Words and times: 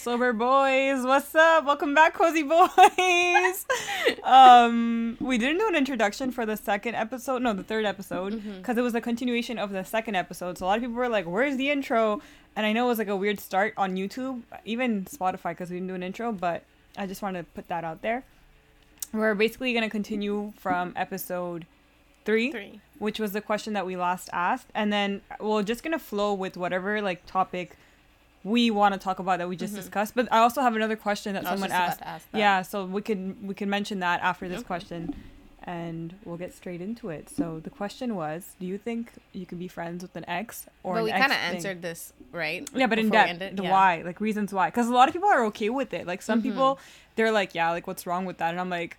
Sober 0.00 0.32
boys, 0.32 1.04
what's 1.04 1.34
up? 1.34 1.66
Welcome 1.66 1.94
back, 1.94 2.14
cozy 2.14 2.42
boys. 2.42 3.66
um, 4.24 5.18
we 5.20 5.36
didn't 5.36 5.58
do 5.58 5.68
an 5.68 5.76
introduction 5.76 6.32
for 6.32 6.46
the 6.46 6.56
second 6.56 6.94
episode, 6.94 7.42
no, 7.42 7.52
the 7.52 7.62
third 7.62 7.84
episode, 7.84 8.42
because 8.56 8.78
it 8.78 8.80
was 8.80 8.94
a 8.94 9.02
continuation 9.02 9.58
of 9.58 9.72
the 9.72 9.84
second 9.84 10.14
episode. 10.14 10.56
So 10.56 10.64
a 10.64 10.68
lot 10.68 10.78
of 10.78 10.82
people 10.84 10.96
were 10.96 11.10
like, 11.10 11.26
"Where's 11.26 11.58
the 11.58 11.68
intro?" 11.70 12.22
And 12.56 12.64
I 12.64 12.72
know 12.72 12.86
it 12.86 12.88
was 12.88 12.98
like 12.98 13.08
a 13.08 13.16
weird 13.16 13.40
start 13.40 13.74
on 13.76 13.94
YouTube, 13.94 14.40
even 14.64 15.04
Spotify, 15.04 15.50
because 15.50 15.68
we 15.68 15.76
didn't 15.76 15.88
do 15.88 15.94
an 15.94 16.02
intro. 16.02 16.32
But 16.32 16.62
I 16.96 17.06
just 17.06 17.20
wanted 17.20 17.42
to 17.42 17.50
put 17.52 17.68
that 17.68 17.84
out 17.84 18.00
there. 18.00 18.24
We're 19.12 19.34
basically 19.34 19.74
gonna 19.74 19.90
continue 19.90 20.54
from 20.56 20.94
episode 20.96 21.66
three, 22.24 22.50
Three. 22.52 22.80
which 22.98 23.20
was 23.20 23.32
the 23.32 23.42
question 23.42 23.74
that 23.74 23.84
we 23.84 23.96
last 23.96 24.30
asked, 24.32 24.68
and 24.74 24.90
then 24.90 25.20
we're 25.38 25.62
just 25.62 25.82
gonna 25.82 25.98
flow 25.98 26.32
with 26.32 26.56
whatever 26.56 27.02
like 27.02 27.26
topic 27.26 27.76
we 28.44 28.70
want 28.70 28.94
to 28.94 29.00
talk 29.00 29.18
about 29.18 29.38
that 29.38 29.48
we 29.48 29.56
just 29.56 29.74
discussed. 29.74 30.14
But 30.14 30.28
I 30.32 30.38
also 30.38 30.60
have 30.62 30.74
another 30.76 30.96
question 30.96 31.34
that 31.34 31.44
Mm-hmm. 31.44 31.52
I 31.52 31.54
someone 31.56 31.72
asked. 31.72 31.98
to 31.98 32.08
ask 32.08 32.30
that. 32.32 32.38
Yeah, 32.38 32.62
so 32.62 32.84
we 32.86 33.02
can 33.02 33.36
we 33.46 33.54
can 33.54 33.68
mention 33.70 34.00
that 34.00 34.20
after 34.22 34.48
this 34.48 34.58
Okay. 34.60 34.66
question, 34.66 35.14
and 35.64 36.14
we'll 36.24 36.38
get 36.38 36.54
straight 36.54 36.80
into 36.80 37.10
it. 37.10 37.28
So 37.28 37.60
the 37.62 37.68
question 37.70 38.14
was, 38.14 38.54
do 38.58 38.66
you 38.66 38.78
think 38.78 39.12
you 39.32 39.44
can 39.44 39.58
be 39.58 39.68
friends 39.68 40.02
with 40.02 40.16
an 40.16 40.24
ex 40.28 40.66
or 40.82 40.94
but 40.94 41.04
we 41.04 41.10
kind 41.10 41.32
of 41.32 41.38
answered 41.38 41.82
this, 41.82 42.12
right? 42.32 42.66
Yeah, 42.74 42.86
but 42.86 42.98
in 42.98 43.10
depth, 43.10 43.56
the 43.56 43.62
Yeah. 43.64 43.70
why, 43.70 44.02
like 44.02 44.20
reasons 44.20 44.52
why, 44.54 44.68
because 44.70 44.88
a 44.88 44.92
lot 44.94 45.08
of 45.08 45.12
people 45.14 45.28
are 45.28 45.44
okay 45.46 45.68
with 45.68 45.92
it. 45.92 46.06
Like 46.06 46.22
some 46.22 46.40
Mhm. 46.40 46.44
people, 46.44 46.78
they're 47.16 47.32
like, 47.32 47.54
yeah, 47.54 47.70
like 47.70 47.86
what's 47.86 48.06
wrong 48.06 48.24
with 48.24 48.38
that? 48.38 48.50
And 48.52 48.60
I'm 48.60 48.70
like, 48.70 48.96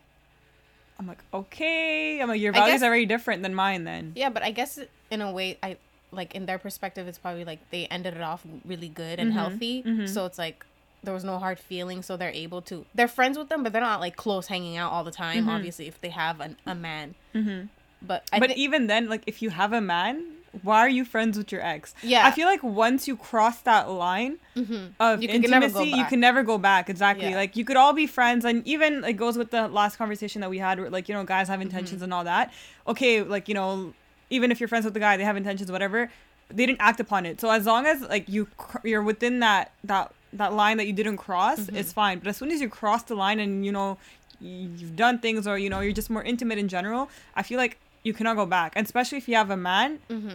I'm 1.00 1.08
like, 1.08 1.24
okay. 1.34 2.22
I'm 2.22 2.30
like, 2.30 2.40
your 2.40 2.54
values 2.54 2.74
guess- 2.76 2.82
are 2.84 2.92
very 2.92 3.08
different 3.08 3.42
than 3.42 3.56
mine. 3.56 3.86
Then 3.86 4.12
Yeah, 4.16 4.30
but 4.30 4.44
I 4.44 4.52
guess 4.52 4.78
in 5.10 5.22
a 5.22 5.32
way, 5.32 5.58
I 5.64 5.78
like 6.12 6.36
in 6.36 6.46
their 6.46 6.58
perspective, 6.60 7.08
it's 7.08 7.18
probably 7.18 7.46
like 7.46 7.60
they 7.72 7.86
ended 7.88 8.14
it 8.16 8.22
off 8.22 8.44
really 8.66 8.90
good 8.90 9.20
and 9.20 9.32
Mhm, 9.32 9.36
healthy. 9.36 9.84
mhm. 9.84 10.08
So 10.10 10.26
it's 10.26 10.38
like 10.38 10.66
there 11.04 11.14
was 11.14 11.24
no 11.24 11.40
hard 11.40 11.58
feelings, 11.60 12.06
so 12.06 12.16
they're 12.18 12.30
able 12.32 12.62
to. 12.64 12.86
They're 12.94 13.08
friends 13.08 13.38
with 13.38 13.50
them, 13.50 13.64
but 13.64 13.74
they're 13.74 13.82
not 13.82 14.00
like 14.00 14.16
close, 14.16 14.48
hanging 14.48 14.78
out 14.78 14.92
all 14.92 15.04
the 15.04 15.12
time. 15.12 15.46
Mhm. 15.46 15.50
Obviously, 15.50 15.88
if 15.88 16.00
they 16.02 16.10
have 16.10 16.40
an, 16.42 16.58
a 16.66 16.76
man, 16.76 17.16
hmm 17.34 17.62
but 18.04 18.24
I 18.34 18.40
but 18.40 18.50
thi- 18.52 18.56
even 18.62 18.88
then, 18.88 19.10
like 19.10 19.24
if 19.28 19.42
you 19.42 19.52
have 19.52 19.74
a 19.74 19.82
man, 19.82 20.24
why 20.64 20.80
are 20.80 20.90
you 20.90 21.06
friends 21.06 21.38
with 21.38 21.52
your 21.52 21.62
ex? 21.62 21.94
yeah, 22.04 22.26
I 22.26 22.32
feel 22.32 22.48
like 22.48 22.62
once 22.64 23.08
you 23.08 23.16
cross 23.16 23.62
that 23.62 23.90
line 23.90 24.38
hmm 24.56 24.88
of 25.00 25.22
You 25.22 25.28
can 25.30 25.42
never 25.42 25.70
go 25.70 25.80
intimacy, 25.80 25.90
you 25.90 26.02
back. 26.04 26.10
can 26.10 26.20
never 26.20 26.44
go 26.44 26.58
back. 26.58 26.90
Exactly. 26.90 27.30
Yeah. 27.30 27.36
Like 27.38 27.56
you 27.56 27.64
could 27.64 27.78
all 27.78 27.94
be 27.94 28.06
friends, 28.08 28.44
and 28.46 28.68
even 28.68 29.04
it 29.04 29.14
goes 29.14 29.38
with 29.38 29.50
the 29.52 29.68
last 29.70 29.98
conversation 29.98 30.42
that 30.42 30.50
we 30.50 30.58
had, 30.60 30.80
where 30.80 30.90
like 30.90 31.08
you 31.10 31.16
know 31.16 31.24
guys 31.24 31.48
have 31.48 31.62
intentions 31.62 31.98
Mm-hmm. 32.02 32.04
and 32.06 32.14
all 32.14 32.24
that. 32.26 32.52
Okay, 32.88 33.22
like 33.22 33.48
you 33.48 33.54
know, 33.56 33.94
even 34.32 34.52
if 34.52 34.60
you're 34.60 34.68
friends 34.68 34.86
with 34.86 34.96
the 34.96 35.00
guy, 35.00 35.16
they 35.18 35.24
have 35.24 35.38
intentions, 35.38 35.72
whatever. 35.72 36.10
They 36.50 36.66
didn't 36.66 36.82
act 36.82 37.00
upon 37.00 37.26
it. 37.28 37.40
So 37.40 37.50
as 37.52 37.66
long 37.68 37.86
as 37.86 38.02
like 38.02 38.28
you 38.28 38.48
cr- 38.58 38.86
you're 38.88 39.04
within 39.04 39.40
that 39.42 39.72
that 39.84 40.12
that 40.34 40.54
line 40.54 40.78
that 40.78 40.88
you 40.88 40.94
didn't 40.94 41.18
cross, 41.18 41.60
Mm-hmm. 41.60 41.76
it's 41.76 41.94
fine. 41.94 42.18
But 42.20 42.28
as 42.30 42.38
soon 42.38 42.52
as 42.52 42.60
you 42.60 42.68
cross 42.70 43.04
the 43.04 43.16
line 43.16 43.40
and 43.40 43.64
you 43.66 43.72
know 43.72 43.98
you've 44.40 44.96
done 44.96 45.20
things 45.20 45.46
or 45.48 45.58
you 45.58 45.70
know 45.70 45.80
you're 45.82 45.94
just 45.94 46.10
more 46.10 46.24
intimate 46.24 46.58
in 46.58 46.68
general, 46.68 47.10
I 47.36 47.44
feel 47.44 47.58
like 47.58 47.78
you 48.04 48.14
cannot 48.14 48.36
go 48.36 48.46
back. 48.46 48.74
And 48.76 48.84
especially 48.86 49.18
if 49.20 49.28
you 49.30 49.36
have 49.36 49.50
a 49.52 49.58
man, 49.58 50.00
hmm 50.10 50.30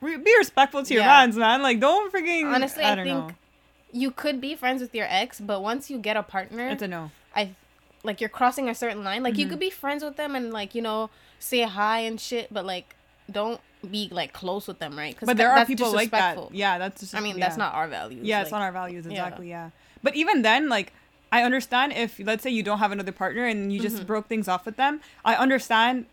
re- 0.00 0.16
be 0.16 0.32
respectful 0.38 0.82
to 0.84 0.94
your 0.94 1.02
Yeah. 1.02 1.08
mans, 1.20 1.36
man. 1.36 1.62
Like 1.62 1.80
don't 1.80 2.12
freaking. 2.12 2.44
Honestly, 2.54 2.84
I 2.84 2.92
I 2.92 2.94
don't 2.94 3.04
think 3.04 3.18
know. 3.28 3.34
you 3.92 4.10
could 4.10 4.40
be 4.40 4.54
friends 4.54 4.80
with 4.80 4.94
your 4.94 5.06
ex, 5.08 5.40
but 5.40 5.60
once 5.62 5.90
you 5.90 5.98
get 5.98 6.16
a 6.16 6.22
partner, 6.22 6.68
It's 6.68 6.82
a 6.82 6.88
no. 6.88 7.10
I 7.34 7.50
like 8.04 8.20
you're 8.20 8.30
crossing 8.40 8.68
a 8.68 8.74
certain 8.74 9.04
line. 9.04 9.22
Like 9.22 9.36
you 9.38 9.46
Mhm. 9.46 9.50
could 9.50 9.60
be 9.60 9.70
friends 9.70 10.02
with 10.04 10.16
them 10.16 10.34
and 10.34 10.52
like 10.52 10.74
you 10.74 10.82
know 10.82 11.10
say 11.38 11.62
hi 11.62 12.00
and 12.00 12.20
shit, 12.20 12.48
but 12.52 12.64
like 12.64 12.94
don't 13.30 13.60
be 13.90 14.08
like 14.12 14.32
close 14.32 14.68
with 14.68 14.78
them, 14.78 14.96
right? 14.96 15.18
'Cause 15.18 15.26
But 15.26 15.36
there 15.36 15.50
are 15.50 15.64
people 15.66 15.92
like 15.92 16.10
that. 16.10 16.52
Yeah, 16.54 16.78
that's 16.78 17.00
just. 17.00 17.14
I 17.14 17.20
mean, 17.20 17.36
yeah. 17.38 17.46
that's 17.46 17.56
not 17.56 17.74
our 17.74 17.88
values. 17.88 18.24
Yeah, 18.24 18.42
it's 18.42 18.52
like- 18.52 18.60
not 18.60 18.64
our 18.64 18.72
values 18.72 19.06
exactly. 19.06 19.48
Yeah. 19.50 19.70
But 20.02 20.14
even 20.16 20.42
then, 20.42 20.68
like, 20.68 20.92
I 21.30 21.42
understand 21.42 21.92
if 21.92 22.18
let's 22.18 22.42
say 22.42 22.50
you 22.50 22.62
don't 22.62 22.78
have 22.78 22.92
another 22.92 23.12
partner 23.12 23.44
and 23.46 23.72
you 23.72 23.80
just 23.80 23.96
Mhm. 23.98 24.06
broke 24.06 24.28
things 24.28 24.48
off 24.48 24.66
with 24.66 24.76
them. 24.76 25.00
I 25.24 25.34
understand 25.34 26.06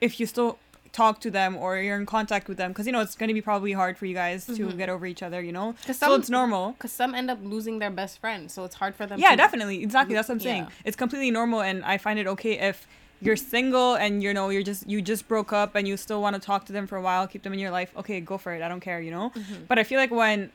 if 0.00 0.20
you 0.20 0.26
still 0.26 0.58
talk 0.92 1.20
to 1.20 1.28
them 1.30 1.56
or 1.56 1.76
you're 1.78 1.96
in 1.98 2.06
contact 2.06 2.46
with 2.46 2.56
them 2.56 2.70
because 2.70 2.86
you 2.86 2.92
know 2.92 3.00
it's 3.00 3.16
going 3.16 3.26
to 3.28 3.34
be 3.34 3.42
probably 3.42 3.72
hard 3.72 3.98
for 3.98 4.06
you 4.06 4.14
guys 4.14 4.46
to 4.46 4.52
Mhm. 4.52 4.76
get 4.76 4.88
over 4.88 5.06
each 5.06 5.24
other. 5.24 5.42
You 5.42 5.50
know, 5.52 5.74
'Cause 5.86 5.98
so 5.98 6.06
some- 6.10 6.20
it's 6.20 6.30
normal. 6.30 6.72
Because 6.72 6.92
some 6.92 7.14
end 7.16 7.30
up 7.30 7.38
losing 7.42 7.80
their 7.80 7.90
best 7.90 8.20
friend, 8.20 8.48
so 8.50 8.64
it's 8.64 8.76
hard 8.76 8.94
for 8.94 9.04
them. 9.04 9.18
Yeah, 9.18 9.30
to, 9.30 9.36
definitely. 9.36 9.82
Exactly. 9.82 10.14
That's 10.14 10.28
what 10.28 10.34
I'm 10.36 10.40
saying. 10.40 10.62
Yeah. 10.64 10.68
It's 10.84 10.96
completely 10.96 11.32
normal, 11.32 11.60
and 11.62 11.84
I 11.84 11.98
find 11.98 12.18
it 12.20 12.26
okay 12.28 12.58
if 12.58 12.86
you're 13.24 13.36
single 13.36 13.94
and 13.94 14.22
you 14.22 14.32
know 14.34 14.50
you're 14.50 14.62
just 14.62 14.88
you 14.88 15.00
just 15.02 15.26
broke 15.28 15.52
up 15.52 15.74
and 15.74 15.88
you 15.88 15.96
still 15.96 16.20
want 16.20 16.34
to 16.36 16.40
talk 16.40 16.66
to 16.66 16.72
them 16.72 16.86
for 16.86 16.96
a 16.96 17.02
while, 17.02 17.26
keep 17.26 17.42
them 17.42 17.52
in 17.52 17.58
your 17.58 17.70
life. 17.70 17.90
Okay, 17.96 18.20
go 18.20 18.36
for 18.38 18.52
it. 18.54 18.62
I 18.62 18.68
don't 18.68 18.80
care. 18.80 19.00
You 19.00 19.10
know. 19.10 19.30
Mhm. 19.30 19.66
But 19.68 19.78
I 19.78 19.84
feel 19.84 19.98
like 19.98 20.10
when 20.10 20.50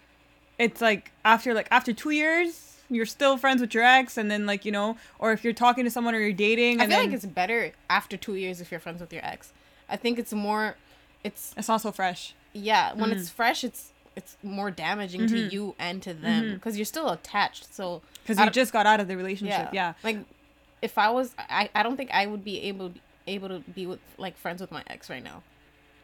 it's 0.57 0.81
like 0.81 1.11
after 1.25 1.53
like 1.53 1.67
after 1.71 1.91
two 1.93 2.11
years, 2.11 2.77
you're 2.89 3.05
still 3.05 3.37
friends 3.37 3.61
with 3.61 3.73
your 3.73 3.83
ex, 3.83 4.17
and 4.17 4.29
then 4.31 4.45
like 4.45 4.65
you 4.65 4.71
know, 4.71 4.97
or 5.19 5.31
if 5.31 5.43
you're 5.43 5.53
talking 5.65 5.83
to 5.85 5.91
someone 5.91 6.13
or 6.15 6.19
you're 6.19 6.33
dating, 6.33 6.79
I 6.79 6.83
and 6.83 6.91
feel 6.91 6.99
then 7.01 7.09
like 7.11 7.15
it's 7.15 7.25
better 7.25 7.71
after 7.89 8.17
two 8.17 8.35
years 8.35 8.61
if 8.61 8.71
you're 8.71 8.79
friends 8.79 8.99
with 9.01 9.11
your 9.13 9.25
ex. 9.25 9.51
I 9.89 9.95
think 9.97 10.19
it's 10.19 10.33
more, 10.33 10.75
it's 11.23 11.53
it's 11.57 11.67
not 11.67 11.81
so 11.81 11.91
fresh. 11.91 12.33
yeah. 12.53 12.93
When 12.93 13.09
Mm. 13.09 13.13
it's 13.17 13.29
fresh, 13.29 13.63
it's 13.63 13.91
it's 14.15 14.35
more 14.43 14.69
damaging 14.69 15.27
to 15.27 15.35
Mhm. 15.35 15.51
you 15.53 15.75
and 15.79 16.01
to 16.03 16.13
them 16.13 16.43
Mhm. 16.43 16.53
because 16.55 16.77
you're 16.77 16.85
still 16.85 17.09
attached. 17.09 17.73
So 17.73 18.01
Because 18.23 18.37
you 18.43 18.49
just 18.49 18.73
got 18.73 18.85
out 18.85 18.99
of 18.99 19.07
the 19.07 19.15
relationship. 19.15 19.69
Yeah. 19.71 19.93
Like 20.03 20.17
if 20.81 20.97
I 20.97 21.09
was 21.09 21.33
I, 21.37 21.69
I 21.75 21.83
don't 21.83 21.97
think 21.97 22.11
I 22.11 22.25
would 22.25 22.43
be 22.43 22.61
able 22.63 22.93
able 23.27 23.49
to 23.49 23.59
be 23.59 23.85
with 23.85 23.99
like 24.17 24.37
friends 24.37 24.61
with 24.61 24.71
my 24.71 24.83
ex 24.87 25.09
right 25.09 25.23
now. 25.23 25.43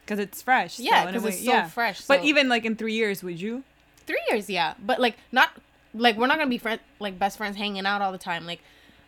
Because 0.03 0.19
it's 0.19 0.41
fresh. 0.41 0.79
Yeah, 0.79 1.05
because 1.07 1.25
it's 1.25 1.43
so 1.43 1.51
yeah. 1.51 1.67
fresh. 1.67 2.01
But 2.05 2.23
even 2.23 2.47
like 2.47 2.63
in 2.63 2.75
three 2.75 2.93
years, 2.93 3.23
would 3.23 3.41
you? 3.41 3.63
three 4.05 4.21
years, 4.29 4.49
yeah. 4.49 4.73
But 4.83 4.99
like 4.99 5.17
not 5.31 5.49
like 5.93 6.17
we're 6.17 6.27
not 6.27 6.37
gonna 6.37 6.49
be 6.49 6.57
friends 6.57 6.81
like 6.99 7.17
best 7.17 7.37
friends 7.37 7.57
hanging 7.57 7.85
out 7.85 8.01
all 8.01 8.11
the 8.11 8.17
time. 8.17 8.45
Like 8.45 8.61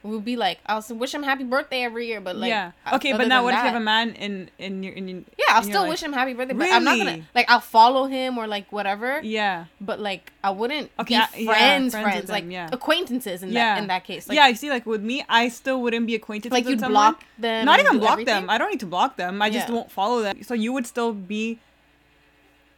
we'll 0.08 0.20
be 0.22 0.36
like 0.36 0.60
I'll 0.66 0.84
wish 0.90 1.14
him 1.14 1.24
happy 1.24 1.44
birthday 1.44 1.84
every 1.84 2.08
year, 2.08 2.22
but 2.22 2.36
like 2.36 2.50
yeah. 2.50 2.72
Uh, 2.86 2.96
okay, 2.96 3.12
but 3.14 3.28
now 3.28 3.44
what 3.44 3.54
if 3.54 3.60
you 3.60 3.66
have 3.68 3.76
a 3.76 3.80
man 3.80 4.14
in 4.14 4.50
in 4.58 4.82
your 4.84 4.94
in 4.94 5.08
your 5.08 5.22
yeah, 5.38 5.46
I'll 5.56 5.64
still 5.64 5.82
life? 5.82 5.90
wish 5.90 6.04
him 6.04 6.14
happy 6.14 6.34
birthday, 6.34 6.54
but 6.54 6.68
I'm 6.72 6.84
not 6.84 6.94
Really? 6.98 7.06
gonna 7.06 7.24
like 7.36 7.50
I'll 7.50 7.60
follow 7.60 8.06
him 8.06 8.38
or 8.38 8.48
like 8.48 8.72
whatever. 8.72 9.20
Yeah. 9.22 9.66
But 9.82 10.00
like 10.00 10.32
I 10.44 10.50
wouldn't 10.52 10.90
Okay, 11.00 11.16
I- 11.16 11.26
friends, 11.28 11.44
yeah, 11.46 11.52
friends, 11.52 11.94
friends 11.94 12.30
like 12.30 12.44
them, 12.46 12.52
yeah. 12.52 12.70
acquaintances 12.72 13.44
in 13.44 13.52
Yeah. 13.52 13.76
that 13.76 13.82
in 13.82 13.88
that 13.88 14.04
case. 14.06 14.28
Like, 14.28 14.36
yeah, 14.38 14.48
you 14.48 14.56
see, 14.56 14.70
like 14.70 14.86
with 14.86 15.02
me, 15.04 15.24
I 15.30 15.50
still 15.50 15.82
wouldn't 15.82 16.08
be 16.08 16.16
acquainted 16.16 16.52
like 16.52 16.64
with 16.66 16.74
you 16.74 16.80
someone. 16.80 16.94
block 17.14 17.24
them. 17.38 17.66
Not 17.66 17.80
even 17.80 18.00
block 18.00 18.14
everything? 18.14 18.34
them. 18.34 18.50
I 18.50 18.58
don't 18.58 18.70
need 18.72 18.80
to 18.80 18.86
block 18.86 19.18
them. 19.18 19.42
I 19.42 19.50
just 19.50 19.70
won't 19.70 19.92
follow 19.92 20.22
them. 20.22 20.42
So 20.44 20.54
you 20.54 20.72
would 20.74 20.88
still 20.88 21.14
be 21.14 21.60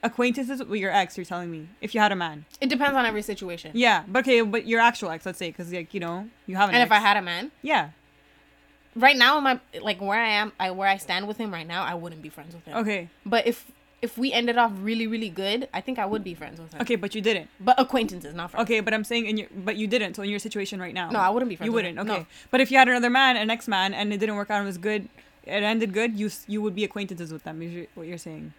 acquaintances 0.04 0.64
with 0.64 0.80
your 0.80 0.92
ex. 0.92 1.18
You're 1.18 1.26
telling 1.26 1.52
me 1.52 1.68
if 1.82 1.94
you 1.94 2.02
had 2.02 2.12
a 2.12 2.16
man. 2.16 2.46
It 2.62 2.70
depends 2.70 2.96
on 2.96 3.06
every 3.06 3.22
situation. 3.22 3.72
Yeah, 3.74 4.04
but 4.08 4.20
okay, 4.20 4.42
but 4.42 4.66
your 4.66 4.80
actual 4.80 5.10
ex, 5.12 5.26
let's 5.26 5.38
say, 5.40 5.50
because 5.50 5.72
like 5.72 5.94
you 5.94 6.00
know 6.00 6.30
you 6.48 6.56
have 6.56 6.70
an 6.70 6.76
And 6.76 6.82
ex. 6.82 6.88
if 6.88 6.92
I 6.92 7.00
had 7.00 7.18
a 7.18 7.22
man, 7.22 7.52
yeah, 7.62 7.90
right 8.96 9.18
now, 9.18 9.38
in 9.38 9.44
my 9.44 9.60
like 9.82 10.02
where 10.02 10.20
I 10.20 10.30
am, 10.30 10.52
I 10.60 10.72
where 10.72 10.88
I 10.88 10.98
stand 10.98 11.28
with 11.28 11.38
him 11.38 11.52
right 11.54 11.68
now, 11.68 11.84
I 11.84 11.94
wouldn't 11.96 12.22
be 12.22 12.30
friends 12.30 12.56
with 12.56 12.66
him. 12.66 12.78
okay, 12.78 13.10
But 13.26 13.48
if 13.48 13.66
if 14.02 14.18
we 14.18 14.32
ended 14.32 14.58
off 14.58 14.72
really 14.80 15.08
really 15.08 15.30
good, 15.30 15.68
I 15.74 15.82
think 15.82 16.00
I 16.00 16.06
would 16.06 16.24
be 16.24 16.34
friends 16.34 16.60
with 16.60 16.74
him. 16.74 16.82
okay, 16.82 16.96
but 16.96 17.14
you 17.16 17.22
didn't. 17.22 17.50
But 17.60 17.80
acquaintances, 17.80 18.34
not 18.34 18.52
friends. 18.52 18.64
Okay, 18.64 18.80
but 18.80 18.94
I'm 18.94 19.04
saying 19.04 19.26
in 19.26 19.38
your, 19.38 19.48
but 19.54 19.76
you 19.76 19.88
didn't. 19.88 20.16
So 20.16 20.24
in 20.24 20.30
your 20.30 20.40
situation 20.40 20.80
right 20.80 20.94
now, 20.94 21.10
No, 21.10 21.20
I 21.20 21.30
wouldn't 21.30 21.50
be 21.50 21.56
friends. 21.58 21.68
you 21.68 21.74
wouldn't. 21.74 21.98
him. 22.00 22.10
Okay, 22.10 22.20
No. 22.22 22.26
but 22.52 22.62
if 22.62 22.72
you 22.72 22.78
had 22.78 22.88
another 22.88 23.10
man, 23.10 23.36
an 23.36 23.50
ex 23.50 23.68
man, 23.68 23.94
and 23.94 24.14
it 24.14 24.18
didn't 24.20 24.36
work 24.38 24.50
out, 24.50 24.58
and 24.60 24.64
it 24.64 24.68
was 24.68 24.78
good, 24.78 25.10
it 25.44 25.64
ended 25.64 25.94
good. 25.94 26.18
You 26.18 26.30
you 26.48 26.62
would 26.62 26.76
be 26.76 26.84
acquaintances 26.86 27.34
with 27.34 27.44
them. 27.44 27.62
Is 27.62 27.88
what 27.96 28.08
you're 28.08 28.18
saying? 28.18 28.54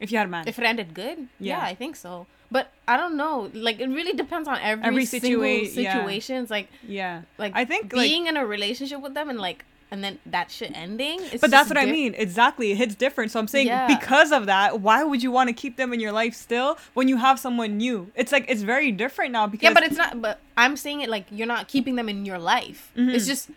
If 0.00 0.12
you 0.12 0.18
had 0.18 0.26
a 0.26 0.30
man. 0.30 0.46
If 0.46 0.58
it 0.58 0.64
ended 0.64 0.94
good, 0.94 1.18
Yeah. 1.40 1.58
yeah. 1.58 1.64
I 1.64 1.74
think 1.74 1.96
so. 1.96 2.26
But 2.50 2.70
I 2.86 2.96
don't 2.96 3.16
know. 3.16 3.50
Like 3.52 3.78
it 3.80 3.88
really 3.88 4.12
depends 4.14 4.48
on 4.48 4.58
every, 4.60 4.84
Every 4.84 5.04
single 5.04 5.30
situa- 5.40 5.74
yeah. 5.74 5.92
situations. 5.92 6.50
Like 6.50 6.68
yeah. 6.86 7.22
like 7.36 7.52
I 7.54 7.64
think, 7.64 7.92
like- 7.92 8.08
being 8.08 8.26
in 8.26 8.36
a 8.36 8.46
relationship 8.46 9.00
with 9.00 9.14
them 9.14 9.28
and 9.28 9.38
like 9.40 9.64
and 9.90 10.04
then 10.04 10.18
that 10.26 10.50
shit 10.50 10.72
ending. 10.74 11.18
But 11.40 11.50
that's 11.50 11.68
what 11.70 11.78
I 11.78 11.86
mean. 11.86 12.14
Exactly. 12.14 12.72
It 12.72 12.76
hits 12.76 12.94
different. 12.94 13.30
So 13.32 13.40
I'm 13.40 13.48
saying 13.48 13.68
Yeah. 13.68 13.86
because 13.86 14.32
of 14.32 14.44
that, 14.46 14.80
why 14.80 15.02
would 15.02 15.22
you 15.22 15.30
want 15.30 15.48
to 15.48 15.54
keep 15.54 15.76
them 15.76 15.94
in 15.94 16.00
your 16.00 16.12
life 16.12 16.34
still 16.34 16.76
when 16.94 17.08
you 17.08 17.16
have 17.16 17.38
someone 17.38 17.78
new? 17.78 18.10
It's 18.14 18.30
like 18.30 18.44
it's 18.48 18.60
very 18.62 18.92
different 18.92 19.32
now 19.32 19.46
because 19.46 19.64
Yeah, 19.68 19.72
but 19.74 19.82
it's 19.84 19.96
not. 19.96 20.20
But 20.20 20.40
I'm 20.58 20.76
saying 20.76 21.00
it 21.00 21.08
like 21.08 21.24
you're 21.30 21.46
not 21.46 21.68
keeping 21.68 21.96
them 21.96 22.08
in 22.08 22.24
your 22.26 22.38
life. 22.38 22.92
Mhm. 22.96 23.14
It's 23.14 23.26
just 23.26 23.48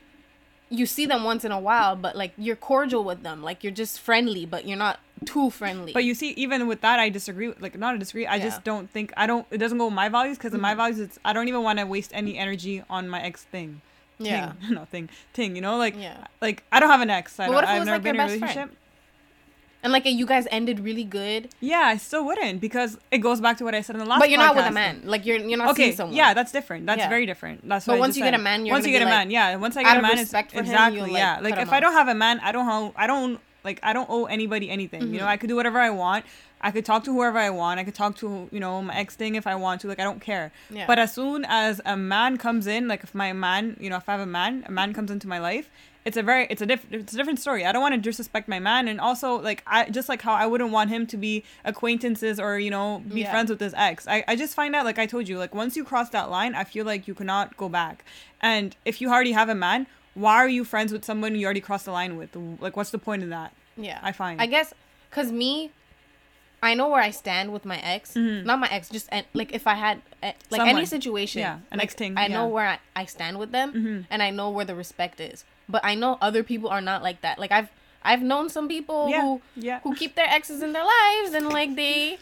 you 0.71 0.85
see 0.85 1.05
them 1.05 1.23
once 1.25 1.43
in 1.45 1.51
a 1.51 1.59
while, 1.59 1.95
but 1.95 2.15
like 2.15 2.31
you're 2.37 2.55
cordial 2.55 3.03
with 3.03 3.21
them. 3.23 3.43
Like 3.43 3.63
you're 3.63 3.73
just 3.73 3.99
friendly, 3.99 4.45
but 4.45 4.65
you're 4.67 4.77
not 4.77 4.99
too 5.25 5.49
friendly. 5.51 5.91
But 5.93 6.05
you 6.05 6.15
see, 6.15 6.29
even 6.31 6.65
with 6.65 6.81
that, 6.81 6.97
I 6.99 7.09
disagree. 7.09 7.49
with- 7.49 7.61
Like, 7.61 7.77
not 7.77 7.93
a 7.93 7.97
disagree. 7.99 8.25
I 8.25 8.37
Yeah. 8.37 8.45
just 8.45 8.63
don't 8.63 8.89
think 8.89 9.13
I 9.17 9.27
don't. 9.27 9.45
It 9.51 9.57
doesn't 9.59 9.77
go 9.77 9.85
with 9.85 9.93
my 9.93 10.09
values 10.09 10.37
because 10.37 10.53
in 10.53 10.61
my 10.61 10.73
Mhm. 10.73 10.77
values, 10.77 10.99
it's 10.99 11.19
I 11.25 11.33
don't 11.33 11.47
even 11.49 11.61
want 11.61 11.77
to 11.79 11.85
waste 11.85 12.11
any 12.13 12.37
energy 12.37 12.83
on 12.89 13.07
my 13.09 13.21
ex 13.21 13.43
thing. 13.43 13.81
yeah. 14.17 14.53
Thing. 14.53 14.69
no 14.79 14.85
thing. 14.85 15.09
Thing. 15.33 15.55
You 15.55 15.61
know, 15.61 15.77
like 15.77 15.95
Yeah. 15.97 16.25
like 16.41 16.63
I 16.71 16.79
don't 16.79 16.89
have 16.89 17.01
an 17.01 17.09
ex. 17.09 17.39
I 17.39 17.43
But 17.43 17.45
don't, 17.47 17.55
what 17.55 17.63
if 17.65 17.69
it 17.69 17.73
I've 17.73 17.79
was, 17.81 17.85
never 17.87 17.95
like, 17.97 18.03
been 18.03 18.15
your 18.15 18.23
in 18.25 18.29
a 18.29 18.39
best 18.39 18.53
friend? 18.53 18.71
And 19.83 19.91
like 19.91 20.05
you 20.05 20.25
guys 20.27 20.47
ended 20.51 20.79
really 20.79 21.03
good, 21.03 21.49
Yeah, 21.59 21.79
I 21.79 21.97
still 21.97 22.23
wouldn't 22.25 22.61
because 22.61 22.97
it 23.09 23.17
goes 23.17 23.41
back 23.41 23.57
to 23.57 23.63
what 23.63 23.73
I 23.73 23.81
said 23.81 23.95
in 23.95 23.99
the 23.99 24.05
last. 24.05 24.19
but 24.19 24.29
you're 24.29 24.37
not 24.39 24.55
with 24.55 24.65
a 24.67 24.71
man. 24.71 25.01
Like 25.05 25.25
you're 25.25 25.37
you're 25.37 25.57
not 25.57 25.69
Okay, 25.71 25.85
seeing 25.85 25.95
someone. 25.95 26.15
yeah, 26.15 26.33
that's 26.35 26.51
different. 26.51 26.85
That's 26.85 26.99
Yeah. 26.99 27.09
very 27.09 27.25
different. 27.25 27.67
That's 27.67 27.85
But 27.87 27.97
once 27.97 28.15
you 28.15 28.23
get 28.23 28.33
a 28.35 28.37
man, 28.37 28.65
you're 28.65 28.75
once 28.75 28.85
you 28.85 28.91
get 28.91 29.01
a 29.01 29.05
be 29.05 29.11
man, 29.11 29.31
yeah. 29.31 29.55
Once 29.55 29.75
I 29.77 29.83
get 29.83 29.97
a 29.97 30.01
man, 30.01 30.11
it's 30.11 30.21
respect 30.21 30.51
for 30.51 30.59
him, 30.59 30.65
exactly 30.65 30.97
you'll, 30.99 31.07
like, 31.13 31.19
yeah. 31.19 31.39
Like 31.41 31.57
if 31.57 31.71
I 31.71 31.79
don't 31.79 31.93
have 31.93 32.07
a 32.09 32.13
man, 32.15 32.39
I 32.43 32.51
don't 32.51 32.65
have, 32.65 32.91
I 32.95 33.07
don't 33.07 33.39
like 33.63 33.79
I 33.81 33.93
don't 33.93 34.09
owe 34.09 34.25
anybody 34.25 34.69
anything. 34.69 35.01
You 35.01 35.07
know, 35.07 35.17
Mm-hmm. 35.19 35.27
I 35.29 35.37
could 35.37 35.47
do 35.49 35.55
whatever 35.55 35.79
I 35.79 35.89
want. 35.89 36.25
I 36.63 36.69
could 36.69 36.85
talk 36.85 37.03
to 37.05 37.11
whoever 37.13 37.39
I 37.39 37.49
want. 37.49 37.79
I 37.79 37.83
could 37.83 37.95
talk 37.95 38.15
to 38.17 38.49
you 38.51 38.59
know 38.59 38.83
my 38.83 38.95
ex 38.95 39.15
thing 39.15 39.33
if 39.33 39.47
I 39.47 39.55
want 39.55 39.81
to. 39.81 39.87
Like 39.87 39.99
I 39.99 40.03
don't 40.03 40.21
care. 40.21 40.51
Yeah. 40.69 40.85
But 40.85 40.99
as 40.99 41.11
soon 41.11 41.43
as 41.47 41.81
a 41.85 41.97
man 41.97 42.37
comes 42.37 42.67
in, 42.67 42.87
like 42.87 43.03
if 43.03 43.15
my 43.15 43.33
man, 43.33 43.77
you 43.79 43.89
know, 43.89 43.97
if 43.97 44.07
I 44.07 44.11
have 44.11 44.21
a 44.21 44.27
man, 44.27 44.63
a 44.67 44.71
man 44.71 44.93
comes 44.93 45.09
into 45.09 45.27
my 45.27 45.39
life, 45.39 45.71
it's 46.03 46.17
a 46.17 46.23
very 46.23 46.47
it's 46.49 46.61
a 46.61 46.65
diff- 46.65 46.91
it's 46.91 47.13
a 47.13 47.17
different 47.17 47.39
story. 47.39 47.65
I 47.65 47.71
don't 47.71 47.81
want 47.81 47.93
to 47.95 48.01
disrespect 48.01 48.47
my 48.47 48.59
man, 48.59 48.87
and 48.87 48.99
also 48.99 49.35
like 49.39 49.61
I 49.67 49.89
just 49.89 50.09
like 50.09 50.21
how 50.21 50.33
I 50.33 50.45
wouldn't 50.47 50.71
want 50.71 50.89
him 50.89 51.05
to 51.07 51.17
be 51.17 51.43
acquaintances 51.63 52.39
or 52.39 52.57
you 52.59 52.71
know 52.71 53.03
be 53.07 53.21
Yeah. 53.21 53.31
friends 53.31 53.49
with 53.51 53.59
his 53.59 53.73
ex. 53.75 54.07
I 54.07 54.23
I 54.27 54.35
just 54.35 54.55
find 54.55 54.75
out 54.75 54.83
like 54.85 54.97
I 54.99 55.05
told 55.05 55.27
you 55.29 55.37
like 55.37 55.53
once 55.53 55.75
you 55.77 55.83
cross 55.83 56.09
that 56.09 56.29
line, 56.29 56.55
I 56.55 56.63
feel 56.63 56.85
like 56.85 57.07
you 57.07 57.13
cannot 57.13 57.55
go 57.57 57.69
back. 57.69 58.03
And 58.41 58.75
if 58.85 58.99
you 59.01 59.09
already 59.11 59.33
have 59.33 59.49
a 59.49 59.55
man, 59.55 59.85
why 60.15 60.35
are 60.35 60.49
you 60.49 60.63
friends 60.65 60.91
with 60.91 61.05
someone 61.05 61.35
you 61.35 61.45
already 61.45 61.61
crossed 61.61 61.85
the 61.85 61.91
line 61.91 62.17
with? 62.17 62.35
Like 62.59 62.75
what's 62.75 62.89
the 62.91 62.97
point 62.99 63.21
of 63.23 63.29
that? 63.29 63.53
Yeah. 63.77 63.99
I 64.01 64.11
find. 64.11 64.41
I 64.41 64.47
guess 64.47 64.73
cuz 65.11 65.31
me 65.31 65.71
I 66.63 66.75
know 66.75 66.89
where 66.89 67.01
I 67.01 67.09
stand 67.09 67.51
with 67.53 67.65
my 67.65 67.79
ex. 67.79 68.13
Mhm. 68.13 68.45
Not 68.45 68.59
my 68.59 68.67
ex, 68.69 68.87
just 68.89 69.07
an- 69.11 69.25
like 69.33 69.51
if 69.51 69.65
I 69.65 69.73
had 69.75 69.97
uh, 70.21 70.27
like 70.51 70.59
Someone. 70.59 70.69
any 70.77 70.85
situation. 70.85 71.39
Yeah, 71.41 71.55
an 71.71 71.77
like, 71.79 71.85
ex 71.85 71.95
thing, 71.95 72.13
I 72.17 72.27
know 72.27 72.45
where 72.47 72.67
I, 72.67 72.77
I 72.95 73.05
stand 73.05 73.39
with 73.39 73.51
them 73.51 73.73
Mhm. 73.73 74.05
and 74.11 74.21
I 74.21 74.29
know 74.29 74.51
where 74.51 74.65
the 74.65 74.75
respect 74.75 75.19
is. 75.19 75.43
But 75.71 75.83
I 75.83 75.95
know 75.95 76.17
other 76.21 76.43
people 76.43 76.69
are 76.69 76.81
not 76.81 77.01
like 77.01 77.21
that. 77.21 77.39
Like 77.39 77.51
I've 77.51 77.69
I've 78.03 78.21
known 78.21 78.49
some 78.49 78.67
people 78.67 79.09
Yeah, 79.09 79.21
who 79.21 79.41
yeah. 79.55 79.79
who 79.83 79.95
keep 79.95 80.15
their 80.15 80.27
exes 80.27 80.61
in 80.61 80.73
their 80.73 80.83
lives 80.83 81.33
and 81.33 81.47
like 81.49 81.75
they, 81.75 82.17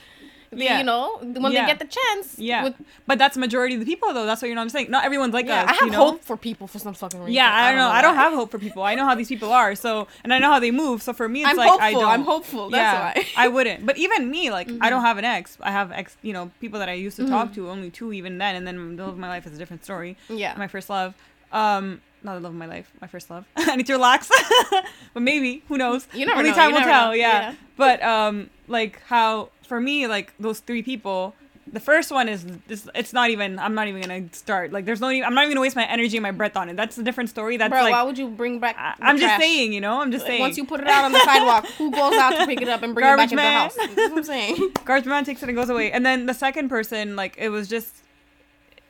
they 0.51 0.65
Yeah. 0.65 0.77
you 0.79 0.83
know 0.83 1.19
when 1.21 1.51
Yeah. 1.53 1.61
they 1.61 1.67
get 1.71 1.79
the 1.79 1.85
chance. 1.99 2.37
Yeah, 2.37 2.63
with- 2.65 2.75
but 3.07 3.17
that's 3.17 3.37
majority 3.37 3.75
of 3.75 3.79
the 3.79 3.85
people 3.85 4.13
though. 4.13 4.25
That's 4.25 4.41
what 4.41 4.49
you 4.49 4.55
know. 4.55 4.59
what 4.61 4.65
I'm 4.65 4.69
saying 4.75 4.91
not 4.91 5.05
everyone's 5.05 5.33
like 5.33 5.47
yeah. 5.47 5.63
us. 5.63 5.69
I 5.69 5.73
have 5.75 5.85
you 5.85 5.91
know? 5.91 6.05
hope 6.11 6.23
for 6.23 6.35
people 6.35 6.67
for 6.67 6.79
some 6.79 6.93
fucking 6.93 7.19
reason. 7.21 7.33
Yeah, 7.33 7.49
I 7.53 7.69
don't 7.69 7.77
know. 7.77 7.87
I 7.87 8.01
don't 8.01 8.15
have 8.15 8.33
hope 8.33 8.51
for 8.51 8.59
people. 8.59 8.83
I 8.83 8.93
know 8.95 9.05
how 9.05 9.15
these 9.15 9.29
people 9.29 9.51
are. 9.53 9.73
So, 9.75 10.07
and 10.23 10.33
I 10.33 10.39
know 10.39 10.51
how 10.51 10.59
they 10.59 10.71
move. 10.71 11.01
So 11.01 11.13
for 11.13 11.29
me, 11.29 11.41
it's 11.41 11.49
I'm 11.51 11.55
like 11.57 11.69
I 11.69 11.91
hopeful. 11.91 12.01
don't. 12.01 12.09
I'm 12.15 12.23
hopeful. 12.23 12.69
That's 12.71 12.81
yeah, 12.93 13.03
why. 13.05 13.13
Mm-hmm. 13.21 13.39
I 13.39 13.47
wouldn't. 13.47 13.85
But 13.85 13.97
even 13.97 14.29
me, 14.29 14.51
like 14.51 14.69
I 14.81 14.89
don't 14.89 15.03
have 15.03 15.17
an 15.17 15.25
ex. 15.25 15.57
I 15.61 15.71
have 15.71 15.91
ex. 15.93 16.17
You 16.23 16.33
know, 16.33 16.51
people 16.59 16.79
that 16.79 16.89
I 16.89 16.93
used 16.93 17.15
to 17.17 17.27
talk 17.29 17.53
to. 17.53 17.69
Only 17.69 17.89
two 17.89 18.11
even 18.11 18.37
then, 18.37 18.55
and 18.57 18.67
then 18.67 18.97
the 18.97 19.03
love 19.03 19.13
of 19.13 19.19
my 19.19 19.29
life 19.29 19.45
is 19.47 19.53
a 19.55 19.57
different 19.57 19.83
story. 19.85 20.17
Yeah. 20.27 20.55
My 20.57 20.67
first 20.67 20.89
love. 20.89 21.13
Um, 21.51 22.01
not 22.23 22.35
the 22.35 22.39
love 22.41 22.51
of 22.53 22.57
my 22.57 22.65
life. 22.65 22.91
My 23.01 23.07
first 23.07 23.29
love. 23.29 23.45
I 23.55 23.75
need 23.75 23.85
to 23.87 23.93
relax. 23.93 24.29
but 25.13 25.21
maybe 25.23 25.63
who 25.67 25.77
knows? 25.77 26.07
You 26.13 26.25
never 26.25 26.39
Only 26.39 26.51
know, 26.51 26.55
time 26.55 26.69
you 26.69 26.75
will 26.75 26.81
tell. 26.83 27.15
Yeah. 27.15 27.41
Yeah. 27.41 27.55
But 27.77 28.01
um, 28.03 28.49
like 28.67 29.01
how 29.03 29.49
for 29.67 29.79
me, 29.79 30.07
like 30.07 30.33
those 30.39 30.59
three 30.59 30.83
people. 30.83 31.35
The 31.71 31.79
first 31.79 32.09
one 32.11 32.27
is, 32.27 32.47
is 32.67 32.89
it's 32.95 33.13
not 33.13 33.29
even 33.29 33.59
I'm 33.59 33.75
not 33.75 33.87
even 33.87 34.01
gonna 34.01 34.33
start 34.33 34.71
like 34.71 34.85
there's 34.85 34.99
no 35.01 35.09
I'm 35.09 35.35
not 35.35 35.43
even 35.43 35.51
gonna 35.51 35.61
waste 35.61 35.75
my 35.75 35.85
energy 35.85 36.17
and 36.17 36.23
my 36.23 36.31
breath 36.31 36.57
on 36.57 36.67
it. 36.67 36.75
That's 36.75 36.97
a 36.97 37.03
different 37.03 37.29
story. 37.29 37.57
That's 37.57 37.69
Bro, 37.69 37.83
like 37.83 37.91
why 37.91 38.01
would 38.01 38.17
you 38.17 38.27
bring 38.27 38.57
back? 38.57 38.75
I, 38.75 38.95
I'm 38.99 39.19
just 39.19 39.39
saying, 39.39 39.71
you 39.73 39.79
know, 39.79 40.01
I'm 40.01 40.11
just 40.11 40.23
Like, 40.23 40.29
saying. 40.29 40.41
Once 40.41 40.57
you 40.57 40.65
put 40.65 40.79
it 40.79 40.87
out 40.87 41.05
on 41.05 41.11
the 41.11 41.19
sidewalk, 41.23 41.67
who 41.77 41.91
goes 41.91 42.15
out 42.15 42.31
to 42.39 42.47
pick 42.47 42.59
it 42.63 42.69
up 42.69 42.81
and 42.81 42.95
bring 42.95 43.03
Garbage 43.05 43.33
it 43.33 43.35
back 43.35 43.45
man. 43.45 43.63
into 43.65 43.75
the 43.75 43.81
house? 43.83 43.95
That's 43.95 44.09
what 44.09 44.17
I'm 44.17 44.23
saying. 44.23 44.71
garbage 44.85 45.05
man 45.05 45.23
takes 45.25 45.43
it 45.43 45.49
and 45.49 45.55
goes 45.55 45.69
away, 45.69 45.91
and 45.91 46.03
then 46.03 46.25
the 46.25 46.33
second 46.33 46.69
person, 46.69 47.15
like 47.15 47.35
it 47.37 47.49
was 47.49 47.67
just, 47.67 47.97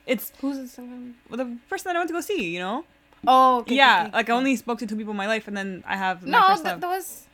it's 0.06 0.32
Who's 0.40 0.58
the 0.58 0.68
second? 0.70 1.16
the 1.30 1.58
person 1.70 1.90
that 1.90 1.98
I 1.98 2.00
went 2.00 2.08
to 2.08 2.14
go 2.14 2.22
see, 2.22 2.50
you 2.54 2.60
know. 2.60 2.86
Oh, 3.28 3.60
okay, 3.60 3.76
yeah, 3.76 4.04
okay, 4.08 4.12
like 4.18 4.30
I 4.30 4.34
only 4.34 4.56
spoke 4.56 4.80
to 4.80 4.88
two 4.88 4.96
people 4.96 5.12
in 5.12 5.18
my 5.18 5.28
life, 5.28 5.48
and 5.48 5.56
then 5.58 5.84
I 5.88 5.98
have 5.98 6.26
No, 6.26 6.40
first 6.48 6.64
that, 6.64 6.72
love. 6.74 6.82
that 6.82 6.88
was. 6.88 7.26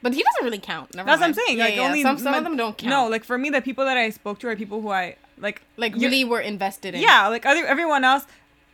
But 0.00 0.14
he 0.14 0.22
doesn't 0.22 0.44
really 0.44 0.60
count. 0.60 0.94
Never 0.94 1.06
That's 1.08 1.20
what 1.20 1.26
I'm 1.26 1.34
saying. 1.34 1.58
Yeah, 1.58 1.64
like 1.64 1.76
yeah, 1.76 1.82
only 1.86 2.02
some 2.02 2.18
some 2.18 2.32
my- 2.32 2.38
of 2.38 2.44
them 2.44 2.56
don't 2.56 2.78
count. 2.78 2.90
No, 2.90 3.08
like 3.08 3.24
for 3.24 3.36
me, 3.36 3.50
the 3.50 3.60
people 3.60 3.84
that 3.84 3.96
I 3.96 4.10
spoke 4.10 4.38
to 4.40 4.48
are 4.48 4.54
people 4.56 4.80
who 4.80 4.90
I 4.90 5.16
like. 5.38 5.62
like 5.76 5.94
really 5.96 6.24
were 6.24 6.40
invested 6.40 6.94
in. 6.94 7.00
Yeah, 7.02 7.26
like 7.28 7.44
other 7.46 7.66
everyone 7.66 8.04
else. 8.04 8.24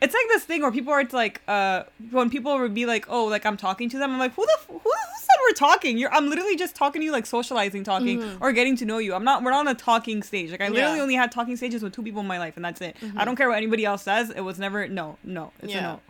It's 0.03 0.13
like 0.13 0.27
this 0.29 0.45
thing 0.45 0.61
where 0.61 0.71
people 0.73 0.93
are 0.93 1.03
like, 1.13 1.41
uh, 1.49 1.85
when 2.11 2.29
people 2.29 2.59
would 2.59 2.75
be 2.75 2.85
like, 2.85 3.07
oh, 3.09 3.25
like 3.25 3.47
I'm 3.47 3.57
talking 3.57 3.89
to 3.89 3.97
them. 3.97 4.11
I'm 4.13 4.19
like, 4.19 4.35
who 4.35 4.45
the 4.45 4.57
f- 4.61 4.67
who, 4.67 4.79
who 4.79 4.91
said 5.19 5.37
we're 5.49 5.55
talking? 5.55 5.97
You're 5.97 6.13
I'm 6.13 6.29
literally 6.29 6.57
just 6.57 6.75
talking 6.77 7.01
to 7.01 7.07
you, 7.07 7.13
like 7.13 7.25
socializing, 7.25 7.85
talking 7.85 8.23
or 8.43 8.53
getting 8.53 8.77
to 8.79 8.85
know 8.85 8.99
you. 8.99 9.15
I'm 9.15 9.25
not. 9.25 9.43
We're 9.43 9.53
not 9.53 9.61
on 9.61 9.69
a 9.69 9.75
talking 9.75 10.23
stage. 10.23 10.51
Like 10.51 10.61
I 10.61 10.69
literally 10.69 10.83
Mm-hmm. 10.91 10.97
Yeah. 10.97 11.03
only 11.05 11.15
had 11.15 11.33
talking 11.33 11.57
stages 11.57 11.83
with 11.83 11.95
two 11.95 12.03
people 12.03 12.21
in 12.21 12.27
my 12.27 12.39
life, 12.39 12.57
and 12.57 12.65
that's 12.67 12.83
it. 12.83 12.97
I 13.17 13.25
don't 13.25 13.37
care 13.37 13.49
what 13.49 13.57
anybody 13.57 13.87
else 13.87 14.03
says. 14.03 14.29
It 14.29 14.43
was 14.43 14.59
never 14.59 14.87
no, 14.89 15.17
no. 15.25 15.53
It's 15.63 15.73
a 15.73 15.81
no. 15.81 16.01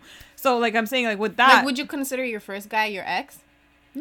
So 0.45 0.57
like 0.65 0.75
I'm 0.75 0.85
saying, 0.85 1.05
like 1.11 1.19
with 1.25 1.35
that, 1.37 1.53
Like, 1.55 1.65
would 1.65 1.77
you 1.81 1.85
consider 1.97 2.23
your 2.33 2.39
first 2.49 2.65
guy 2.69 2.85
your 2.97 3.03
ex? 3.19 3.39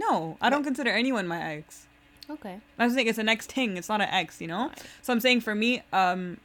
no, 0.05 0.37
I 0.41 0.51
don't 0.51 0.65
consider 0.71 0.91
anyone 0.91 1.27
my 1.35 1.41
ex. 1.55 1.87
Okay. 2.29 2.57
I'm 2.79 2.91
saying 2.91 3.07
it's 3.13 3.19
an 3.19 3.29
ex 3.29 3.47
thing. 3.47 3.77
It's 3.81 3.89
not 3.89 4.01
an 4.01 4.09
ex, 4.11 4.41
you 4.43 4.49
know. 4.53 4.71
So 5.03 5.13
I'm 5.13 5.21
saying 5.21 5.41
for 5.43 5.55
me, 5.55 5.83
um, 5.93 6.39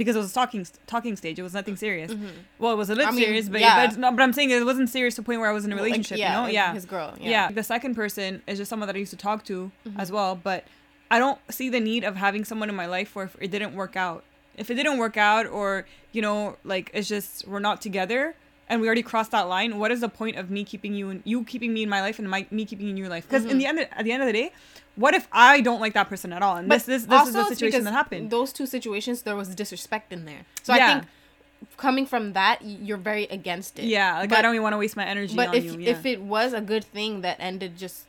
because 0.00 0.16
it 0.16 0.18
was 0.24 0.30
a 0.30 0.34
talking 0.34 0.66
talking 0.86 1.14
stage, 1.16 1.38
it 1.38 1.42
was 1.42 1.54
nothing 1.60 1.76
serious. 1.76 2.10
Well, 2.58 2.72
it 2.72 2.76
was 2.76 2.90
a 2.90 2.94
little 2.94 3.10
Mm-hmm. 3.10 3.16
I 3.16 3.20
mean, 3.20 3.24
serious, 3.26 3.48
but 3.48 3.60
yeah. 3.60 3.86
but, 3.86 3.98
not, 3.98 4.16
but 4.16 4.22
I'm 4.22 4.32
saying 4.32 4.50
it 4.50 4.64
wasn't 4.72 4.88
serious 4.90 5.14
to 5.16 5.20
the 5.22 5.26
point 5.26 5.40
where 5.40 5.50
I 5.50 5.52
was 5.52 5.64
in 5.66 5.72
a 5.72 5.76
Like, 5.76 5.84
relationship. 5.84 6.18
yeah, 6.18 6.30
you 6.30 6.36
know, 6.36 6.42
like 6.44 6.54
yeah, 6.60 6.72
his 6.74 6.84
girl, 6.94 7.08
Yeah. 7.20 7.30
yeah. 7.30 7.50
The 7.50 7.62
second 7.62 7.94
person 8.02 8.42
is 8.46 8.56
just 8.58 8.68
someone 8.70 8.86
that 8.88 8.96
I 8.96 8.98
used 9.04 9.14
to 9.18 9.22
talk 9.28 9.44
to 9.50 9.70
Mm-hmm. 9.86 10.00
as 10.02 10.08
well, 10.16 10.32
but 10.36 10.64
I 11.10 11.18
don't 11.18 11.38
see 11.50 11.68
the 11.76 11.80
need 11.80 12.02
of 12.04 12.16
having 12.16 12.44
someone 12.44 12.68
in 12.72 12.76
my 12.84 12.86
life 12.86 13.14
where 13.16 13.26
if 13.26 13.36
it 13.40 13.50
didn't 13.50 13.74
work 13.74 13.94
out. 13.96 14.24
If 14.56 14.70
it 14.70 14.74
didn't 14.76 14.98
work 14.98 15.16
out, 15.16 15.46
or 15.46 15.86
you 16.12 16.22
know, 16.22 16.56
like 16.64 16.90
it's 16.94 17.08
just 17.08 17.46
we're 17.48 17.58
not 17.70 17.80
together. 17.82 18.34
And 18.68 18.80
we 18.80 18.86
already 18.86 19.02
crossed 19.02 19.30
that 19.32 19.42
line. 19.48 19.78
What 19.78 19.90
is 19.90 20.00
the 20.00 20.08
point 20.08 20.36
of 20.36 20.50
me 20.50 20.64
keeping 20.64 20.94
you 20.94 21.10
and 21.10 21.20
you 21.24 21.44
keeping 21.44 21.72
me 21.74 21.82
in 21.82 21.88
my 21.88 22.00
life 22.00 22.18
and 22.18 22.28
my 22.30 22.46
me 22.50 22.64
keeping 22.64 22.86
you 22.86 22.92
in 22.92 22.96
your 22.96 23.08
life? 23.10 23.26
Because 23.28 23.42
Mm-hmm. 23.42 23.50
in 23.52 23.58
the 23.58 23.66
end, 23.66 23.78
at 23.80 24.04
the 24.04 24.12
end 24.12 24.22
of 24.22 24.26
the 24.26 24.32
day, 24.32 24.52
what 24.96 25.12
if 25.14 25.28
I 25.32 25.60
don't 25.60 25.80
like 25.80 25.92
that 25.94 26.08
person 26.08 26.32
at 26.32 26.42
all? 26.42 26.56
And 26.56 26.70
this 26.70 26.84
this 26.84 27.04
this 27.04 27.28
is 27.28 27.34
the 27.34 27.44
situation 27.44 27.84
that 27.84 27.92
happened. 27.92 28.30
Those 28.30 28.52
two 28.52 28.66
situations, 28.66 29.22
there 29.22 29.36
was 29.36 29.54
disrespect 29.54 30.12
in 30.12 30.24
there. 30.24 30.46
So 30.62 30.74
Yeah. 30.74 30.86
I 30.86 30.92
think 30.94 31.04
coming 31.76 32.06
from 32.06 32.32
that, 32.32 32.62
you're 32.62 32.96
very 32.96 33.24
against 33.24 33.78
it. 33.78 33.84
Yeah, 33.84 34.18
like 34.20 34.32
I 34.32 34.40
don't 34.42 34.54
even 34.54 34.62
want 34.62 34.72
to 34.74 34.78
waste 34.78 34.96
my 34.96 35.04
energy 35.04 35.36
But 35.36 35.48
on 35.48 35.54
if 35.56 35.64
you. 35.64 35.78
Yeah. 35.78 35.90
if 35.90 36.06
it 36.06 36.22
was 36.22 36.52
a 36.54 36.60
good 36.60 36.84
thing 36.84 37.20
that 37.22 37.36
ended 37.40 37.76
just 37.76 38.04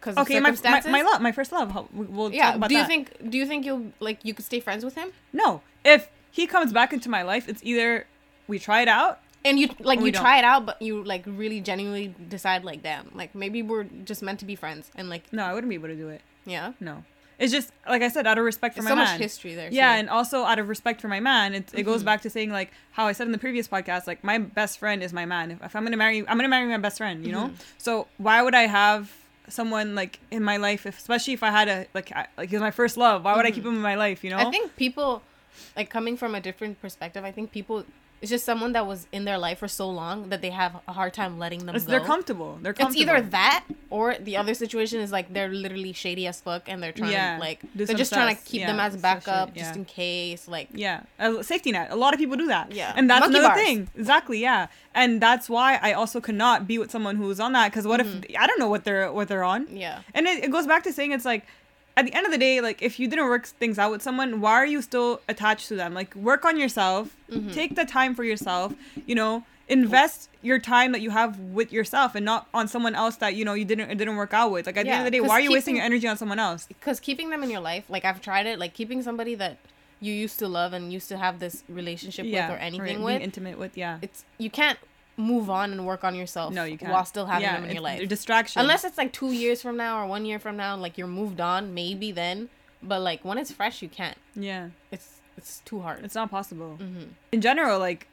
because 0.00 0.16
okay, 0.18 0.36
of 0.38 0.42
my, 0.42 0.50
my 0.50 0.80
my 0.90 1.02
love, 1.02 1.20
my 1.20 1.32
first 1.32 1.52
love. 1.52 1.74
we- 1.94 2.06
We'll 2.06 2.32
yeah. 2.32 2.46
talk 2.46 2.56
about 2.56 2.68
Do 2.70 2.74
you 2.76 2.80
that. 2.80 2.88
think 2.88 3.30
do 3.30 3.36
you 3.38 3.46
think 3.46 3.64
you'll 3.66 3.92
like 4.00 4.18
you 4.24 4.32
could 4.34 4.44
stay 4.44 4.60
friends 4.60 4.84
with 4.84 4.94
him? 4.94 5.08
No, 5.32 5.60
if 5.84 6.08
he 6.30 6.46
comes 6.46 6.72
back 6.72 6.92
into 6.92 7.08
my 7.08 7.22
life, 7.22 7.48
it's 7.48 7.60
either 7.62 8.06
we 8.46 8.58
try 8.58 8.80
it 8.82 8.88
out. 8.88 9.20
And 9.48 9.58
you 9.58 9.68
like 9.80 10.00
you 10.00 10.12
don't. 10.12 10.22
try 10.22 10.38
it 10.38 10.44
out, 10.44 10.66
but 10.66 10.80
you 10.82 11.02
like 11.02 11.24
really 11.26 11.60
genuinely 11.60 12.14
decide 12.28 12.64
like, 12.64 12.82
damn, 12.82 13.10
like 13.14 13.34
maybe 13.34 13.62
we're 13.62 13.84
just 13.84 14.22
meant 14.22 14.38
to 14.40 14.44
be 14.46 14.54
friends, 14.56 14.90
and 14.94 15.08
like 15.08 15.32
No, 15.32 15.44
I 15.44 15.54
wouldn't 15.54 15.68
be 15.68 15.74
able 15.74 15.88
to 15.88 15.96
do 15.96 16.08
it. 16.08 16.20
yeah, 16.44 16.72
No, 16.80 17.04
it's 17.38 17.52
just 17.52 17.70
like 17.88 18.02
I 18.02 18.08
said, 18.08 18.26
out 18.26 18.36
of 18.38 18.44
respect 18.44 18.74
for 18.76 18.82
There's 18.82 18.94
my 18.96 19.02
so 19.02 19.04
man. 19.04 19.14
much 19.14 19.20
history 19.20 19.54
there. 19.54 19.70
Yeah, 19.70 19.94
too. 19.94 19.98
and 20.00 20.10
also 20.10 20.44
out 20.44 20.58
of 20.58 20.68
respect 20.68 21.00
for 21.00 21.08
my 21.08 21.20
man, 21.20 21.54
it, 21.54 21.56
it 21.58 21.66
Mm-hmm. 21.68 21.84
goes 21.90 22.02
back 22.02 22.22
to 22.22 22.30
saying 22.30 22.50
like 22.50 22.70
how 22.92 23.06
I 23.06 23.12
said 23.12 23.26
in 23.26 23.32
the 23.32 23.38
previous 23.38 23.66
podcast, 23.68 24.06
like 24.06 24.22
my 24.24 24.38
best 24.38 24.78
friend 24.78 25.02
is 25.02 25.12
my 25.12 25.24
man. 25.24 25.50
If, 25.52 25.62
if 25.62 25.76
I'm 25.76 25.84
gonna 25.84 25.96
marry, 25.96 26.18
I'm 26.28 26.36
gonna 26.36 26.48
marry 26.48 26.66
my 26.66 26.78
best 26.78 26.98
friend. 26.98 27.24
You 27.24 27.32
know, 27.32 27.46
Mm-hmm. 27.46 27.54
so 27.78 28.06
why 28.18 28.42
would 28.42 28.54
I 28.54 28.66
have 28.66 29.12
someone 29.48 29.94
like 29.94 30.18
in 30.30 30.42
my 30.42 30.56
life, 30.58 30.84
if, 30.84 30.98
especially 30.98 31.32
if 31.32 31.42
I 31.42 31.50
had 31.50 31.68
a 31.68 31.86
like 31.94 32.12
I, 32.14 32.26
like 32.36 32.50
he's 32.50 32.60
my 32.60 32.70
first 32.72 32.96
love? 32.96 33.24
Why 33.24 33.34
would 33.36 33.46
I 33.46 33.50
keep 33.50 33.64
him 33.64 33.74
in 33.76 33.80
my 33.82 33.94
life? 33.94 34.22
You 34.24 34.30
know, 34.30 34.38
Mm-hmm. 34.38 34.48
I 34.48 34.50
think 34.50 34.76
people, 34.76 35.22
like 35.76 35.88
coming 35.90 36.16
from 36.16 36.34
a 36.34 36.40
different 36.40 36.80
perspective, 36.82 37.24
I 37.24 37.32
think 37.32 37.50
people, 37.52 37.84
it's 38.20 38.30
just 38.30 38.44
someone 38.44 38.72
that 38.72 38.86
was 38.86 39.06
in 39.12 39.24
their 39.24 39.38
life 39.38 39.58
for 39.58 39.68
so 39.68 39.88
long 39.88 40.28
that 40.30 40.40
they 40.42 40.50
have 40.50 40.76
a 40.88 40.92
hard 40.92 41.12
time 41.14 41.38
letting 41.38 41.60
them 41.66 41.74
It's- 41.76 41.84
go. 41.84 41.90
they're 41.92 42.00
comfortable. 42.00 42.58
They're 42.62 42.72
comfortable. 42.72 43.02
It's 43.02 43.10
either 43.10 43.20
that 43.30 43.64
or 43.90 44.16
the 44.20 44.36
other 44.36 44.54
situation 44.54 45.00
is 45.00 45.12
like 45.12 45.32
they're 45.32 45.48
literally 45.48 45.92
shady 45.92 46.26
as 46.26 46.40
fuck 46.40 46.62
and 46.68 46.82
they're 46.82 46.92
trying 46.92 47.12
Yeah, 47.12 47.34
to 47.36 47.40
like 47.40 47.60
do 47.76 47.84
they're 47.86 47.96
just 47.96 48.12
trying 48.12 48.34
to 48.36 48.42
keep 48.42 48.60
yeah, 48.62 48.66
them 48.66 48.80
as 48.80 48.96
backup 48.96 49.48
shit, 49.50 49.58
just 49.58 49.76
in 49.76 49.84
case 49.84 50.48
like 50.48 50.68
Yeah, 50.72 51.02
a 51.18 51.42
safety 51.44 51.70
net. 51.72 51.88
A 51.90 51.96
lot 51.96 52.12
of 52.14 52.18
people 52.20 52.36
do 52.36 52.48
that. 52.48 52.72
Yeah. 52.72 52.92
and 52.96 53.08
that's 53.08 53.20
Monkey 53.20 53.38
another 53.38 53.54
bars. 53.54 53.62
thing. 53.66 53.88
Exactly. 53.96 54.38
Yeah, 54.40 54.66
and 54.94 55.20
that's 55.20 55.48
why 55.48 55.78
I 55.80 55.92
also 55.92 56.20
could 56.20 56.34
not 56.34 56.66
be 56.66 56.78
with 56.78 56.90
someone 56.90 57.16
who's 57.16 57.38
on 57.40 57.52
that 57.52 57.70
because 57.70 57.86
what 57.86 58.00
if 58.00 58.08
I 58.38 58.46
don't 58.46 58.58
know 58.58 58.68
what 58.68 58.84
they're 58.84 59.12
what 59.12 59.28
they're 59.28 59.44
on. 59.44 59.66
Mm-hmm. 59.66 59.76
yeah 59.76 60.00
And 60.14 60.26
it, 60.26 60.44
it 60.44 60.50
goes 60.50 60.66
back 60.66 60.82
to 60.84 60.92
saying 60.92 61.12
it's 61.12 61.24
like, 61.24 61.46
at 61.98 62.04
the 62.06 62.14
end 62.14 62.24
of 62.26 62.32
the 62.32 62.38
day, 62.38 62.60
like 62.68 62.80
if 62.88 62.98
you 63.00 63.06
didn't 63.08 63.26
work 63.26 63.44
things 63.46 63.78
out 63.78 63.90
with 63.90 64.02
someone, 64.02 64.40
why 64.40 64.52
are 64.52 64.66
you 64.74 64.80
still 64.82 65.20
attached 65.28 65.66
to 65.68 65.74
them? 65.76 65.92
Like 66.00 66.14
work 66.14 66.44
on 66.44 66.58
yourself, 66.58 67.04
Mm-hmm. 67.30 67.50
take 67.60 67.74
the 67.76 67.84
time 67.84 68.14
for 68.14 68.24
yourself. 68.24 68.72
You 69.08 69.14
know, 69.20 69.44
invest 69.68 70.30
your 70.40 70.58
time 70.58 70.92
that 70.92 71.02
you 71.02 71.10
have 71.10 71.38
with 71.58 71.70
yourself 71.72 72.14
and 72.14 72.24
not 72.24 72.46
on 72.54 72.68
someone 72.68 72.94
else 72.94 73.16
that 73.16 73.34
you 73.34 73.44
know 73.44 73.52
you 73.54 73.64
didn't 73.66 73.90
it 73.90 73.98
didn't 73.98 74.16
work 74.16 74.32
out 74.32 74.50
with. 74.50 74.64
Like 74.66 74.76
at 74.78 74.84
the 74.86 74.90
end 74.92 75.00
of 75.00 75.04
the 75.04 75.10
day, 75.10 75.20
why 75.20 75.34
are 75.34 75.40
you 75.40 75.52
wasting 75.52 75.76
your 75.76 75.84
energy 75.84 76.06
on 76.08 76.16
someone 76.16 76.38
else? 76.38 76.66
because 76.68 77.00
keeping 77.00 77.28
them 77.30 77.42
in 77.42 77.50
your 77.50 77.60
life 77.60 77.84
like 77.88 78.04
I've 78.04 78.22
tried 78.22 78.46
it 78.46 78.58
like 78.58 78.72
keeping 78.80 79.02
somebody 79.02 79.34
that 79.34 79.58
you 80.00 80.12
used 80.14 80.38
to 80.38 80.46
love 80.48 80.72
and 80.72 80.92
used 80.92 81.08
to 81.08 81.18
have 81.18 81.38
this 81.40 81.64
relationship 81.68 82.24
Yeah, 82.24 82.48
with 82.50 82.56
or 82.56 82.60
anything 82.60 83.02
with 83.02 83.20
intimate 83.20 83.58
with. 83.58 83.76
Yeah. 83.76 83.98
it's 84.00 84.24
you 84.38 84.48
can't 84.48 84.78
move 85.18 85.50
on 85.50 85.72
and 85.72 85.84
work 85.84 86.04
on 86.04 86.14
yourself 86.14 86.54
No, 86.54 86.64
you 86.64 86.78
can't. 86.78 86.92
while 86.92 87.04
still 87.04 87.26
having 87.26 87.42
Yeah, 87.42 87.56
them 87.56 87.64
in 87.68 87.72
your 87.74 87.82
life 87.82 87.98
they're 87.98 88.06
distraction. 88.06 88.60
unless 88.62 88.84
it's 88.84 88.96
like 88.96 89.12
two 89.12 89.32
years 89.32 89.60
from 89.60 89.76
now 89.76 90.00
or 90.00 90.06
one 90.06 90.24
year 90.24 90.38
from 90.38 90.56
now 90.56 90.76
like 90.76 90.96
you're 90.96 91.08
moved 91.08 91.40
on 91.40 91.74
maybe 91.74 92.12
then 92.12 92.48
but 92.82 93.00
like 93.00 93.24
when 93.24 93.36
it's 93.36 93.50
fresh 93.50 93.82
you 93.82 93.88
can't 93.88 94.16
yeah, 94.36 94.68
it's 94.92 95.20
it's 95.36 95.60
too 95.64 95.80
hard 95.80 96.04
it's 96.04 96.14
not 96.14 96.30
possible. 96.30 96.78
mm-hmm. 96.80 97.04
In 97.32 97.40
general, 97.40 97.78
like, 97.80 98.06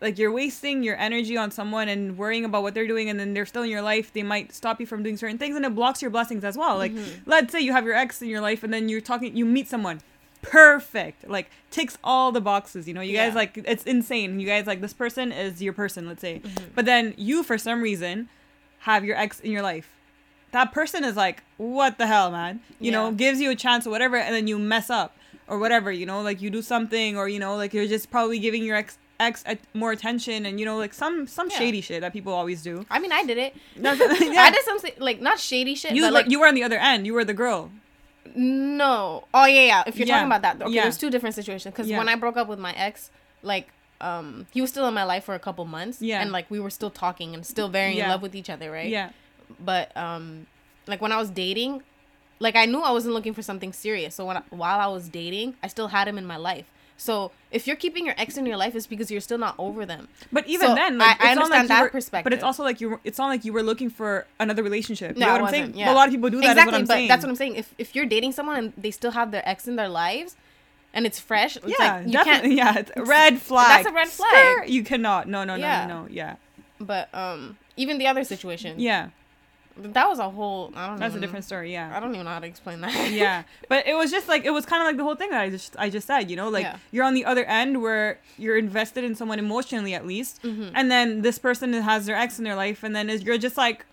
like 0.00 0.18
you're 0.18 0.32
wasting 0.32 0.82
your 0.82 0.96
energy 0.96 1.36
on 1.36 1.50
someone 1.50 1.88
and 1.88 2.18
worrying 2.18 2.44
about 2.44 2.62
what 2.62 2.74
they're 2.74 2.86
doing, 2.88 3.08
and 3.08 3.20
then 3.20 3.34
they're 3.34 3.46
still 3.46 3.62
in 3.62 3.70
your 3.70 3.82
life. 3.82 4.12
They 4.12 4.22
might 4.24 4.52
stop 4.52 4.80
you 4.80 4.86
from 4.86 5.02
doing 5.02 5.16
certain 5.16 5.38
things, 5.38 5.54
and 5.56 5.64
it 5.64 5.74
blocks 5.74 6.02
your 6.02 6.10
blessings 6.10 6.42
as 6.44 6.56
well. 6.56 6.76
Like, 6.76 6.92
Mm-hmm. 6.92 7.30
let's 7.30 7.52
say 7.52 7.60
you 7.60 7.72
have 7.72 7.84
your 7.84 7.94
ex 7.94 8.20
in 8.20 8.28
your 8.28 8.40
life, 8.40 8.64
and 8.64 8.72
then 8.74 8.88
you're 8.88 9.00
talking, 9.00 9.36
you 9.36 9.44
meet 9.44 9.68
someone. 9.68 10.00
Perfect, 10.42 11.26
like 11.28 11.50
ticks 11.70 11.96
all 12.04 12.30
the 12.32 12.40
boxes. 12.40 12.86
You 12.86 12.94
know, 12.94 13.00
you 13.00 13.16
guys 13.16 13.34
like 13.34 13.56
it's 13.64 13.84
insane. 13.84 14.38
You 14.40 14.46
guys 14.46 14.66
like 14.66 14.80
this 14.80 14.92
person 14.92 15.32
is 15.32 15.62
your 15.62 15.72
person, 15.72 16.06
let's 16.06 16.20
say, 16.20 16.40
Mm-hmm. 16.44 16.64
but 16.74 16.84
then 16.84 17.14
you 17.16 17.42
for 17.42 17.56
some 17.56 17.80
reason 17.80 18.28
have 18.80 19.04
your 19.04 19.16
ex 19.16 19.40
in 19.40 19.50
your 19.52 19.62
life 19.62 19.88
that 20.50 20.70
person 20.70 21.02
is 21.02 21.16
like, 21.16 21.42
what 21.56 21.96
the 21.96 22.06
hell, 22.06 22.30
man? 22.30 22.60
You 22.78 22.90
know, 22.92 23.10
gives 23.10 23.40
you 23.40 23.50
a 23.50 23.54
chance 23.54 23.86
or 23.86 23.90
whatever, 23.90 24.16
and 24.18 24.34
then 24.34 24.46
you 24.46 24.58
mess 24.58 24.90
up 24.90 25.16
or 25.48 25.58
whatever. 25.58 25.90
You 25.90 26.04
know, 26.04 26.20
like 26.20 26.42
you 26.42 26.50
do 26.50 26.60
something, 26.60 27.16
or 27.16 27.26
you 27.26 27.38
know, 27.38 27.56
like 27.56 27.72
you're 27.72 27.86
just 27.86 28.10
probably 28.10 28.38
giving 28.38 28.62
your 28.62 28.76
ex 28.76 28.98
ex 29.18 29.44
more 29.72 29.92
attention, 29.92 30.44
and 30.44 30.60
you 30.60 30.66
know, 30.66 30.76
like 30.76 30.92
some 30.92 31.26
some 31.26 31.48
Yeah. 31.50 31.56
shady 31.58 31.80
shit 31.80 32.02
that 32.02 32.12
people 32.12 32.34
always 32.34 32.60
do. 32.62 32.84
I 32.90 32.98
mean, 32.98 33.12
I 33.12 33.24
did 33.24 33.38
it. 33.38 33.54
That's- 33.76 33.98
I 34.20 34.50
did 34.50 34.62
something 34.66 34.92
like 34.98 35.22
not 35.22 35.38
shady 35.38 35.74
shit. 35.74 35.92
You 35.94 36.02
but, 36.02 36.12
like 36.12 36.24
like 36.26 36.32
you 36.32 36.40
were 36.40 36.46
on 36.48 36.54
the 36.54 36.64
other 36.64 36.76
end. 36.76 37.06
You 37.06 37.14
were 37.14 37.24
the 37.24 37.32
girl. 37.32 37.70
No. 38.34 39.24
Oh 39.34 39.46
yeah, 39.46 39.62
yeah. 39.66 39.82
If 39.86 39.96
you're 39.98 40.06
Yeah. 40.06 40.14
talking 40.16 40.26
about 40.28 40.42
that, 40.42 40.62
okay. 40.62 40.72
Yeah. 40.74 40.82
There's 40.82 40.98
two 40.98 41.10
different 41.10 41.34
situations. 41.34 41.72
Because 41.72 41.88
Yeah. 41.88 41.98
when 41.98 42.08
I 42.08 42.14
broke 42.14 42.36
up 42.36 42.48
with 42.48 42.58
my 42.58 42.72
ex, 42.74 43.10
like, 43.42 43.68
um, 44.00 44.46
he 44.52 44.60
was 44.60 44.70
still 44.70 44.86
in 44.88 44.94
my 44.94 45.04
life 45.04 45.24
for 45.24 45.34
a 45.34 45.38
couple 45.38 45.64
months. 45.64 46.00
Yeah. 46.00 46.20
And 46.20 46.32
like 46.32 46.50
we 46.50 46.58
were 46.60 46.70
still 46.70 46.90
talking 46.90 47.34
and 47.34 47.44
still 47.46 47.68
very 47.68 47.98
in 47.98 48.08
love 48.08 48.22
with 48.22 48.34
each 48.34 48.50
other, 48.50 48.70
right? 48.70 48.88
Yeah. 48.88 49.10
But 49.60 49.96
um, 49.96 50.46
like 50.86 51.00
when 51.00 51.12
I 51.12 51.16
was 51.18 51.30
dating, 51.30 51.82
like 52.40 52.56
I 52.56 52.64
knew 52.66 52.80
I 52.80 52.90
wasn't 52.90 53.14
looking 53.14 53.34
for 53.34 53.42
something 53.42 53.72
serious. 53.72 54.14
So 54.14 54.24
when 54.26 54.38
I, 54.38 54.42
while 54.50 54.80
I 54.80 54.86
was 54.86 55.08
dating, 55.08 55.54
I 55.62 55.68
still 55.68 55.88
had 55.88 56.08
him 56.08 56.18
in 56.18 56.26
my 56.26 56.36
life. 56.36 56.66
So 56.96 57.32
if 57.50 57.66
you're 57.66 57.76
keeping 57.76 58.06
your 58.06 58.14
ex 58.16 58.36
in 58.36 58.46
your 58.46 58.56
life, 58.56 58.76
it's 58.76 58.86
because 58.86 59.10
you're 59.10 59.20
still 59.20 59.38
not 59.38 59.54
over 59.58 59.84
them. 59.84 60.08
But 60.30 60.46
even 60.46 60.68
So, 60.68 60.74
then, 60.74 60.98
like, 60.98 61.20
I- 61.22 61.32
I 61.32 61.34
not 61.34 61.50
like 61.50 61.60
understand 61.60 61.68
that 61.70 61.92
were, 61.92 62.22
But 62.22 62.32
it's 62.32 62.44
also 62.44 62.62
like 62.62 62.80
you. 62.80 63.00
It's 63.02 63.18
not 63.18 63.26
like 63.26 63.44
you 63.44 63.52
were 63.52 63.62
looking 63.62 63.90
for 63.90 64.26
another 64.38 64.62
relationship. 64.62 65.16
You 65.16 65.20
No, 65.20 65.26
know 65.26 65.32
what 65.32 65.42
I'm 65.42 65.50
saying? 65.50 65.72
yeah. 65.74 65.92
A 65.92 65.94
lot 65.94 66.06
of 66.08 66.14
people 66.14 66.30
do 66.30 66.40
that. 66.40 66.50
exactly, 66.52 66.62
is 66.62 66.66
what 66.66 66.74
I'm 66.80 66.86
but 66.86 66.94
saying. 66.94 67.08
that's 67.08 67.22
what 67.24 67.30
I'm 67.30 67.36
saying. 67.36 67.56
If 67.56 67.74
if 67.78 67.94
you're 67.96 68.06
dating 68.06 68.32
someone 68.32 68.56
and 68.56 68.72
they 68.76 68.90
still 68.92 69.12
have 69.12 69.30
their 69.32 69.46
ex 69.48 69.66
in 69.66 69.76
their 69.76 69.88
lives, 69.88 70.36
and 70.94 71.04
it's 71.06 71.18
fresh, 71.18 71.56
it's 71.56 71.66
yeah, 71.66 71.96
like 71.96 72.06
you 72.06 72.12
definitely. 72.12 72.56
can't. 72.56 72.76
Yeah, 72.76 72.78
it's 72.80 73.08
red 73.08 73.40
flag. 73.40 73.68
that's 73.84 73.88
a 73.88 73.92
red 73.92 74.08
flag. 74.08 74.68
You 74.68 74.84
cannot. 74.84 75.26
No, 75.28 75.42
no, 75.44 75.56
no, 75.56 75.60
Yeah. 75.66 75.86
no, 75.86 76.02
no. 76.02 76.08
Yeah, 76.10 76.36
But 76.78 77.12
um, 77.14 77.58
even 77.76 77.98
the 77.98 78.06
other 78.06 78.22
situation, 78.24 78.78
yeah. 78.78 79.08
That 79.76 80.06
was 80.08 80.18
a 80.18 80.28
whole. 80.28 80.70
I 80.76 80.86
don't. 80.88 80.98
That's 81.00 81.14
a 81.14 81.20
different 81.20 81.44
story. 81.44 81.72
Yeah. 81.72 81.90
I 81.96 82.00
don't 82.00 82.12
even 82.14 82.24
know 82.26 82.30
how 82.32 82.40
to 82.40 82.46
explain 82.46 82.80
that. 82.82 83.10
yeah 83.10 83.42
but 83.68 83.86
it 83.86 83.94
was 83.94 84.10
just 84.10 84.28
like 84.28 84.44
it 84.44 84.50
was 84.50 84.66
kind 84.66 84.82
of 84.82 84.86
like 84.86 84.96
the 84.96 85.02
whole 85.02 85.14
thing 85.14 85.30
that 85.30 85.40
i 85.40 85.48
just 85.50 85.74
i 85.78 85.88
just 85.88 86.06
said 86.06 86.30
you 86.30 86.36
know 86.36 86.48
like 86.48 86.64
Yeah. 86.64 86.76
you're 86.90 87.04
on 87.04 87.14
the 87.14 87.24
other 87.24 87.44
end 87.44 87.80
where 87.82 88.18
you're 88.38 88.56
invested 88.58 89.02
in 89.04 89.14
someone 89.14 89.38
emotionally 89.38 89.94
at 89.94 90.06
least 90.06 90.42
Mhm. 90.42 90.72
and 90.74 90.90
then 90.90 91.22
this 91.22 91.38
person 91.38 91.72
has 91.72 92.06
their 92.06 92.16
ex 92.16 92.38
in 92.38 92.44
their 92.44 92.54
life 92.56 92.82
and 92.82 92.94
then 92.94 93.08
is 93.08 93.22
you're 93.22 93.38
just 93.38 93.56
like 93.56 93.86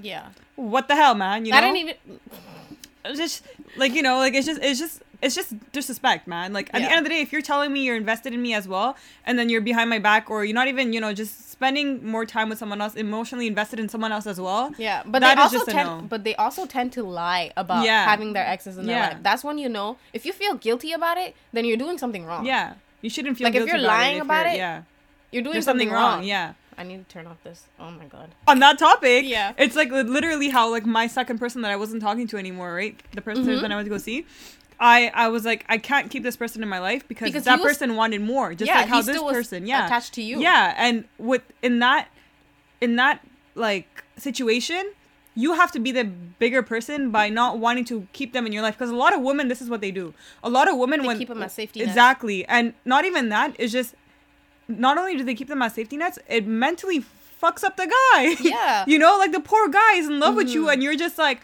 yeah. 0.00 0.28
what 0.56 0.88
the 0.88 0.94
hell 0.96 1.14
man 1.14 1.44
you 1.46 1.52
know 1.52 1.58
I 1.58 1.60
didn't 1.62 1.76
even. 1.78 1.94
It's 3.04 3.18
just 3.18 3.42
like 3.76 3.92
you 3.94 4.02
know 4.02 4.18
like 4.18 4.34
it's 4.34 4.46
just 4.46 4.60
it's 4.62 4.78
just 4.78 5.02
it's 5.22 5.34
just 5.34 5.52
disrespect 5.72 6.26
man 6.26 6.52
like 6.52 6.70
at 6.72 6.80
the 6.80 6.88
end 6.90 6.98
of 6.98 7.04
the 7.04 7.10
day 7.10 7.20
if 7.20 7.32
you're 7.32 7.42
telling 7.42 7.72
me 7.72 7.84
you're 7.84 7.96
invested 7.96 8.32
in 8.32 8.40
me 8.40 8.54
as 8.54 8.66
well 8.66 8.96
and 9.26 9.38
then 9.38 9.48
you're 9.50 9.60
behind 9.60 9.90
my 9.90 9.98
back 9.98 10.30
or 10.30 10.44
you're 10.44 10.54
not 10.54 10.68
even 10.68 10.92
you 10.92 11.00
know 11.00 11.12
just 11.12 11.50
spending 11.50 12.04
more 12.06 12.24
time 12.24 12.48
with 12.48 12.58
someone 12.58 12.80
else 12.80 12.94
emotionally 12.94 13.46
invested 13.46 13.78
in 13.78 13.88
someone 13.88 14.12
else 14.12 14.26
as 14.26 14.40
well 14.40 14.72
Yeah, 14.78 15.02
but 15.04 15.20
That 15.20 15.34
they 15.36 15.42
is 15.42 15.44
also 15.44 15.56
just 15.58 15.68
a 15.68 15.72
tend, 15.72 15.88
no. 15.88 16.06
but 16.08 16.24
they 16.24 16.34
also 16.36 16.64
tend 16.64 16.92
to 16.94 17.02
lie 17.02 17.52
about 17.56 17.84
Yeah. 17.84 18.04
having 18.06 18.32
their 18.32 18.46
exes 18.46 18.78
in 18.78 18.86
their 18.86 18.96
Yeah. 18.96 19.08
life. 19.08 19.18
That's 19.22 19.44
when 19.44 19.58
you 19.58 19.68
know 19.68 19.98
if 20.14 20.24
you 20.24 20.32
feel 20.32 20.54
guilty 20.54 20.92
about 20.92 21.18
it, 21.18 21.36
then 21.52 21.64
you're 21.66 21.76
doing 21.76 21.98
something 21.98 22.24
wrong. 22.24 22.46
yeah 22.46 22.74
you 23.02 23.10
shouldn't 23.10 23.36
feel 23.38 23.46
Like, 23.46 23.54
if 23.54 23.60
guilty 23.66 23.72
you're 23.78 23.86
about 23.86 23.98
lying 23.98 24.16
if 24.18 24.22
about 24.24 24.44
you're- 24.46 24.54
it, 24.54 24.58
yeah 24.58 24.82
you're 25.32 25.42
doing 25.42 25.60
something, 25.62 25.88
something 25.88 25.92
wrong 25.92 26.24
yeah 26.24 26.54
I 26.78 26.82
need 26.82 27.06
to 27.06 27.12
turn 27.12 27.26
off 27.26 27.36
this. 27.44 27.64
Oh 27.78 27.90
my 27.90 28.06
god. 28.06 28.30
on 28.48 28.58
that 28.60 28.78
topic, 28.78 29.26
Yeah. 29.26 29.52
it's 29.58 29.76
like 29.76 29.90
literally 29.90 30.48
how 30.48 30.70
like 30.70 30.86
my 30.86 31.06
second 31.08 31.38
person 31.38 31.60
that 31.60 31.70
I 31.70 31.76
wasn't 31.76 32.00
talking 32.00 32.26
to 32.28 32.38
anymore, 32.38 32.72
right? 32.74 32.98
The 33.12 33.20
person 33.20 33.44
Mhm. 33.44 33.60
that 33.60 33.70
I 33.70 33.74
went 33.74 33.84
to 33.84 33.90
go 33.90 33.98
see, 33.98 34.24
I 34.80 35.10
I 35.14 35.28
was 35.28 35.44
like 35.44 35.64
I 35.68 35.76
can't 35.78 36.10
keep 36.10 36.22
this 36.22 36.36
person 36.36 36.62
in 36.62 36.68
my 36.68 36.78
life 36.78 37.06
because, 37.06 37.26
Because 37.28 37.44
that 37.44 37.58
was- 37.60 37.68
person 37.68 37.96
wanted 37.96 38.22
more, 38.22 38.54
just 38.54 38.66
yeah, 38.68 38.78
like 38.80 38.88
how 38.88 39.02
this 39.02 39.18
person, 39.20 39.66
yeah, 39.66 39.84
attached 39.86 40.14
to 40.14 40.22
you. 40.22 40.40
yeah, 40.40 40.74
and 40.78 41.04
with 41.18 41.42
in 41.62 41.78
that 41.80 42.08
in 42.80 42.96
that 42.96 43.20
like 43.54 44.04
situation. 44.16 44.92
You 45.36 45.52
have 45.54 45.70
to 45.72 45.78
be 45.78 45.92
the 45.92 46.04
bigger 46.04 46.60
person 46.60 47.12
by 47.12 47.28
not 47.28 47.58
wanting 47.58 47.84
to 47.86 48.08
keep 48.12 48.32
them 48.32 48.46
in 48.46 48.52
your 48.52 48.62
life 48.62 48.74
because 48.76 48.90
a 48.90 48.96
lot 48.96 49.14
of 49.14 49.20
women, 49.20 49.46
this 49.46 49.62
is 49.62 49.70
what 49.70 49.80
they 49.80 49.92
do. 49.92 50.12
A 50.42 50.50
lot 50.50 50.68
of 50.68 50.76
women 50.76 51.00
They 51.02 51.06
when 51.06 51.18
keep 51.18 51.30
'em 51.30 51.40
as 51.42 51.52
safety 51.54 51.80
nets. 51.80 51.90
exactly, 51.90 52.44
and 52.46 52.74
not 52.84 53.04
even 53.04 53.28
that. 53.28 53.54
It's 53.56 53.72
just 53.72 53.94
not 54.66 54.98
only 54.98 55.16
do 55.16 55.22
they 55.22 55.36
keep 55.36 55.46
them 55.48 55.62
as 55.62 55.72
safety 55.74 55.96
nets, 55.96 56.18
it 56.28 56.46
mentally 56.46 57.04
fucks 57.40 57.62
up 57.62 57.76
the 57.76 57.86
guy. 57.86 58.36
Yeah. 58.40 58.84
you 58.88 58.98
know, 58.98 59.16
like 59.18 59.30
the 59.32 59.40
poor 59.40 59.68
guy 59.68 59.94
is 59.94 60.08
in 60.08 60.18
love 60.18 60.34
with 60.34 60.48
you, 60.50 60.64
Mhm. 60.64 60.72
and 60.72 60.82
you're 60.82 60.96
just 60.96 61.16
like, 61.16 61.40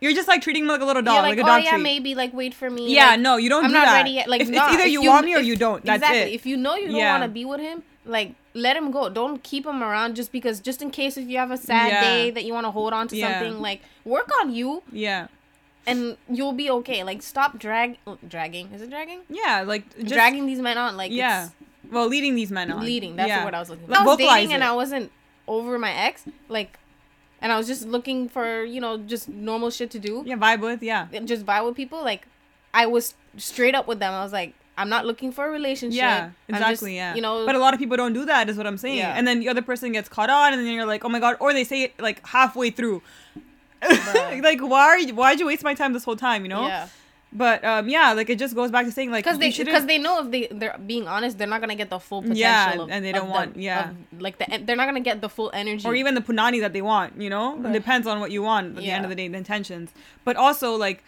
you're 0.00 0.12
just 0.12 0.28
like 0.28 0.42
treating 0.42 0.62
him 0.64 0.68
like 0.68 0.80
a 0.80 0.84
little 0.84 1.02
dog, 1.02 1.22
like, 1.22 1.36
like, 1.36 1.38
a 1.38 1.42
oh 1.42 1.46
dog 1.46 1.62
yeah, 1.64 1.70
treat. 1.72 1.82
maybe 1.82 2.14
like 2.14 2.32
wait 2.32 2.54
for 2.54 2.70
me. 2.70 2.94
Yeah, 2.94 3.10
like, 3.10 3.20
no, 3.20 3.36
you 3.36 3.48
don't 3.48 3.64
I'm 3.64 3.70
do 3.70 3.74
not 3.74 3.86
that. 3.86 3.96
ready 3.98 4.10
yet. 4.12 4.28
Like, 4.28 4.40
if, 4.40 4.48
nah, 4.48 4.66
it's 4.66 4.74
either 4.74 4.84
if 4.84 4.92
you, 4.92 5.04
want 5.04 5.26
me 5.26 5.34
or 5.34 5.38
if- 5.38 5.46
you 5.46 5.56
don't. 5.56 5.84
That's 5.84 6.02
exactly. 6.02 6.32
it. 6.32 6.34
If 6.34 6.46
you 6.46 6.56
know 6.56 6.74
you 6.74 6.88
don't 6.88 6.96
Yeah. 6.96 7.12
want 7.12 7.24
to 7.24 7.28
be 7.28 7.44
with 7.44 7.60
him, 7.60 7.82
like 8.04 8.34
let 8.54 8.76
him 8.76 8.90
go. 8.90 9.08
Don't 9.08 9.42
keep 9.42 9.66
him 9.66 9.82
around 9.82 10.16
just 10.16 10.32
because, 10.32 10.58
just 10.60 10.80
in 10.82 10.90
case 10.90 11.16
if 11.16 11.28
you 11.28 11.38
have 11.38 11.50
a 11.50 11.56
sad 11.56 11.88
Yeah. 11.88 12.00
day 12.00 12.30
that 12.30 12.44
you 12.44 12.52
want 12.52 12.64
to 12.66 12.70
hold 12.70 12.92
on 12.92 13.08
to 13.08 13.16
Yeah. 13.16 13.40
something. 13.40 13.60
Like 13.60 13.82
work 14.04 14.30
on 14.40 14.54
you, 14.54 14.82
yeah, 14.90 15.28
and 15.86 16.16
you'll 16.28 16.52
be 16.54 16.70
okay. 16.70 17.04
Like 17.04 17.22
stop 17.22 17.58
drag 17.58 17.98
oh, 18.06 18.18
dragging. 18.26 18.70
Is 18.72 18.82
it 18.82 18.90
dragging? 18.90 19.20
yeah, 19.28 19.62
like 19.66 19.84
just, 19.98 20.12
dragging 20.14 20.46
these 20.46 20.60
men 20.60 20.78
on. 20.78 20.96
Like 20.96 21.12
Yeah, 21.12 21.44
it's 21.84 21.92
well, 21.92 22.08
leading 22.08 22.34
these 22.34 22.50
men 22.50 22.72
on. 22.72 22.84
leading. 22.84 23.16
That's 23.16 23.28
yeah. 23.28 23.40
the 23.40 23.44
word 23.44 23.54
I 23.54 23.60
was 23.60 23.70
looking 23.70 23.86
for. 23.86 23.92
Like, 23.92 24.00
I 24.00 24.04
was 24.06 24.16
dating 24.16 24.52
and. 24.54 24.64
I 24.64 24.72
wasn't 24.72 25.12
over 25.46 25.78
my 25.78 25.92
ex. 25.92 26.24
Like, 26.48 26.78
and 27.40 27.52
I 27.52 27.56
was 27.58 27.66
just 27.66 27.86
looking 27.86 28.28
for 28.28 28.64
you 28.64 28.80
know 28.80 28.98
just 28.98 29.28
normal 29.28 29.70
shit 29.70 29.90
to 29.92 29.98
do. 29.98 30.22
Yeah, 30.26 30.36
vibe 30.36 30.60
with. 30.60 30.82
Yeah, 30.82 31.06
just 31.24 31.44
vibe 31.46 31.66
with 31.66 31.76
people. 31.76 32.02
Like, 32.02 32.26
I 32.74 32.86
was 32.86 33.14
straight 33.36 33.74
up 33.74 33.86
with 33.86 33.98
them. 33.98 34.12
I 34.12 34.22
was 34.22 34.32
like, 34.32 34.54
I'm 34.76 34.88
not 34.88 35.04
looking 35.06 35.32
for 35.32 35.46
a 35.46 35.50
relationship. 35.50 35.98
yeah, 35.98 36.24
I'm 36.48 36.54
just, 36.54 36.60
exactly. 36.62 36.96
yeah, 36.96 37.14
You 37.14 37.22
know, 37.22 37.44
but 37.46 37.54
a 37.54 37.58
lot 37.58 37.74
of 37.74 37.80
people 37.80 37.96
don't 37.96 38.12
do 38.12 38.24
that. 38.26 38.48
Is 38.48 38.56
what 38.56 38.66
I'm 38.66 38.78
saying. 38.78 38.98
Yeah. 38.98 39.14
And 39.16 39.26
then 39.26 39.40
the 39.40 39.48
other 39.48 39.62
person 39.62 39.92
gets 39.92 40.08
caught 40.08 40.30
on, 40.30 40.52
and 40.52 40.64
then 40.64 40.72
you're 40.74 40.86
like, 40.86 41.04
oh 41.04 41.08
my 41.08 41.20
god, 41.20 41.36
or 41.40 41.52
they 41.52 41.64
say 41.64 41.82
it 41.84 42.00
like 42.00 42.26
halfway 42.26 42.70
through. 42.70 43.02
Like 43.82 44.60
why 44.60 44.82
are 44.82 44.98
you, 44.98 45.14
why'd 45.14 45.40
you 45.40 45.46
waste 45.46 45.64
my 45.64 45.74
time 45.74 45.92
this 45.94 46.04
whole 46.04 46.16
time? 46.16 46.42
You 46.42 46.48
know. 46.50 46.66
yeah, 46.66 46.88
But 47.32 47.64
um, 47.64 47.88
yeah, 47.88 48.12
like 48.12 48.28
it 48.28 48.38
just 48.40 48.56
goes 48.56 48.72
back 48.72 48.86
to 48.86 48.92
saying 48.92 49.12
like 49.12 49.22
because 49.24 49.38
they 49.38 49.50
because 49.52 49.86
they 49.86 49.98
know 49.98 50.24
if 50.24 50.32
they 50.32 50.48
they're 50.50 50.76
being 50.84 51.06
honest, 51.06 51.38
they're 51.38 51.46
not 51.46 51.60
gonna 51.60 51.76
get 51.76 51.88
the 51.88 52.00
full 52.00 52.22
potential. 52.22 52.40
Yeah, 52.40 52.80
of, 52.82 52.90
and 52.90 53.04
they 53.04 53.12
don't 53.12 53.26
the- 53.28 53.32
want- 53.32 53.56
yeah. 53.56 53.90
of, 53.90 54.20
like 54.20 54.38
the 54.38 54.46
they're 54.64 54.74
not 54.74 54.86
gonna 54.86 54.98
get 55.00 55.20
the 55.20 55.28
full 55.28 55.50
energy. 55.54 55.86
or 55.86 55.94
even 55.94 56.14
the 56.14 56.20
punani 56.22 56.60
that 56.60 56.72
they 56.72 56.82
want, 56.82 57.20
you 57.20 57.30
know? 57.30 57.64
It 57.64 57.72
depends 57.72 58.08
on 58.08 58.18
what 58.18 58.32
you 58.32 58.42
want 58.42 58.76
at 58.78 58.82
the 58.82 58.90
end 58.90 59.04
of 59.04 59.10
the 59.10 59.14
day, 59.14 59.28
the 59.28 59.36
intentions. 59.38 59.92
But 60.24 60.34
also 60.36 60.74
like 60.74 61.04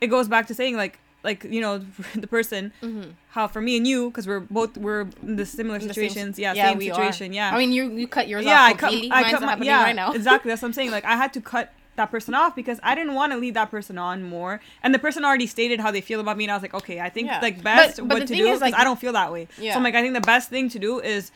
it 0.00 0.06
goes 0.08 0.28
back 0.28 0.46
to 0.46 0.54
saying 0.54 0.76
like 0.76 1.00
like 1.24 1.42
you 1.42 1.60
know 1.60 1.78
the 2.14 2.26
person 2.28 2.72
Mhm. 2.80 3.14
how 3.30 3.48
for 3.48 3.60
me 3.60 3.76
and 3.76 3.84
you 3.84 4.10
because 4.10 4.28
we're 4.28 4.40
both 4.40 4.76
we're 4.76 5.08
in 5.22 5.34
the 5.36 5.46
similar 5.46 5.78
In 5.80 5.88
the 5.88 5.94
same- 5.94 6.08
situations 6.08 6.38
yeah, 6.38 6.52
yeah, 6.52 6.68
same 6.68 6.78
we 6.78 6.88
are. 6.90 6.94
situation 6.94 7.32
yeah 7.32 7.52
I 7.52 7.58
mean, 7.58 7.72
you 7.72 7.90
you 7.90 8.06
cut 8.06 8.28
yours 8.28 8.44
yeah 8.44 8.60
off 8.62 8.70
I 8.70 8.74
cut. 8.74 8.92
I 9.10 9.30
cut 9.32 9.40
my 9.42 9.56
yeah 9.64 9.82
right 9.82 9.96
now. 9.96 10.12
exactly 10.20 10.50
that's 10.50 10.62
what 10.62 10.68
I'm 10.68 10.72
saying 10.74 10.92
like 10.92 11.04
I 11.04 11.16
had 11.16 11.32
to 11.32 11.40
cut 11.40 11.72
that 11.96 12.10
person 12.10 12.34
off 12.34 12.54
because 12.56 12.80
I 12.82 12.94
didn't 12.94 13.14
want 13.14 13.32
to 13.32 13.38
lead 13.38 13.54
that 13.54 13.70
person 13.70 13.98
on 13.98 14.22
more 14.22 14.60
and 14.82 14.92
the 14.94 14.98
person 14.98 15.24
already 15.24 15.46
stated 15.46 15.80
how 15.80 15.90
they 15.90 16.00
feel 16.00 16.20
about 16.20 16.36
me 16.36 16.44
and 16.44 16.50
I 16.50 16.54
was 16.56 16.62
like 16.62 16.74
okay 16.74 17.00
I 17.00 17.08
think 17.08 17.28
Yeah. 17.28 17.40
like 17.40 17.62
best 17.62 17.96
but 17.98 18.18
what 18.18 18.26
to 18.26 18.34
do 18.34 18.46
is, 18.48 18.60
like- 18.60 18.74
I 18.74 18.84
don't 18.84 18.98
feel 18.98 19.12
that 19.12 19.32
way 19.32 19.48
Yeah. 19.58 19.72
so 19.72 19.78
I'm 19.78 19.84
like 19.84 19.94
I 19.94 20.02
think 20.02 20.14
the 20.14 20.20
best 20.20 20.50
thing 20.50 20.68
to 20.70 20.78
do 20.78 21.00
is 21.00 21.30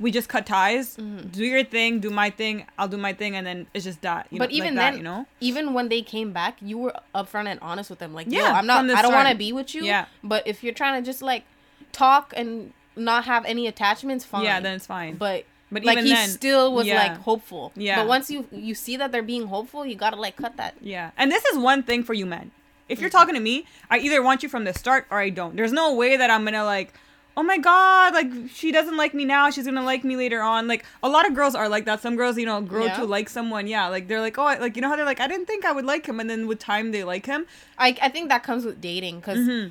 we 0.00 0.10
just 0.10 0.28
cut 0.28 0.44
ties 0.46 0.96
Mhm. 0.96 1.30
do 1.32 1.44
your 1.44 1.64
thing 1.64 2.00
do 2.00 2.10
my 2.10 2.28
thing 2.30 2.66
I'll 2.78 2.88
do 2.88 2.96
my 2.98 3.12
thing 3.12 3.36
and 3.36 3.46
then 3.46 3.66
it's 3.74 3.84
just 3.84 4.02
that 4.02 4.26
you 4.30 4.38
but 4.38 4.50
know, 4.50 4.56
even 4.56 4.74
like 4.74 4.76
that, 4.76 4.90
then, 4.92 4.98
you 4.98 5.04
know 5.04 5.26
even 5.40 5.72
when 5.74 5.88
they 5.88 6.02
came 6.02 6.32
back, 6.32 6.56
you 6.60 6.76
were 6.78 6.94
upfront 7.14 7.46
and 7.46 7.58
honest 7.60 7.90
with 7.90 7.98
them. 7.98 8.12
Like, 8.14 8.26
yeah, 8.28 8.40
Yeah, 8.40 8.52
I'm 8.52 8.66
not. 8.66 8.88
I 8.90 9.02
don't 9.02 9.12
want 9.12 9.28
to 9.28 9.34
be 9.34 9.52
with 9.52 9.74
you. 9.74 9.82
Yeah. 9.84 10.06
But 10.22 10.46
if 10.46 10.62
you're 10.62 10.72
trying 10.74 11.02
to 11.02 11.04
just 11.10 11.20
like 11.22 11.44
talk 11.92 12.32
and 12.36 12.72
not 12.96 13.24
have 13.24 13.44
any 13.44 13.66
attachments, 13.66 14.24
fine. 14.24 14.44
yeah 14.44 14.60
then 14.60 14.74
it's 14.76 14.86
fine 14.86 15.16
But 15.16 15.44
but 15.72 15.84
like 15.84 15.98
he 15.98 16.10
then 16.10 16.28
still 16.28 16.72
was 16.72 16.86
yeah. 16.86 17.02
like 17.02 17.16
hopeful. 17.18 17.72
Yeah. 17.74 17.96
But 18.00 18.06
once 18.08 18.30
you 18.30 18.46
you 18.52 18.74
see 18.74 18.96
that 18.98 19.10
they're 19.12 19.22
being 19.34 19.46
hopeful, 19.48 19.84
you 19.86 19.96
gotta 19.96 20.16
like 20.26 20.36
cut 20.36 20.56
that. 20.58 20.74
Yeah. 20.80 21.10
And 21.16 21.30
this 21.32 21.44
is 21.46 21.58
one 21.58 21.82
thing 21.82 22.04
for 22.04 22.14
you 22.14 22.26
men. 22.26 22.50
If 22.88 22.98
Mm-hmm. 22.98 23.02
you're 23.02 23.10
talking 23.10 23.34
to 23.34 23.40
me, 23.40 23.64
I 23.90 23.98
either 23.98 24.22
want 24.22 24.42
you 24.42 24.48
from 24.48 24.64
the 24.64 24.74
start 24.74 25.06
or 25.10 25.18
I 25.18 25.30
don't. 25.30 25.56
There's 25.56 25.72
no 25.72 25.94
way 25.94 26.16
that 26.16 26.28
I'm 26.30 26.44
gonna 26.44 26.64
like, 26.64 26.92
oh 27.34 27.42
my 27.42 27.56
god, 27.56 28.12
like 28.12 28.30
she 28.52 28.70
doesn't 28.70 28.98
like 28.98 29.14
me 29.14 29.24
now, 29.24 29.48
she's 29.50 29.64
gonna 29.64 29.82
like 29.92 30.04
me 30.04 30.14
later 30.16 30.42
on. 30.42 30.68
Like 30.68 30.84
a 31.02 31.08
lot 31.08 31.26
of 31.26 31.32
girls 31.34 31.54
are 31.54 31.68
like 31.68 31.86
that. 31.86 32.02
Some 32.02 32.16
girls, 32.16 32.36
you 32.36 32.44
know, 32.44 32.60
grow 32.60 32.84
Yeah. 32.86 32.96
to 32.98 33.04
like 33.06 33.28
someone. 33.30 33.66
Yeah, 33.66 33.88
like 33.88 34.08
they're 34.08 34.20
like, 34.20 34.36
oh, 34.36 34.44
I, 34.44 34.58
like 34.58 34.76
you 34.76 34.82
know 34.82 34.88
how 34.90 34.96
they're 34.96 35.06
like, 35.12 35.20
I 35.20 35.28
didn't 35.28 35.46
think 35.46 35.64
I 35.64 35.72
would 35.72 35.86
like 35.86 36.04
him, 36.06 36.20
and 36.20 36.28
then 36.28 36.46
with 36.46 36.58
time 36.58 36.92
they 36.92 37.02
like 37.04 37.24
him. 37.24 37.46
I 37.78 37.96
I 38.02 38.10
think 38.10 38.28
that 38.28 38.42
comes 38.42 38.66
with 38.66 38.80
dating 38.82 39.20
because 39.20 39.38
hmm 39.46 39.66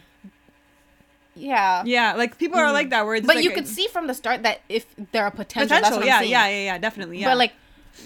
yeah. 1.41 1.83
Yeah, 1.85 2.13
like 2.13 2.37
people 2.37 2.59
are 2.59 2.71
like 2.71 2.87
mm. 2.87 2.91
that. 2.91 3.05
Where 3.05 3.15
it's 3.15 3.27
But 3.27 3.37
like 3.37 3.45
you 3.45 3.51
a- 3.51 3.55
could 3.55 3.67
see 3.67 3.87
from 3.87 4.07
the 4.07 4.13
start 4.13 4.43
that 4.43 4.61
if 4.69 4.85
there 5.11 5.23
are 5.23 5.31
potential, 5.31 5.77
potential. 5.77 6.03
Yeah, 6.03 6.21
yeah, 6.21 6.47
yeah, 6.47 6.63
yeah, 6.65 6.77
definitely. 6.77 7.19
Yeah. 7.19 7.29
But 7.29 7.37
like, 7.37 7.53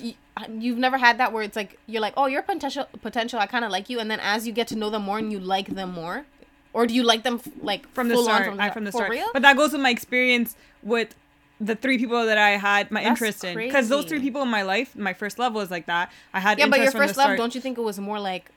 y- 0.02 0.16
you've 0.50 0.78
never 0.78 0.98
had 0.98 1.18
that 1.18 1.34
where 1.34 1.44
it's 1.44 1.56
like 1.56 1.78
you're 1.88 2.02
like, 2.02 2.14
oh, 2.18 2.28
you're 2.28 2.42
potential, 2.42 2.88
potential. 3.02 3.40
I 3.40 3.48
kind 3.48 3.66
of 3.66 3.72
like 3.72 3.90
you, 3.90 4.00
and 4.00 4.10
then 4.10 4.20
as 4.20 4.48
you 4.48 4.54
get 4.54 4.68
to 4.70 4.76
know 4.76 4.90
them 4.90 5.04
more 5.04 5.18
and 5.18 5.32
you 5.32 5.40
like 5.40 5.68
them 5.68 5.92
more, 5.92 6.26
or 6.74 6.88
do 6.88 6.94
you 6.94 7.04
like 7.04 7.24
them 7.24 7.42
f- 7.46 7.54
like 7.62 7.88
from 7.94 8.08
the 8.08 8.18
start, 8.18 8.46
from 8.46 8.60
I 8.60 8.70
from 8.70 8.86
the 8.86 8.92
For 8.92 9.00
start. 9.00 9.12
real? 9.12 9.28
But 9.34 9.42
that 9.42 9.58
goes 9.58 9.74
with 9.74 9.82
my 9.82 9.90
experience 9.90 10.56
with 10.82 11.14
the 11.60 11.76
three 11.76 11.98
people 11.98 12.26
that 12.26 12.38
I 12.38 12.52
had 12.52 12.92
my 12.92 13.04
That's 13.04 13.22
interest 13.22 13.44
in. 13.44 13.58
Because 13.58 13.88
those 13.90 14.06
three 14.06 14.20
people 14.20 14.42
in 14.42 14.50
my 14.50 14.64
life, 14.64 14.96
my 14.96 15.14
first 15.14 15.40
love 15.40 15.54
was 15.54 15.72
like 15.72 15.86
that. 15.86 16.12
I 16.34 16.40
had 16.40 16.60
yeah, 16.60 16.68
but 16.68 16.78
your 16.78 16.88
interest 16.88 16.92
from 16.94 17.02
the 17.02 17.08
first 17.08 17.18
love, 17.18 17.38
don't 17.38 17.56
you 17.56 17.62
think 17.62 17.78
it 17.78 17.82
was 17.82 18.00
more 18.00 18.20
like 18.20 18.52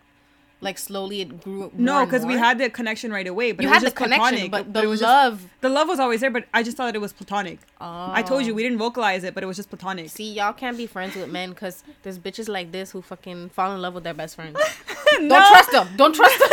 like 0.60 0.76
slowly 0.78 1.20
it 1.20 1.40
grew. 1.42 1.70
No, 1.74 2.04
because 2.04 2.26
we 2.26 2.34
had 2.34 2.58
the 2.58 2.68
connection 2.68 3.12
right 3.12 3.26
away, 3.26 3.52
but 3.52 3.62
you 3.62 3.68
it 3.68 3.70
was 3.70 3.76
had 3.76 3.82
the 3.82 3.86
just 3.86 3.96
connection, 3.96 4.50
platonic. 4.50 4.50
but 4.50 4.72
the 4.72 4.82
it 4.82 4.86
was 4.86 5.00
just- 5.00 5.08
love. 5.08 5.46
the 5.60 5.68
love 5.68 5.86
was 5.88 6.00
always 6.00 6.20
there, 6.20 6.30
but 6.30 6.46
I 6.52 6.62
just 6.62 6.76
thought 6.76 6.94
it 6.94 7.00
was 7.00 7.12
platonic. 7.12 7.60
Oh. 7.80 8.10
I 8.12 8.22
told 8.22 8.44
you 8.44 8.52
oh. 8.52 8.56
we 8.56 8.62
didn't 8.64 8.78
vocalize 8.78 9.22
it, 9.24 9.34
but 9.34 9.42
it 9.44 9.46
was 9.46 9.56
just 9.56 9.68
platonic. 9.70 10.10
See, 10.10 10.32
y'all 10.32 10.52
can't 10.52 10.76
be 10.76 10.86
friends 10.86 11.14
with 11.14 11.28
men 11.30 11.50
because 11.50 11.84
there's 12.02 12.18
bitches 12.18 12.48
like 12.48 12.72
this 12.72 12.90
who 12.90 13.02
fucking 13.02 13.50
fall 13.50 13.72
in 13.74 13.80
love 13.82 13.94
with 13.94 14.04
their 14.04 14.14
best 14.14 14.34
friends. 14.36 14.58
no. 15.20 15.28
Don't 15.28 15.46
trust 15.48 15.70
them. 15.70 15.88
Don't 15.96 16.14
trust 16.14 16.38
them. 16.38 16.48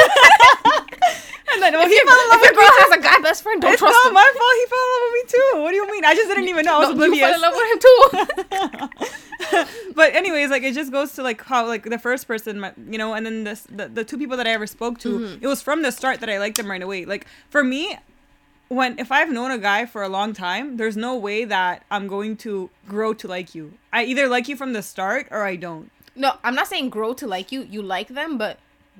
And 1.47 1.61
then, 1.63 1.73
well, 1.73 1.83
if 1.85 1.89
he 1.91 1.97
fell 2.05 2.21
in 2.21 2.29
love 2.29 2.39
if 2.39 2.43
your 2.43 2.51
with 2.51 2.59
girl 2.59 2.71
has 2.79 2.91
a 2.97 3.01
guy 3.07 3.17
best 3.23 3.41
friend, 3.43 3.61
don't 3.61 3.71
It's 3.71 3.79
trust 3.79 3.93
not 4.03 4.07
him. 4.09 4.13
my 4.13 4.31
fault. 4.37 4.55
He 4.59 4.65
fell 4.65 4.83
in 4.83 4.89
love 4.91 5.03
with 5.05 5.15
me 5.15 5.23
too. 5.31 5.49
What 5.63 5.69
do 5.71 5.75
you 5.77 5.87
mean? 5.91 6.03
I 6.05 6.13
just 6.13 6.27
didn't 6.27 6.49
even 6.49 6.65
know. 6.65 6.75
I 6.75 6.79
was 6.79 6.97
No, 6.97 7.05
you 7.05 7.15
fell 7.15 7.33
oblivious. 7.33 7.35
in 7.35 7.41
love 7.41 7.55
with 7.55 7.69
him 7.71 7.79
too. 7.85 9.15
but 9.95 10.13
anyways, 10.15 10.49
like 10.49 10.63
it 10.63 10.73
just 10.73 10.91
goes 10.91 11.13
to 11.13 11.23
like 11.23 11.43
how 11.43 11.65
like 11.67 11.83
the 11.83 11.97
first 11.99 12.27
person, 12.27 12.63
you 12.89 12.97
know, 12.97 13.13
and 13.13 13.25
then 13.25 13.43
this 13.43 13.61
the, 13.69 13.87
the 13.87 14.03
two 14.03 14.17
people 14.17 14.37
that 14.37 14.47
I 14.47 14.51
ever 14.51 14.67
spoke 14.67 14.99
to, 14.99 15.19
Mm-hmm. 15.19 15.43
it 15.43 15.47
was 15.47 15.61
from 15.61 15.81
the 15.81 15.91
start 15.91 16.19
that 16.21 16.29
I 16.29 16.37
liked 16.39 16.57
them 16.57 16.69
right 16.69 16.81
away. 16.81 17.05
Like 17.05 17.27
for 17.49 17.63
me, 17.63 17.97
when 18.67 18.97
if 18.99 19.11
I've 19.11 19.31
known 19.31 19.51
a 19.51 19.57
guy 19.57 19.85
for 19.85 20.03
a 20.03 20.09
long 20.09 20.33
time, 20.33 20.77
there's 20.77 20.97
no 20.97 21.15
way 21.15 21.45
that 21.45 21.83
I'm 21.91 22.07
going 22.07 22.37
to 22.37 22.69
grow 22.87 23.13
to 23.13 23.27
like 23.27 23.53
you. 23.55 23.73
I 23.93 24.03
either 24.05 24.27
like 24.27 24.47
you 24.47 24.55
from 24.55 24.73
the 24.73 24.81
start 24.81 25.27
or 25.31 25.43
I 25.43 25.55
don't. 25.55 25.91
no, 26.15 26.33
I'm 26.43 26.55
not 26.55 26.67
saying 26.67 26.89
grow 26.89 27.13
to 27.13 27.27
like 27.27 27.51
you. 27.51 27.61
You 27.61 27.81
like 27.81 28.07
them, 28.09 28.37
but 28.37 28.57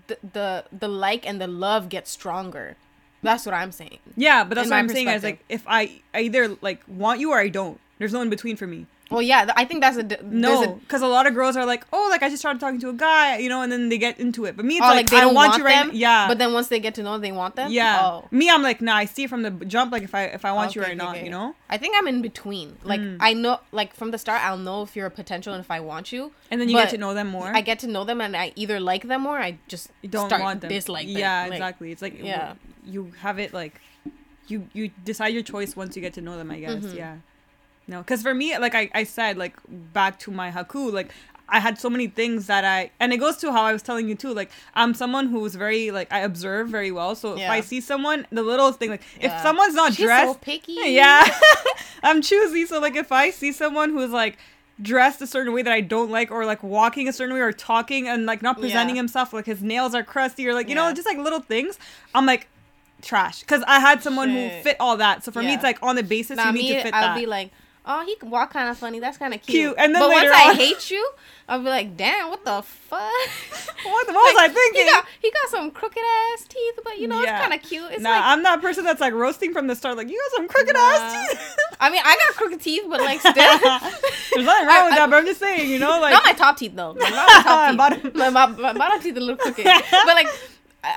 the 0.08 0.18
the, 0.34 0.66
the 0.72 0.88
like 0.88 1.28
and 1.28 1.42
the 1.42 1.48
love 1.48 1.90
get 1.90 2.08
stronger. 2.08 2.75
That's 3.24 3.44
what 3.46 3.56
I'm 3.56 3.72
saying. 3.72 3.98
Yeah, 4.16 4.44
but 4.44 4.54
that's 4.54 4.68
In 4.68 4.72
what 4.72 4.78
I'm 4.78 4.90
saying. 4.90 5.08
Is 5.10 5.24
like 5.24 5.44
if 5.50 5.64
I, 5.66 6.02
I 6.14 6.20
either 6.22 6.56
like 6.62 6.84
want 6.88 7.20
you 7.20 7.32
or 7.32 7.40
I 7.40 7.50
don't. 7.50 7.80
There's 7.98 8.14
no 8.14 8.22
in 8.22 8.30
between 8.30 8.56
for 8.56 8.68
me. 8.68 8.86
Well, 9.12 9.21
yeah, 9.21 9.41
th- 9.45 9.53
I 9.55 9.65
think 9.65 9.81
that's 9.81 9.97
a 9.97 10.03
d- 10.03 10.17
No, 10.24 10.74
because 10.81 11.03
a, 11.03 11.07
lot 11.07 11.27
of 11.27 11.35
girls 11.35 11.55
are 11.55 11.65
like, 11.65 11.85
oh, 11.93 12.07
like 12.09 12.24
I 12.24 12.29
just 12.29 12.41
started 12.41 12.59
talking 12.59 12.79
to 12.79 12.89
a 12.89 12.93
guy, 12.93 13.38
you 13.38 13.50
know, 13.50 13.62
and 13.62 13.71
then 13.71 13.89
they 13.89 14.00
get 14.00 14.19
into 14.19 14.45
it. 14.45 14.55
But 14.57 14.65
me, 14.65 14.77
it's 14.77 14.83
oh, 14.83 14.88
like, 14.88 14.95
like, 14.97 15.09
they 15.12 15.17
I 15.17 15.21
don't 15.21 15.35
want, 15.35 15.50
want, 15.50 15.59
you 15.59 15.65
right 15.65 15.75
them. 15.77 15.88
now. 15.89 15.93
Yeah, 15.93 16.27
But 16.27 16.39
then 16.39 16.53
once 16.53 16.69
they 16.69 16.79
get 16.79 16.95
to 16.95 17.03
know, 17.03 17.19
they 17.19 17.31
want 17.31 17.55
them. 17.55 17.71
Yeah. 17.71 18.00
Oh. 18.01 18.27
Me, 18.31 18.50
I'm 18.50 18.63
like, 18.63 18.81
nah, 18.81 18.95
I 18.95 19.05
see 19.05 19.27
from 19.27 19.43
the 19.43 19.51
jump, 19.65 19.91
like 19.91 20.01
if 20.01 20.15
I 20.15 20.24
if 20.25 20.43
I 20.43 20.51
want 20.53 20.75
you 20.75 20.81
Okay, 20.81 20.89
or 20.91 20.93
okay, 20.93 20.97
not, 20.97 21.15
okay. 21.17 21.25
you 21.25 21.29
know? 21.29 21.53
I 21.69 21.77
think 21.77 21.95
I'm 21.97 22.07
in 22.07 22.21
between. 22.24 22.77
Like 22.83 23.00
Mm. 23.01 23.17
I 23.19 23.33
know, 23.33 23.59
like 23.71 23.93
from 23.93 24.09
the 24.09 24.17
start, 24.17 24.41
I'll 24.43 24.57
know 24.57 24.81
if 24.81 24.95
you're 24.95 25.05
a 25.05 25.12
potential 25.12 25.53
and 25.53 25.62
if 25.63 25.69
I 25.69 25.79
want 25.81 26.12
you. 26.12 26.31
And 26.50 26.59
then 26.59 26.67
you 26.69 26.75
get 26.75 26.89
to 26.89 26.97
know 26.97 27.13
them 27.13 27.27
more. 27.27 27.51
I 27.55 27.62
get 27.62 27.77
to 27.79 27.88
know 27.88 28.05
them, 28.05 28.21
and 28.21 28.35
I 28.35 28.53
either 28.55 28.79
like 28.79 29.03
them 29.07 29.27
or 29.27 29.38
I 29.38 29.59
just 29.67 29.91
you 30.01 30.09
don't 30.09 30.29
start 30.29 30.41
want 30.41 30.62
them. 30.62 30.69
dislike 30.69 31.05
them. 31.05 31.17
Yeah, 31.17 31.43
Like, 31.43 31.51
exactly. 31.53 31.91
It's 31.91 32.01
like 32.01 32.19
yeah. 32.24 32.53
you 32.83 33.12
have 33.21 33.38
it 33.38 33.53
like 33.53 33.79
you 34.47 34.67
you 34.74 34.89
decide 35.03 35.29
your 35.33 35.43
choice 35.43 35.75
once 35.75 35.95
you 35.95 36.01
get 36.01 36.13
to 36.13 36.21
know 36.21 36.38
them, 36.38 36.50
I 36.50 36.59
guess. 36.59 36.83
Mhm. 36.83 36.95
Yeah. 36.95 37.15
No, 37.88 38.00
because 38.00 38.22
for 38.24 38.34
me, 38.34 38.58
like 38.58 38.74
I, 38.75 38.89
I 38.94 39.04
said, 39.04 39.38
like 39.38 39.56
back 39.70 40.18
to 40.20 40.32
my 40.32 40.51
haku, 40.51 40.92
like 40.92 41.12
I 41.48 41.60
had 41.60 41.77
so 41.77 41.89
many 41.89 42.08
things 42.08 42.48
that 42.48 42.65
I 42.65 42.89
and 43.00 43.13
it 43.13 43.18
goes 43.18 43.38
to 43.38 43.51
how 43.51 43.62
I 43.62 43.72
was 43.74 43.84
telling 43.84 44.10
you 44.10 44.15
too. 44.15 44.34
Like 44.34 44.50
I'm 44.74 44.94
someone 44.96 45.27
who's 45.27 45.54
very 45.54 45.92
like 45.92 46.12
I 46.12 46.20
observe 46.22 46.70
very 46.70 46.92
well. 46.92 47.13
So 47.15 47.38
if 47.38 47.48
I 47.50 47.62
see 47.62 47.82
someone, 47.82 48.25
the 48.32 48.42
littlest 48.42 48.80
thing, 48.80 48.89
like 48.89 49.04
if 49.22 49.32
someone's 49.42 49.75
not 49.75 49.94
She's 49.94 50.06
dressed, 50.06 50.34
so 50.34 50.39
picky. 50.39 50.74
Yeah. 50.74 51.27
I'm 52.04 52.22
choosy. 52.24 52.65
So 52.65 52.80
like 52.80 52.96
if 52.96 53.12
I 53.12 53.30
see 53.30 53.51
someone 53.51 53.92
who's 53.92 54.10
like 54.12 54.38
dressed 54.82 55.22
a 55.22 55.27
certain 55.27 55.54
way 55.54 55.62
that 55.62 55.72
I 55.72 55.82
don't 55.82 56.10
like 56.10 56.32
or 56.32 56.46
like 56.46 56.63
walking 56.63 57.08
a 57.08 57.13
certain 57.13 57.34
way 57.36 57.42
or 57.42 57.54
talking 57.54 58.08
and 58.10 58.25
like 58.25 58.42
not 58.42 58.60
presenting 58.60 58.96
Yeah. 58.96 59.01
himself 59.04 59.32
like 59.32 59.46
his 59.46 59.62
nails 59.62 59.94
are 59.96 60.04
crusty 60.04 60.46
or 60.48 60.54
like 60.54 60.68
you 60.68 60.75
know 60.75 60.92
just 60.94 61.06
like 61.08 61.18
little 61.18 61.39
things, 61.39 61.77
I'm 62.15 62.25
like 62.25 62.48
trash 63.01 63.44
cuz 63.44 63.62
I 63.68 63.80
had 63.80 64.01
someone 64.01 64.30
who 64.32 64.50
fit 64.63 64.77
all 64.80 64.98
that. 64.98 65.24
So 65.24 65.32
for 65.32 65.44
me 65.44 65.54
it's 65.54 65.63
like 65.63 65.77
on 65.84 65.96
the 65.96 66.04
basis 66.04 66.38
Nah, 66.38 66.48
you 66.48 66.54
need 66.54 66.70
me, 66.70 66.74
to 66.75 66.82
fit 66.84 66.94
I'll 66.94 67.10
that. 67.10 67.20
be 67.20 67.25
like, 67.27 67.51
oh, 67.86 68.04
he 68.06 68.15
can 68.15 68.30
walk 68.30 68.51
kind 68.54 68.70
of 68.70 68.77
funny. 68.77 69.00
That's 69.00 69.18
kind 69.18 69.34
of 69.34 69.42
cute. 69.42 69.56
Cute. 69.56 69.75
And 69.77 69.94
then 69.94 70.01
but 70.01 70.10
once 70.10 70.30
I 70.34 70.50
on- 70.50 70.56
hate 70.56 70.89
you, 70.92 71.08
I'll 71.48 71.60
be 71.60 71.65
like, 71.70 71.96
damn, 71.96 72.30
what 72.30 72.44
the 72.44 72.62
fuck? 72.63 73.00
what, 73.86 74.08
what 74.08 74.08
was 74.08 74.36
I 74.39 74.48
thinking? 74.50 74.86
He 74.86 74.89
got, 74.92 75.06
he 75.22 75.32
got 75.32 75.50
some 75.50 75.70
crooked 75.72 76.01
ass 76.34 76.46
teeth, 76.50 76.80
but 76.84 76.98
you 77.00 77.08
know 77.08 77.22
Yeah. 77.22 77.38
it's 77.38 77.42
kind 77.48 77.54
of 77.54 77.62
cute. 77.68 77.92
It's 77.92 78.01
nah, 78.01 78.10
like, 78.10 78.22
I'm 78.24 78.44
that 78.44 78.62
person 78.62 78.84
that's 78.84 79.00
like 79.01 79.13
roasting 79.13 79.54
from 79.54 79.68
the 79.68 79.75
start 79.75 79.96
like 79.98 80.10
you 80.10 80.20
got 80.32 80.38
some 80.38 80.48
crooked 80.48 80.74
Nah. 80.74 80.80
ass 80.80 81.30
teeth. 81.30 81.58
I 81.80 81.89
mean, 81.92 82.01
I 82.04 82.15
got 82.25 82.36
crooked 82.36 82.62
teeth, 82.62 82.84
but 82.89 83.00
like 83.01 83.20
still. 83.20 83.34
There's 83.34 83.62
nothing 84.46 84.68
wrong 84.68 84.70
I- 84.70 84.84
with 84.86 84.94
I- 84.94 84.96
that, 84.98 85.10
but 85.10 85.15
I'm 85.18 85.25
just 85.25 85.39
saying, 85.39 85.70
you 85.70 85.77
know, 85.80 86.00
like 86.00 86.13
not 86.13 86.24
my 86.25 86.34
top 86.34 86.58
teeth 86.58 86.75
though. 86.75 86.94
Not 86.94 87.12
my 87.12 87.42
top 87.44 87.70
teeth. 87.70 87.77
Bottom. 87.77 88.12
My, 88.15 88.30
my, 88.30 88.48
my 88.48 88.74
bottom 88.74 89.01
teeth 89.01 89.15
are 89.15 89.20
a 89.20 89.22
little 89.22 89.38
crooked. 89.38 89.63
but 89.65 90.06
like, 90.15 90.27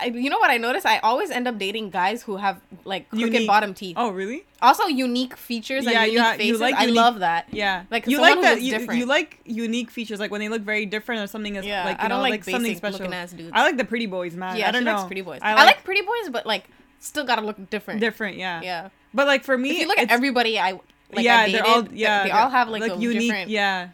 I, 0.03 0.05
you 0.07 0.31
know 0.31 0.39
what 0.39 0.51
I 0.51 0.57
notice? 0.59 0.85
I 0.85 0.99
always 0.99 1.31
end 1.31 1.47
up 1.49 1.59
dating 1.59 1.91
guys 1.91 2.23
who 2.23 2.37
have 2.37 2.61
like 2.85 3.09
crooked 3.11 3.33
Unique. 3.33 3.47
bottom 3.49 3.75
teeth. 3.75 3.95
Oh, 3.99 4.11
really? 4.11 4.45
Also, 4.63 4.85
unique 4.87 5.37
features 5.37 5.85
and 5.87 5.93
Yeah, 5.95 6.05
you 6.05 6.13
unique 6.13 6.25
ha- 6.25 6.33
you 6.33 6.39
faces. 6.39 6.61
like 6.61 6.75
I 6.75 6.83
unique- 6.83 6.97
love 6.97 7.19
that. 7.21 7.47
Yeah, 7.53 7.85
Like, 7.91 8.07
you 8.07 8.21
like 8.21 8.41
that. 8.43 8.61
You, 8.61 8.79
you 8.93 9.07
like 9.07 9.41
unique 9.45 9.91
features, 9.91 10.19
like 10.21 10.31
when 10.31 10.41
they 10.41 10.49
look 10.49 10.63
very 10.63 10.87
different 10.87 11.23
or 11.23 11.27
something 11.27 11.57
is 11.57 11.65
Yeah, 11.65 11.85
like 11.85 11.99
you 11.99 12.05
I 12.05 12.09
don't 12.09 12.19
know, 12.19 12.23
like 12.23 12.31
like, 12.33 12.45
something 12.45 12.77
special. 12.77 12.99
looking 13.01 13.15
ass 13.15 13.33
dudes. 13.33 13.53
I 13.55 13.63
like 13.63 13.77
the 13.77 13.85
pretty 13.85 14.07
boys, 14.07 14.35
man. 14.35 14.57
Yeah, 14.57 14.69
I 14.69 14.71
don't 14.73 14.85
know. 14.85 15.05
pretty 15.07 15.23
boys. 15.23 15.41
I 15.43 15.53
I 15.53 15.55
like, 15.55 15.67
like, 15.77 15.85
pretty 15.85 16.03
boys, 16.03 16.31
but 16.31 16.45
like 16.47 16.65
still 16.99 17.25
gotta 17.25 17.43
look 17.43 17.71
different. 17.71 18.01
different. 18.01 18.37
Yeah. 18.37 18.61
Yeah. 18.63 18.89
But 19.15 19.27
like 19.27 19.45
for 19.45 19.57
me, 19.57 19.71
If 19.71 19.79
you 19.79 19.89
look 19.89 19.99
at 19.99 20.11
everybody, 20.11 20.59
I 20.59 20.73
like 21.13 21.25
yeah, 21.25 21.39
I 21.41 21.47
dated, 21.47 21.55
they're 21.65 21.67
all 21.73 21.89
yeah, 21.93 22.23
they 22.25 22.29
they're 22.31 22.39
all 22.39 22.51
have 22.51 22.69
like, 22.69 22.83
a 22.83 22.97
unique. 22.97 23.21
different. 23.23 23.51
Yeah. 23.51 23.89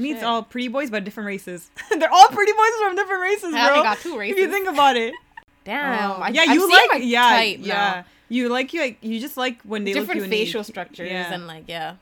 Meets 0.00 0.22
all 0.22 0.44
pretty 0.44 0.68
boys, 0.68 0.90
but 0.90 1.02
different 1.04 1.26
races. 1.26 1.70
they're 1.98 2.12
all 2.12 2.28
pretty 2.28 2.52
boys 2.52 2.70
from 2.80 2.94
different 2.94 3.20
races, 3.20 3.52
I 3.52 3.68
bro. 3.68 3.82
got 3.82 3.98
two 3.98 4.16
races. 4.16 4.36
If 4.38 4.42
you 4.44 4.48
think 4.50 4.68
about 4.68 4.96
it. 4.96 5.12
Damn. 5.68 6.22
I, 6.22 6.28
yeah, 6.30 6.44
I'm 6.46 6.54
you 6.54 6.70
like 6.70 6.90
my 6.92 6.96
yeah, 6.96 7.28
type 7.28 7.58
yeah. 7.60 7.74
now. 7.74 8.04
You 8.30 8.48
like 8.48 8.72
you 8.72 8.80
like 8.80 8.98
you 9.02 9.20
just 9.20 9.36
like 9.36 9.60
when 9.62 9.84
they 9.84 9.92
different 9.92 10.20
look 10.20 10.30
unique. 10.30 10.46
facial 10.46 10.64
structures 10.64 11.10
Yeah. 11.10 11.32
and 11.32 11.46
like 11.46 11.64
yeah. 11.66 11.96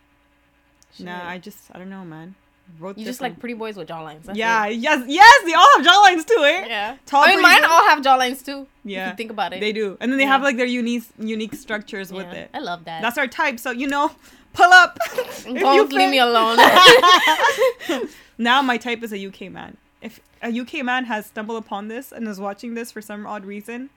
Nah, 1.01 1.29
I 1.29 1.39
just 1.39 1.59
I 1.73 1.79
don't 1.79 1.91
know, 1.91 2.05
man. 2.05 2.37
Both 2.81 2.99
you 2.99 3.05
just 3.05 3.21
like 3.21 3.39
pretty 3.39 3.55
boys 3.55 3.77
with 3.77 3.89
jawlines. 3.89 4.25
That's 4.25 4.39
yeah, 4.39 4.67
it. 4.67 4.75
yes, 4.75 5.05
yes. 5.07 5.45
They 5.45 5.55
all 5.55 5.69
have 5.77 5.87
jawlines 5.87 6.27
too, 6.27 6.43
eh? 6.45 6.67
Yeah. 6.67 6.97
Tall, 7.07 7.23
I 7.25 7.35
mean, 7.35 7.43
mine 7.43 7.63
boys. 7.63 7.71
all 7.71 7.85
have 7.89 8.01
jawlines 8.05 8.45
too. 8.45 8.67
Yeah. 8.85 9.07
If 9.07 9.13
you 9.13 9.17
think 9.17 9.31
about 9.31 9.53
it. 9.53 9.61
They 9.61 9.73
do, 9.73 9.97
and 10.01 10.11
then 10.11 10.19
they 10.19 10.25
Yeah. 10.25 10.31
have 10.31 10.43
like 10.43 10.57
their 10.57 10.67
unique 10.67 11.05
unique 11.19 11.55
structures 11.55 12.13
with 12.13 12.27
it. 12.27 12.51
I 12.55 12.61
love 12.61 12.85
that. 12.85 13.03
That's 13.03 13.19
our 13.19 13.27
type. 13.29 13.59
So 13.61 13.71
you 13.71 13.87
know, 13.89 14.11
pull 14.53 14.73
up. 14.73 14.99
Don't 15.45 15.93
leave 15.93 16.11
me 16.11 16.19
alone. 16.19 16.57
now 18.39 18.63
my 18.63 18.79
type 18.79 19.03
is 19.03 19.13
a 19.13 19.27
UK 19.27 19.51
man. 19.53 19.77
If 20.07 20.21
a 20.43 20.61
UK 20.61 20.85
man 20.85 21.05
has 21.07 21.27
stumbled 21.27 21.59
upon 21.65 21.89
this 21.89 22.13
and 22.13 22.27
is 22.29 22.39
watching 22.41 22.75
this 22.75 22.91
for 22.93 23.01
some 23.03 23.27
odd 23.27 23.45
reason, 23.45 23.91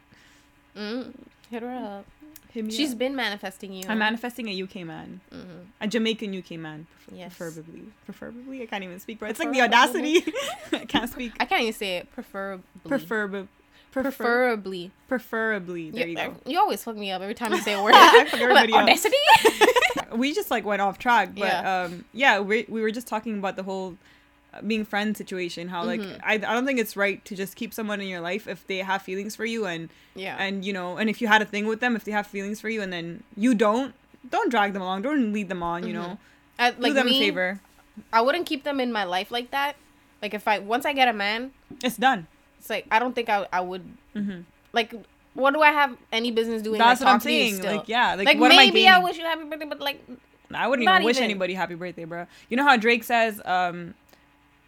mm, 0.75 1.13
hit 1.49 1.61
her 1.61 1.71
up. 1.71 2.05
hit 2.51 2.65
me 2.65 2.71
She's 2.71 2.93
up. 2.93 2.97
been 2.97 3.15
manifesting 3.15 3.73
you. 3.73 3.83
I'm 3.87 3.99
manifesting 3.99 4.47
a 4.49 4.63
UK 4.63 4.85
man, 4.85 5.21
hmm 5.31 5.63
a 5.81 5.87
Jamaican 5.87 6.35
UK 6.37 6.51
man, 6.57 6.87
Yes. 7.11 7.35
preferably. 7.37 7.83
Preferably, 8.05 8.61
I 8.63 8.65
can't 8.65 8.83
even 8.83 8.99
speak, 8.99 9.19
bro. 9.19 9.29
It's 9.29 9.39
like 9.39 9.51
the 9.51 9.61
audacity. 9.61 10.23
I 10.73 10.85
can't 10.85 11.09
speak. 11.09 11.33
I 11.39 11.45
can't 11.45 11.61
even 11.61 11.73
say 11.73 11.97
it. 11.97 12.11
Preferably. 12.11 12.63
Preferably. 12.87 13.47
Prefer- 13.91 14.11
Preferably. 14.11 14.91
preferably. 15.07 15.89
There 15.89 16.05
You, 16.07 16.11
you 16.11 16.15
go. 16.15 16.35
you 16.45 16.59
always 16.59 16.83
fuck 16.83 16.95
me 16.95 17.09
up 17.11 17.21
every 17.23 17.33
time 17.33 17.53
you 17.53 17.61
say 17.61 17.73
a 17.73 17.81
word. 17.83 17.93
I 17.95 18.25
fuck 18.25 18.39
everybody 18.39 18.73
up. 18.73 18.83
audacity. 18.83 19.15
we 20.15 20.33
just 20.33 20.51
like 20.51 20.63
went 20.65 20.81
off 20.81 20.97
track 20.99 21.29
but 21.35 21.39
Yeah. 21.47 21.83
um 21.85 22.05
yeah 22.13 22.39
we, 22.39 22.65
we 22.67 22.81
were 22.81 22.91
just 22.91 23.07
talking 23.07 23.37
about 23.39 23.55
the 23.55 23.63
whole 23.63 23.95
being 24.65 24.83
friend 24.83 25.15
situation 25.15 25.67
how 25.69 25.85
like 25.85 26.01
Mhm. 26.01 26.19
I, 26.23 26.33
I 26.33 26.53
don't 26.55 26.65
think 26.65 26.79
it's 26.79 26.97
right 26.97 27.23
to 27.25 27.35
just 27.35 27.55
keep 27.55 27.73
someone 27.73 28.01
in 28.01 28.07
your 28.07 28.19
life 28.21 28.47
if 28.47 28.65
they 28.65 28.77
have 28.79 29.01
feelings 29.01 29.35
for 29.35 29.45
you 29.45 29.65
and 29.65 29.89
yeah. 30.15 30.35
and 30.39 30.65
you 30.65 30.73
know 30.73 30.97
and 30.97 31.09
if 31.09 31.21
you 31.21 31.27
had 31.27 31.41
a 31.41 31.45
thing 31.45 31.67
with 31.67 31.79
them 31.81 31.95
if 31.95 32.03
they 32.03 32.11
have 32.11 32.25
feelings 32.25 32.59
for 32.59 32.69
you 32.69 32.81
and 32.81 32.91
then 32.91 33.23
you 33.37 33.53
don't 33.53 33.93
don't 34.29 34.49
drag 34.49 34.73
them 34.73 34.81
along 34.81 35.03
don't 35.03 35.31
lead 35.33 35.49
them 35.49 35.61
on 35.61 35.85
you 35.85 35.93
know 35.93 36.17
I, 36.57 36.71
do 36.71 36.93
them 36.93 37.05
me, 37.05 37.15
a 37.15 37.19
favor 37.19 37.59
I 38.11 38.21
wouldn't 38.21 38.45
keep 38.45 38.63
them 38.63 38.79
in 38.79 38.91
my 38.91 39.03
life 39.03 39.29
like 39.31 39.51
that. 39.51 39.75
Like 40.21 40.33
if 40.33 40.47
I 40.47 40.59
once 40.59 40.85
I 40.85 40.93
get 40.93 41.07
a 41.07 41.13
man, 41.13 41.51
it's 41.83 41.97
done 41.97 42.27
it's 42.57 42.69
like 42.69 42.85
I 42.91 42.99
don't 42.99 43.13
think 43.13 43.29
I 43.29 43.47
I 43.53 43.61
would 43.61 43.85
hmm 44.13 44.41
like. 44.73 44.93
What 45.35 45.53
do 45.53 45.61
I 45.61 45.71
have 45.71 45.95
any 46.11 46.31
business 46.31 46.61
doing? 46.63 46.79
that's 46.79 46.99
like, 46.99 47.05
what 47.05 47.13
i'm 47.13 47.19
talk 47.19 47.23
to 47.23 47.31
you 47.31 47.47
saying 47.55 47.63
like 47.63 47.87
yeah 47.87 48.15
like, 48.15 48.25
Like, 48.25 48.39
what 48.39 48.51
am 48.51 48.59
I 48.59 48.65
maybe 48.65 48.87
I, 48.87 48.97
wish 48.97 49.17
you 49.17 49.23
happy 49.23 49.45
birthday, 49.45 49.65
but 49.65 49.79
like 49.79 50.01
I 50.53 50.67
wouldn't 50.67 50.89
even 50.89 51.03
wish 51.03 51.17
even. 51.17 51.25
anybody 51.25 51.53
happy 51.53 51.75
birthday, 51.75 52.05
bro. 52.05 52.25
You 52.49 52.57
know 52.57 52.63
how 52.63 52.75
Drake 52.75 53.03
says, 53.03 53.39
um, 53.45 53.93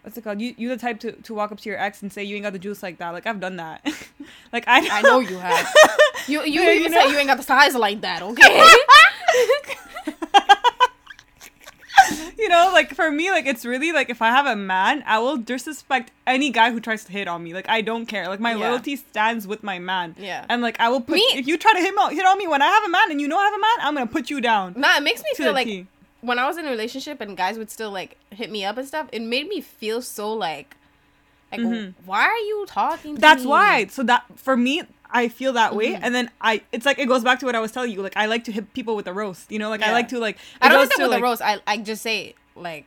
what's 0.03 0.17
it 0.17 0.23
called? 0.23 0.41
You 0.41 0.53
you 0.57 0.69
the 0.69 0.77
type 0.77 0.99
to, 1.01 1.11
to 1.11 1.33
walk 1.33 1.51
up 1.51 1.59
to 1.59 1.69
your 1.69 1.79
ex 1.79 2.01
and 2.01 2.11
say 2.11 2.23
you 2.23 2.35
ain't 2.35 2.43
got 2.43 2.53
the 2.53 2.59
juice 2.59 2.81
like 2.83 2.97
that. 2.99 3.09
Like 3.11 3.25
I've 3.27 3.39
done 3.39 3.57
that. 3.57 3.85
like 4.53 4.63
I 4.67 4.87
I 4.99 5.01
know 5.01 5.19
you 5.19 5.37
have. 5.47 5.73
You 6.27 6.43
you 6.43 6.61
Yeah, 6.61 6.71
you 6.71 6.79
even 6.81 6.91
know? 6.91 7.05
say 7.05 7.11
you 7.11 7.17
ain't 7.17 7.27
got 7.27 7.37
the 7.37 7.43
size 7.43 7.75
like 7.75 8.01
that, 8.01 8.21
okay? 8.29 8.65
you 12.37 12.49
know, 12.49 12.71
like 12.73 12.95
for 12.95 13.11
me, 13.11 13.29
like 13.29 13.45
it's 13.45 13.65
really 13.65 13.91
like 13.91 14.09
if 14.09 14.21
I 14.21 14.29
have 14.29 14.45
a 14.47 14.55
man, 14.55 15.03
I 15.05 15.19
will 15.19 15.37
disrespect 15.37 16.11
any 16.25 16.49
guy 16.49 16.71
who 16.71 16.79
tries 16.79 17.03
to 17.05 17.11
hit 17.11 17.27
on 17.27 17.43
me. 17.43 17.53
Like 17.53 17.69
I 17.69 17.81
don't 17.81 18.05
care. 18.07 18.27
Like 18.27 18.39
my 18.39 18.51
Yeah. 18.53 18.69
loyalty 18.69 18.95
stands 18.95 19.45
with 19.47 19.61
my 19.63 19.77
man. 19.79 20.15
Yeah. 20.17 20.45
And 20.49 20.61
like 20.61 20.79
I 20.79 20.89
will 20.89 21.01
put 21.01 21.15
Me- 21.15 21.21
if 21.35 21.47
you 21.47 21.57
try 21.57 21.73
to 21.73 21.79
hit, 21.79 21.93
me, 21.93 22.15
hit 22.15 22.25
on 22.25 22.37
me 22.37 22.47
when 22.47 22.61
I 22.61 22.67
have 22.67 22.83
a 22.83 22.89
man 22.89 23.11
and 23.11 23.21
you 23.21 23.27
know 23.27 23.37
I 23.37 23.43
have 23.45 23.53
a 23.53 23.59
man, 23.59 23.87
I'm 23.87 23.93
gonna 23.93 24.07
put 24.07 24.29
you 24.29 24.41
down. 24.41 24.73
nah, 24.77 24.97
it 24.97 25.03
makes 25.03 25.21
me 25.21 25.29
feel 25.35 25.53
like 25.53 25.67
T. 25.67 25.85
when 26.21 26.39
I 26.39 26.47
was 26.47 26.57
in 26.57 26.65
a 26.65 26.69
relationship 26.69 27.19
and 27.21 27.35
guys 27.35 27.57
would 27.57 27.69
still 27.69 27.91
like 27.91 28.17
hit 28.31 28.51
me 28.51 28.63
up 28.65 28.77
and 28.77 28.87
stuff. 28.87 29.07
It 29.11 29.21
made 29.21 29.47
me 29.47 29.59
feel 29.61 30.01
so 30.01 30.31
like, 30.31 30.75
like 31.51 31.61
Mhm. 31.61 31.93
why 32.05 32.21
are 32.23 32.37
you 32.37 32.65
talking? 32.67 33.15
to 33.15 33.21
That's 33.21 33.43
me? 33.43 33.49
why. 33.49 33.87
So 33.87 34.03
that 34.03 34.23
for 34.35 34.55
me, 34.55 34.83
I 35.13 35.27
feel 35.27 35.51
that 35.53 35.75
way, 35.75 35.93
Mhm. 35.93 35.99
and 36.03 36.15
then 36.15 36.31
I. 36.39 36.61
It's 36.71 36.85
like 36.85 36.97
it 36.99 37.07
goes 37.07 37.23
back 37.23 37.39
to 37.39 37.45
what 37.45 37.55
I 37.55 37.59
was 37.59 37.71
telling 37.71 37.91
you. 37.91 38.01
Like 38.01 38.15
I 38.15 38.27
like 38.27 38.45
to 38.45 38.51
hit 38.51 38.73
people 38.73 38.95
with 38.95 39.07
a 39.07 39.13
roast. 39.13 39.51
You 39.51 39.59
know, 39.59 39.69
like 39.69 39.81
I 39.83 39.91
like 39.91 40.07
to 40.09 40.19
like. 40.19 40.37
I 40.61 40.69
don't 40.69 40.79
hit 40.79 40.89
them 40.97 41.01
with 41.03 41.11
like- 41.11 41.19
a 41.19 41.23
roast. 41.23 41.41
I 41.41 41.59
I 41.67 41.77
just 41.77 42.01
say 42.01 42.35
like, 42.55 42.85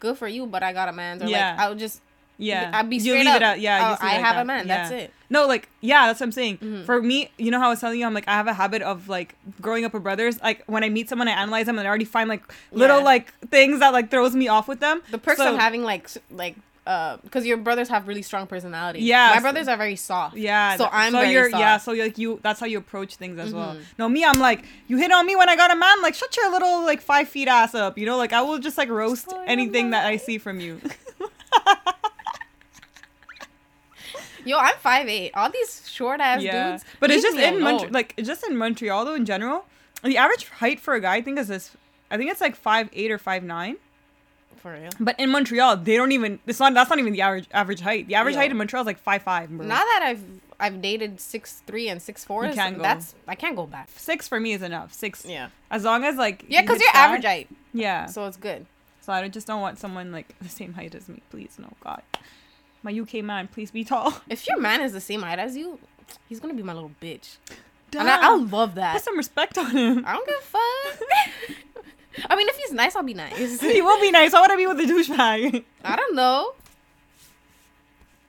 good 0.00 0.16
for 0.18 0.26
you, 0.26 0.46
but 0.46 0.62
I 0.62 0.72
got 0.72 0.88
a 0.88 0.92
man. 0.92 1.22
Or 1.22 1.26
Yeah. 1.26 1.50
like 1.52 1.60
I'll 1.60 1.74
just 1.76 2.00
Yeah, 2.40 2.70
I'd 2.72 2.88
be 2.88 2.96
You 2.96 3.00
straight 3.02 3.18
leave 3.24 3.28
up. 3.28 3.36
it 3.36 3.42
at- 3.42 3.60
yeah, 3.60 3.96
oh, 4.00 4.04
I 4.04 4.12
like 4.14 4.24
have 4.24 4.36
that. 4.36 4.42
a 4.42 4.44
man. 4.44 4.66
That's 4.68 4.90
it. 4.92 5.12
No, 5.28 5.46
like 5.46 5.68
yeah, 5.80 6.06
that's 6.06 6.20
what 6.20 6.26
I'm 6.26 6.32
saying. 6.32 6.58
Mhm. 6.58 6.86
For 6.86 7.02
me, 7.02 7.30
you 7.36 7.50
know 7.50 7.58
how 7.58 7.66
I 7.66 7.70
was 7.70 7.80
telling 7.80 7.98
you, 8.00 8.06
I'm 8.06 8.14
like 8.14 8.28
I 8.28 8.32
have 8.32 8.46
a 8.46 8.52
habit 8.54 8.80
of 8.80 9.08
like 9.08 9.34
growing 9.60 9.84
up 9.84 9.92
with 9.92 10.02
brothers. 10.04 10.40
Like 10.40 10.62
when 10.66 10.84
I 10.84 10.88
meet 10.88 11.08
someone, 11.08 11.26
I 11.28 11.32
analyze 11.32 11.66
them 11.66 11.78
and 11.78 11.86
I 11.86 11.88
already 11.88 12.04
find 12.04 12.28
like 12.28 12.42
little 12.72 12.98
Yeah. 12.98 13.04
like 13.04 13.34
things 13.50 13.80
that 13.80 13.92
like 13.92 14.10
throws 14.10 14.34
me 14.36 14.46
off 14.48 14.68
with 14.68 14.80
them. 14.80 15.02
The 15.10 15.18
perks 15.18 15.38
So- 15.38 15.52
of 15.54 15.58
having 15.60 15.82
like 15.82 16.08
like 16.30 16.54
uh 16.86 17.18
because 17.18 17.44
your 17.44 17.58
brothers 17.58 17.88
have 17.90 18.08
really 18.08 18.22
strong 18.22 18.46
personalities. 18.46 19.02
Yeah, 19.02 19.32
my 19.34 19.40
brothers 19.40 19.68
are 19.68 19.76
very 19.76 19.96
soft. 19.96 20.36
Yeah. 20.36 20.76
So 20.76 20.88
I'm 20.90 21.12
so 21.12 21.18
very 21.20 21.32
you're 21.32 21.48
yeah. 21.50 21.76
So 21.76 21.92
you're, 21.92 22.06
like 22.06 22.16
you 22.18 22.38
that's 22.42 22.60
how 22.60 22.66
you 22.66 22.78
approach 22.78 23.16
things 23.16 23.38
as 23.38 23.52
well. 23.52 23.74
Mhm. 23.74 23.80
No, 23.98 24.08
me, 24.08 24.24
I'm 24.24 24.38
like 24.38 24.64
you 24.86 24.96
hit 24.96 25.10
on 25.12 25.26
me 25.26 25.34
when 25.36 25.48
I 25.50 25.56
got 25.56 25.70
a 25.72 25.76
man. 25.76 26.00
Like 26.02 26.14
shut 26.14 26.34
your 26.36 26.50
little 26.52 26.82
like 26.84 27.02
five 27.02 27.28
feet 27.28 27.48
ass 27.48 27.74
up. 27.74 27.98
You 27.98 28.06
know, 28.06 28.16
like 28.16 28.32
I 28.32 28.40
will 28.42 28.58
just 28.60 28.78
like 28.78 28.88
roast 28.88 29.30
anything 29.46 29.90
that 29.90 30.06
I 30.06 30.16
see 30.16 30.38
from 30.38 30.60
you. 30.60 30.80
Yo, 34.48 34.56
I'm 34.56 34.76
five 34.78 35.06
eight. 35.08 35.32
All 35.34 35.50
these 35.50 35.88
short 35.88 36.20
ass 36.20 36.42
yeah, 36.42 36.70
dudes. 36.70 36.84
but 37.00 37.10
it's 37.10 37.22
just 37.22 37.36
in. 37.36 37.60
Montreal. 37.60 37.92
Like 37.92 38.14
just 38.16 38.42
in 38.48 38.56
Montreal 38.56 39.04
though. 39.04 39.14
In 39.14 39.26
general, 39.26 39.66
the 40.02 40.16
average 40.16 40.48
height 40.48 40.80
for 40.80 40.94
a 40.94 41.00
guy 41.00 41.16
I 41.16 41.22
think 41.22 41.38
is 41.38 41.48
this. 41.48 41.76
I 42.10 42.16
think 42.16 42.30
it's 42.30 42.40
like 42.40 42.56
five 42.56 42.88
eight 42.94 43.10
or 43.10 43.18
five 43.18 43.42
nine. 43.44 43.76
for 44.56 44.72
real. 44.72 44.90
But 44.98 45.20
in 45.20 45.30
Montreal, 45.30 45.76
they 45.76 45.96
don't 45.96 46.12
even. 46.12 46.38
It's 46.46 46.58
not. 46.60 46.72
That's 46.72 46.88
not 46.88 46.98
even 46.98 47.12
the 47.12 47.20
average 47.20 47.46
average 47.52 47.80
height. 47.80 48.08
The 48.08 48.14
average 48.14 48.34
Yo. 48.36 48.40
height 48.40 48.50
in 48.50 48.56
Montreal 48.56 48.82
is 48.82 48.86
like 48.86 48.98
five 48.98 49.22
five. 49.22 49.50
Bro. 49.50 49.66
Now 49.66 49.76
that 49.90 50.00
I've 50.02 50.24
I've 50.58 50.80
dated 50.80 51.20
six 51.20 51.62
three 51.66 51.88
and 51.90 52.00
six 52.00 52.24
four, 52.24 52.46
You 52.46 52.54
can't 52.54 52.76
go. 52.76 52.82
that's 52.82 53.14
I 53.26 53.34
can't 53.34 53.54
go 53.54 53.66
back. 53.66 53.88
six 53.96 54.26
for 54.28 54.40
me 54.40 54.52
is 54.54 54.62
enough. 54.62 54.94
Six. 54.94 55.26
Yeah. 55.26 55.50
As 55.70 55.84
long 55.84 56.04
as 56.04 56.16
like. 56.16 56.44
Yeah, 56.48 56.62
because 56.62 56.76
hits 56.78 56.84
you're 56.86 56.92
that, 56.94 57.08
average 57.10 57.24
height, 57.24 57.48
Yeah. 57.74 58.06
So 58.06 58.24
it's 58.26 58.38
good. 58.38 58.64
So 59.02 59.12
I 59.12 59.28
just 59.28 59.46
don't 59.46 59.60
want 59.60 59.78
someone 59.78 60.10
like 60.10 60.34
the 60.42 60.48
same 60.48 60.72
height 60.74 60.94
as 60.94 61.08
me. 61.08 61.22
Please, 61.30 61.56
no, 61.58 61.68
God. 61.82 62.02
My 62.82 62.92
UK 62.96 63.24
man, 63.24 63.48
please 63.48 63.70
be 63.70 63.84
tall. 63.84 64.20
If 64.28 64.46
your 64.46 64.58
man 64.60 64.80
is 64.80 64.92
the 64.92 65.00
same 65.00 65.22
height 65.22 65.38
as 65.38 65.56
you, 65.56 65.78
he's 66.28 66.40
gonna 66.40 66.54
be 66.54 66.62
my 66.62 66.72
little 66.72 66.92
bitch, 67.02 67.36
Damn. 67.90 68.02
and 68.02 68.10
I, 68.10 68.24
I'll 68.26 68.44
love 68.44 68.70
Put 68.70 68.76
that. 68.76 69.04
some 69.04 69.16
respect 69.16 69.58
on 69.58 69.70
him. 69.70 70.04
I 70.06 70.12
don't 70.12 70.26
give 70.26 70.36
a 70.36 70.40
fuck. 70.42 71.56
I 72.30 72.36
mean, 72.36 72.48
if 72.48 72.56
he's 72.56 72.72
nice, 72.72 72.96
I'll 72.96 73.02
be 73.02 73.14
nice. 73.14 73.60
he 73.60 73.80
will 73.82 74.00
be 74.00 74.10
nice. 74.10 74.32
Why 74.32 74.40
would 74.40 74.50
I 74.50 74.56
be 74.56 74.66
with 74.66 74.80
a 74.80 74.84
douchebag? 74.84 75.64
I 75.84 75.96
don't 75.96 76.14
know. 76.14 76.52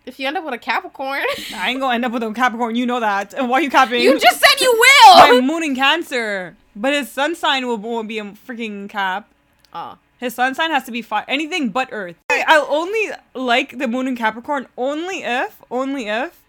If 0.06 0.20
you 0.20 0.28
end 0.28 0.38
up 0.38 0.46
with 0.46 0.54
a 0.56 0.58
Capricorn, 0.58 1.22
I 1.56 1.70
ain't 1.70 1.80
gonna 1.80 1.94
end 1.96 2.06
up 2.06 2.12
with 2.12 2.24
a 2.24 2.32
Capricorn. 2.34 2.76
You 2.76 2.86
know 2.86 3.00
that. 3.00 3.34
And 3.34 3.50
why 3.50 3.60
are 3.60 3.62
you 3.62 3.70
capping? 3.70 4.02
you 4.02 4.20
just 4.20 4.40
said 4.40 4.60
you 4.60 4.72
will. 4.72 5.16
my 5.18 5.42
moon 5.42 5.64
in 5.64 5.76
Cancer, 5.76 6.56
but 6.76 6.94
his 6.94 7.12
sun 7.12 7.36
sign 7.36 7.68
will 7.68 7.78
won't 7.78 8.08
be 8.08 8.18
a 8.18 8.24
freaking 8.24 8.90
cap. 8.90 9.30
Oh, 9.72 9.98
His 10.20 10.36
sun 10.36 10.54
sign 10.54 10.70
has 10.72 10.84
to 10.84 10.92
be 10.92 11.02
fire. 11.02 11.26
Anything 11.28 11.70
but 11.70 11.90
Earth. 11.92 12.16
I- 12.30 12.44
I'll 12.48 12.68
only 12.70 13.10
like 13.34 13.78
the 13.78 13.88
moon 13.88 14.08
in 14.08 14.16
Capricorn 14.18 14.68
only 14.78 15.24
if, 15.24 15.62
only 15.72 16.08
if 16.08 16.42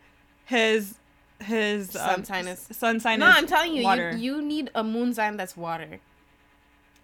his 0.44 0.96
his 1.42 1.90
Sun 1.92 2.14
um, 2.16 2.24
sign 2.24 2.46
is- 2.48 2.66
sun 2.72 3.00
sign 3.00 3.20
no, 3.20 3.26
I'm 3.26 3.46
telling 3.46 3.74
you, 3.74 3.82
water. 3.84 4.10
you 4.16 4.36
you 4.36 4.42
need 4.42 4.70
a 4.74 4.82
moon 4.84 5.14
sign 5.14 5.36
that's 5.38 5.56
water. 5.56 6.00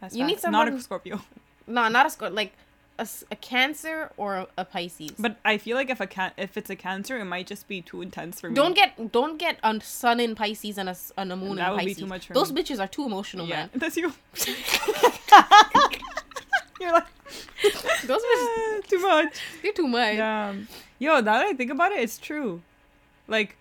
That's 0.00 0.14
you 0.14 0.26
need 0.26 0.40
someone 0.40 0.66
not 0.66 0.74
a 0.78 0.80
Scorpio. 0.82 1.20
No, 1.68 1.88
not 1.88 2.04
a 2.06 2.10
Scorpio, 2.10 2.36
like 2.36 2.52
a, 2.98 3.08
a 3.30 3.36
Cancer 3.36 4.10
or 4.16 4.34
a, 4.36 4.46
a 4.58 4.64
Pisces. 4.64 5.12
But 5.18 5.36
I 5.44 5.56
feel 5.58 5.76
like 5.76 5.88
if 5.90 6.00
a 6.00 6.06
can 6.06 6.32
if 6.36 6.56
it's 6.56 6.68
a 6.70 6.76
Cancer, 6.76 7.16
it 7.18 7.24
might 7.24 7.46
just 7.46 7.66
be 7.66 7.80
too 7.80 8.02
intense 8.02 8.40
for 8.40 8.50
me. 8.50 8.54
don't 8.56 8.74
get 8.74 9.10
don't 9.12 9.38
get 9.38 9.58
a 9.64 9.80
sun 9.80 10.20
in 10.20 10.34
Pisces 10.34 10.76
and 10.78 10.88
a, 10.90 10.96
and 11.16 11.32
a 11.32 11.36
moon 11.36 11.56
That 11.56 11.68
in 11.68 11.72
would 11.72 11.78
be 11.80 11.84
Pisces. 11.86 11.98
too 12.02 12.06
much 12.06 12.26
for 12.26 12.34
Those 12.34 12.52
me. 12.52 12.62
bitches 12.62 12.78
are 12.78 12.86
too 12.88 13.04
emotional, 13.06 13.46
yeah, 13.46 13.56
man. 13.56 13.70
that's 13.74 13.96
you. 13.96 14.12
You're 16.80 16.92
like 16.92 17.06
Those 18.06 18.20
bitches, 18.22 18.86
too 18.88 18.98
much. 19.00 19.40
they're 19.62 19.72
too 19.72 19.88
much. 19.88 20.14
Yeah. 20.16 20.54
Yo, 20.98 21.14
now 21.16 21.20
that 21.22 21.46
I 21.46 21.52
think 21.54 21.70
about 21.70 21.92
it, 21.92 22.00
it's 22.00 22.18
true. 22.18 22.62
Like, 23.28 23.56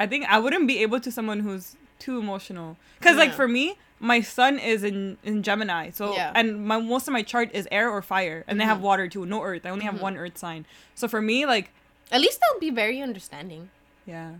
I 0.00 0.06
think 0.06 0.26
I 0.28 0.38
wouldn't 0.38 0.66
be 0.66 0.78
able 0.82 1.00
to 1.00 1.10
someone 1.12 1.40
who's 1.40 1.76
too 1.98 2.18
emotional. 2.18 2.76
Cause 3.00 3.16
like 3.16 3.32
for 3.32 3.46
me, 3.48 3.76
my 4.00 4.20
sun 4.20 4.58
is 4.58 4.84
in 4.84 5.18
in 5.24 5.42
Gemini, 5.42 5.90
so 5.90 6.14
Yeah. 6.14 6.32
and 6.34 6.64
my 6.66 6.80
most 6.80 7.08
of 7.08 7.12
my 7.12 7.22
chart 7.22 7.50
is 7.52 7.66
air 7.70 7.90
or 7.90 8.00
fire, 8.02 8.44
and 8.46 8.60
they 8.60 8.64
have 8.64 8.78
Mhm. 8.78 8.82
water 8.82 9.08
too, 9.08 9.26
no 9.26 9.42
earth. 9.42 9.66
I 9.66 9.70
only 9.70 9.84
have 9.84 9.94
Mhm. 9.96 10.00
one 10.02 10.16
earth 10.16 10.38
sign. 10.38 10.66
So 10.94 11.08
for 11.08 11.20
me, 11.22 11.46
like, 11.46 11.70
At 12.12 12.20
least 12.20 12.40
they'll 12.40 12.60
be 12.60 12.70
very 12.70 13.00
understanding. 13.02 13.70
yeah, 14.06 14.34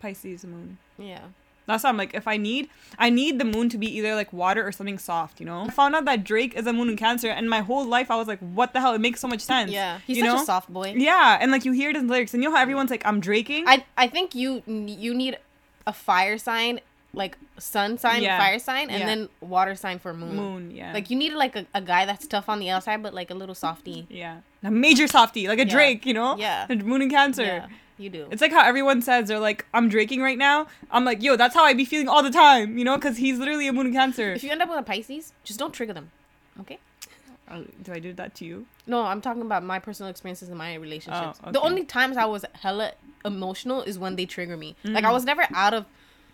Pisces 0.00 0.44
moon. 0.44 0.78
Yeah. 0.98 1.28
That's 1.66 1.84
why 1.84 1.90
I'm 1.90 1.96
like, 1.96 2.12
if 2.14 2.26
I 2.26 2.36
need, 2.36 2.68
I 2.98 3.08
need 3.08 3.38
the 3.38 3.44
moon 3.44 3.68
to 3.68 3.78
be 3.78 3.86
either 3.98 4.14
like 4.14 4.32
water 4.32 4.66
or 4.66 4.72
something 4.72 4.98
soft, 4.98 5.38
you 5.40 5.46
know. 5.46 5.62
I 5.62 5.70
found 5.70 5.94
out 5.94 6.04
that 6.06 6.24
Drake 6.24 6.54
is 6.56 6.66
a 6.66 6.72
moon 6.72 6.88
in 6.88 6.96
Cancer, 6.96 7.28
and 7.28 7.48
my 7.48 7.60
whole 7.60 7.84
life 7.86 8.10
I 8.10 8.16
was 8.16 8.26
like, 8.28 8.40
what 8.40 8.72
the 8.72 8.80
hell? 8.80 8.94
It 8.94 9.00
makes 9.00 9.20
so 9.20 9.28
much 9.28 9.40
sense. 9.40 9.70
Yeah. 9.70 10.00
He's 10.06 10.16
you 10.18 10.24
such 10.24 10.34
know? 10.36 10.42
a 10.42 10.44
soft 10.44 10.72
boy. 10.72 10.94
Yeah, 10.96 11.38
and 11.40 11.52
like 11.52 11.64
you 11.64 11.72
hear 11.72 11.90
it 11.90 11.96
in 11.96 12.06
the 12.08 12.12
lyrics, 12.12 12.34
and 12.34 12.42
you 12.42 12.48
know 12.50 12.56
how 12.56 12.62
everyone's 12.62 12.90
like, 12.90 13.06
I'm 13.06 13.20
draking. 13.20 13.64
I 13.68 13.84
I 13.96 14.08
think 14.08 14.34
you 14.34 14.62
you 14.66 15.14
need 15.14 15.38
a 15.86 15.92
fire 15.92 16.36
sign, 16.38 16.80
like 17.14 17.36
sun 17.58 17.96
sign, 17.98 18.22
Yeah. 18.22 18.38
fire 18.38 18.58
sign, 18.58 18.90
and 18.90 19.00
Yeah. 19.00 19.06
then 19.06 19.28
water 19.40 19.74
sign 19.76 19.98
for 19.98 20.12
moon. 20.14 20.34
moon, 20.36 20.70
yeah. 20.72 20.92
Like 20.92 21.10
you 21.10 21.16
need 21.16 21.32
like 21.32 21.54
a, 21.56 21.66
a 21.74 21.80
guy 21.80 22.06
that's 22.06 22.26
tough 22.26 22.48
on 22.48 22.58
the 22.58 22.70
outside, 22.70 23.02
but 23.02 23.14
like 23.14 23.30
a 23.30 23.34
little 23.34 23.54
softy. 23.54 24.06
Yeah. 24.10 24.38
A 24.64 24.70
major 24.70 25.06
softie, 25.06 25.46
like 25.48 25.58
a 25.58 25.66
Yeah. 25.66 25.72
Drake, 25.72 26.06
you 26.06 26.14
know? 26.14 26.36
Yeah. 26.36 26.66
A 26.70 26.74
moon 26.76 27.02
in 27.02 27.10
Cancer. 27.10 27.68
You 27.98 28.10
do. 28.10 28.26
It's 28.30 28.40
like 28.42 28.50
how 28.52 28.62
everyone 28.64 29.02
says 29.02 29.28
they're 29.28 29.38
like, 29.38 29.66
I'm 29.74 29.88
drinking 29.88 30.22
right 30.22 30.38
now. 30.38 30.66
I'm 30.90 31.04
like, 31.04 31.22
yo, 31.22 31.36
that's 31.36 31.54
how 31.54 31.64
I 31.64 31.74
be 31.74 31.84
feeling 31.84 32.08
all 32.08 32.22
the 32.22 32.30
time, 32.30 32.78
you 32.78 32.84
know? 32.84 32.96
Because 32.96 33.16
he's 33.18 33.38
literally 33.38 33.68
a 33.68 33.72
moon 33.72 33.86
in 33.88 33.92
Cancer. 33.92 34.32
if 34.32 34.42
you 34.42 34.50
end 34.50 34.62
up 34.62 34.68
with 34.68 34.78
a 34.78 34.82
Pisces, 34.82 35.32
just 35.44 35.58
don't 35.58 35.72
trigger 35.72 35.92
them. 35.92 36.10
Okay. 36.60 36.78
Oh, 37.50 37.64
do 37.82 37.92
I 37.92 37.98
do 37.98 38.12
that 38.14 38.34
to 38.36 38.44
you? 38.44 38.66
No, 38.86 39.02
I'm 39.04 39.20
talking 39.20 39.42
about 39.42 39.62
my 39.62 39.78
personal 39.78 40.10
experiences 40.10 40.48
in 40.48 40.56
my 40.56 40.74
relationships. 40.74 41.38
Oh, 41.44 41.52
The 41.52 41.60
only 41.60 41.84
times 41.84 42.16
I 42.16 42.24
was 42.24 42.44
hella 42.54 42.92
emotional 43.24 43.82
is 43.82 43.98
when 43.98 44.16
they 44.16 44.26
trigger 44.26 44.56
me. 44.56 44.74
Like 44.84 45.04
Mm. 45.04 45.08
I 45.08 45.12
was 45.12 45.24
never 45.24 45.46
out 45.54 45.74
of 45.74 45.84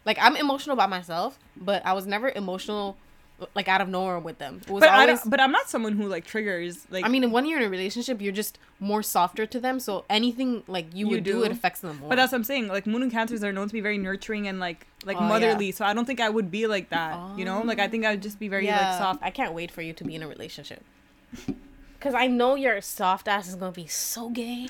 like 0.04 0.16
I'm 0.20 0.36
emotional 0.36 0.76
by 0.76 0.86
myself, 0.86 1.38
but 1.56 1.84
I 1.84 1.92
was 1.92 2.06
never 2.06 2.30
emotional 2.30 2.96
like 3.54 3.68
out 3.68 3.80
of 3.80 3.88
nowhere 3.88 4.18
with 4.18 4.38
them. 4.38 4.60
It 4.66 4.70
was 4.70 4.80
But 4.80 4.90
always, 4.90 5.22
but 5.24 5.40
I'm 5.40 5.52
not 5.52 5.68
someone 5.68 5.92
who 5.92 6.08
like 6.08 6.24
triggers 6.26 6.86
like 6.90 7.04
I 7.04 7.08
mean, 7.08 7.30
when 7.30 7.46
you're 7.46 7.60
in 7.60 7.66
a 7.66 7.70
relationship, 7.70 8.20
you're 8.20 8.32
just 8.32 8.58
more 8.80 9.02
softer 9.02 9.46
to 9.46 9.60
them. 9.60 9.78
So 9.80 10.04
anything 10.10 10.64
like 10.66 10.86
you, 10.92 11.06
You 11.06 11.12
would 11.12 11.24
do. 11.24 11.32
do. 11.34 11.44
it 11.44 11.52
affects 11.52 11.80
them 11.80 11.98
more. 11.98 12.08
But 12.08 12.16
that's 12.16 12.32
what 12.32 12.38
I'm 12.38 12.44
saying. 12.44 12.68
Like 12.68 12.86
moon 12.86 13.02
and 13.02 13.12
cancers 13.12 13.44
are 13.44 13.52
known 13.52 13.68
to 13.68 13.72
be 13.72 13.80
very 13.80 13.98
nurturing 13.98 14.48
and 14.48 14.58
like 14.58 14.86
like 15.04 15.16
Oh, 15.16 15.20
yeah. 15.20 15.28
motherly. 15.28 15.72
So 15.72 15.84
I 15.84 15.94
don't 15.94 16.04
think 16.04 16.20
I 16.20 16.28
would 16.28 16.50
be 16.50 16.66
like 16.66 16.90
that. 16.90 17.38
You 17.38 17.44
know, 17.44 17.62
like 17.62 17.78
I 17.78 17.86
oh. 17.86 17.88
think 17.88 18.04
I 18.04 18.10
would 18.12 18.22
just 18.22 18.38
be 18.40 18.48
very 18.48 18.66
like 18.66 18.98
soft. 18.98 19.22
I 19.22 19.30
can't 19.30 19.52
wait 19.54 19.70
for 19.70 19.82
you 19.82 19.92
to 19.92 20.04
be 20.04 20.14
in 20.14 20.22
a 20.22 20.28
relationship. 20.28 20.82
Cause 22.00 22.14
I 22.14 22.28
know 22.28 22.54
your 22.54 22.80
soft 22.80 23.26
ass 23.26 23.48
is 23.48 23.56
gonna 23.56 23.72
be 23.72 23.86
so 23.88 24.30
gay. 24.30 24.68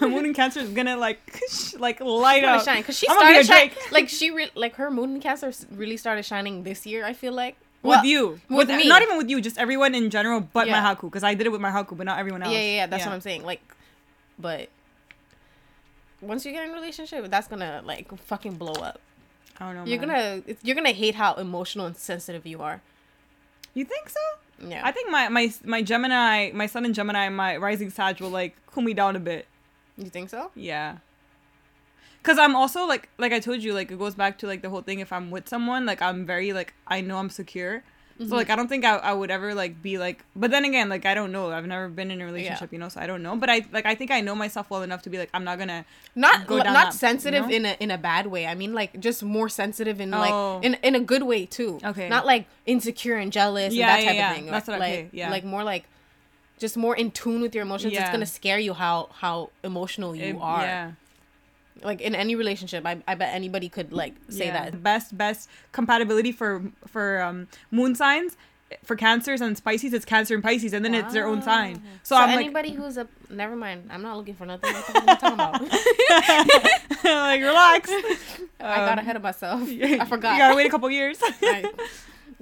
Moon 0.00 0.24
and 0.26 0.34
cancer 0.34 0.60
is 0.60 0.70
gonna 0.70 0.96
like 0.96 1.20
like 1.78 2.00
light 2.00 2.44
up. 2.44 2.64
shine. 2.64 2.82
Cause 2.82 2.98
she 2.98 3.08
I'm 3.08 3.16
started 3.16 3.46
shining. 3.46 3.70
Like 3.92 4.08
she 4.08 4.30
re- 4.30 4.50
like 4.54 4.74
her 4.76 4.90
moon 4.90 5.14
in 5.16 5.20
Cancer 5.20 5.52
really 5.74 5.96
started 5.96 6.24
shining 6.24 6.62
this 6.64 6.86
year. 6.86 7.04
I 7.04 7.12
feel 7.12 7.32
like 7.32 7.56
with 7.82 7.90
Well, 7.90 8.04
you, 8.04 8.40
with 8.48 8.68
me. 8.68 8.86
not 8.88 9.00
even 9.02 9.16
with 9.16 9.30
you, 9.30 9.40
just 9.40 9.56
everyone 9.58 9.94
in 9.94 10.10
general, 10.10 10.40
but 10.40 10.66
Yeah. 10.66 10.80
my 10.80 10.94
haku, 10.94 11.02
because 11.02 11.24
I 11.24 11.32
did 11.34 11.46
it 11.46 11.50
with 11.50 11.60
my 11.62 11.70
haku, 11.70 11.96
but 11.96 12.04
not 12.04 12.18
everyone 12.18 12.42
else. 12.42 12.52
Yeah, 12.52 12.60
yeah, 12.60 12.74
yeah. 12.76 12.86
That's 12.86 13.06
what 13.06 13.14
I'm 13.14 13.22
saying. 13.22 13.42
Like, 13.44 13.62
but 14.38 14.68
once 16.20 16.44
you 16.44 16.52
get 16.52 16.64
in 16.64 16.70
a 16.70 16.74
relationship, 16.74 17.30
that's 17.30 17.48
gonna 17.48 17.82
like 17.84 18.14
fucking 18.24 18.56
blow 18.56 18.72
up. 18.74 19.00
I 19.58 19.66
don't 19.66 19.74
know. 19.76 19.84
You're 19.84 20.00
man. 20.06 20.42
gonna 20.44 20.56
you're 20.62 20.76
gonna 20.76 20.90
hate 20.92 21.14
how 21.14 21.34
emotional 21.34 21.86
and 21.86 21.96
sensitive 21.96 22.46
you 22.46 22.60
are. 22.62 22.82
You 23.74 23.84
think 23.84 24.08
so? 24.08 24.20
Yeah. 24.66 24.82
I 24.84 24.92
think 24.92 25.10
my 25.10 25.28
my 25.28 25.52
my 25.64 25.82
Gemini, 25.82 26.50
my 26.52 26.66
sun 26.66 26.84
in 26.84 26.92
Gemini, 26.92 27.28
my 27.30 27.56
rising 27.56 27.90
Sag 27.90 28.20
will 28.20 28.30
like 28.30 28.56
cool 28.66 28.82
me 28.82 28.92
down 28.94 29.16
a 29.16 29.20
bit. 29.20 29.46
You 29.96 30.10
think 30.10 30.30
so? 30.30 30.50
Yeah. 30.54 30.98
Cause 32.22 32.38
I'm 32.38 32.54
also 32.54 32.84
like 32.86 33.08
like 33.16 33.32
I 33.32 33.40
told 33.40 33.62
you 33.62 33.72
like 33.72 33.90
it 33.90 33.98
goes 33.98 34.14
back 34.14 34.36
to 34.38 34.46
like 34.46 34.60
the 34.60 34.68
whole 34.68 34.82
thing 34.82 35.00
if 35.00 35.10
I'm 35.10 35.30
with 35.30 35.48
someone 35.48 35.86
like 35.86 36.02
I'm 36.02 36.26
very 36.26 36.52
like 36.52 36.74
I 36.86 37.00
know 37.00 37.16
I'm 37.18 37.30
secure 37.30 37.82
Mm-hmm. 38.20 38.28
so 38.28 38.36
like 38.36 38.50
I 38.50 38.56
don't 38.56 38.68
think 38.68 38.84
I, 38.84 38.96
I 38.96 39.14
would 39.14 39.30
ever 39.30 39.54
like 39.54 39.80
be 39.80 39.96
like 39.96 40.22
but 40.36 40.50
then 40.50 40.66
again 40.66 40.90
like 40.90 41.06
I 41.06 41.14
don't 41.14 41.32
know 41.32 41.50
I've 41.50 41.64
never 41.64 41.88
been 41.88 42.10
in 42.10 42.20
a 42.20 42.26
relationship 42.26 42.70
you 42.70 42.78
know 42.78 42.90
so 42.90 43.00
I 43.00 43.06
don't 43.06 43.22
know 43.22 43.34
but 43.34 43.48
I 43.48 43.64
like 43.72 43.86
I 43.86 43.94
think 43.94 44.10
I 44.10 44.20
know 44.20 44.34
myself 44.34 44.68
well 44.68 44.82
enough 44.82 45.00
to 45.04 45.08
be 45.10 45.16
like 45.16 45.30
I'm 45.32 45.42
not 45.44 45.58
gonna 45.58 45.86
Not 46.14 46.46
not 46.50 46.64
that, 46.64 46.92
sensitive 46.92 47.48
you 47.48 47.56
in 47.56 47.64
a 47.64 47.76
in 47.80 47.90
a 47.90 47.96
bad 47.96 48.26
way. 48.26 48.46
I 48.46 48.54
mean 48.54 48.74
like 48.74 49.00
just 49.00 49.22
more 49.22 49.48
sensitive 49.48 50.02
in 50.02 50.12
Oh. 50.12 50.18
like 50.18 50.64
in 50.66 50.74
in 50.82 50.94
a 50.96 51.00
good 51.00 51.22
way 51.22 51.46
too. 51.46 51.78
Okay. 51.82 52.10
Not 52.10 52.26
like 52.26 52.44
insecure 52.66 53.14
and 53.16 53.32
jealous 53.32 53.72
Yeah, 53.72 53.96
and 53.96 53.96
that 53.96 54.02
yeah, 54.02 54.08
type 54.10 54.16
yeah. 54.18 54.30
of 54.32 54.36
thing. 54.36 54.46
That's 54.50 54.68
what- 54.68 54.80
like 54.80 54.92
okay, 54.92 55.08
yeah. 55.12 55.30
like 55.30 55.44
more 55.44 55.64
like 55.64 55.84
just 56.60 56.76
more 56.76 56.94
in 56.94 57.10
tune 57.10 57.40
with 57.40 57.54
your 57.56 57.62
emotions. 57.62 57.92
It's 57.96 58.10
gonna 58.10 58.26
scare 58.26 58.58
you 58.60 58.72
how 58.74 59.08
how 59.22 59.50
emotional 59.64 60.14
you 60.14 60.36
it- 60.36 60.40
are. 60.40 60.62
yeah 60.62 60.92
Like 61.82 62.00
in 62.08 62.14
any 62.14 62.34
relationship, 62.36 62.84
I, 62.86 62.94
I 63.08 63.14
bet 63.16 63.34
anybody 63.34 63.68
could 63.76 63.90
like 63.92 64.14
say 64.28 64.46
Yeah. 64.46 64.56
that. 64.70 64.82
best 64.82 65.16
best 65.16 65.48
compatibility 65.72 66.32
for 66.40 66.62
for 66.86 67.22
um 67.22 67.48
moon 67.70 67.94
signs 67.94 68.36
for 68.84 68.94
cancers 68.94 69.40
and 69.40 69.52
Pisces 69.64 69.92
it's 69.92 70.04
cancer 70.04 70.34
and 70.36 70.44
Pisces 70.44 70.72
and 70.74 70.84
then 70.84 70.94
it's 70.94 71.12
their 71.12 71.26
own 71.26 71.40
sign 71.42 71.74
so, 71.76 72.14
So, 72.14 72.16
I'm 72.22 72.28
like 72.30 72.44
anybody 72.44 72.70
who's 72.78 72.96
a 72.98 73.08
never 73.28 73.56
mind. 73.56 73.88
I'm 73.90 74.02
not 74.08 74.16
looking 74.18 74.36
for 74.40 74.46
nothing. 74.46 74.72
What 74.72 74.86
the 74.86 74.92
fuck 74.92 75.04
are 75.08 75.12
you 75.12 75.18
talking 75.24 75.40
about? 75.40 75.60
like 76.30 77.04
like 77.04 77.40
relax 77.52 77.90
I 78.60 78.76
got 78.86 78.92
Um, 78.92 78.98
ahead 78.98 79.16
of 79.16 79.22
myself. 79.22 79.62
I 80.02 80.04
forgot. 80.04 80.32
You 80.34 80.38
gotta 80.38 80.54
wait 80.56 80.66
a 80.66 80.70
couple 80.70 80.90
years 80.90 81.18
I- 81.22 81.64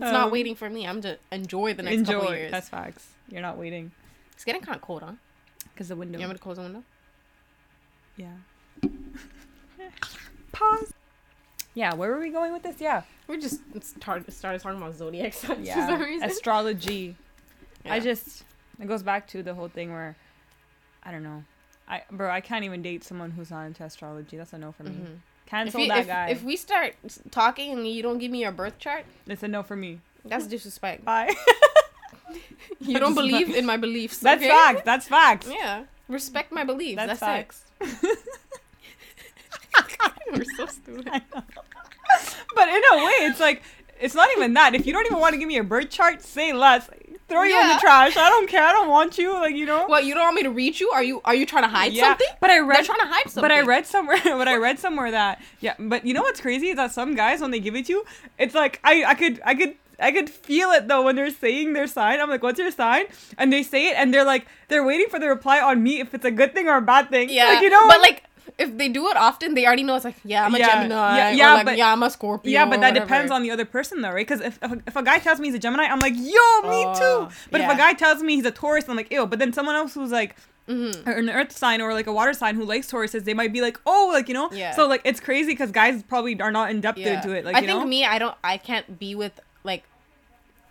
it's 0.01 0.13
not 0.13 0.27
Um, 0.27 0.31
waiting 0.31 0.55
for 0.55 0.69
me. 0.71 0.87
I'm 0.87 1.01
just 1.03 1.19
enjoy 1.33 1.75
the 1.75 1.83
next 1.83 2.07
couple 2.07 2.31
years. 2.35 2.51
that's 2.53 2.69
facts 2.69 3.05
you're 3.31 3.43
not 3.43 3.57
waiting 3.57 3.91
It's 4.39 4.45
getting 4.45 4.61
kind 4.61 4.77
of 4.77 4.83
cold, 4.83 5.03
huh? 5.03 5.15
Because 5.75 5.89
the 5.89 5.97
window. 5.97 6.17
You 6.17 6.23
want 6.23 6.35
me 6.35 6.39
to 6.39 6.43
close 6.45 6.59
the 6.59 6.63
window? 6.63 6.85
Yeah. 8.17 8.35
Pause. 10.53 10.95
Yeah, 11.75 11.95
where 11.95 12.13
were 12.13 12.21
we 12.21 12.31
going 12.31 12.53
with 12.53 12.63
this? 12.63 12.77
Yeah. 12.81 13.03
We 13.27 13.39
just 13.41 13.63
started 13.83 14.33
started 14.33 14.61
talking 14.61 14.81
about 14.81 14.95
zodiac 14.95 15.33
signs 15.35 15.69
for 15.69 15.75
some 15.75 16.01
reason. 16.01 16.31
Astrology. 16.31 17.17
I 17.85 17.99
just 17.99 18.45
it 18.81 18.87
goes 18.87 19.03
back 19.03 19.27
to 19.31 19.43
the 19.43 19.55
whole 19.55 19.67
thing 19.67 19.91
where 19.91 20.15
I 21.03 21.11
don't 21.11 21.25
know. 21.25 21.43
I 21.89 22.03
bro, 22.09 22.31
I 22.31 22.41
can't 22.41 22.65
even 22.65 22.81
date 22.81 23.03
someone 23.03 23.33
who's 23.33 23.51
not 23.51 23.65
into 23.65 23.83
astrology. 23.83 24.37
That's 24.37 24.53
a 24.53 24.59
no 24.59 24.71
for 24.71 24.85
me. 24.85 24.91
Mhm. 24.93 25.17
Cancel 25.47 25.81
you, 25.81 25.89
that 25.89 25.99
if, 26.03 26.07
guy. 26.07 26.29
if 26.29 26.45
we 26.45 26.55
start 26.57 26.95
talking 27.33 27.73
and 27.73 27.89
you 27.89 28.05
don't 28.05 28.19
give 28.19 28.31
me 28.31 28.43
your 28.43 28.53
birth 28.53 28.79
chart, 28.79 29.05
it's 29.27 29.43
a 29.43 29.49
no 29.49 29.65
for 29.65 29.75
me. 29.75 29.99
that's 30.25 30.47
disrespect. 30.47 31.05
Bye. 31.05 31.35
You 32.81 32.99
don't 33.01 33.15
believe 33.15 33.55
in 33.55 33.67
my 33.67 33.77
beliefs. 33.77 34.19
That's 34.19 34.41
okay? 34.41 34.51
facts. 34.51 34.83
That's 34.85 35.09
facts. 35.09 35.49
Yeah, 35.51 35.85
respect 36.09 36.53
my 36.53 36.65
beliefs. 36.65 36.97
That's, 36.97 37.21
That's, 37.21 37.65
facts. 37.81 38.17
We're 40.33 40.45
so 40.57 40.67
stupid. 40.67 41.23
But 42.55 42.69
in 42.69 42.83
a 42.93 42.97
way, 43.05 43.13
it's 43.29 43.41
like 43.41 43.63
it's 44.01 44.15
not 44.15 44.29
even 44.37 44.55
that. 44.55 44.75
If 44.75 44.87
you 44.87 44.93
don't 44.93 45.07
even 45.07 45.19
want 45.19 45.35
to 45.35 45.39
give 45.39 45.49
me 45.49 45.59
a 45.59 45.65
birth 45.65 45.91
chart, 45.91 46.23
say 46.23 46.53
less. 46.53 46.89
Throw 47.29 47.43
you 47.43 47.61
in 47.61 47.69
the 47.69 47.75
trash. 47.79 48.17
I 48.17 48.31
don't 48.31 48.49
care. 48.49 48.63
I 48.65 48.73
don't 48.73 48.89
want 48.89 49.19
you. 49.19 49.35
Like 49.35 49.55
you 49.55 49.67
know. 49.67 49.87
What 49.87 50.07
you 50.07 50.15
don't 50.15 50.25
want 50.25 50.37
me 50.37 50.45
to 50.45 50.51
read 50.51 50.81
you? 50.81 50.91
Are 50.91 51.03
you 51.03 51.21
are 51.27 51.35
you 51.35 51.45
trying 51.45 51.65
to 51.65 51.69
hide 51.69 51.95
something? 51.95 52.27
But 52.41 52.49
I 52.49 52.55
They're 52.55 52.65
read. 52.65 52.85
trying 52.87 53.01
to 53.01 53.07
hide 53.07 53.25
something. 53.25 53.43
But 53.43 53.53
I 53.53 53.61
read 53.61 53.87
somewhere. 53.87 54.19
but 54.25 54.49
I 54.49 54.57
read 54.57 54.79
somewhere 54.79 55.11
that 55.11 55.43
yeah. 55.61 55.75
But 55.79 56.07
you 56.07 56.15
know 56.15 56.23
what's 56.23 56.41
crazy 56.41 56.69
is 56.69 56.77
that 56.77 56.93
some 56.93 57.15
guys 57.15 57.41
when 57.43 57.51
they 57.51 57.61
give 57.61 57.77
it 57.77 57.87
to 57.87 57.93
you, 57.93 58.05
it's 58.39 58.55
like 58.55 58.81
I 58.83 59.05
I 59.05 59.15
could 59.15 59.43
I 59.45 59.55
could. 59.55 59.75
I 60.01 60.13
could 60.13 60.31
feel 60.31 60.71
it 60.71 60.87
though 60.89 61.03
when 61.03 61.17
they're 61.17 61.31
saying 61.31 61.73
their 61.73 61.87
sign. 61.87 62.21
I'm 62.21 62.31
like, 62.31 62.43
"What's 62.43 62.59
your 62.59 62.71
sign?" 62.71 63.07
And 63.37 63.53
they 63.53 63.63
say 63.63 63.89
it, 63.89 63.97
and 63.97 64.13
they're 64.15 64.25
like, 64.25 64.47
they're 64.69 64.85
waiting 64.85 65.09
for 65.09 65.19
the 65.19 65.29
reply 65.29 65.61
on 65.61 65.83
me 65.83 66.01
if 66.01 66.15
it's 66.15 66.25
a 66.25 66.31
good 66.31 66.55
thing 66.55 66.69
or 66.69 66.77
a 66.77 66.83
bad 66.83 67.11
thing. 67.11 67.31
Yeah, 67.31 67.49
like, 67.49 67.63
you 67.63 67.71
know. 67.71 67.87
But 67.89 68.01
like, 68.01 68.23
if 68.59 68.77
they 68.79 68.89
do 68.89 69.09
it 69.09 69.17
often, 69.17 69.55
they 69.55 69.67
already 69.67 69.83
know 69.83 69.95
it's 69.97 70.05
like, 70.05 70.17
yeah, 70.25 70.45
I'm 70.45 70.55
a 70.55 70.59
Yeah, 70.59 70.67
Gemini. 70.83 71.17
yeah, 71.19 71.31
yeah, 71.31 71.55
like, 71.55 71.67
but- 71.67 71.77
yeah, 71.77 71.93
I'm 71.93 72.03
a 72.03 72.11
Scorpio. 72.11 72.51
Yeah, 72.53 72.65
but 72.65 72.81
that 72.81 72.91
whatever. 72.91 73.07
depends 73.07 73.31
on 73.33 73.43
the 73.43 73.51
other 73.51 73.65
person 73.65 74.01
though, 74.03 74.11
right? 74.11 74.27
Because 74.27 74.41
if, 74.41 74.59
if, 74.63 74.73
a- 74.73 74.83
if 74.87 74.97
a 74.97 75.03
guy 75.03 75.19
tells 75.19 75.39
me 75.41 75.49
he's 75.49 75.55
a 75.55 75.59
Gemini, 75.59 75.85
I'm 75.85 75.99
like, 76.01 76.15
yo, 76.17 76.23
me 76.23 76.85
Oh, 76.87 77.29
too. 77.29 77.35
But 77.51 77.61
if 77.61 77.71
a 77.71 77.77
guy 77.77 77.93
tells 77.93 78.23
me 78.23 78.37
he's 78.37 78.47
a 78.47 78.51
Taurus, 78.51 78.89
I'm 78.89 78.97
like, 78.97 79.11
ew. 79.13 79.27
But 79.27 79.39
then 79.39 79.53
someone 79.53 79.75
else 79.77 79.95
who's 79.95 80.11
like 80.13 80.37
Mm-hmm. 80.69 81.09
an 81.09 81.31
earth 81.31 81.57
sign 81.57 81.81
or 81.81 81.95
like 81.95 82.07
a 82.07 82.13
water 82.13 82.35
sign 82.35 82.55
who 82.55 82.63
likes 82.63 82.93
Tauruses, 82.93 83.25
they 83.25 83.33
might 83.33 83.55
be 83.55 83.63
like, 83.63 83.81
oh, 83.87 84.11
like, 84.13 84.29
you 84.29 84.35
know? 84.35 84.51
Yeah. 84.53 84.75
So 84.77 84.87
like 84.87 85.01
it's 85.03 85.19
crazy 85.19 85.53
because 85.53 85.71
guys 85.71 86.03
probably 86.03 86.39
are 86.43 86.51
not 86.53 86.71
in 86.71 86.83
depth 86.83 86.99
Yeah. 86.99 87.15
into 87.17 87.33
it. 87.35 87.47
Like, 87.47 87.57
I 87.57 87.61
you 87.61 87.67
think 87.67 87.79
know? 87.81 87.87
me, 87.87 88.05
I 88.05 88.19
don't, 88.19 88.37
I 88.45 88.59
can't 88.59 88.99
be 88.99 89.15
with 89.15 89.41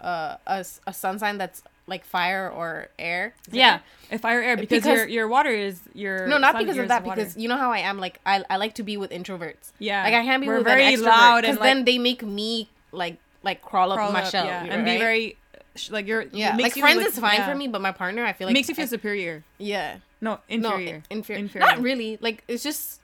uh, 0.01 0.37
a 0.47 0.65
a 0.85 0.93
sun 0.93 1.19
sign 1.19 1.37
that's 1.37 1.63
like 1.87 2.03
fire 2.03 2.49
or 2.49 2.89
air. 2.99 3.33
Yeah. 3.51 3.79
If 4.11 4.21
fire 4.21 4.41
air 4.41 4.57
because, 4.57 4.83
Because- 4.83 4.97
your 4.99 5.07
your 5.07 5.27
water 5.27 5.49
is 5.51 5.79
your 5.93 6.27
No, 6.27 6.37
not 6.37 6.53
sun 6.55 6.63
because 6.63 6.77
of 6.77 6.87
that. 6.89 7.03
Because 7.03 7.37
you 7.37 7.47
know 7.47 7.57
how 7.57 7.71
I 7.71 7.79
am. 7.79 7.97
Like 7.97 8.19
I, 8.25 8.43
I 8.49 8.57
like 8.57 8.73
to 8.75 8.83
be 8.83 8.97
with 8.97 9.11
introverts. 9.11 9.71
yeah. 9.79 10.03
Like 10.03 10.13
I 10.13 10.23
can't 10.23 10.41
be 10.41 10.47
We're 10.47 10.57
with 10.57 10.65
very 10.65 10.93
an 10.93 11.01
loud 11.01 11.45
and 11.45 11.55
because 11.57 11.59
then 11.63 11.85
they 11.85 11.97
make 11.97 12.23
me 12.23 12.69
like 12.91 13.17
like 13.43 13.61
crawl 13.61 13.91
up 13.91 13.97
crawl 13.97 14.09
in 14.09 14.13
my 14.13 14.23
up, 14.23 14.31
shell 14.31 14.45
yeah, 14.45 14.63
and 14.65 14.83
be 14.83 14.97
very 14.97 15.37
sh- 15.75 15.91
like 15.91 16.07
you're 16.07 16.23
yeah. 16.33 16.55
makes 16.55 16.63
Like 16.63 16.75
you 16.75 16.81
friends 16.81 16.97
look- 16.99 17.07
is 17.13 17.19
fine 17.19 17.35
yeah. 17.39 17.49
for 17.49 17.55
me, 17.55 17.67
but 17.69 17.81
my 17.81 17.91
partner, 17.93 18.25
I 18.25 18.33
feel 18.33 18.47
like 18.47 18.53
makes 18.53 18.67
you 18.69 18.75
feel 18.75 18.83
I- 18.83 18.87
superior. 18.87 19.43
yeah. 19.57 19.97
No, 20.19 20.39
inferior. 20.49 20.97
No, 20.97 21.01
inferior. 21.11 21.43
Inferior. 21.43 21.67
Not 21.67 21.79
really. 21.81 22.17
Like 22.19 22.43
it's 22.47 22.63
just 22.63 22.99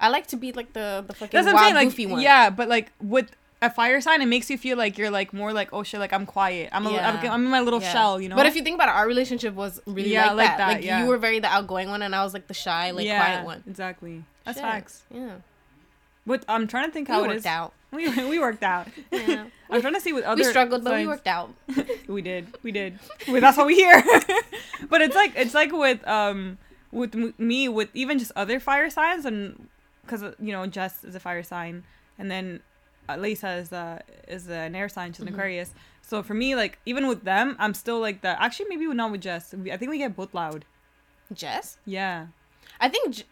I 0.00 0.08
like 0.08 0.28
to 0.28 0.36
be 0.36 0.52
like 0.52 0.72
the 0.72 1.04
the 1.06 1.12
fucking 1.12 1.36
That's 1.36 1.52
wild 1.52 1.58
saying. 1.64 1.74
Like, 1.74 1.88
goofy 1.88 2.06
one. 2.06 2.20
yeah, 2.22 2.50
but 2.50 2.68
like 2.68 2.92
with 3.02 3.30
a 3.62 3.70
fire 3.70 4.00
sign, 4.00 4.20
it 4.20 4.26
makes 4.26 4.50
you 4.50 4.58
feel 4.58 4.76
like 4.76 4.98
you're 4.98 5.10
like 5.10 5.32
more 5.32 5.52
like, 5.52 5.70
oh 5.72 5.82
shit, 5.84 6.00
like 6.00 6.12
I'm 6.12 6.26
quiet. 6.26 6.68
I'm 6.72 6.86
a, 6.86 6.92
Yeah. 6.92 7.08
I'm, 7.22 7.30
I'm 7.30 7.44
in 7.46 7.50
my 7.50 7.60
little 7.60 7.80
Yeah. 7.80 7.92
shell, 7.92 8.20
you 8.20 8.28
know. 8.28 8.36
But 8.36 8.46
if 8.46 8.54
you 8.56 8.62
think 8.62 8.74
about 8.74 8.88
it, 8.88 8.94
our 8.96 9.06
relationship 9.06 9.54
was 9.54 9.80
really 9.86 10.12
Yeah, 10.12 10.26
like, 10.32 10.36
like 10.36 10.46
that. 10.48 10.56
that, 10.58 10.72
Like 10.76 10.84
yeah. 10.84 11.02
you 11.02 11.08
were 11.08 11.16
very 11.16 11.38
the 11.38 11.48
outgoing 11.48 11.88
one, 11.88 12.02
and 12.02 12.14
I 12.14 12.22
was 12.24 12.34
like 12.34 12.48
the 12.48 12.54
shy, 12.54 12.90
like 12.90 13.06
quiet 13.06 13.44
one. 13.46 13.62
exactly. 13.66 14.24
That's 14.44 14.58
Shit. 14.58 14.64
facts. 14.66 15.02
Yeah, 15.14 15.36
What 16.24 16.44
I'm 16.48 16.66
trying 16.66 16.86
to 16.86 16.92
think 16.92 17.08
we 17.08 17.14
how 17.14 17.24
it 17.24 17.28
worked 17.28 17.36
is. 17.38 17.46
out. 17.46 17.72
We 17.92 18.08
we 18.08 18.38
worked 18.38 18.62
out. 18.64 18.88
Yeah. 19.12 19.44
I'm 19.70 19.80
trying 19.80 19.94
to 19.94 20.00
see 20.00 20.12
what 20.12 20.24
other 20.24 20.42
we 20.42 20.48
struggled, 20.48 20.82
but 20.82 20.94
we 20.94 21.06
worked 21.06 21.26
out. 21.28 21.50
we 22.08 22.20
did 22.22 22.46
we 22.62 22.72
did 22.72 22.98
well, 23.28 23.40
that's 23.40 23.56
what 23.56 23.66
we 23.66 23.74
hear 23.76 24.02
but 24.90 25.00
it's 25.02 25.14
like 25.14 25.32
it's 25.36 25.54
like 25.54 25.72
with 25.72 26.00
um 26.08 26.58
with 26.90 27.14
me 27.38 27.68
with 27.68 27.88
even 27.94 28.18
just 28.18 28.32
other 28.36 28.58
fire 28.60 28.90
signs 28.90 29.24
and 29.24 29.68
because 30.04 30.22
you 30.40 30.52
know 30.52 30.66
jess 30.66 31.04
is 31.04 31.14
a 31.14 31.20
fire 31.20 31.42
sign 31.42 31.84
and 32.18 32.30
then 32.30 32.60
uh, 32.60 32.71
lisa 33.20 33.52
is 33.54 33.72
uh 33.72 33.98
is 34.28 34.48
an 34.48 34.74
air 34.74 34.88
sign 34.88 35.12
she's 35.12 35.20
an 35.20 35.28
Mhm. 35.28 35.32
aquarius 35.34 35.70
so 36.02 36.22
for 36.22 36.34
me 36.34 36.54
like 36.54 36.78
even 36.86 37.06
with 37.06 37.24
them 37.24 37.56
i'm 37.58 37.74
still 37.74 38.00
like 38.00 38.20
that. 38.22 38.38
actually 38.40 38.66
maybe 38.68 38.86
not 38.94 39.10
with 39.12 39.20
jess 39.20 39.54
i 39.72 39.76
think 39.76 39.90
we 39.90 39.98
get 39.98 40.14
both 40.16 40.32
loud 40.34 40.64
Jess, 41.32 41.78
yeah 41.86 42.26
I 42.80 42.88
think. 42.88 43.14
J- 43.14 43.24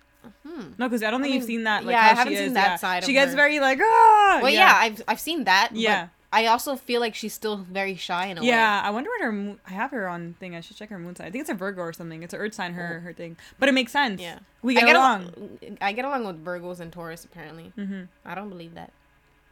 Hmm. 0.47 0.73
no 0.79 0.87
because 0.87 1.03
i 1.03 1.11
don't 1.11 1.21
I 1.23 1.25
think 1.25 1.35
you've 1.35 1.45
seen 1.45 1.65
that 1.65 1.85
like 1.85 1.95
yeah, 1.95 2.03
how 2.03 2.11
I 2.11 2.15
haven't 2.15 2.33
she 2.35 2.37
seen 2.37 2.47
is, 2.49 2.53
that 2.53 2.69
yeah. 2.73 2.77
side 2.77 2.99
of 3.03 3.07
she 3.07 3.13
gets 3.15 3.31
her. 3.33 3.37
very 3.37 3.59
like 3.59 3.79
ah 3.83 4.39
Well, 4.43 4.51
yeah, 4.53 4.75
I've 4.79 5.03
I've 5.09 5.21
seen 5.21 5.45
that. 5.45 5.71
Yeah. 5.75 6.03
But 6.05 6.11
I 6.33 6.47
also 6.47 6.77
feel 6.77 7.01
like 7.01 7.15
she's 7.17 7.33
still 7.35 7.57
very 7.57 7.97
shy 7.97 8.27
in 8.27 8.39
a 8.39 8.41
way. 8.43 8.47
Yeah, 8.49 8.83
I 8.85 8.91
wonder 8.91 9.11
what 9.11 9.21
her. 9.23 9.33
Moon, 9.33 9.59
I 9.67 9.73
have 9.73 9.91
her 9.93 10.07
on 10.09 10.35
thing. 10.39 10.55
I 10.55 10.61
should 10.61 10.77
check 10.77 10.91
her 10.91 10.99
moon 10.99 11.17
sign. 11.17 11.27
I 11.27 11.31
think 11.31 11.41
it's 11.41 11.51
a 11.51 11.55
Virgo 11.55 11.81
or 11.83 11.93
something. 11.95 12.23
It's 12.23 12.33
an 12.35 12.39
Earth 12.41 12.55
sign. 12.55 12.75
Her 12.75 13.01
her 13.01 13.13
thing, 13.15 13.37
but 13.59 13.69
it 13.69 13.73
makes 13.73 13.91
sense. 13.93 14.21
Yeah. 14.21 14.39
we 14.63 14.77
I 14.77 14.81
get, 14.81 14.87
get 14.89 14.97
along. 14.97 15.23
along. 15.37 15.79
I 15.81 15.93
get 15.93 16.05
along 16.05 16.27
with 16.27 16.45
Virgos 16.45 16.79
and 16.81 16.93
Taurus. 16.93 17.25
Apparently, 17.25 17.73
hmm 17.75 18.03
I 18.25 18.35
don't 18.37 18.49
believe 18.51 18.75
that. 18.75 18.93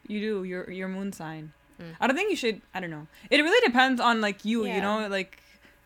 You 0.09 0.21
do 0.21 0.45
your 0.45 0.69
your 0.71 0.89
moon 0.89 1.13
sign. 1.13 1.53
Mm. 1.81 1.95
I 2.01 2.07
don't 2.09 2.17
think 2.17 2.31
you 2.31 2.37
should. 2.37 2.61
I 2.75 2.81
don't 2.81 2.91
know. 2.91 3.07
It 3.31 3.41
really 3.41 3.65
depends 3.67 4.01
on 4.01 4.21
like 4.21 4.45
you. 4.45 4.65
Yeah. 4.67 4.77
You 4.77 4.83
know, 4.83 5.07
like 5.09 5.39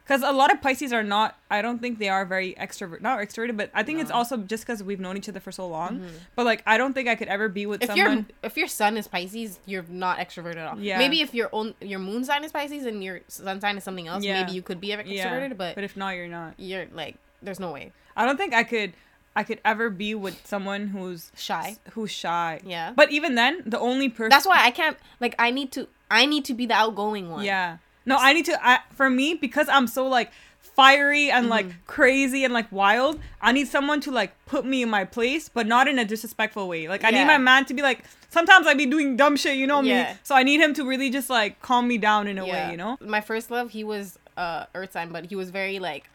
because 0.05 0.23
a 0.23 0.33
lot 0.33 0.53
of 0.53 0.61
Pisces 0.61 0.93
are 0.93 1.03
not. 1.03 1.39
I 1.51 1.61
don't 1.63 1.81
think 1.81 1.99
they 1.99 2.09
are 2.09 2.25
very 2.25 2.55
extrovert. 2.59 3.03
Not 3.03 3.19
extroverted, 3.21 3.57
but 3.57 3.71
I 3.75 3.83
think 3.83 4.01
it's 4.01 4.11
also 4.11 4.37
just 4.39 4.65
because 4.67 4.83
we've 4.83 4.99
known 4.99 5.17
each 5.17 5.29
other 5.29 5.39
for 5.39 5.53
so 5.53 5.67
long. 5.69 6.01
Mhm. 6.01 6.09
But 6.35 6.45
like, 6.47 6.63
I 6.67 6.77
don't 6.79 6.93
think 6.93 7.09
I 7.09 7.15
could 7.15 7.29
ever 7.29 7.49
be 7.49 7.67
with 7.67 7.83
If 7.83 7.89
someone. 7.89 8.17
your 8.17 8.25
if 8.43 8.57
your 8.57 8.67
sun 8.69 8.97
is 8.97 9.07
Pisces, 9.07 9.61
you're 9.67 9.85
not 9.89 10.19
extroverted 10.19 10.57
at 10.57 10.67
all. 10.73 10.79
Yeah. 10.81 10.99
Maybe 10.99 11.21
if 11.21 11.35
your 11.35 11.51
own 11.53 11.75
your 11.81 11.99
moon 12.01 12.25
sign 12.25 12.43
is 12.43 12.51
Pisces 12.53 12.85
and 12.87 13.03
your 13.05 13.21
sun 13.29 13.61
sign 13.61 13.77
is 13.77 13.85
something 13.85 14.09
else, 14.09 14.25
Yeah. 14.25 14.41
maybe 14.41 14.53
you 14.53 14.63
could 14.63 14.81
be 14.81 14.89
extroverted. 14.89 15.51
yeah, 15.51 15.55
But, 15.55 15.75
but 15.77 15.85
if 15.85 15.97
not, 15.97 16.17
you're 16.17 16.27
not. 16.29 16.55
you're 16.59 16.87
like, 16.93 17.17
there's 17.43 17.61
no 17.61 17.71
way. 17.71 17.93
I 18.17 18.25
don't 18.27 18.37
think 18.37 18.55
I 18.55 18.65
could. 18.65 18.95
I 19.35 19.43
could 19.45 19.61
ever 19.65 19.89
be 19.91 20.15
with 20.15 20.47
someone 20.47 20.89
who's 20.89 21.33
Shy. 21.37 21.77
who's 21.93 22.11
shy. 22.11 22.61
Yeah. 22.65 22.93
But 22.95 23.11
even 23.13 23.35
then, 23.35 23.63
the 23.65 23.79
only 23.79 24.09
person. 24.09 24.29
That's 24.31 24.47
why 24.47 24.59
I 24.65 24.71
can't. 24.71 24.97
Like, 25.21 25.35
I 25.39 25.51
need 25.51 25.73
to. 25.73 25.89
I 26.11 26.27
need 26.27 26.45
to 26.47 26.55
be 26.55 26.67
the 26.67 26.75
outgoing 26.75 27.31
one. 27.31 27.45
Yeah. 27.45 27.79
No, 28.05 28.17
I 28.19 28.33
need 28.35 28.45
to. 28.47 28.67
I, 28.67 28.81
for 28.95 29.09
me, 29.09 29.35
because 29.35 29.69
I'm 29.69 29.87
so 29.87 30.07
like 30.07 30.31
fiery 30.61 31.31
and 31.31 31.49
like 31.49 31.67
Mm-hmm. 31.67 31.79
crazy 31.87 32.45
and 32.45 32.53
like 32.53 32.71
wild, 32.73 33.19
I 33.41 33.53
need 33.53 33.69
someone 33.69 34.01
to 34.03 34.11
like 34.11 34.33
put 34.47 34.65
me 34.65 34.83
in 34.83 34.91
my 34.91 35.05
place, 35.05 35.49
but 35.49 35.67
not 35.67 35.89
in 35.89 35.99
a 35.99 36.05
disrespectful 36.05 36.69
way. 36.69 36.89
Like 36.89 37.05
I 37.05 37.11
need 37.11 37.25
my 37.27 37.39
man 37.39 37.65
to 37.67 37.75
be 37.75 37.83
like. 37.83 38.05
Sometimes 38.31 38.67
I 38.67 38.73
be 38.73 38.87
doing 38.87 39.15
dumb 39.19 39.37
shit, 39.37 39.59
you 39.59 39.67
know 39.67 39.83
Yeah. 39.83 40.13
me. 40.13 40.19
So 40.23 40.35
I 40.35 40.43
need 40.43 40.59
him 40.59 40.73
to 40.75 40.85
really 40.87 41.11
just 41.11 41.29
like 41.29 41.61
calm 41.61 41.87
me 41.87 41.99
down 41.99 42.27
in 42.27 42.39
a 42.39 42.47
Yeah. 42.47 42.53
way, 42.53 42.71
you 42.71 42.79
know. 42.79 42.97
My 43.01 43.21
first 43.21 43.51
love, 43.51 43.71
he 43.73 43.85
was 43.85 44.19
uh 44.39 44.65
earth 44.75 44.93
sign, 44.93 45.11
but 45.11 45.27
he 45.27 45.37
was 45.37 45.51
very 45.51 45.79
like 45.79 46.09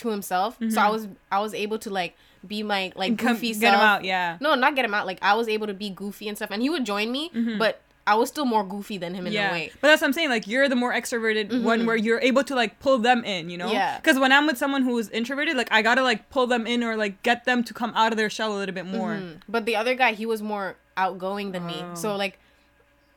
to 0.00 0.08
himself. 0.08 0.58
So 0.68 0.80
I 0.80 0.88
was 0.90 1.08
I 1.32 1.40
was 1.40 1.54
able 1.54 1.78
to 1.80 1.90
like 1.90 2.16
be 2.46 2.62
my 2.62 2.92
like 2.96 3.12
Mm-hmm. 3.12 3.26
Come- 3.26 3.34
goofy 3.36 3.48
get 3.52 3.60
self. 3.60 3.74
him 3.74 3.80
out, 3.80 4.04
yeah. 4.04 4.36
No, 4.40 4.54
not 4.54 4.74
get 4.76 4.84
him 4.84 4.94
out. 4.94 5.06
Like 5.06 5.18
I 5.22 5.34
was 5.34 5.48
able 5.48 5.66
to 5.66 5.74
be 5.74 5.90
goofy 5.90 6.28
and 6.28 6.36
stuff, 6.36 6.50
and 6.50 6.60
he 6.62 6.70
would 6.70 6.84
join 6.84 7.10
me, 7.12 7.30
but 7.58 7.80
I 8.06 8.14
was 8.14 8.28
still 8.30 8.46
more 8.46 8.64
goofy 8.64 8.96
than 8.98 9.14
him 9.14 9.26
in 9.26 9.32
Mm-hmm. 9.32 9.42
yeah, 9.42 9.50
a 9.50 9.52
way. 9.52 9.72
but 9.80 9.88
that's 9.88 10.00
what 10.00 10.08
I'm 10.08 10.12
saying. 10.14 10.30
Like 10.30 10.46
you're 10.46 10.68
the 10.68 10.74
more 10.74 10.92
extroverted 10.92 11.62
one, 11.62 11.80
Mhm. 11.82 11.86
where 11.86 11.96
you're 11.96 12.18
able 12.20 12.42
to 12.44 12.54
like 12.54 12.80
pull 12.80 12.98
them 12.98 13.24
in, 13.24 13.50
you 13.50 13.58
know? 13.58 13.70
Yeah. 13.70 13.96
Because 13.98 14.18
when 14.18 14.32
I'm 14.32 14.46
with 14.46 14.56
someone 14.58 14.82
who 14.82 14.98
is 14.98 15.08
introverted, 15.10 15.56
like 15.56 15.70
I 15.70 15.82
gotta 15.82 16.02
like 16.02 16.30
pull 16.30 16.46
them 16.46 16.66
in 16.66 16.82
or 16.82 16.96
like 16.96 17.22
get 17.22 17.44
them 17.44 17.62
to 17.64 17.74
come 17.74 17.92
out 17.94 18.10
of 18.12 18.16
their 18.16 18.30
shell 18.30 18.52
a 18.56 18.58
little 18.58 18.74
bit 18.74 18.86
more. 18.86 19.10
Mhm. 19.16 19.40
But 19.48 19.64
the 19.66 19.76
other 19.76 19.94
guy, 19.94 20.14
he 20.14 20.24
was 20.26 20.40
more 20.42 20.76
outgoing 20.96 21.52
than 21.52 21.66
me. 21.66 21.76
Oh. 21.78 21.94
So 21.94 22.16
like, 22.16 22.38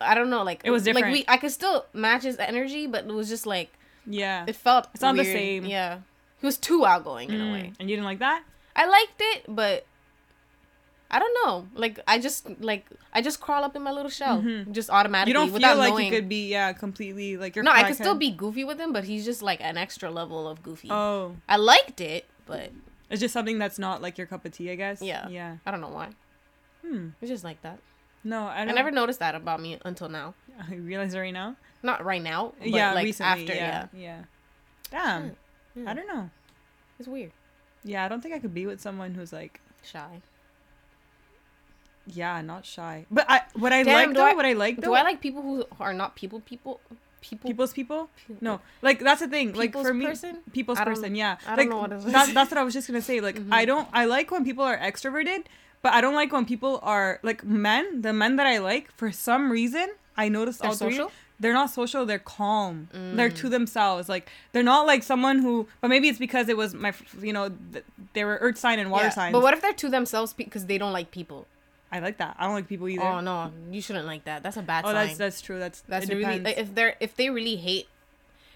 I 0.01 0.15
don't 0.15 0.29
know. 0.29 0.43
Like 0.43 0.61
It 0.65 0.69
was 0.71 0.83
different. 0.83 1.07
Like 1.07 1.13
we, 1.13 1.25
I 1.33 1.37
could 1.37 1.51
still 1.51 1.85
match 1.93 2.23
his 2.23 2.37
energy, 2.37 2.85
but 2.85 3.05
it 3.05 3.13
was 3.13 3.29
just 3.29 3.45
like 3.47 3.71
Yeah. 4.05 4.43
it 4.45 4.55
felt. 4.55 4.89
It's 4.93 5.01
not 5.01 5.15
the 5.15 5.23
same. 5.23 5.65
Yeah, 5.65 5.99
he 6.43 6.45
was 6.45 6.57
too 6.57 6.85
outgoing 6.85 7.29
in 7.31 7.39
a 7.39 7.45
Mm. 7.45 7.53
way. 7.53 7.73
And 7.79 7.89
you 7.89 7.95
didn't 7.95 8.03
like 8.05 8.19
that? 8.19 8.43
I 8.75 8.85
liked 8.85 9.15
it, 9.21 9.45
but 9.47 9.85
I 11.09 11.19
don't 11.19 11.33
know. 11.45 11.67
Like 11.73 11.99
I 12.05 12.19
just 12.19 12.49
like 12.59 12.85
I 13.13 13.21
just 13.21 13.39
crawl 13.39 13.63
up 13.63 13.77
in 13.77 13.81
my 13.81 13.91
little 13.91 14.09
shell, 14.09 14.41
Mhm. 14.41 14.73
just 14.73 14.89
automatically. 14.89 15.29
You 15.29 15.33
don't 15.35 15.45
feel 15.47 15.53
without 15.53 15.77
like 15.77 15.91
knowing. 15.93 16.07
you 16.07 16.11
could 16.11 16.27
be 16.27 16.49
yeah 16.49 16.73
completely 16.73 17.37
like 17.37 17.55
you're 17.55 17.63
No, 17.63 17.71
I 17.71 17.83
could 17.83 17.95
still 17.95 18.15
be 18.15 18.29
goofy 18.31 18.65
with 18.65 18.77
him, 18.77 18.91
but 18.91 19.05
he's 19.05 19.23
just 19.23 19.41
like 19.41 19.61
an 19.61 19.77
extra 19.77 20.11
level 20.11 20.49
of 20.49 20.61
goofy. 20.63 20.89
Oh, 20.91 21.37
I 21.47 21.55
liked 21.55 22.01
it, 22.01 22.25
but 22.45 22.71
it's 23.09 23.21
just 23.21 23.31
something 23.33 23.57
that's 23.57 23.79
not 23.79 24.01
like 24.01 24.17
your 24.17 24.27
cup 24.27 24.43
of 24.43 24.51
tea, 24.51 24.69
I 24.69 24.75
guess. 24.75 25.01
Yeah. 25.01 25.29
Yeah. 25.29 25.57
I 25.65 25.71
don't 25.71 25.79
know 25.81 25.89
why. 25.89 26.09
Hmm. 26.85 27.09
It's 27.21 27.29
just 27.29 27.45
like 27.45 27.61
that. 27.61 27.79
No, 28.25 28.47
I, 28.47 28.61
I, 28.61 28.65
never 28.65 28.89
noticed 28.89 29.19
that 29.19 29.35
about 29.35 29.61
me 29.61 29.77
until 29.85 30.09
now. 30.09 30.33
I 30.69 30.75
realize 30.75 31.13
it 31.13 31.19
right 31.19 31.33
now. 31.33 31.55
Not 31.83 32.03
right 32.03 32.21
now, 32.21 32.53
yeah, 32.61 32.93
like 32.93 33.03
recently. 33.03 33.43
after. 33.43 33.53
yeah. 33.53 33.87
Yeah. 33.93 33.99
Yeah. 34.01 34.21
Damn. 34.89 35.35
Yeah. 35.75 35.89
I 35.89 35.93
don't 35.93 36.07
know. 36.07 36.29
It's 36.99 37.07
weird. 37.07 37.31
Yeah, 37.83 38.05
I 38.05 38.07
don't 38.07 38.21
think 38.21 38.33
I 38.33 38.39
could 38.39 38.53
be 38.53 38.65
with 38.65 38.79
someone 38.79 39.13
who's 39.15 39.33
like 39.33 39.59
Shy. 39.83 40.21
yeah, 42.05 42.41
not 42.41 42.65
shy. 42.65 43.05
But 43.09 43.25
I 43.29 43.41
what 43.53 43.71
I 43.73 43.83
Damn, 43.83 43.93
like 43.93 44.07
do 44.09 44.13
though, 44.15 44.25
I- 44.25 44.33
what 44.33 44.45
I 44.45 44.53
like 44.53 44.75
though. 44.77 44.87
Do 44.89 44.93
I 44.93 45.03
like 45.03 45.21
people 45.21 45.41
who 45.41 45.65
are 45.79 45.93
not 45.93 46.15
people 46.15 46.39
people? 46.41 46.79
people. 47.21 47.49
people's 47.49 47.71
people. 47.71 48.09
People- 48.27 48.37
No, 48.41 48.59
like 48.81 48.99
that's 48.99 49.21
the 49.21 49.27
thing. 49.29 49.53
Like 49.53 49.71
for 49.71 49.93
me, 49.93 50.05
person? 50.05 50.39
people's 50.51 50.79
person. 50.79 51.15
Yeah, 51.15 51.37
I 51.47 51.55
don't 51.55 51.57
like 51.57 51.69
know 51.69 51.77
what 51.79 52.11
that, 52.11 52.33
that's 52.33 52.51
what 52.51 52.57
I 52.57 52.63
was 52.63 52.73
just 52.73 52.87
gonna 52.87 53.01
say. 53.01 53.21
Like 53.21 53.39
Mhm. 53.39 53.53
I 53.53 53.63
don't. 53.65 53.87
I 53.93 54.03
like 54.05 54.29
when 54.31 54.43
people 54.43 54.65
are 54.65 54.77
extroverted, 54.77 55.45
but 55.81 55.93
I 55.93 56.01
don't 56.01 56.15
like 56.15 56.33
when 56.33 56.43
people 56.45 56.79
are 56.83 57.19
like 57.23 57.43
men. 57.45 58.01
The 58.01 58.11
men 58.11 58.35
that 58.35 58.45
I 58.47 58.57
like, 58.57 58.91
for 58.91 59.09
some 59.13 59.49
reason, 59.51 59.87
I 60.17 60.27
noticed 60.27 60.59
They're 60.61 60.71
all 60.71 60.75
three. 60.75 60.97
They're 61.43 61.53
not 61.53 61.69
social. 61.69 62.05
They're 62.07 62.17
calm. 62.39 62.89
They're 62.91 63.29
Mm. 63.29 63.35
to 63.41 63.49
themselves. 63.49 64.09
Like 64.09 64.29
they're 64.53 64.63
not 64.63 64.87
like 64.87 65.03
someone 65.03 65.37
who. 65.39 65.67
But 65.81 65.89
maybe 65.89 66.07
it's 66.09 66.17
because 66.19 66.49
it 66.49 66.57
was 66.57 66.73
my. 66.73 66.91
You 67.21 67.33
know, 67.33 67.45
th- 67.73 67.85
they 68.13 68.23
were 68.25 68.37
earth 68.41 68.57
sign 68.57 68.79
and 68.79 68.89
water 68.89 69.05
Yeah. 69.05 69.09
signs. 69.19 69.33
But 69.33 69.41
what 69.43 69.53
if 69.53 69.61
they're 69.61 69.73
to 69.73 69.89
themselves 69.89 70.33
because 70.33 70.65
they 70.65 70.77
don't 70.79 70.93
like 70.93 71.11
people? 71.11 71.45
I 71.91 71.99
like 71.99 72.17
that. 72.17 72.35
I 72.39 72.45
don't 72.45 72.55
like 72.55 72.67
people 72.67 72.89
either. 72.89 73.03
Oh 73.03 73.19
no, 73.19 73.51
you 73.71 73.79
shouldn't 73.79 74.07
like 74.07 74.23
that. 74.25 74.41
That's 74.41 74.57
a 74.57 74.63
bad 74.63 74.83
Oh, 74.85 74.87
sign. 74.93 74.95
that's 75.07 75.17
that's 75.19 75.41
true. 75.41 75.59
That's 75.59 75.81
That's 75.87 76.09
really 76.09 76.39
like, 76.39 76.57
if 76.57 76.73
they're 76.73 76.95
if 76.99 77.15
they 77.15 77.29
really 77.29 77.57
hate 77.57 77.87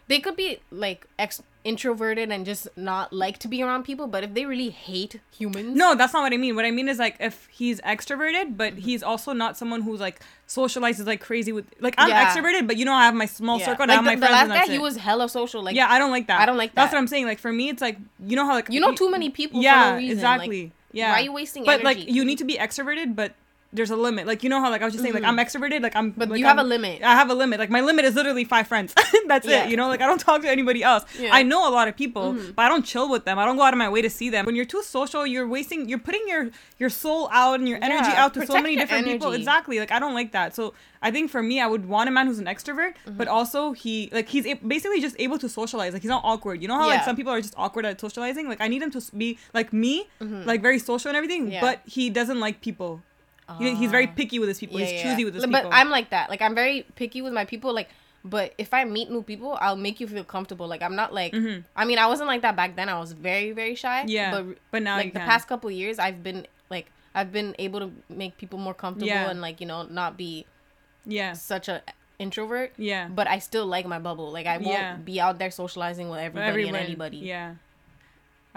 they 0.08 0.20
could 0.20 0.36
be 0.36 0.60
like 0.72 1.06
ex 1.20 1.44
introverted 1.68 2.32
and 2.32 2.46
just 2.46 2.68
not 2.78 3.12
like 3.24 3.38
to 3.44 3.48
be 3.54 3.62
around 3.64 3.84
people, 3.84 4.08
but 4.08 4.24
if 4.24 4.34
they 4.34 4.46
really 4.46 4.70
hate 4.70 5.20
humans, 5.38 5.76
No, 5.76 5.96
that's 5.96 6.14
not 6.14 6.22
what 6.24 6.34
I 6.34 6.38
mean. 6.38 6.56
What 6.56 6.66
I 6.66 6.72
mean 6.72 6.88
is 6.94 6.98
like 7.06 7.16
if 7.20 7.48
he's 7.60 7.80
extroverted, 7.82 8.56
but 8.62 8.74
Mm-hmm. 8.74 8.82
he's 8.88 9.04
also 9.04 9.34
not 9.34 9.58
someone 9.58 9.82
who's 9.82 10.00
like 10.08 10.18
socializes 10.48 11.06
like 11.06 11.22
crazy 11.30 11.52
with 11.58 11.66
like 11.80 11.96
I'm 11.98 12.10
Yeah. 12.10 12.26
extroverted, 12.26 12.68
but 12.68 12.78
you 12.78 12.86
know 12.86 12.94
I 12.94 13.06
have 13.06 13.14
my 13.24 13.26
small 13.26 13.60
yeah. 13.60 13.66
circle 13.68 13.84
and 13.84 13.92
I 13.92 13.96
have 13.96 14.04
the, 14.06 14.12
my 14.12 14.16
the 14.16 14.20
friends. 14.22 14.40
and 14.42 14.50
last 14.50 14.58
that's 14.58 14.68
guy, 14.70 14.74
he 14.74 14.80
was 14.80 14.96
hella 14.98 15.28
social. 15.30 15.62
Like 15.64 15.76
yeah, 15.76 15.88
I 15.90 16.00
don't 16.00 16.12
like 16.12 16.28
that. 16.28 16.40
I 16.42 16.46
don't 16.46 16.58
like 16.58 16.72
that. 16.76 16.82
That's 16.84 16.94
what 16.94 17.00
I'm 17.00 17.08
saying. 17.08 17.26
Like 17.26 17.40
for 17.40 17.52
me, 17.60 17.70
it's 17.70 17.82
like 17.82 17.98
you 18.26 18.36
know 18.38 18.46
how 18.46 18.54
like 18.60 18.70
you 18.70 18.80
know 18.80 18.94
too 18.94 19.10
many 19.12 19.30
people. 19.30 19.62
Yeah, 19.62 19.74
for 19.74 19.92
no 19.92 19.98
reason. 19.98 20.12
exactly. 20.18 20.64
Like, 20.64 20.72
yeah. 20.94 21.12
Why 21.12 21.20
are 21.20 21.26
you 21.30 21.34
wasting 21.34 21.64
But 21.66 21.82
energy? 21.82 22.00
like 22.06 22.16
you 22.16 22.24
need 22.26 22.38
to 22.40 22.46
be 22.46 22.56
extroverted, 22.56 23.16
but 23.16 23.34
there's 23.74 23.90
a 23.92 23.96
limit. 23.98 24.26
Like 24.28 24.44
you 24.44 24.50
know 24.50 24.62
how 24.62 24.70
like 24.72 24.82
I 24.82 24.86
was 24.86 24.94
just 24.94 25.04
saying 25.04 25.14
like 25.14 25.24
I'm 25.26 25.38
extroverted, 25.38 25.82
like 25.82 25.96
I'm. 25.96 26.12
Mm-hmm. 26.12 26.20
But 26.20 26.30
like, 26.30 26.40
you 26.40 26.46
have 26.46 26.58
I'm- 26.58 26.66
a 26.66 26.70
limit. 26.70 27.04
I 27.04 27.16
have 27.16 27.30
a 27.30 27.34
limit. 27.34 27.60
Like 27.60 27.70
my 27.70 27.82
limit 27.82 28.06
is 28.06 28.16
literally 28.16 28.46
five 28.46 28.68
friends. 28.68 28.94
That's 29.28 29.46
Yeah. 29.46 29.66
it. 29.66 29.70
You 29.72 29.78
know, 29.78 29.88
like 29.90 30.02
I 30.02 30.08
don't 30.08 30.20
talk 30.20 30.42
to 30.44 30.50
anybody 30.50 30.84
else. 30.84 31.04
Yeah. 31.18 31.26
Mm-hmm. 31.28 31.36
I 31.36 31.44
know 31.44 31.68
a 31.70 31.72
lot 31.72 31.88
of 31.88 31.96
people, 31.98 32.34
but 32.56 32.64
I 32.64 32.70
don't 32.70 32.84
chill 32.86 33.10
with 33.10 33.26
them. 33.26 33.38
I 33.38 33.46
don't 33.46 33.58
go 33.58 33.64
out 33.64 33.74
of 33.74 33.78
my 33.78 33.90
way 33.90 34.02
to 34.02 34.10
see 34.10 34.30
them. 34.30 34.46
When 34.46 34.56
you're 34.56 34.66
too 34.66 34.82
social, 34.84 35.28
you're 35.28 35.48
wasting. 35.48 35.90
You're 35.90 36.00
putting 36.00 36.22
your 36.28 36.50
your 36.80 36.90
soul 36.90 37.28
out 37.32 37.60
and 37.60 37.68
your 37.68 37.80
energy 37.84 38.10
Yeah, 38.10 38.24
out 38.24 38.34
to 38.36 38.46
so 38.46 38.62
many 38.62 38.76
different 38.78 39.06
people. 39.06 39.34
Exactly. 39.34 39.80
Like 39.80 39.92
I 39.92 40.00
don't 40.00 40.14
like 40.14 40.32
that. 40.32 40.56
So 40.56 40.74
I 41.02 41.12
think 41.12 41.30
for 41.30 41.44
me, 41.44 41.60
I 41.60 41.68
would 41.68 41.88
want 41.88 42.08
a 42.10 42.12
man 42.12 42.26
who's 42.28 42.40
an 42.40 42.46
extrovert, 42.46 42.94
Mm-hmm. 43.06 43.18
but 43.18 43.28
also 43.28 43.74
he 43.74 44.10
like 44.14 44.30
he's 44.30 44.46
a- 44.46 44.54
basically 44.56 45.02
just 45.02 45.16
able 45.20 45.38
to 45.40 45.50
socialize. 45.50 45.92
Like 45.94 46.02
he's 46.04 46.10
not 46.10 46.24
awkward. 46.24 46.62
You 46.62 46.68
know 46.70 46.78
how 46.78 46.88
like 46.88 47.04
some 47.04 47.16
people 47.18 47.34
are 47.34 47.42
just 47.42 47.54
awkward 47.58 47.86
at 47.86 48.00
socializing. 48.00 48.48
Like 48.48 48.62
I 48.62 48.68
need 48.70 48.82
him 48.82 48.92
to 48.92 49.02
be 49.16 49.38
like 49.54 49.74
me, 49.74 50.08
like 50.22 50.62
very 50.62 50.80
social 50.80 51.10
and 51.10 51.18
everything. 51.18 51.44
Mm-hmm. 51.44 51.52
Yeah. 51.52 51.62
But 51.62 51.82
he 51.86 52.10
doesn't 52.10 52.40
like 52.40 52.62
people. 52.62 53.02
He, 53.60 53.76
he's 53.76 53.92
very 53.92 54.08
picky 54.08 54.40
with 54.40 54.50
his 54.50 54.60
people. 54.60 54.80
Yeah, 54.80 54.88
he's 54.88 55.02
choosy 55.02 55.22
yeah. 55.22 55.26
with 55.26 55.36
his 55.36 55.46
but 55.46 55.52
people. 55.52 55.70
But 55.70 55.76
I'm 55.76 55.90
like 55.90 56.10
that. 56.10 56.30
Like 56.30 56.42
I'm 56.42 56.54
very 56.56 56.86
picky 56.96 57.22
with 57.22 57.34
my 57.34 57.46
people. 57.46 57.74
Like, 57.74 57.90
but 58.26 58.54
if 58.58 58.74
I 58.74 58.84
meet 58.84 59.10
new 59.10 59.22
people, 59.24 59.58
I'll 59.62 59.78
make 59.78 60.00
you 60.00 60.08
feel 60.08 60.24
comfortable. 60.24 60.68
Like 60.68 60.82
I'm 60.82 60.96
not 60.96 61.14
like. 61.14 61.34
I 61.76 61.86
mean, 61.86 61.98
I 61.98 62.08
wasn't 62.08 62.28
like 62.28 62.42
that 62.42 62.56
back 62.56 62.76
then. 62.76 62.90
I 62.90 63.00
was 63.00 63.14
very 63.14 63.52
very 63.52 63.76
shy. 63.76 64.02
Mm-hmm. 64.02 64.10
Yeah, 64.10 64.32
But, 64.32 64.58
but 64.72 64.82
now 64.84 64.98
like 64.98 65.14
the 65.14 65.20
can. 65.20 65.28
past 65.28 65.48
couple 65.48 65.72
years, 65.72 65.98
I've 66.00 66.24
been 66.24 66.46
like 66.70 66.92
I've 67.16 67.32
been 67.32 67.56
able 67.58 67.80
to 67.80 67.92
make 68.10 68.38
people 68.38 68.60
more 68.60 68.74
comfortable 68.74 69.08
Yeah. 69.08 69.30
and 69.30 69.42
like 69.42 69.62
you 69.62 69.68
know 69.68 69.84
not 69.84 70.18
be 70.18 70.46
yeah. 71.06 71.34
such 71.34 71.70
a 71.70 71.82
introvert. 72.20 72.74
Yeah. 72.78 73.08
But 73.08 73.28
I 73.28 73.40
still 73.40 73.66
like 73.66 73.86
my 73.86 74.00
bubble. 74.00 74.32
Like 74.32 74.46
I 74.46 74.58
won't 74.58 75.06
be 75.06 75.22
out 75.22 75.40
there 75.40 75.52
socializing 75.52 76.10
with 76.10 76.20
everybody 76.20 76.50
everyone, 76.50 76.76
and 76.76 76.86
anybody. 76.86 77.18
Yeah. 77.18 77.56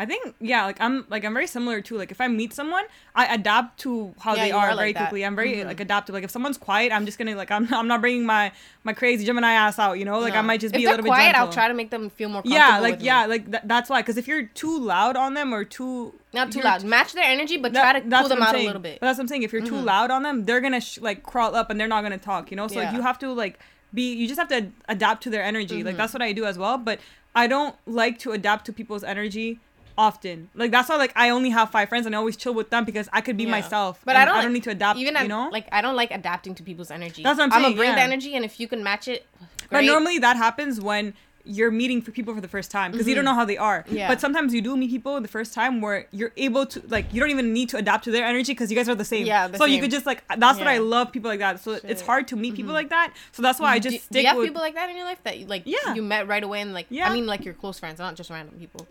I 0.00 0.06
think 0.06 0.34
yeah, 0.40 0.64
like 0.64 0.80
I'm 0.80 1.04
like 1.10 1.24
I'm 1.26 1.34
very 1.34 1.46
similar 1.46 1.82
too. 1.82 1.98
Like 1.98 2.10
if 2.10 2.20
I 2.22 2.26
meet 2.28 2.54
someone, 2.54 2.84
I 3.14 3.34
adapt 3.34 3.80
to 3.80 4.14
how 4.20 4.34
Yeah, 4.34 4.44
they 4.44 4.50
are, 4.52 4.68
are 4.70 4.74
like 4.74 4.78
very 4.78 4.92
that. 4.94 4.98
quickly. 5.10 5.24
I'm 5.26 5.36
very 5.36 5.56
Mhm. 5.56 5.66
like 5.66 5.80
adaptive. 5.80 6.14
Like 6.14 6.24
if 6.24 6.30
someone's 6.30 6.56
quiet, 6.56 6.90
I'm 6.90 7.04
just 7.04 7.18
gonna 7.18 7.34
like 7.36 7.50
I'm 7.50 7.66
I'm 7.78 7.86
not 7.86 8.00
bringing 8.00 8.24
my 8.24 8.50
my 8.82 8.94
crazy 8.94 9.26
Gemini 9.26 9.52
ass 9.52 9.78
out. 9.78 9.98
You 9.98 10.06
know, 10.06 10.18
like 10.20 10.34
I 10.34 10.40
might 10.40 10.60
just 10.60 10.74
if 10.74 10.78
be 10.80 10.86
a 10.86 10.90
little 10.90 11.02
bit 11.04 11.10
quiet. 11.10 11.36
I'll 11.36 11.52
try 11.52 11.68
to 11.68 11.74
make 11.74 11.90
them 11.90 12.08
feel 12.08 12.30
more 12.30 12.40
comfortable. 12.42 12.56
yeah, 12.56 12.78
like 12.80 12.92
with 12.92 13.00
me. 13.00 13.06
yeah, 13.06 13.26
like 13.26 13.50
th- 13.50 13.62
that's 13.66 13.90
why. 13.90 14.00
Because 14.00 14.16
if 14.16 14.26
you're 14.26 14.44
too 14.62 14.78
loud 14.78 15.16
on 15.16 15.34
them 15.34 15.52
or 15.52 15.64
too 15.64 16.14
not 16.32 16.50
too 16.50 16.60
loud. 16.62 16.82
Match 16.84 17.12
their 17.12 17.24
energy, 17.24 17.58
but 17.58 17.74
That- 17.74 17.82
try 17.82 17.92
to 18.00 18.08
pull 18.20 18.28
them 18.28 18.42
out 18.42 18.52
saying. 18.52 18.64
a 18.64 18.68
little 18.68 18.80
bit. 18.80 19.00
But 19.00 19.06
that's 19.08 19.18
what 19.18 19.24
I'm 19.24 19.28
saying. 19.28 19.42
If 19.42 19.52
you're 19.52 19.66
too 19.66 19.74
Mhm. 19.74 19.84
loud 19.84 20.10
on 20.10 20.22
them, 20.22 20.44
they're 20.46 20.60
gonna 20.62 20.80
sh- 20.80 20.98
like 21.00 21.22
crawl 21.22 21.54
up 21.54 21.68
and 21.70 21.78
they're 21.78 21.88
not 21.88 22.02
gonna 22.02 22.16
talk. 22.18 22.50
You 22.50 22.56
know, 22.56 22.68
so 22.68 22.76
like 22.80 22.94
you 22.94 23.02
have 23.02 23.18
to 23.18 23.32
like 23.32 23.58
be. 23.92 24.14
You 24.14 24.26
just 24.26 24.38
have 24.40 24.48
to 24.48 24.68
adapt 24.88 25.22
to 25.24 25.30
their 25.30 25.42
energy. 25.42 25.84
Like 25.84 25.94
Mhm. 25.96 25.98
that's 25.98 26.14
what 26.14 26.22
I 26.22 26.32
do 26.32 26.46
as 26.46 26.56
well. 26.56 26.78
But 26.78 27.00
I 27.34 27.46
don't 27.46 27.76
like 27.86 28.18
to 28.20 28.32
adapt 28.32 28.64
to 28.66 28.72
people's 28.72 29.04
energy 29.04 29.60
often. 29.96 30.48
Like 30.54 30.70
that's 30.70 30.88
why 30.88 30.96
like 30.96 31.12
I 31.16 31.30
only 31.30 31.50
have 31.50 31.70
five 31.70 31.88
friends 31.88 32.06
and 32.06 32.14
I 32.14 32.18
always 32.18 32.36
chill 32.36 32.54
with 32.54 32.70
them 32.70 32.84
because 32.84 33.08
I 33.12 33.20
could 33.20 33.36
be 33.36 33.44
Yeah. 33.44 33.50
myself. 33.50 34.00
But 34.04 34.16
I 34.16 34.24
don't 34.24 34.36
I 34.36 34.42
don't 34.42 34.52
need 34.52 34.64
to 34.64 34.70
adapt. 34.70 34.98
Even 34.98 35.16
you 35.20 35.28
know. 35.28 35.48
like 35.50 35.66
I 35.72 35.80
don't 35.82 35.96
like 35.96 36.10
adapting 36.10 36.54
to 36.56 36.62
people's 36.62 36.90
energy. 36.90 37.22
That's 37.22 37.38
what 37.38 37.44
I'm 37.44 37.50
saying. 37.50 37.64
I'm 37.64 37.70
gonna 37.72 37.76
bring 37.76 37.94
the 37.94 38.00
energy, 38.00 38.34
and 38.34 38.44
if 38.44 38.58
you 38.60 38.68
can 38.68 38.82
match 38.82 39.08
it, 39.08 39.26
but 39.70 39.84
normally 39.84 40.18
that 40.18 40.36
happens 40.36 40.80
when 40.80 41.14
you're 41.42 41.70
meeting 41.70 42.02
for 42.02 42.10
people 42.10 42.34
for 42.34 42.40
the 42.42 42.46
first 42.48 42.70
time 42.70 42.92
because 42.92 43.08
you 43.08 43.14
don't 43.14 43.24
know 43.24 43.34
how 43.34 43.46
they 43.46 43.56
are. 43.56 43.82
Mm-hmm. 43.84 43.96
Yeah. 43.96 44.08
But 44.08 44.20
sometimes 44.20 44.52
you 44.52 44.60
do 44.60 44.76
meet 44.76 44.90
people 44.90 45.18
the 45.22 45.26
first 45.28 45.54
time 45.54 45.80
where 45.80 46.06
you're 46.12 46.32
able 46.36 46.66
to 46.66 46.82
like 46.88 47.12
you 47.14 47.18
don't 47.20 47.30
even 47.30 47.54
need 47.54 47.70
to 47.70 47.78
adapt 47.78 48.04
to 48.04 48.10
their 48.10 48.26
energy 48.26 48.52
because 48.52 48.70
you 48.70 48.76
guys 48.76 48.90
are 48.90 48.94
the 48.94 49.06
same. 49.06 49.26
Yeah, 49.26 49.48
the 49.48 49.56
so 49.56 49.64
you 49.64 49.80
could 49.80 49.90
just 49.90 50.04
like 50.04 50.22
that's 50.36 50.58
what 50.58 50.68
I 50.68 50.78
love 50.78 51.12
people 51.12 51.30
like 51.30 51.40
that. 51.40 51.60
So 51.60 51.72
it's 51.72 51.82
Shit. 51.82 51.96
Mm-hmm. 51.96 52.06
hard 52.06 52.28
to 52.28 52.36
meet 52.36 52.54
people 52.56 52.74
like 52.74 52.90
that. 52.90 53.14
So 53.32 53.42
that's 53.42 53.58
why 53.58 53.72
I 53.72 53.78
just 53.78 53.94
do, 53.94 53.98
stick 54.00 54.12
do 54.12 54.20
you 54.20 54.26
have 54.28 54.36
with 54.36 54.48
people 54.48 54.60
like 54.60 54.74
that 54.74 54.90
in 54.90 54.96
your 54.96 55.06
life 55.06 55.22
that 55.24 55.48
like 55.48 55.62
Yeah. 55.64 55.94
you 55.94 56.02
met 56.02 56.28
right 56.28 56.44
away 56.44 56.60
and 56.60 56.74
like 56.74 56.86
Yeah. 56.90 57.08
I 57.08 57.12
mean 57.14 57.26
like 57.26 57.44
your 57.44 57.54
close 57.54 57.78
friends, 57.78 57.98
not 57.98 58.16
just 58.16 58.28
random 58.28 58.56
people. 58.58 58.86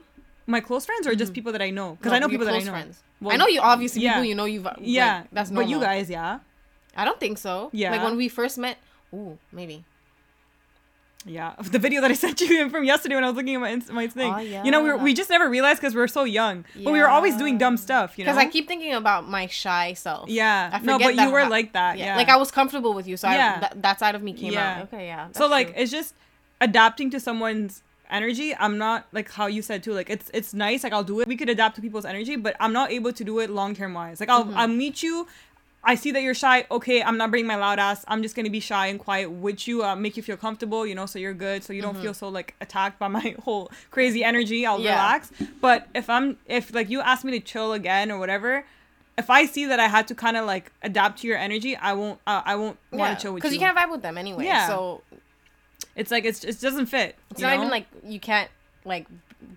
My 0.50 0.60
close 0.60 0.86
friends 0.86 1.08
or 1.08 1.16
just 1.16 1.30
mm-hmm. 1.32 1.36
people 1.36 1.52
that 1.54 1.62
I 1.62 1.70
know 1.70 1.96
because 1.96 2.12
No, 2.12 2.16
I 2.16 2.20
know 2.20 2.28
people 2.30 2.46
that 2.46 2.56
I 2.56 2.60
know. 2.60 2.72
Friends. 2.72 3.02
Well, 3.22 3.34
I 3.34 3.38
know 3.38 3.48
you 3.48 3.62
obviously 3.62 4.02
yeah. 4.02 4.14
people 4.14 4.26
you 4.26 4.36
know 4.36 4.46
you've 4.46 4.64
like, 4.64 4.78
Yeah, 4.82 5.24
that's 5.32 5.52
But 5.52 5.68
you 5.70 5.80
guys, 5.80 6.10
yeah, 6.10 6.40
I 6.96 7.06
don't 7.06 7.20
think 7.20 7.38
so. 7.38 7.70
Yeah. 7.72 7.92
Like 7.92 8.04
when 8.04 8.18
we 8.18 8.28
first 8.28 8.58
met, 8.58 8.78
ooh, 9.14 9.38
maybe. 9.52 9.86
yeah. 11.26 11.54
The 11.62 11.80
video 11.80 12.02
that 12.02 12.12
I 12.12 12.14
sent 12.14 12.42
you 12.42 12.70
from 12.70 12.84
yesterday 12.84 13.16
when 13.16 13.24
I 13.24 13.28
was 13.28 13.36
looking 13.36 13.56
at 13.56 13.62
my 13.62 13.94
my 13.94 14.08
thing. 14.08 14.34
Oh, 14.34 14.40
yeah. 14.40 14.64
You 14.64 14.72
know, 14.72 14.82
we, 14.84 14.90
were, 14.90 14.98
we 14.98 15.14
just 15.14 15.30
never 15.30 15.50
realized 15.50 15.80
because 15.80 15.94
we 15.94 16.02
were 16.02 16.08
so 16.08 16.24
young, 16.24 16.66
yeah. 16.76 16.86
but 16.86 16.94
we 16.94 17.00
were 17.00 17.10
always 17.10 17.38
doing 17.38 17.58
dumb 17.58 17.78
stuff. 17.78 18.18
You 18.18 18.26
know, 18.26 18.32
Because 18.32 18.44
I 18.46 18.50
keep 18.50 18.68
thinking 18.68 18.94
about 18.94 19.28
my 19.30 19.48
shy 19.48 19.94
self. 19.94 20.30
yeah. 20.30 20.70
I 20.74 20.80
no, 20.80 20.98
but 20.98 21.16
you 21.16 21.30
were 21.32 21.42
ha- 21.42 21.50
like 21.50 21.74
that. 21.74 21.98
Yeah. 21.98 22.16
Like 22.16 22.30
I 22.30 22.38
was 22.38 22.52
comfortable 22.52 22.94
with 22.94 23.08
you, 23.08 23.18
so 23.18 23.30
Yeah. 23.30 23.54
I, 23.58 23.60
that, 23.60 23.82
that 23.82 24.00
side 24.00 24.16
of 24.16 24.24
me 24.24 24.34
came 24.34 24.54
Yeah. 24.54 24.78
out. 24.78 24.84
Okay, 24.84 25.06
yeah. 25.08 25.28
so 25.34 25.48
like 25.48 25.68
true. 25.68 25.84
it's 25.84 25.92
just 25.92 26.16
adapting 26.62 27.10
to 27.12 27.20
someone's 27.20 27.84
energy 28.10 28.56
i'm 28.58 28.78
not 28.78 29.08
like 29.12 29.30
how 29.32 29.46
you 29.46 29.62
said 29.62 29.84
too 29.84 29.94
like 29.94 30.10
it's 30.10 30.30
it's 30.34 30.54
nice 30.54 30.84
like 30.84 30.94
i'll 30.94 31.04
do 31.04 31.20
it 31.20 31.28
we 31.28 31.38
could 31.38 31.50
adapt 31.50 31.76
to 31.76 31.82
people's 31.82 32.06
energy 32.06 32.36
but 32.36 32.56
i'm 32.60 32.74
not 32.74 32.92
able 32.92 33.14
to 33.14 33.24
do 33.24 33.40
it 33.40 33.50
long 33.50 33.76
term 33.76 33.94
wise 33.94 34.20
like 34.20 34.30
i'll 34.30 34.46
Mm-hmm. 34.46 34.58
i'll 34.58 34.68
meet 34.68 35.04
you 35.04 35.28
I 35.82 35.96
see 35.96 36.12
that 36.12 36.22
you're 36.22 36.34
shy. 36.36 36.66
Okay, 36.70 37.02
I'm 37.02 37.18
not 37.18 37.30
bringing 37.32 37.48
my 37.48 37.56
loud 37.56 37.80
ass. 37.80 38.04
I'm 38.06 38.22
just 38.22 38.36
gonna 38.36 38.50
be 38.50 38.60
shy 38.60 38.88
and 38.88 39.00
quiet 39.00 39.32
with 39.32 39.66
you. 39.66 39.82
Uh, 39.82 39.96
make 39.96 40.18
you 40.18 40.22
feel 40.22 40.36
comfortable, 40.36 40.86
you 40.86 40.94
know, 40.94 41.06
so 41.06 41.18
you're 41.20 41.34
good. 41.34 41.64
So 41.64 41.72
you 41.72 41.82
don't 41.82 41.96
feel 41.98 42.14
so 42.14 42.28
like 42.28 42.54
attacked 42.60 43.00
by 43.00 43.08
my 43.08 43.34
whole 43.46 43.72
crazy 43.90 44.22
energy. 44.22 44.66
I'll 44.66 44.76
Mm-hmm. 44.76 44.84
Yeah. 44.84 44.92
relax. 45.06 45.32
But 45.62 45.88
if 45.96 46.10
I'm, 46.10 46.36
if 46.48 46.74
like 46.76 46.90
you 46.90 47.00
ask 47.00 47.24
me 47.24 47.32
to 47.32 47.40
chill 47.40 47.72
again 47.72 48.12
or 48.12 48.20
whatever, 48.20 48.66
if 49.18 49.30
I 49.30 49.46
see 49.46 49.68
that 49.68 49.80
I 49.80 49.88
had 49.88 50.06
to 50.10 50.16
kind 50.16 50.36
of 50.36 50.46
like 50.46 50.70
adapt 50.84 51.22
to 51.22 51.28
your 51.28 51.38
energy, 51.38 51.78
I 51.78 51.94
won't. 51.94 52.20
Uh, 52.28 52.42
I 52.44 52.56
won't 52.58 52.78
want 52.92 53.18
to 53.18 53.22
chill 53.24 53.34
with 53.34 53.42
you. 53.46 53.50
because 53.50 53.54
you 53.54 53.60
can't 53.62 53.78
vibe 53.78 53.90
with 53.90 54.02
them 54.02 54.18
anyway. 54.18 54.44
Yeah. 54.44 54.68
So 54.68 55.02
It's 55.96 56.12
like 56.12 56.26
it's 56.26 56.44
it 56.44 56.60
doesn't 56.62 56.88
fit. 56.88 57.16
it's 57.32 57.42
not 57.42 57.50
know? 57.50 57.56
even 57.58 57.70
like 57.70 57.86
you 58.04 58.20
can't 58.20 58.50
like 58.86 59.08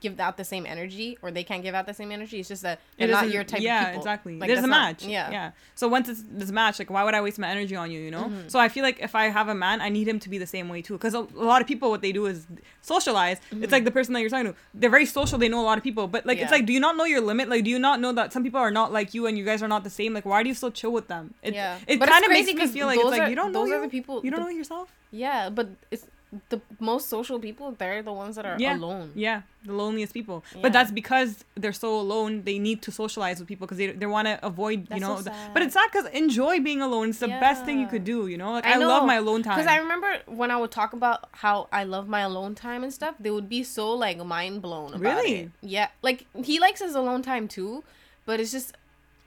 give 0.01 0.21
out 0.21 0.37
the 0.37 0.45
same 0.45 0.65
energy 0.65 1.19
or 1.23 1.33
they 1.33 1.43
can't 1.43 1.65
give 1.65 1.75
out 1.75 1.87
the 1.87 1.95
same 1.95 2.13
energy. 2.13 2.39
It's 2.39 2.49
just 2.49 2.63
that 2.63 2.79
It 2.97 3.07
they're 3.09 3.17
not 3.17 3.31
your 3.31 3.43
type 3.43 3.61
yeah, 3.61 3.81
of 3.81 3.87
people. 3.89 4.01
exactly. 4.01 4.39
Like, 4.39 4.47
There's 4.47 4.61
a 4.61 4.63
that's 4.63 4.71
not- 4.71 5.03
match. 5.03 5.05
yeah. 5.05 5.31
yeah. 5.33 5.51
So 5.75 5.89
once 5.89 6.09
it's 6.09 6.23
this 6.31 6.53
match, 6.53 6.79
like, 6.79 6.89
why 6.89 7.03
would 7.03 7.15
I 7.15 7.21
waste 7.21 7.37
my 7.41 7.49
energy 7.49 7.75
on 7.75 7.91
you? 7.91 7.99
You 8.01 8.13
know. 8.13 8.25
Mm-hmm. 8.25 8.47
So 8.49 8.61
I 8.61 8.69
feel 8.69 8.85
like 8.85 9.01
if 9.01 9.17
I 9.17 9.25
have 9.29 9.49
a 9.49 9.57
man, 9.57 9.81
I 9.81 9.89
need 9.89 10.07
him 10.07 10.21
to 10.21 10.29
be 10.29 10.39
the 10.39 10.47
same 10.47 10.69
way 10.69 10.83
too. 10.83 10.95
Because 10.95 11.15
a, 11.15 11.19
a 11.19 11.45
lot 11.53 11.61
of 11.63 11.67
people, 11.67 11.91
what 11.91 12.01
they 12.01 12.13
do 12.13 12.27
is 12.27 12.47
socialize. 12.81 13.39
It's 13.51 13.73
like 13.73 13.85
the 13.85 13.91
person 13.91 14.15
that 14.15 14.21
you're 14.21 14.31
talking 14.31 14.53
to. 14.53 14.55
They're 14.73 14.91
very 14.91 15.07
social. 15.07 15.37
They 15.39 15.49
know 15.49 15.61
a 15.61 15.67
lot 15.67 15.79
of 15.79 15.85
people. 15.85 16.07
But 16.07 16.27
like, 16.27 16.39
it's 16.39 16.45
Mm-hmm. 16.45 16.53
Like, 16.53 16.67
do 16.67 16.73
you 16.73 16.81
not 16.81 16.97
know 16.97 17.05
your 17.05 17.21
limit? 17.21 17.49
Like, 17.49 17.65
do 17.65 17.71
you 17.71 17.79
not 17.81 17.99
know 18.01 18.13
that 18.13 18.33
some 18.33 18.45
people 18.45 18.61
are 18.61 18.71
not 18.71 18.93
like 18.93 19.15
you 19.15 19.27
and 19.27 19.37
you 19.37 19.45
guys 19.45 19.63
are 19.65 19.69
not 19.69 19.83
the 19.85 19.91
same? 19.91 20.15
Like, 20.15 20.25
why 20.27 20.43
do 20.45 20.49
you 20.49 20.55
still 20.55 20.71
chill 20.71 20.93
with 20.93 21.09
them? 21.09 21.35
It, 21.43 21.55
Yeah. 21.55 21.79
It 21.89 21.99
kind 22.01 22.25
of 22.25 22.31
makes 22.31 22.53
me 22.53 22.67
feel 22.69 22.87
like 22.87 22.99
it's 23.01 23.09
like 23.11 23.23
are- 23.23 23.29
you 23.31 23.35
don't 23.37 23.51
know 23.53 23.61
those 23.65 23.73
are 23.73 23.77
you. 23.77 23.83
the 23.83 23.89
people- 23.89 24.21
You 24.25 24.31
don't 24.31 24.41
the- 24.41 24.51
know 24.51 24.57
yourself. 24.57 24.93
Yeah, 25.11 25.51
but 25.51 25.69
it's 25.91 26.07
the 26.49 26.61
most 26.81 27.09
social 27.09 27.39
people. 27.39 27.73
They're 27.73 28.03
the 28.03 28.13
ones 28.13 28.37
that 28.37 28.47
are 28.47 28.57
Yeah. 28.59 28.77
alone. 28.77 29.13
Yeah, 29.15 29.43
the 29.65 29.73
loneliest 29.75 30.15
people. 30.15 30.43
Yeah. 30.55 30.63
But 30.63 30.73
that's 30.73 30.91
because 30.91 31.45
they're 31.55 31.73
so 31.75 31.95
alone. 32.01 32.43
They 32.45 32.59
need 32.59 32.81
to 32.83 32.91
socialize 32.91 33.39
with 33.39 33.49
people 33.49 33.67
because 33.67 33.77
they, 33.79 33.89
they 33.93 34.07
want 34.07 34.27
to 34.29 34.45
avoid, 34.45 34.89
you 34.91 35.01
know. 35.01 35.17
so 35.17 35.23
the- 35.25 35.35
but 35.53 35.63
it's 35.63 35.75
sad 35.75 35.89
because 35.93 36.07
enjoy 36.13 36.61
being 36.61 36.81
alone. 36.81 37.11
It's 37.11 37.19
the 37.19 37.29
best 37.29 37.65
thing 37.67 37.79
you 37.81 37.87
could 37.87 38.05
do, 38.05 38.27
you 38.29 38.39
know. 38.39 38.53
Like 38.53 38.67
I, 38.67 38.77
love 38.79 39.05
my 39.07 39.17
alone 39.17 39.43
time. 39.43 39.57
Because 39.59 39.71
I 39.71 39.77
remember 39.77 40.11
when 40.27 40.51
I 40.51 40.57
would 40.57 40.71
talk 40.71 40.93
about 40.95 41.29
how 41.33 41.69
I 41.71 41.85
love 41.85 42.09
my 42.09 42.21
alone 42.21 42.55
time 42.55 42.83
and 42.83 42.93
stuff, 42.93 43.15
they 43.21 43.31
would 43.31 43.49
be 43.49 43.63
so 43.63 43.93
like 43.93 44.17
mind 44.25 44.63
blown 44.63 44.95
about 44.95 45.01
Really? 45.17 45.35
it. 45.41 45.51
Yeah, 45.61 45.89
like 46.01 46.27
he 46.45 46.59
likes 46.59 46.81
his 46.81 46.95
alone 46.95 47.21
time 47.23 47.47
too, 47.47 47.85
but 48.25 48.41
it's 48.41 48.53
just 48.53 48.75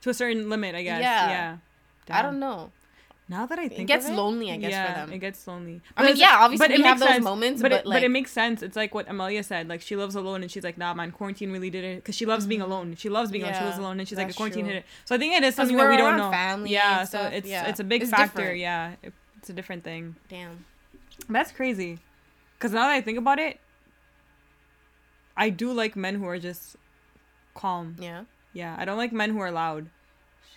to 0.02 0.10
a 0.10 0.14
certain 0.14 0.50
limit, 0.50 0.74
I 0.76 0.82
guess. 0.84 1.02
Yeah. 1.02 1.30
Yeah. 1.30 1.58
I 2.10 2.22
don't 2.22 2.40
know. 2.40 2.72
Now 3.28 3.48
that 3.48 3.58
I 3.58 3.68
think 3.68 3.88
gets 3.88 4.06
it, 4.06 4.10
gets 4.10 4.18
lonely, 4.18 4.52
I 4.52 4.58
guess, 4.58 4.88
for 4.88 4.94
them. 5.00 5.12
It 5.12 5.18
gets 5.18 5.48
lonely. 5.48 5.82
I 5.98 6.06
mean, 6.06 6.16
yeah, 6.16 6.38
obviously 6.42 6.68
we 6.68 6.74
it 6.76 6.82
have 6.82 7.00
makes 7.00 7.12
those 7.12 7.24
moments, 7.24 7.62
but 7.62 7.72
but, 7.72 7.80
it, 7.80 7.86
but 7.86 8.04
it 8.04 8.10
makes 8.10 8.32
sense. 8.32 8.62
It's 8.62 8.76
like 8.76 8.94
what 8.94 9.10
Amelia 9.10 9.42
said. 9.42 9.68
Like 9.68 9.82
she 9.82 9.96
loves 9.96 10.14
alone, 10.14 10.44
and 10.44 10.52
she's 10.52 10.64
like, 10.64 10.78
nah, 10.78 10.94
man, 10.94 11.12
quarantine 11.12 11.52
really 11.52 11.72
did 11.72 11.84
it 11.84 11.96
because 11.98 12.14
she 12.14 12.28
loves 12.28 12.46
being 12.46 12.62
alone. 12.62 12.96
She 12.96 13.10
loves 13.10 13.32
being 13.32 13.44
alone. 13.44 13.54
She 13.54 13.58
Mm-hmm. 13.58 13.64
Yeah, 13.64 13.70
lives 13.70 13.80
alone, 13.80 14.00
and 14.00 14.08
she's 14.08 14.18
like, 14.18 14.28
that's 14.28 14.38
quarantine 14.38 14.66
true. 14.66 14.74
hit 14.74 14.80
it. 14.80 14.86
So 15.06 15.16
I 15.16 15.18
think 15.18 15.34
it 15.36 15.44
is 15.44 15.56
something 15.56 15.76
that 15.76 15.90
we're 15.90 15.98
don't 15.98 16.18
know. 16.18 16.30
family 16.30 16.70
yeah, 16.72 17.04
so 17.04 17.18
stuff, 17.18 17.34
it's 17.34 17.50
yeah. 17.50 17.66
it's 17.66 17.80
a 17.80 17.84
big 17.84 18.04
It's 18.04 18.12
factor. 18.12 18.38
different. 18.42 18.60
Yeah, 18.60 18.94
it, 19.02 19.14
it's 19.40 19.50
a 19.50 19.54
different 19.54 19.84
thing. 19.84 20.16
Damn. 20.30 20.66
That's 21.28 21.52
crazy. 21.52 22.00
Because 22.58 22.74
now 22.74 22.82
that 22.88 22.92
I 22.94 23.02
think 23.02 23.18
about 23.18 23.40
it, 23.40 23.60
I 25.36 25.50
do 25.50 25.72
like 25.72 25.96
men 25.96 26.16
who 26.16 26.26
are 26.28 26.38
just 26.40 26.76
calm. 27.56 27.96
Yeah. 28.00 28.26
Yeah, 28.54 28.76
I 28.78 28.86
don't 28.86 28.98
like 28.98 29.12
men 29.12 29.32
who 29.32 29.40
are 29.40 29.52
loud. 29.52 29.90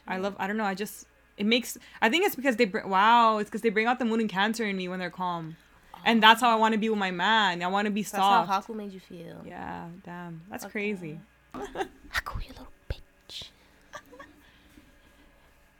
I 0.07 0.19
love. 0.19 0.37
I 0.39 0.47
don't 0.47 0.57
know. 0.57 0.65
I 0.65 0.75
just 0.75 1.07
it 1.39 1.47
makes. 1.47 1.79
I 2.03 2.09
think 2.11 2.27
it's 2.27 2.35
because 2.37 2.57
they 2.57 2.65
bring. 2.65 2.89
Wow, 2.89 3.39
it's 3.39 3.49
because 3.49 3.63
they 3.63 3.71
bring 3.71 3.87
out 3.87 3.99
the 3.99 4.05
moon 4.05 4.21
and 4.21 4.29
Cancer 4.29 4.65
in 4.65 4.77
me 4.77 4.89
when 4.89 4.99
they're 4.99 5.11
calm, 5.11 5.57
and 6.05 6.23
that's 6.23 6.41
how 6.41 6.51
I 6.51 6.57
want 6.57 6.73
to 6.75 6.79
be 6.79 6.89
with 6.89 6.99
my 6.99 7.11
man. 7.11 7.63
I 7.63 7.67
want 7.69 7.87
to 7.87 7.91
be 7.93 8.03
soft. 8.03 8.13
That's 8.23 8.49
how 8.49 8.61
soft. 8.61 8.69
Haku 8.69 8.75
made 8.77 8.93
you 8.93 9.01
feel. 9.01 9.43
Yeah, 9.47 9.87
damn, 10.05 10.43
that's 10.51 10.65
Okay. 10.65 10.73
crazy. 10.73 11.21
Haku, 11.55 12.43
you 12.43 12.49
little 12.51 12.69
bitch. 12.91 13.49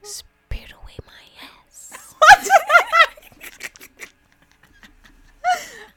Spirit 0.03 0.73
away 0.83 0.97
my 1.07 1.47
ass. 1.67 2.15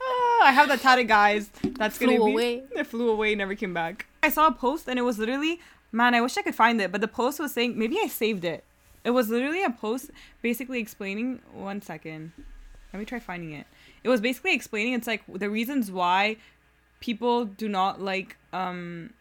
Ah, 0.03 0.43
I 0.47 0.51
have 0.51 0.68
that 0.70 0.82
tatted 0.82 1.07
guys. 1.07 1.49
That's 1.78 1.97
Flew 1.97 2.07
gonna 2.18 2.26
be. 2.26 2.32
away. 2.32 2.64
It 2.76 2.88
flew 2.88 3.09
away, 3.09 3.36
never 3.36 3.55
came 3.55 3.74
back. 3.74 4.05
I 4.24 4.30
saw 4.30 4.47
a 4.47 4.51
post 4.51 4.88
and 4.88 4.97
it 4.99 5.03
was 5.03 5.18
literally, 5.18 5.59
man, 5.91 6.14
I 6.16 6.22
wish 6.22 6.38
I 6.38 6.41
could 6.41 6.55
find 6.55 6.80
it, 6.82 6.91
but 6.91 7.01
the 7.01 7.07
post 7.07 7.39
was 7.39 7.53
saying 7.53 7.78
maybe 7.78 7.97
I 8.01 8.07
saved 8.07 8.43
it. 8.45 8.64
It 9.03 9.11
was 9.11 9.29
literally 9.29 9.63
a 9.63 9.69
post 9.71 10.11
basically 10.41 10.79
explaining. 10.79 11.41
One 11.53 11.81
second, 11.81 12.31
let 12.93 12.99
me 12.99 13.05
try 13.05 13.19
finding 13.19 13.53
it. 13.53 13.65
It 14.03 14.09
was 14.09 14.21
basically 14.21 14.53
explaining 14.53 14.93
it's 14.93 15.07
like 15.07 15.23
the 15.27 15.49
reasons 15.49 15.91
why 15.91 16.37
people 16.99 17.45
do 17.45 17.67
not 17.69 18.01
like 18.01 18.37
um. 18.53 19.13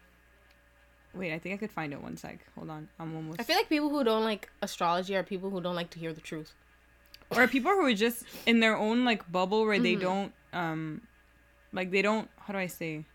Wait, 1.13 1.33
I 1.33 1.39
think 1.39 1.55
I 1.55 1.57
could 1.57 1.71
find 1.71 1.91
it. 1.91 2.01
One 2.01 2.15
sec. 2.15 2.39
Hold 2.55 2.69
on. 2.69 2.87
I'm 2.99 3.13
almost. 3.15 3.39
I 3.39 3.43
feel 3.43 3.57
like 3.57 3.67
people 3.69 3.89
who 3.89 4.03
don't 4.03 4.23
like 4.23 4.49
astrology 4.61 5.15
are 5.15 5.23
people 5.23 5.49
who 5.49 5.59
don't 5.59 5.75
like 5.75 5.89
to 5.91 5.99
hear 5.99 6.13
the 6.13 6.21
truth. 6.21 6.53
or 7.31 7.47
people 7.47 7.71
who 7.71 7.85
are 7.85 7.93
just 7.93 8.23
in 8.45 8.59
their 8.59 8.75
own 8.77 9.05
like 9.05 9.29
bubble 9.31 9.65
where 9.65 9.79
they 9.79 9.95
Mhm. 9.95 10.01
don't 10.01 10.33
um 10.51 11.01
like 11.71 11.89
they 11.89 12.01
don't 12.01 12.27
how 12.43 12.51
do 12.51 12.59
i 12.59 12.67
say 12.67 13.05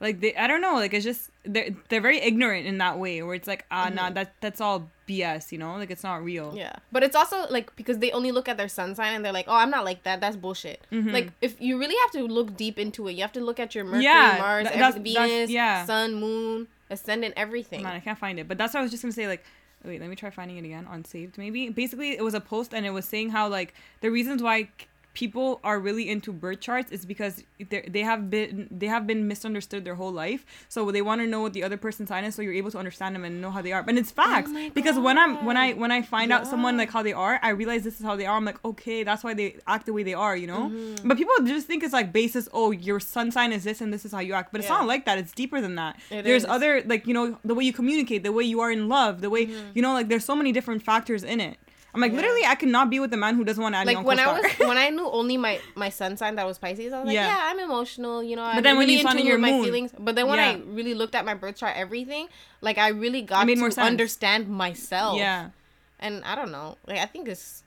like 0.00 0.20
they 0.20 0.34
i 0.36 0.46
don't 0.46 0.60
know 0.62 0.74
like 0.74 0.92
it's 0.94 1.04
just 1.04 1.30
they're 1.44 1.70
they're 1.88 2.00
very 2.00 2.18
ignorant 2.20 2.66
in 2.66 2.78
that 2.78 2.98
way 2.98 3.22
where 3.22 3.34
it's 3.34 3.46
like 3.46 3.64
ah 3.70 3.88
nah 3.92 4.08
Mhm. 4.10 4.14
that 4.14 4.32
that's 4.40 4.60
all 4.60 4.90
bs 5.08 5.52
you 5.52 5.58
know 5.58 5.74
like 5.76 5.90
it's 5.90 6.02
not 6.02 6.22
real 6.24 6.52
Yeah. 6.56 6.72
But 6.92 7.02
it's 7.02 7.16
also 7.16 7.46
like 7.50 7.74
because 7.76 7.98
they 7.98 8.10
only 8.12 8.32
look 8.32 8.48
at 8.48 8.56
their 8.56 8.68
sun 8.68 8.94
sign 8.94 9.14
and 9.14 9.24
they're 9.24 9.32
like, 9.40 9.46
oh, 9.48 9.54
I'm 9.62 9.70
not 9.70 9.84
like 9.84 10.02
that. 10.04 10.20
That's 10.20 10.36
bullshit. 10.36 10.86
Mhm. 10.92 11.12
Like 11.12 11.28
if 11.40 11.60
you 11.60 11.78
really 11.78 11.96
have 12.04 12.12
to 12.18 12.22
look 12.32 12.56
deep 12.56 12.78
into 12.78 13.08
it, 13.08 13.12
you 13.16 13.22
have 13.22 13.32
to 13.32 13.40
look 13.40 13.58
at 13.58 13.74
your 13.74 13.84
Mercury, 13.84 14.04
Yeah, 14.04 14.36
Mars, 14.38 14.68
th- 14.68 14.78
that's- 14.78 14.94
that's- 14.94 15.30
Venus, 15.30 15.50
yeah. 15.50 15.84
Sun, 15.84 16.14
Moon, 16.14 16.68
Ascendant, 16.90 17.34
everything. 17.36 17.82
man 17.82 17.94
i 17.94 18.00
can't 18.00 18.18
find 18.18 18.38
it 18.40 18.46
but 18.48 18.56
that's 18.58 18.72
what 18.74 18.80
i 18.80 18.82
was 18.82 18.90
just 18.90 19.02
gonna 19.04 19.12
say 19.12 19.26
like 19.28 19.44
wait 19.84 20.00
let 20.00 20.08
me 20.10 20.16
try 20.16 20.28
finding 20.30 20.56
it 20.60 20.64
again 20.64 20.86
on 20.90 21.04
saved 21.04 21.38
maybe 21.38 21.68
basically 21.70 22.10
it 22.20 22.22
was 22.28 22.34
a 22.34 22.40
post 22.40 22.72
and 22.74 22.84
it 22.84 22.90
was 22.98 23.04
saying 23.04 23.30
how 23.30 23.44
like 23.48 23.72
the 24.00 24.10
reasons 24.10 24.42
why 24.42 24.68
people 25.12 25.60
are 25.64 25.80
really 25.80 26.08
into 26.08 26.32
birth 26.32 26.60
charts 26.60 26.92
is 26.92 27.04
because 27.04 27.42
they 27.68 27.82
they 27.88 28.02
have 28.02 28.30
been 28.30 28.68
they 28.70 28.86
have 28.86 29.06
been 29.06 29.26
misunderstood 29.26 29.84
their 29.84 29.96
whole 29.96 30.12
life. 30.12 30.44
So 30.68 30.90
they 30.90 31.02
want 31.02 31.20
to 31.20 31.26
know 31.26 31.40
what 31.40 31.52
the 31.52 31.64
other 31.64 31.76
person's 31.76 32.08
sign 32.08 32.24
is 32.24 32.34
so 32.34 32.42
you're 32.42 32.52
able 32.52 32.70
to 32.70 32.78
understand 32.78 33.14
them 33.14 33.24
and 33.24 33.40
know 33.42 33.50
how 33.50 33.60
they 33.62 33.72
are. 33.72 33.82
But 33.82 33.96
it's 33.96 34.10
facts 34.10 34.50
Oh 34.54 34.70
because 34.74 34.98
when 34.98 35.18
i'm 35.18 35.44
when 35.44 35.56
i 35.56 35.72
when 35.72 35.90
i 35.90 36.00
find 36.02 36.32
out 36.32 36.46
someone 36.46 36.76
like 36.76 36.90
how 36.90 37.02
they 37.02 37.12
are 37.12 37.40
i 37.42 37.50
realize 37.50 37.82
this 37.82 37.98
is 38.00 38.06
how 38.06 38.14
they 38.16 38.26
are. 38.26 38.36
I'm 38.36 38.44
like 38.44 38.64
okay 38.64 39.02
that's 39.02 39.24
why 39.24 39.34
they 39.34 39.56
act 39.66 39.86
the 39.86 39.92
way 39.92 40.02
they 40.04 40.14
are 40.14 40.36
you 40.36 40.46
know? 40.46 40.70
Mhm. 40.70 41.08
but 41.08 41.16
people 41.18 41.34
just 41.44 41.66
think 41.66 41.82
it's 41.82 41.92
like 41.92 42.12
basis 42.12 42.48
oh 42.52 42.70
your 42.70 43.00
sun 43.00 43.30
sign 43.30 43.52
is 43.52 43.64
this 43.64 43.80
and 43.80 43.92
this 43.92 44.04
is 44.04 44.12
how 44.12 44.20
you 44.20 44.34
act. 44.34 44.52
But 44.52 44.60
it's 44.60 44.70
Yeah. 44.70 44.78
not 44.78 44.86
like 44.86 45.04
that. 45.06 45.18
It's 45.18 45.32
deeper 45.32 45.60
than 45.60 45.74
that. 45.74 45.98
It 46.10 46.22
there's 46.24 46.44
is. 46.44 46.48
other 46.48 46.82
like 46.86 47.06
you 47.08 47.14
know 47.14 47.38
the 47.44 47.54
way 47.54 47.64
you 47.64 47.72
communicate 47.72 48.22
the 48.22 48.32
way 48.32 48.44
you 48.44 48.60
are 48.60 48.70
in 48.70 48.88
love 48.88 49.20
the 49.22 49.30
way 49.30 49.46
Mhm. 49.46 49.70
you 49.74 49.82
know 49.82 49.92
like 49.92 50.08
there's 50.08 50.24
so 50.24 50.36
many 50.36 50.52
different 50.52 50.82
factors 50.82 51.22
in 51.24 51.40
it 51.40 51.56
i'm 51.94 52.00
like 52.00 52.12
Yeah. 52.12 52.16
literally 52.18 52.44
i 52.46 52.54
cannot 52.54 52.88
be 52.90 53.00
with 53.00 53.12
a 53.12 53.16
man 53.16 53.34
who 53.36 53.44
doesn't 53.44 53.62
want 53.62 53.74
to 53.74 53.78
add 53.78 53.86
me 53.86 53.94
like 53.94 53.98
on 53.98 54.04
when 54.04 54.18
I 54.20 54.32
was 54.32 54.44
when 54.70 54.78
I 54.78 54.90
knew 54.90 55.06
only 55.08 55.36
my 55.36 55.60
my 55.74 55.88
sun 55.88 56.16
sign 56.16 56.36
that 56.36 56.46
was 56.46 56.58
Pisces, 56.58 56.92
I 56.92 56.98
was 57.00 57.06
like, 57.06 57.14
Yeah. 57.14 57.26
yeah, 57.26 57.48
I'm 57.50 57.58
emotional, 57.58 58.22
you 58.22 58.36
know. 58.36 58.42
But 58.42 58.56
I'm 58.58 58.62
then 58.62 58.76
when 58.78 58.88
you 58.88 58.98
in 58.98 59.04
found 59.04 59.18
tune 59.18 59.26
your 59.26 59.38
my 59.38 59.50
moon- 59.50 59.64
feelings. 59.64 59.90
But 59.98 60.14
then 60.14 60.26
when 60.28 60.38
Yeah. 60.38 60.50
I 60.50 60.74
really 60.78 60.94
looked 60.94 61.14
at 61.14 61.24
my 61.24 61.34
birth 61.34 61.56
chart, 61.56 61.74
everything, 61.76 62.28
like 62.60 62.78
I 62.78 62.88
really 62.88 63.22
got 63.22 63.46
made 63.46 63.54
to 63.56 63.60
more 63.60 63.70
sense. 63.70 63.86
understand 63.86 64.48
myself. 64.48 65.16
yeah 65.18 65.50
And 65.98 66.24
I 66.24 66.34
don't 66.34 66.52
know, 66.52 66.76
like 66.86 66.98
I 66.98 67.06
think 67.06 67.28
it's, 67.28 67.62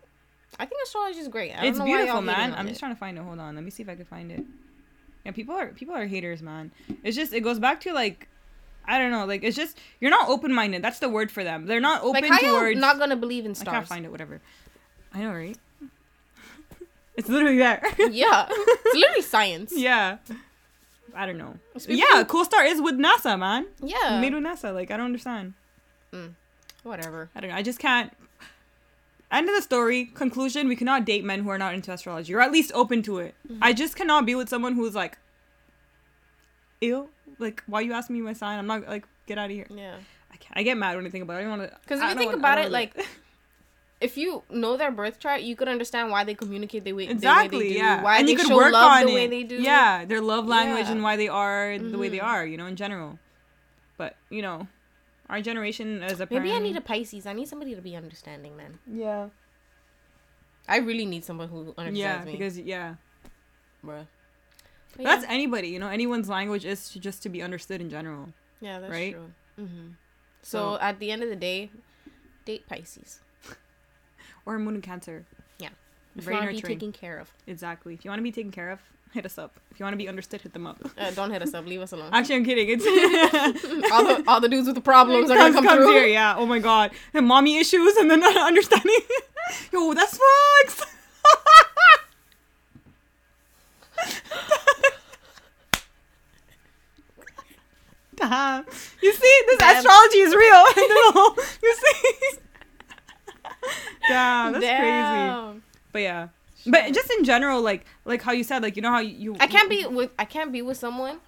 I 0.60 0.66
think 0.66 0.82
astrology 0.84 1.20
is 1.20 1.28
great. 1.28 1.52
I 1.52 1.56
don't 1.58 1.66
it's 1.70 1.80
beautiful 1.80 2.22
man 2.22 2.54
i'm 2.54 2.66
it. 2.68 2.70
just 2.70 2.80
trying 2.80 2.94
to 2.96 3.00
find 3.00 3.18
it 3.18 3.22
hold 3.24 3.40
on 3.40 3.56
let 3.56 3.64
me 3.64 3.72
see 3.72 3.84
if 3.84 3.90
i 3.90 3.96
can 3.96 4.06
find 4.06 4.32
it 4.32 4.44
yeah 5.26 5.32
people 5.32 5.56
are 5.56 5.68
people 5.80 5.96
are 5.96 6.06
haters 6.06 6.42
man 6.42 6.72
it's 7.04 7.16
just 7.16 7.34
it 7.34 7.42
goes 7.42 7.60
back 7.60 7.80
to 7.82 7.92
like 7.94 8.28
i 8.86 8.98
don't 8.98 9.12
know 9.12 9.26
like 9.26 9.44
it's 9.44 9.56
just 9.56 9.78
you're 10.00 10.12
not 10.12 10.28
open-minded 10.30 10.82
that's 10.82 11.00
the 11.00 11.10
word 11.10 11.32
for 11.32 11.44
them 11.44 11.66
they're 11.66 11.80
not 11.80 12.04
open 12.04 12.22
like 12.22 12.32
how 12.32 12.40
towards 12.40 12.80
not 12.80 13.00
gonna 13.00 13.16
believe 13.16 13.46
in 13.46 13.56
stars. 13.56 13.68
i 13.68 13.72
can't 13.72 13.88
find 13.88 14.06
it 14.06 14.12
whatever 14.12 14.42
i 15.14 15.22
know 15.22 15.32
right 15.32 15.58
it's 17.16 17.30
literally 17.30 17.58
there 17.58 17.82
yeah, 18.12 18.48
it's 18.50 18.96
literally 18.96 19.22
science. 19.22 19.74
yeah 19.76 20.18
i 21.16 21.26
don't 21.26 21.38
know 21.38 21.56
yeah 21.88 22.24
cool 22.24 22.46
star 22.46 22.64
is 22.66 22.82
with 22.82 22.96
nasa 22.96 23.38
man 23.38 23.66
yeah. 23.82 24.20
made 24.20 24.34
with 24.34 24.44
nasa 24.44 24.74
like 24.74 24.92
i 24.92 24.98
don't 24.98 25.08
understand 25.08 25.54
Whatever. 26.84 27.30
I 27.36 27.40
don't 27.40 27.50
know. 27.50 27.56
I 27.56 27.62
just 27.62 27.80
can't. 27.80 28.12
End 29.32 29.50
of 29.50 29.56
the 29.56 29.62
story. 29.62 30.06
Conclusion: 30.06 30.68
We 30.68 30.76
cannot 30.76 31.06
date 31.06 31.24
men 31.24 31.44
who 31.44 31.50
are 31.50 31.58
not 31.58 31.74
into 31.74 31.92
astrology, 31.92 32.34
or 32.36 32.42
at 32.42 32.52
least 32.52 32.72
open 32.76 33.02
to 33.04 33.20
it. 33.20 33.36
Mm-hmm. 33.48 33.64
I 33.64 33.74
just 33.74 33.96
cannot 33.96 34.26
be 34.26 34.36
with 34.36 34.50
someone 34.50 34.76
who's 34.76 34.94
like, 34.94 35.18
ew. 36.84 37.10
Like, 37.40 37.64
why 37.68 37.82
you 37.82 37.94
asking 37.94 38.16
me 38.16 38.22
my 38.22 38.34
sign? 38.34 38.60
I'm 38.60 38.68
not 38.68 38.88
like, 38.88 39.06
get 39.26 39.38
out 39.38 39.46
of 39.50 39.56
here. 39.56 39.68
Yeah. 39.70 39.96
I, 40.32 40.38
can't, 40.38 40.58
I 40.58 40.64
get 40.64 40.78
mad 40.78 40.96
when 40.96 41.06
I 41.06 41.10
think 41.10 41.24
about 41.24 41.36
it. 41.38 41.40
I 41.40 41.42
don't 41.48 41.58
want 41.60 41.72
to. 41.72 41.78
'Cause 41.88 42.00
if 42.02 42.10
you 42.10 42.16
think 42.16 42.34
about 42.34 42.58
it, 42.60 42.72
like, 42.72 42.94
If 44.02 44.18
you 44.18 44.44
know 44.50 44.76
their 44.76 44.92
birth 44.92 45.18
chart, 45.18 45.44
you 45.44 45.56
could 45.56 45.70
understand 45.70 46.12
why 46.12 46.26
they 46.26 46.34
communicate 46.34 46.84
the 46.84 46.92
way, 46.92 47.06
the 47.06 47.12
way 47.14 47.16
exactly, 47.16 47.60
they 47.70 47.74
do, 47.76 47.80
yeah. 47.80 48.04
why 48.04 48.18
and 48.18 48.28
they 48.28 48.34
you 48.34 48.38
could 48.38 48.48
show 48.48 48.58
work 48.58 48.74
love 48.74 48.92
on 48.92 49.06
the 49.06 49.12
it. 49.14 49.16
way 49.16 49.28
they 49.28 49.44
do. 49.44 49.56
Yeah, 49.56 50.04
their 50.04 50.20
love 50.20 50.46
language 50.46 50.88
Yeah. 50.88 50.92
and 50.92 51.04
why 51.04 51.16
they 51.16 51.30
are 51.30 51.80
the 51.80 51.98
way 51.98 52.10
they 52.10 52.18
Mhm. 52.18 52.24
are. 52.34 52.46
You 52.46 52.58
know, 52.58 52.66
in 52.66 52.76
general. 52.76 53.18
But 53.96 54.18
you 54.30 54.42
know, 54.42 54.68
our 55.30 55.40
generation 55.40 56.04
as 56.04 56.20
a 56.20 56.28
Maybe 56.30 56.52
I 56.52 56.60
need 56.60 56.76
a 56.76 56.82
Pisces. 56.82 57.26
I 57.26 57.32
need 57.32 57.48
somebody 57.48 57.76
to 57.76 57.82
be 57.82 57.96
understanding, 57.96 58.58
man. 58.58 58.80
yeah. 58.92 59.30
I 60.68 60.78
really 60.80 61.06
need 61.06 61.24
someone 61.24 61.48
who 61.48 61.74
understands 61.78 61.98
Yeah, 61.98 62.26
me. 62.26 62.32
because 62.34 62.60
yeah, 62.60 62.96
Bruh. 63.86 64.06
But 64.96 65.04
that's 65.06 65.24
yeah. 65.24 65.32
anybody. 65.32 65.70
You 65.70 65.80
know, 65.80 65.90
anyone's 65.90 66.30
language 66.30 66.66
is 66.66 66.90
to 66.90 67.00
just 67.00 67.24
to 67.24 67.30
be 67.30 67.42
understood 67.42 67.82
in 67.82 67.90
general. 67.90 68.30
yeah, 68.62 68.80
that's 68.80 68.92
right? 68.92 69.14
true. 69.14 69.32
hmm 69.66 69.88
So, 70.42 70.76
So- 70.76 70.80
at 70.82 71.00
the 71.00 71.12
end 71.12 71.24
of 71.24 71.30
the 71.30 71.36
day, 71.36 71.70
date 72.46 72.68
Pisces. 72.68 73.20
Or 74.46 74.60
moon 74.60 74.76
and 74.76 74.84
cancer. 74.84 75.26
Yeah. 75.60 75.70
If 76.18 76.26
Very 76.26 76.36
you 76.36 76.44
want 76.44 76.58
to 76.58 76.62
be 76.64 76.68
taken 76.74 76.92
care 76.92 77.18
of, 77.18 77.32
Exactly. 77.48 77.94
If 77.94 78.04
you 78.04 78.10
want 78.12 78.20
to 78.20 78.24
be 78.24 78.32
taken 78.32 78.52
care 78.52 78.72
of, 78.72 78.80
hit 79.14 79.26
us 79.26 79.38
up. 79.38 79.58
If 79.72 79.80
you 79.80 79.86
want 79.86 79.94
to 79.94 79.98
be 79.98 80.10
understood, 80.10 80.42
hit 80.42 80.52
them 80.54 80.68
up. 80.68 80.78
uh, 80.98 81.12
don't 81.12 81.32
hit 81.32 81.42
us 81.42 81.54
up. 81.54 81.66
Leave 81.66 81.80
us 81.82 81.94
alone. 81.94 82.10
Actually, 82.14 82.36
I'm 82.36 82.46
kidding. 82.46 82.68
It's 82.70 82.86
all 83.92 84.04
the 84.06 84.24
all 84.28 84.42
the 84.42 84.50
dudes 84.50 84.68
with 84.68 84.76
the 84.76 84.82
problems 84.82 85.32
are 85.32 85.38
gonna 85.38 85.54
Comes- 85.54 85.66
come 85.66 85.78
through. 85.78 85.92
here. 85.94 86.08
Yeah. 86.08 86.36
Oh 86.38 86.46
my 86.46 86.60
god. 86.60 86.92
And 87.14 87.26
mommy 87.26 87.58
issues 87.58 87.96
and 87.96 88.12
then 88.12 88.20
not 88.20 88.36
understanding. 88.38 89.00
Yo, 89.72 89.94
that's 89.94 90.20
facts. 90.66 90.86
Damn. 98.30 98.66
You 99.02 99.14
see, 99.14 99.42
this 99.48 99.58
Damn. 99.60 99.78
astrology 99.78 100.18
is 100.20 100.36
real. 100.36 100.66
you 101.64 101.76
see. 101.76 102.38
Damn, 104.08 104.54
that's 104.54 104.66
crazy. 104.66 105.60
But 105.92 106.02
yeah. 106.02 106.28
But 106.66 106.94
just 106.94 107.12
in 107.12 107.24
general, 107.26 107.62
like 107.62 107.86
like 108.06 108.22
how 108.22 108.32
you 108.32 108.44
said, 108.44 108.64
like 108.64 108.76
you 108.76 108.82
know 108.82 108.92
how 108.92 109.00
you, 109.00 109.36
I 109.40 109.48
can't 109.48 109.70
be 109.70 109.86
with 109.86 110.12
I 110.18 110.26
can't 110.26 110.52
be 110.52 110.62
with 110.62 110.78
someone. 110.78 111.20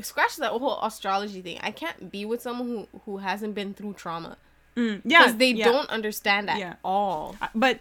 Scratch 0.00 0.36
that 0.36 0.50
whole 0.50 0.78
astrology 0.82 1.40
thing. 1.42 1.58
I 1.62 1.70
can't 1.70 2.10
be 2.10 2.24
with 2.24 2.42
someone 2.42 2.68
who 2.68 2.88
who 3.04 3.16
hasn't 3.18 3.54
been 3.54 3.74
through 3.74 3.94
trauma 3.94 4.36
Mm, 4.76 5.00
yeah, 5.06 5.20
because 5.22 5.36
they 5.36 5.52
yeah. 5.52 5.64
don't 5.72 5.88
understand 5.88 6.50
at 6.50 6.58
Yeah. 6.58 6.74
all. 6.84 7.34
But 7.54 7.80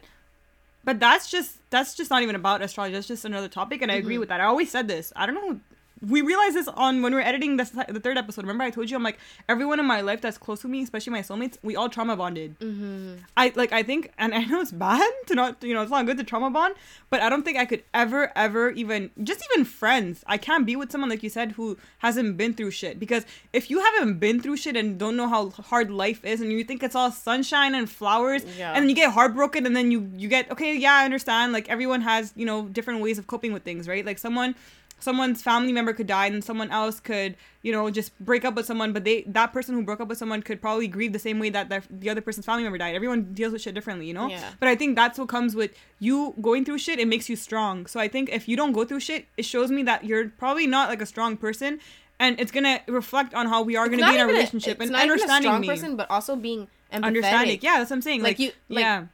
but 0.86 0.97
that's 0.99 1.29
just 1.29 1.57
that's 1.71 1.93
just 1.95 2.09
not 2.09 2.21
even 2.23 2.36
about 2.36 2.61
astrology 2.61 2.93
that's 2.93 3.07
just 3.07 3.25
another 3.25 3.47
topic 3.49 3.81
and 3.81 3.91
i 3.91 3.95
agree 3.95 4.15
Mhm. 4.15 4.19
with 4.19 4.29
that 4.29 4.39
i 4.39 4.45
always 4.45 4.69
said 4.69 4.88
this 4.88 5.11
i 5.15 5.25
don't 5.25 5.33
know 5.36 5.59
we 6.08 6.22
realized 6.22 6.56
this 6.56 6.68
on 6.70 7.01
when 7.01 7.14
we 7.14 7.16
were 7.20 7.26
editing 7.26 7.58
the, 7.58 7.86
the 7.89 7.99
third 7.99 8.18
episode 8.18 8.41
remember 8.43 8.64
i 8.64 8.70
told 8.70 8.89
you 8.89 8.95
i'm 8.97 9.03
like 9.03 9.18
everyone 9.47 9.80
in 9.80 9.86
my 9.86 10.01
life 10.01 10.22
that's 10.22 10.38
close 10.38 10.62
to 10.62 10.68
me 10.68 10.82
especially 10.84 11.12
my 11.12 11.22
soulmates 11.22 11.58
we 11.64 11.76
all 11.76 11.89
trauma 11.89 12.16
bonded 12.16 12.60
Mm-hmm. 12.60 13.16
i 13.38 13.51
like 13.56 13.72
i 13.72 13.82
think 13.84 14.12
and 14.18 14.34
i 14.34 14.43
know 14.45 14.60
it's 14.62 14.72
bad 14.72 15.10
to 15.28 15.36
not 15.36 15.64
you 15.64 15.74
know 15.74 15.82
it's 15.82 15.91
not 15.91 16.06
good 16.06 16.18
to 16.18 16.24
trauma 16.24 16.49
bond 16.51 16.76
but 17.10 17.22
i 17.22 17.30
don't 17.30 17.43
think 17.43 17.58
i 17.58 17.66
could 17.66 17.84
ever 17.93 18.32
ever 18.36 18.70
even 18.72 19.10
just 19.24 19.41
even 19.51 19.66
friends 19.66 20.24
i 20.28 20.38
can't 20.38 20.66
be 20.66 20.76
with 20.76 20.91
someone 20.91 21.10
like 21.10 21.24
you 21.24 21.30
said 21.30 21.53
who 21.53 21.78
hasn't 21.99 22.36
been 22.38 22.53
through 22.53 22.72
shit 22.72 22.99
because 22.99 23.26
if 23.53 23.70
you 23.70 23.80
haven't 23.82 24.20
been 24.20 24.41
through 24.41 24.58
shit 24.58 24.76
and 24.76 24.97
don't 24.99 25.16
know 25.16 25.28
how 25.28 25.49
hard 25.49 25.89
life 25.89 26.24
is 26.26 26.41
and 26.41 26.51
you 26.51 26.64
think 26.64 26.84
it's 26.84 26.95
all 26.95 27.12
sunshine 27.12 27.74
and 27.74 27.89
flowers 27.89 28.43
Yeah. 28.58 28.74
and 28.74 28.84
then 28.84 28.89
you 28.89 28.95
get 28.95 29.12
heartbroken 29.12 29.66
and 29.66 29.76
then 29.76 29.91
you 29.91 30.10
you 30.16 30.28
get 30.28 30.51
okay 30.51 30.76
yeah 30.76 30.93
i 30.95 31.06
understand 31.06 31.53
like 31.53 31.70
everyone 31.70 32.01
has 32.01 32.34
you 32.36 32.45
know 32.45 32.68
different 32.68 33.01
ways 33.01 33.18
of 33.18 33.28
coping 33.28 33.53
with 33.53 33.64
things 33.64 33.88
right 33.88 34.06
like 34.06 34.18
someone 34.18 34.56
someone's 35.00 35.41
family 35.41 35.72
member 35.74 35.93
could 35.93 36.08
die 36.08 36.28
and 36.28 36.43
someone 36.43 36.72
else 36.72 37.00
could 37.00 37.36
you 37.62 37.72
know 37.72 37.89
just 37.91 38.18
break 38.20 38.43
up 38.46 38.56
with 38.56 38.66
someone 38.66 38.93
but 38.93 39.04
they 39.04 39.22
that 39.28 39.52
person 39.54 39.76
who 39.76 39.84
broke 39.84 40.00
up 40.00 40.08
with 40.08 40.18
someone 40.18 40.41
could 40.41 40.62
probably 40.62 40.88
grieve 40.88 41.14
the 41.14 41.20
same 41.20 41.38
way 41.38 41.50
that 41.50 41.70
their, 41.70 41.84
the 41.89 42.10
other 42.10 42.22
person's 42.22 42.46
family 42.46 42.64
member 42.64 42.78
died. 42.78 42.96
Everyone 42.96 43.34
deals 43.34 43.52
with 43.54 43.62
shit 43.62 43.76
differently 43.76 44.08
you 44.08 44.14
know? 44.14 44.28
Yeah. 44.30 44.52
but 44.60 44.70
i 44.70 44.76
think 44.76 44.96
that's 44.96 45.20
what 45.20 45.28
comes 45.30 45.56
with 45.56 45.72
you 46.00 46.34
going 46.41 46.64
through 46.66 46.78
shit 46.80 46.98
it 47.00 47.08
makes 47.08 47.30
you 47.30 47.36
strong. 47.36 47.86
So 47.86 48.00
i 48.00 48.08
think 48.08 48.30
if 48.30 48.48
you 48.48 48.56
don't 48.56 48.72
go 48.72 48.86
through 48.86 49.02
shit 49.02 49.26
it 49.38 49.46
shows 49.46 49.70
me 49.70 49.84
that 49.84 50.06
you're 50.06 50.30
probably 50.30 50.66
not 50.68 50.89
like 50.89 51.02
a 51.02 51.06
strong 51.06 51.38
person 51.38 51.80
and 52.20 52.39
it's 52.39 52.52
gonna 52.52 52.80
reflect 52.88 53.34
on 53.34 53.48
how 53.48 53.62
we 53.62 53.76
are 53.76 53.86
It's 53.88 53.96
gonna 53.98 54.10
be 54.12 54.16
in 54.16 54.22
a 54.22 54.24
even 54.24 54.36
relationship 54.36 54.78
it's 54.80 54.84
and 54.84 54.91
not 54.91 55.06
even 55.06 55.20
a 55.30 55.41
strong 55.41 55.62
me. 55.62 55.68
person, 55.68 55.98
but 55.98 56.10
also 56.10 56.36
being 56.38 56.68
empathetic. 56.93 57.04
understanding. 57.04 57.60
Yeah 57.62 57.78
that's 57.80 57.89
what 57.89 57.98
i'm 57.98 58.02
saying. 58.02 58.22
Like, 58.24 58.39
Like, 58.39 58.39
you- 58.39 58.52
like- 58.70 58.82
yeah. 58.84 59.06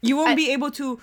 You 0.00 0.16
won't 0.16 0.30
I- 0.30 0.34
be 0.34 0.50
able 0.50 0.70
to 0.72 1.00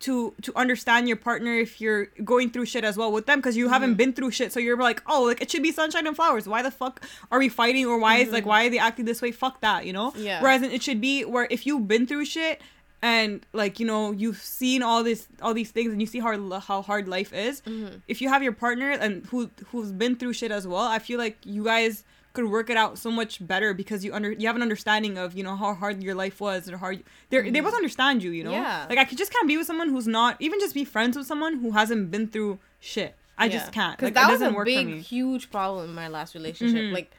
to 0.00 0.34
to 0.42 0.52
understand 0.56 1.06
your 1.08 1.16
partner 1.16 1.52
if 1.54 1.80
you're 1.80 2.06
going 2.24 2.50
through 2.50 2.64
shit 2.64 2.84
as 2.84 2.96
well 2.96 3.12
with 3.12 3.26
them 3.26 3.38
because 3.38 3.56
you 3.56 3.66
Mm-hmm. 3.66 3.72
haven't 3.74 3.94
been 3.94 4.12
through 4.12 4.30
shit 4.30 4.52
so 4.52 4.58
you're 4.60 4.76
like 4.76 5.02
oh 5.06 5.22
like 5.24 5.40
it 5.42 5.50
should 5.50 5.62
be 5.62 5.72
sunshine 5.72 6.06
and 6.06 6.16
flowers 6.16 6.48
why 6.48 6.62
the 6.62 6.70
fuck 6.70 7.02
are 7.30 7.38
we 7.38 7.48
fighting 7.48 7.84
or 7.86 7.98
why 7.98 8.16
is 8.16 8.30
like 8.32 8.46
why 8.46 8.66
are 8.66 8.70
they 8.70 8.78
acting 8.78 9.04
this 9.04 9.20
way 9.22 9.30
fuck 9.32 9.60
that 9.60 9.84
you 9.86 9.92
know 9.92 10.10
Mm-hmm. 10.12 10.22
Yeah. 10.22 10.42
whereas 10.42 10.62
it 10.62 10.82
should 10.82 11.00
be 11.00 11.24
where 11.24 11.46
if 11.50 11.66
you've 11.66 11.86
been 11.86 12.06
through 12.06 12.24
shit 12.24 12.60
and 13.02 13.44
like 13.52 13.80
you 13.80 13.86
know 13.86 14.12
you've 14.12 14.38
seen 14.42 14.82
all 14.82 15.02
this 15.04 15.26
all 15.42 15.54
these 15.54 15.70
things 15.70 15.90
and 15.92 16.00
you 16.00 16.06
see 16.06 16.20
how 16.20 16.60
how 16.60 16.82
hard 16.82 17.06
life 17.08 17.32
is 17.32 17.60
Mm-hmm. 17.62 17.96
if 18.08 18.20
you 18.22 18.28
have 18.28 18.42
your 18.42 18.52
partner 18.52 18.90
and 18.90 19.26
who 19.26 19.50
who's 19.70 19.92
been 19.92 20.16
through 20.16 20.32
shit 20.34 20.50
as 20.50 20.66
well 20.66 20.82
i 20.84 20.98
feel 20.98 21.18
like 21.18 21.36
you 21.44 21.64
guys 21.64 22.04
could 22.32 22.44
work 22.48 22.70
it 22.70 22.76
out 22.76 22.96
so 22.98 23.10
much 23.10 23.44
better 23.46 23.74
because 23.74 24.04
you 24.04 24.12
under 24.14 24.30
you 24.32 24.46
have 24.46 24.54
an 24.56 24.62
understanding 24.62 25.18
of 25.18 25.34
you 25.36 25.42
know 25.42 25.56
how 25.56 25.74
hard 25.74 26.02
your 26.02 26.14
life 26.14 26.40
was 26.40 26.66
and 26.68 26.76
how 26.76 26.80
hard 26.80 27.02
they 27.30 27.50
they 27.50 27.60
both 27.60 27.74
understand 27.74 28.22
you 28.22 28.30
you 28.30 28.44
know 28.44 28.52
Mm-hmm. 28.52 28.62
Yeah. 28.62 28.86
like 28.88 28.98
i 28.98 29.04
could 29.04 29.18
just 29.18 29.32
can't 29.32 29.48
be 29.48 29.56
with 29.56 29.66
someone 29.66 29.88
who's 29.88 30.06
not 30.06 30.36
even 30.38 30.60
just 30.60 30.74
be 30.74 30.84
friends 30.84 31.16
with 31.16 31.26
someone 31.26 31.58
who 31.58 31.72
hasn't 31.72 32.10
been 32.10 32.28
through 32.28 32.58
shit 32.78 33.16
i 33.36 33.48
just 33.48 33.72
can't 33.72 33.96
Because 33.96 34.06
like 34.06 34.14
that 34.14 34.30
was 34.30 34.42
a 34.42 34.52
big, 34.64 35.00
huge 35.02 35.50
problem 35.50 35.88
in 35.88 35.94
my 35.94 36.08
last 36.08 36.34
relationship. 36.34 36.82
Mhm. 36.82 36.92
Like, 36.92 37.10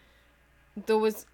there 0.85 0.97
was, 0.97 1.25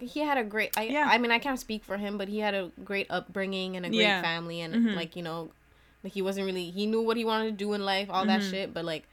he 0.00 0.20
had 0.20 0.38
a 0.38 0.44
great. 0.44 0.70
I, 0.78 0.84
Yeah. 0.84 1.08
I 1.10 1.18
mean, 1.18 1.30
I 1.32 1.38
can't 1.38 1.58
speak 1.58 1.82
for 1.84 1.96
him, 1.98 2.16
but 2.18 2.28
he 2.28 2.38
had 2.38 2.54
a 2.54 2.70
great 2.84 3.08
upbringing 3.10 3.76
and 3.76 3.84
a 3.84 3.88
great 3.90 4.00
Yeah. 4.00 4.22
family, 4.22 4.60
and 4.60 4.72
Mhm. 4.74 4.94
like 4.96 5.16
you 5.16 5.22
know, 5.22 5.50
like 6.04 6.12
he 6.14 6.22
wasn't 6.22 6.46
really. 6.46 6.70
He 6.70 6.86
knew 6.86 7.02
what 7.02 7.16
he 7.16 7.24
wanted 7.24 7.46
to 7.46 7.64
do 7.64 7.72
in 7.74 7.84
life, 7.84 8.08
all 8.10 8.24
that 8.26 8.40
Mhm. 8.40 8.50
shit. 8.50 8.72
But 8.72 8.84
like, 8.84 9.04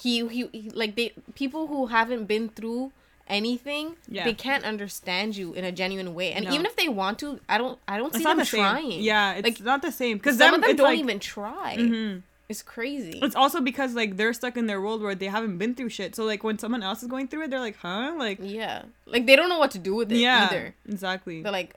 he, 0.00 0.26
he 0.28 0.48
he 0.52 0.70
like 0.70 0.94
they 0.96 1.12
people 1.34 1.66
who 1.66 1.86
haven't 1.86 2.24
been 2.26 2.48
through 2.48 2.92
anything 3.26 3.96
Yeah. 4.08 4.24
they 4.24 4.32
can't 4.32 4.64
understand 4.64 5.36
you 5.36 5.52
in 5.52 5.64
a 5.64 5.72
genuine 5.72 6.14
way 6.14 6.32
and 6.32 6.46
No. 6.46 6.52
even 6.54 6.64
if 6.66 6.76
they 6.76 6.88
want 6.88 7.18
to 7.18 7.40
i 7.48 7.58
don't 7.58 7.78
i 7.86 7.98
don't 7.98 8.08
it's 8.08 8.18
see 8.18 8.24
them 8.24 8.38
the 8.38 8.44
same 8.44 8.60
trying 8.62 9.00
yeah 9.02 9.34
it's 9.34 9.44
Like, 9.44 9.60
not 9.60 9.82
the 9.82 9.92
same 9.92 10.16
because 10.16 10.38
some 10.38 10.54
of 10.54 10.62
them 10.62 10.76
don't 10.76 10.86
like, 10.86 10.98
even 10.98 11.18
try 11.20 11.76
Mhm. 11.78 12.22
it's 12.48 12.62
crazy 12.62 13.18
It's 13.22 13.36
also 13.36 13.60
because 13.60 13.94
like 13.94 14.16
they're 14.16 14.32
stuck 14.32 14.56
in 14.56 14.66
their 14.66 14.80
world 14.80 15.02
where 15.02 15.14
they 15.14 15.26
haven't 15.26 15.58
been 15.58 15.74
through 15.74 15.90
shit. 15.90 16.16
So 16.16 16.24
like 16.24 16.42
when 16.42 16.58
someone 16.58 16.82
else 16.82 17.02
is 17.02 17.08
going 17.14 17.28
through 17.28 17.42
it, 17.44 17.50
they're 17.50 17.60
like, 17.60 17.76
huh? 17.76 18.14
Like 18.16 18.38
yeah 18.40 18.82
like 19.04 19.26
they 19.26 19.36
don't 19.36 19.50
know 19.50 19.58
what 19.58 19.72
to 19.72 19.78
do 19.78 19.94
with 19.94 20.10
it 20.10 20.16
yeah, 20.18 20.46
either 20.48 20.74
exactly. 20.88 21.42
they're 21.42 21.52
like 21.52 21.74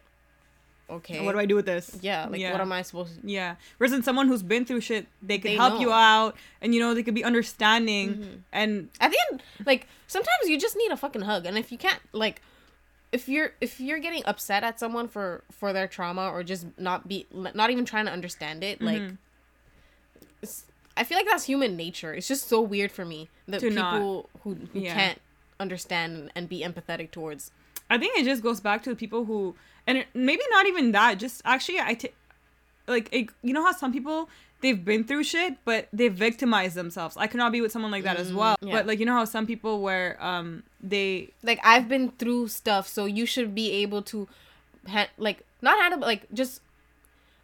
okay 0.91 1.23
What 1.25 1.31
do 1.33 1.39
I 1.39 1.45
do 1.45 1.55
with 1.55 1.65
this? 1.65 1.97
yeah 2.01 2.27
like 2.29 2.39
Yeah. 2.41 2.51
what 2.51 2.61
am 2.61 2.71
i 2.71 2.81
supposed 2.81 3.21
to 3.21 3.27
Yeah. 3.27 3.55
Whereas 3.77 3.93
in 3.93 4.03
someone 4.03 4.27
who's 4.27 4.43
been 4.43 4.65
through 4.65 4.81
shit, 4.81 5.07
they 5.21 5.37
could 5.37 5.51
They 5.51 5.55
help 5.55 5.79
you 5.81 5.91
out, 5.91 6.35
and 6.61 6.73
you 6.75 6.79
know 6.81 6.93
they 6.93 7.03
could 7.03 7.15
be 7.15 7.23
understanding, 7.23 8.07
Mhm. 8.15 8.39
and 8.51 8.89
at 8.99 9.11
the 9.11 9.17
end 9.31 9.41
like 9.65 9.87
sometimes 10.07 10.43
you 10.49 10.59
just 10.59 10.75
need 10.75 10.91
a 10.91 10.97
fucking 10.97 11.21
hug 11.23 11.45
and 11.45 11.57
if 11.57 11.71
you 11.71 11.77
can't 11.77 11.99
like 12.11 12.41
if 13.11 13.27
you're 13.27 13.51
if 13.61 13.79
you're 13.79 13.99
getting 13.99 14.23
upset 14.25 14.63
at 14.63 14.79
someone 14.79 15.07
for 15.07 15.43
for 15.51 15.73
their 15.73 15.87
trauma 15.87 16.29
or 16.29 16.43
just 16.43 16.65
not 16.77 17.07
be 17.07 17.25
not 17.31 17.69
even 17.69 17.85
trying 17.85 18.05
to 18.05 18.11
understand 18.11 18.63
it 18.63 18.81
like 18.81 19.01
Mhm. 19.01 19.17
it's, 20.41 20.65
i 20.97 21.03
feel 21.03 21.17
like 21.17 21.27
that's 21.27 21.45
human 21.45 21.75
nature 21.75 22.13
it's 22.13 22.27
just 22.27 22.47
so 22.47 22.61
weird 22.61 22.91
for 22.91 23.05
me 23.05 23.29
that 23.47 23.59
To 23.61 23.69
not- 23.69 23.93
people 23.93 24.29
who, 24.43 24.55
who 24.73 24.79
Yeah. 24.79 24.93
can't 24.93 25.21
understand 25.59 26.31
and 26.35 26.47
be 26.49 26.61
empathetic 26.61 27.11
towards 27.11 27.51
I 27.89 27.97
think 27.97 28.17
it 28.17 28.23
just 28.23 28.41
goes 28.41 28.61
back 28.61 28.83
to 28.83 28.89
the 28.89 28.95
people 28.95 29.25
who, 29.25 29.53
and 29.87 29.97
it, 29.99 30.07
maybe 30.13 30.41
not 30.51 30.65
even 30.67 30.91
that. 30.93 31.17
Just 31.19 31.41
actually, 31.45 31.79
I 31.79 31.93
t- 31.95 32.11
like 32.87 33.09
it, 33.11 33.29
you 33.41 33.53
know 33.53 33.63
how 33.65 33.71
some 33.71 33.91
people 33.91 34.29
they've 34.61 34.83
been 34.85 35.03
through 35.03 35.23
shit, 35.23 35.57
but 35.65 35.87
they 35.91 36.07
victimize 36.07 36.73
themselves. 36.75 37.17
I 37.17 37.27
cannot 37.27 37.51
be 37.51 37.61
with 37.61 37.71
someone 37.71 37.91
like 37.91 38.03
that 38.03 38.17
as 38.17 38.31
Mm, 38.31 38.35
well. 38.35 38.55
yeah. 38.61 38.73
But 38.73 38.85
like 38.87 38.99
you 38.99 39.05
know 39.05 39.13
how 39.15 39.25
some 39.25 39.45
people 39.47 39.81
where 39.81 40.17
um 40.23 40.63
they 40.83 41.29
like 41.43 41.59
i've 41.63 41.87
been 41.87 42.09
through 42.17 42.47
stuff 42.47 42.87
so 42.87 43.05
you 43.05 43.25
should 43.27 43.53
be 43.53 43.71
able 43.83 44.01
to 44.01 44.27
ha- 44.87 45.09
like 45.17 45.45
not 45.61 45.77
handle 45.79 45.99
but 45.99 46.07
like 46.07 46.25
just 46.33 46.59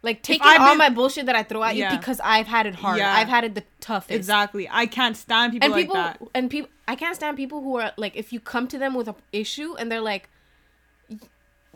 like 0.02 0.22
take 0.22 0.44
all 0.44 0.58
been- 0.70 0.78
my 0.78 0.88
bullshit 0.90 1.26
that 1.26 1.36
i 1.36 1.42
throw 1.44 1.62
at 1.62 1.76
Yeah. 1.76 1.92
you 1.92 1.98
because 1.98 2.20
i've 2.24 2.46
had 2.48 2.66
it 2.66 2.74
hard 2.76 2.98
Yeah. 2.98 3.14
i've 3.16 3.28
had 3.28 3.44
it 3.44 3.54
the 3.54 3.62
toughest 3.80 4.10
exactly. 4.10 4.68
I 4.70 4.86
can't 4.86 5.16
stand 5.16 5.52
people 5.52 5.66
and 5.66 5.72
like 5.72 5.82
people 5.82 5.94
that. 5.94 6.20
and 6.34 6.50
people 6.50 6.70
i 6.88 6.94
can't 6.96 7.14
stand 7.14 7.36
people 7.36 7.62
who 7.62 7.76
are 7.76 7.92
like 7.96 8.16
if 8.16 8.32
you 8.32 8.40
come 8.40 8.66
to 8.68 8.78
them 8.78 8.94
with 8.94 9.06
a 9.08 9.14
issue 9.32 9.74
and 9.78 9.90
they're 9.90 10.00
like 10.00 10.24
"Y- 10.24 10.37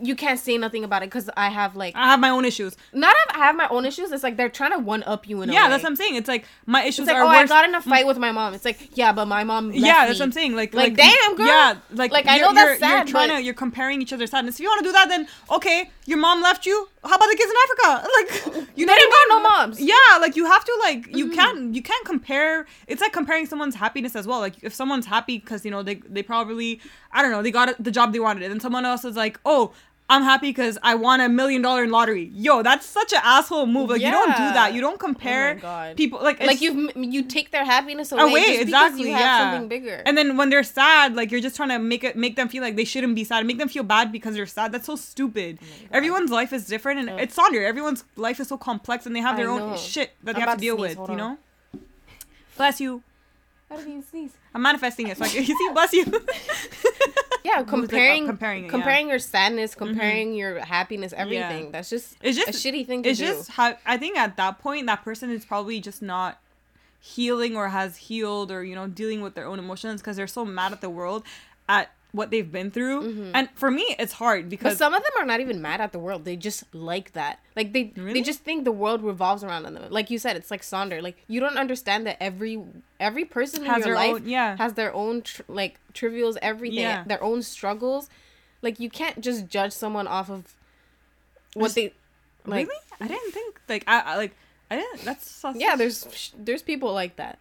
you 0.01 0.16
can't 0.16 0.40
say 0.40 0.57
nothing 0.57 0.84
about 0.84 1.03
it 1.03 1.07
because 1.07 1.28
i 1.36 1.49
have 1.51 1.76
like 1.76 1.95
I 1.95 2.07
have 2.07 2.18
my 2.18 2.30
own 2.30 2.45
issues. 2.47 2.76
not 2.95 3.14
have, 3.28 3.36
I 3.36 3.45
have 3.45 3.57
my 3.57 3.68
own 3.68 3.84
issues 3.84 4.11
it's 4.11 4.22
like 4.22 4.36
they're 4.38 4.49
trying 4.49 4.72
to 4.72 4.78
one 4.78 5.03
up 5.05 5.28
you 5.28 5.43
in 5.43 5.51
a 5.51 5.53
Yeah, 5.53 5.64
way. 5.64 5.68
that's 5.70 5.82
what 5.82 5.90
I'm 5.90 5.97
saying. 5.97 6.16
It's 6.16 6.28
like 6.28 6.47
my 6.66 6.82
issues 6.82 7.01
it's 7.01 7.09
like 7.09 7.16
are 7.16 7.24
oh 7.24 7.28
i 7.28 7.47
got 7.47 7.68
in 7.68 7.74
a 7.74 7.82
fight 7.82 8.07
with 8.07 8.16
my 8.18 8.32
mom 8.32 8.55
it's 8.55 8.64
like 8.64 8.97
yeah 8.97 9.12
but 9.12 9.26
my 9.26 9.45
mom 9.45 9.70
yeah, 9.72 10.07
that's 10.07 10.12
me. 10.14 10.22
what 10.22 10.24
I'm 10.26 10.32
saying. 10.32 10.57
Like, 10.57 10.72
Like, 10.74 10.97
damn, 10.97 11.36
girl. 11.36 11.47
Yeah, 11.47 11.76
like, 11.93 12.11
Like, 12.11 12.26
I 12.26 12.38
know 12.38 12.55
that's 12.55 12.80
sad, 12.80 13.07
You're 13.09 13.12
trying 13.12 13.28
but- 13.28 13.36
to, 13.36 13.43
you're 13.43 13.55
comparing 13.55 14.01
each 14.03 14.12
other's 14.12 14.30
sadness. 14.30 14.57
If 14.57 14.61
you 14.61 14.68
want 14.68 14.80
to 14.82 14.88
do 14.88 14.93
that, 14.93 15.09
then 15.09 15.28
okay, 15.51 15.90
your 16.07 16.18
mom 16.18 16.42
left 16.42 16.66
you. 16.66 16.88
How 17.05 17.14
about 17.16 17.28
the 17.30 17.36
kids 17.36 17.50
in 17.50 17.57
Africa? 17.64 18.09
Like, 18.16 18.68
you 18.76 18.86
know 18.86 18.92
they 18.92 18.98
I 18.98 19.26
got 19.28 19.34
no 19.36 19.42
moms 19.50 19.80
Yeah, 19.80 19.94
like 20.20 20.34
you 20.36 20.46
have 20.46 20.64
to 20.64 20.78
like 20.82 21.14
you 21.16 21.26
Mhm. 21.28 21.34
can't 21.34 21.74
you 21.74 21.82
can't 21.82 22.05
compare. 22.07 22.66
It's 22.86 23.00
like 23.00 23.12
comparing 23.12 23.46
someone's 23.46 23.74
happiness 23.74 24.14
as 24.16 24.26
well. 24.26 24.40
Like 24.40 24.55
if 24.62 24.74
someone's 24.74 25.07
happy 25.07 25.38
because 25.38 25.64
you 25.64 25.70
know 25.70 25.82
they 25.82 25.96
they 26.09 26.22
probably 26.22 26.80
I 27.12 27.22
don't 27.22 27.30
know 27.30 27.42
they 27.42 27.50
got 27.50 27.82
the 27.82 27.90
job 27.90 28.12
they 28.12 28.20
wanted, 28.20 28.42
and 28.44 28.53
then 28.53 28.61
someone 28.61 28.84
else 28.84 29.05
is 29.05 29.16
like, 29.16 29.38
oh. 29.44 29.72
I'm 30.12 30.22
happy 30.22 30.48
because 30.50 30.78
I 30.82 30.94
won 30.94 31.20
a 31.20 31.28
million 31.28 31.62
dollar 31.62 31.84
in 31.84 31.90
lottery. 31.90 32.30
Yo, 32.34 32.62
that's 32.62 32.86
such 32.86 33.12
an 33.12 33.20
asshole 33.22 33.66
move. 33.66 33.90
Like 33.90 34.00
you 34.00 34.10
don't 34.10 34.30
do 34.30 34.48
that. 34.58 34.74
You 34.74 34.80
don't 34.80 34.94
oh 34.94 35.06
compare 35.08 35.54
my 35.54 35.60
god 35.60 35.96
people. 35.96 36.20
Like 36.22 36.40
like 36.40 36.60
you 36.60 36.90
you 36.96 37.22
take 37.24 37.50
their 37.50 37.64
happiness 37.64 38.12
oh, 38.12 38.18
away, 38.18 38.30
Away, 38.30 38.40
just 38.42 38.66
because 38.66 38.92
exactly, 38.92 39.08
you 39.08 39.12
have 39.12 39.20
yeah. 39.20 39.52
something 39.52 39.68
bigger 39.68 40.02
And 40.06 40.16
then 40.18 40.36
when 40.36 40.50
they're 40.50 40.62
sad, 40.62 41.14
like 41.14 41.30
you're 41.30 41.40
just 41.40 41.56
trying 41.56 41.70
to 41.70 41.78
make 41.78 42.04
it 42.04 42.16
make 42.16 42.36
them 42.36 42.48
feel 42.48 42.62
like 42.62 42.76
they 42.76 42.84
shouldn't 42.84 43.14
be 43.14 43.24
sad, 43.24 43.46
make 43.46 43.58
them 43.58 43.68
feel 43.68 43.82
bad 43.84 44.12
because 44.12 44.34
they're 44.34 44.46
sad. 44.46 44.72
That's 44.72 44.86
so 44.86 44.96
stupid. 44.96 45.58
Oh. 45.60 45.66
Everyone's 45.92 46.30
life 46.30 46.52
is 46.52 46.66
different, 46.66 47.00
and 47.00 47.10
Ugh. 47.10 47.20
it's 47.20 47.36
Sonder. 47.36 47.64
Everyone's 47.64 48.04
life 48.16 48.38
is 48.40 48.48
so 48.48 48.56
complex, 48.58 49.06
and 49.06 49.16
they 49.16 49.20
have 49.20 49.34
I 49.34 49.38
their 49.38 49.50
own 49.50 49.70
know. 49.70 49.76
shit 49.76 50.10
that 50.24 50.36
I'm 50.36 50.40
they 50.40 50.40
have 50.40 50.50
to 50.50 50.56
to 50.56 50.60
deal 50.60 50.76
sneeze, 50.76 50.88
with. 50.90 50.96
hold 50.98 51.08
You 51.10 51.12
on. 51.14 51.18
know. 51.18 51.38
Bless 52.56 52.80
you. 52.80 53.02
How 53.72 53.78
did 53.78 53.92
you 53.92 54.02
sneeze 54.02 54.32
I'm 54.54 54.62
manifesting 54.62 55.08
it. 55.08 55.16
So 55.16 55.24
I 55.24 55.28
can, 55.28 55.44
you 55.44 55.56
see, 55.58 55.70
bless 55.72 55.92
you. 55.92 56.04
yeah 57.44 57.56
like, 57.56 57.60
uh, 57.60 57.70
comparing 57.70 58.26
comparing 58.26 58.64
yeah. 58.64 58.70
comparing 58.70 59.08
your 59.08 59.18
sadness 59.18 59.74
comparing 59.74 60.34
your 60.34 60.60
happiness 60.60 61.12
everything 61.16 61.72
that's 61.72 61.90
just 61.90 62.16
It's 62.22 62.38
just 62.38 62.50
a 62.50 62.52
shitty 62.52 62.86
thing 62.86 63.02
to 63.02 63.10
it's 63.10 63.18
do 63.18 63.26
just 63.26 63.50
how 63.50 63.76
I 63.84 63.96
think 63.96 64.16
at 64.16 64.36
that 64.36 64.60
point 64.60 64.86
that 64.86 65.02
person 65.02 65.30
is 65.30 65.44
probably 65.44 65.80
just 65.80 66.02
not 66.02 66.40
healing 67.00 67.56
or 67.56 67.68
has 67.68 67.96
healed 67.96 68.52
or 68.52 68.62
you 68.62 68.74
know 68.74 68.86
dealing 68.86 69.22
with 69.22 69.34
their 69.34 69.46
own 69.46 69.58
emotions 69.58 70.00
because 70.00 70.16
they're 70.16 70.28
so 70.28 70.44
mad 70.44 70.72
at 70.72 70.80
the 70.80 70.90
world 70.90 71.24
at 71.68 71.90
what 72.12 72.30
they've 72.30 72.50
been 72.52 72.70
through. 72.70 73.02
Mm-hmm. 73.02 73.30
And 73.34 73.48
for 73.54 73.70
me, 73.70 73.84
it's 73.98 74.12
hard 74.12 74.44
But 74.44 74.50
because 74.50 74.76
some 74.78 74.92
of 74.94 75.02
them 75.02 75.12
are 75.18 75.24
not 75.24 75.40
even 75.40 75.62
mad 75.62 75.80
at 75.80 75.92
the 75.92 75.98
world. 75.98 76.24
They 76.26 76.36
just 76.36 76.62
like 76.74 77.12
that. 77.12 77.40
Like 77.56 77.72
they 77.72 77.92
Really? 77.96 78.12
they 78.14 78.22
just 78.22 78.40
think 78.40 78.64
the 78.64 78.72
world 78.72 79.02
revolves 79.02 79.42
around 79.42 79.62
them. 79.64 79.78
Like 79.90 80.10
you 80.10 80.18
said, 80.18 80.36
it's 80.36 80.50
like 80.50 80.60
Sonder. 80.62 81.02
Like 81.02 81.16
you 81.26 81.40
don't 81.40 81.56
understand 81.56 82.06
that 82.06 82.18
every 82.22 82.62
every 83.00 83.24
person 83.24 83.64
Has 83.64 83.82
in 83.82 83.88
your 83.88 83.96
their 83.96 84.06
life 84.12 84.14
own- 84.22 84.28
yeah. 84.28 84.56
has 84.58 84.74
their 84.74 84.92
own 84.94 85.22
tr- 85.22 85.42
like 85.48 85.80
trivials, 85.94 86.36
everything, 86.42 86.80
Yeah. 86.80 87.04
their 87.04 87.22
own 87.22 87.42
struggles. 87.42 88.10
Like 88.60 88.78
you 88.78 88.90
can't 88.90 89.20
just 89.20 89.48
judge 89.48 89.72
someone 89.72 90.06
off 90.06 90.28
of 90.30 90.54
what 91.54 91.66
Just- 91.66 91.74
they 91.76 91.92
like. 92.46 92.66
really, 92.68 92.78
I 93.00 93.08
didn't 93.08 93.32
think 93.32 93.60
like 93.68 93.84
I, 93.86 94.00
I 94.00 94.16
like 94.16 94.36
I 94.70 94.76
didn't. 94.76 95.04
That's, 95.04 95.40
that's 95.42 95.58
Yeah, 95.58 95.76
there's 95.76 96.32
there's 96.38 96.62
people 96.62 96.92
like 96.92 97.16
that. 97.16 97.38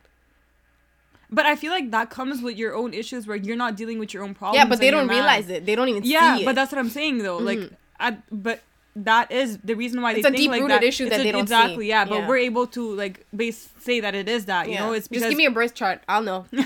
But 1.34 1.46
I 1.46 1.56
feel 1.56 1.72
like 1.72 1.92
that 1.92 2.10
comes 2.10 2.42
with 2.42 2.58
your 2.58 2.76
own 2.76 2.94
issues 2.94 3.26
where 3.26 3.38
you're 3.38 3.56
not 3.56 3.78
dealing 3.78 4.00
with 4.00 4.14
your 4.14 4.24
own 4.24 4.34
problems. 4.34 4.58
Yeah, 4.62 4.68
but 4.68 4.80
they 4.80 4.92
don't 4.92 5.08
realize 5.08 5.50
it. 5.50 5.66
They 5.66 5.76
don't 5.76 5.88
even 5.90 6.04
Yeah, 6.04 6.36
see 6.36 6.42
it. 6.42 6.46
but 6.46 6.56
that's 6.56 6.72
what 6.72 6.80
I'm 6.80 6.90
saying 6.90 7.20
though. 7.20 7.38
Like, 7.38 7.60
Mhm. 7.60 7.74
I, 8.00 8.18
but 8.32 8.62
that 8.98 9.32
is 9.32 9.58
the 9.60 9.74
reason 9.76 10.02
why 10.02 10.12
they 10.12 10.20
It's 10.20 10.28
a 10.28 10.32
think 10.32 10.52
deep-rooted 10.52 10.70
that. 10.72 10.84
issue 10.84 11.06
It's 11.06 11.12
that 11.12 11.22
a- 11.22 11.24
they 11.24 11.32
don't 11.32 11.48
see. 11.48 11.54
exactly. 11.54 11.88
Yeah, 11.88 12.04
but 12.04 12.16
Yeah. 12.20 12.28
we're 12.28 12.38
able 12.38 12.68
to 12.68 12.94
like 12.96 13.26
base 13.34 13.70
say 13.80 14.02
that 14.02 14.14
it 14.14 14.28
is 14.28 14.46
that. 14.48 14.68
You 14.68 14.74
Yeah. 14.74 14.80
know, 14.88 14.92
it's 14.92 15.08
because 15.08 15.22
just 15.24 15.30
give 15.32 15.38
me 15.38 15.46
a 15.46 15.52
birth 15.52 15.74
chart. 15.74 16.02
I'll 16.10 16.22
know. 16.22 16.46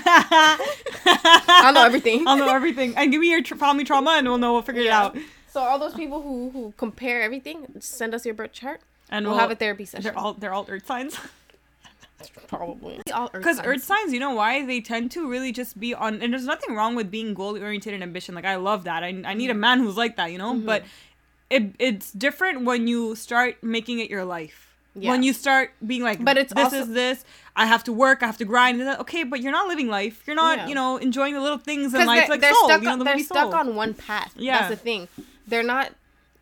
I'll 1.06 1.72
know 1.72 1.84
everything. 1.84 2.24
I'll 2.26 2.36
know 2.36 2.48
everything. 2.52 2.94
And 2.96 3.12
give 3.12 3.20
me 3.20 3.30
your 3.30 3.42
tr- 3.42 3.54
family 3.54 3.84
trauma, 3.84 4.12
and 4.18 4.26
we'll 4.26 4.38
know. 4.38 4.52
We'll 4.54 4.62
figure 4.62 4.82
Yeah. 4.82 5.06
it 5.06 5.16
out. 5.16 5.16
So 5.48 5.60
all 5.60 5.78
those 5.78 5.94
people 5.94 6.20
who 6.22 6.50
who 6.50 6.74
compare 6.76 7.22
everything, 7.22 7.66
send 7.80 8.14
us 8.14 8.24
your 8.26 8.34
birth 8.34 8.52
chart. 8.52 8.80
And 9.08 9.24
we'll, 9.26 9.38
have 9.38 9.52
a 9.52 9.54
therapy 9.54 9.84
session. 9.84 10.02
They're 10.02 10.18
all 10.18 10.32
they're 10.34 10.52
all 10.52 10.66
earth 10.68 10.86
signs. 10.86 11.16
probably 12.48 13.00
Because 13.04 13.56
signs. 13.56 13.60
earth 13.66 13.82
signs, 13.84 14.12
you 14.12 14.20
know 14.20 14.34
why? 14.34 14.64
They 14.66 14.80
tend 14.80 15.10
to 15.12 15.28
really 15.28 15.52
just 15.52 15.78
be 15.78 15.94
on, 15.94 16.20
and 16.22 16.32
there's 16.32 16.44
nothing 16.46 16.74
wrong 16.74 16.94
with 16.96 17.10
being 17.10 17.34
goal 17.34 17.58
oriented 17.58 17.94
and 17.94 18.02
ambition. 18.02 18.34
Like 18.34 18.44
I 18.44 18.56
love 18.56 18.84
that. 18.84 19.02
I, 19.04 19.08
I 19.24 19.34
need 19.34 19.50
a 19.50 19.52
Mm-hmm. 19.52 19.60
man 19.60 19.78
who's 19.80 19.96
like 19.96 20.16
that, 20.16 20.32
you 20.32 20.38
know. 20.38 20.54
But 20.54 20.84
it 21.50 21.74
it's 21.78 22.12
different 22.12 22.64
when 22.64 22.86
you 22.88 23.14
start 23.14 23.62
making 23.62 24.00
it 24.00 24.10
your 24.10 24.24
life, 24.24 24.74
Yeah. 24.94 25.10
When 25.12 25.22
you 25.22 25.32
start 25.32 25.70
being 25.86 26.02
like, 26.02 26.24
But 26.24 26.36
it's 26.38 26.52
this 26.52 26.64
also- 26.64 26.80
is 26.80 26.88
this. 26.88 27.24
I 27.54 27.64
have 27.66 27.84
to 27.84 27.92
work. 27.92 28.22
I 28.22 28.26
have 28.26 28.36
to 28.38 28.44
grind. 28.44 28.82
Okay, 28.82 29.22
but 29.24 29.40
you're 29.40 29.52
not 29.52 29.66
living 29.68 29.88
life. 29.88 30.22
You're 30.26 30.36
not, 30.36 30.58
Yeah. 30.58 30.66
you 30.68 30.74
know, 30.74 30.96
enjoying 30.98 31.32
the 31.34 31.40
little 31.40 31.56
things 31.58 31.86
in 31.86 31.90
because 31.92 32.06
life. 32.06 32.20
they're, 32.20 32.28
Like 32.28 32.40
they're 32.42 32.52
Soul, 32.52 32.68
stuck, 32.68 32.80
you 32.82 32.86
know, 32.86 32.92
on, 32.92 32.98
the 32.98 33.04
they're 33.06 33.18
stuck 33.20 33.50
Soul. 33.52 33.54
on 33.54 33.74
one 33.76 33.94
path. 33.94 34.32
Yeah. 34.36 34.58
that's 34.58 34.70
the 34.70 34.76
thing. 34.76 35.08
They're 35.46 35.62
not. 35.62 35.92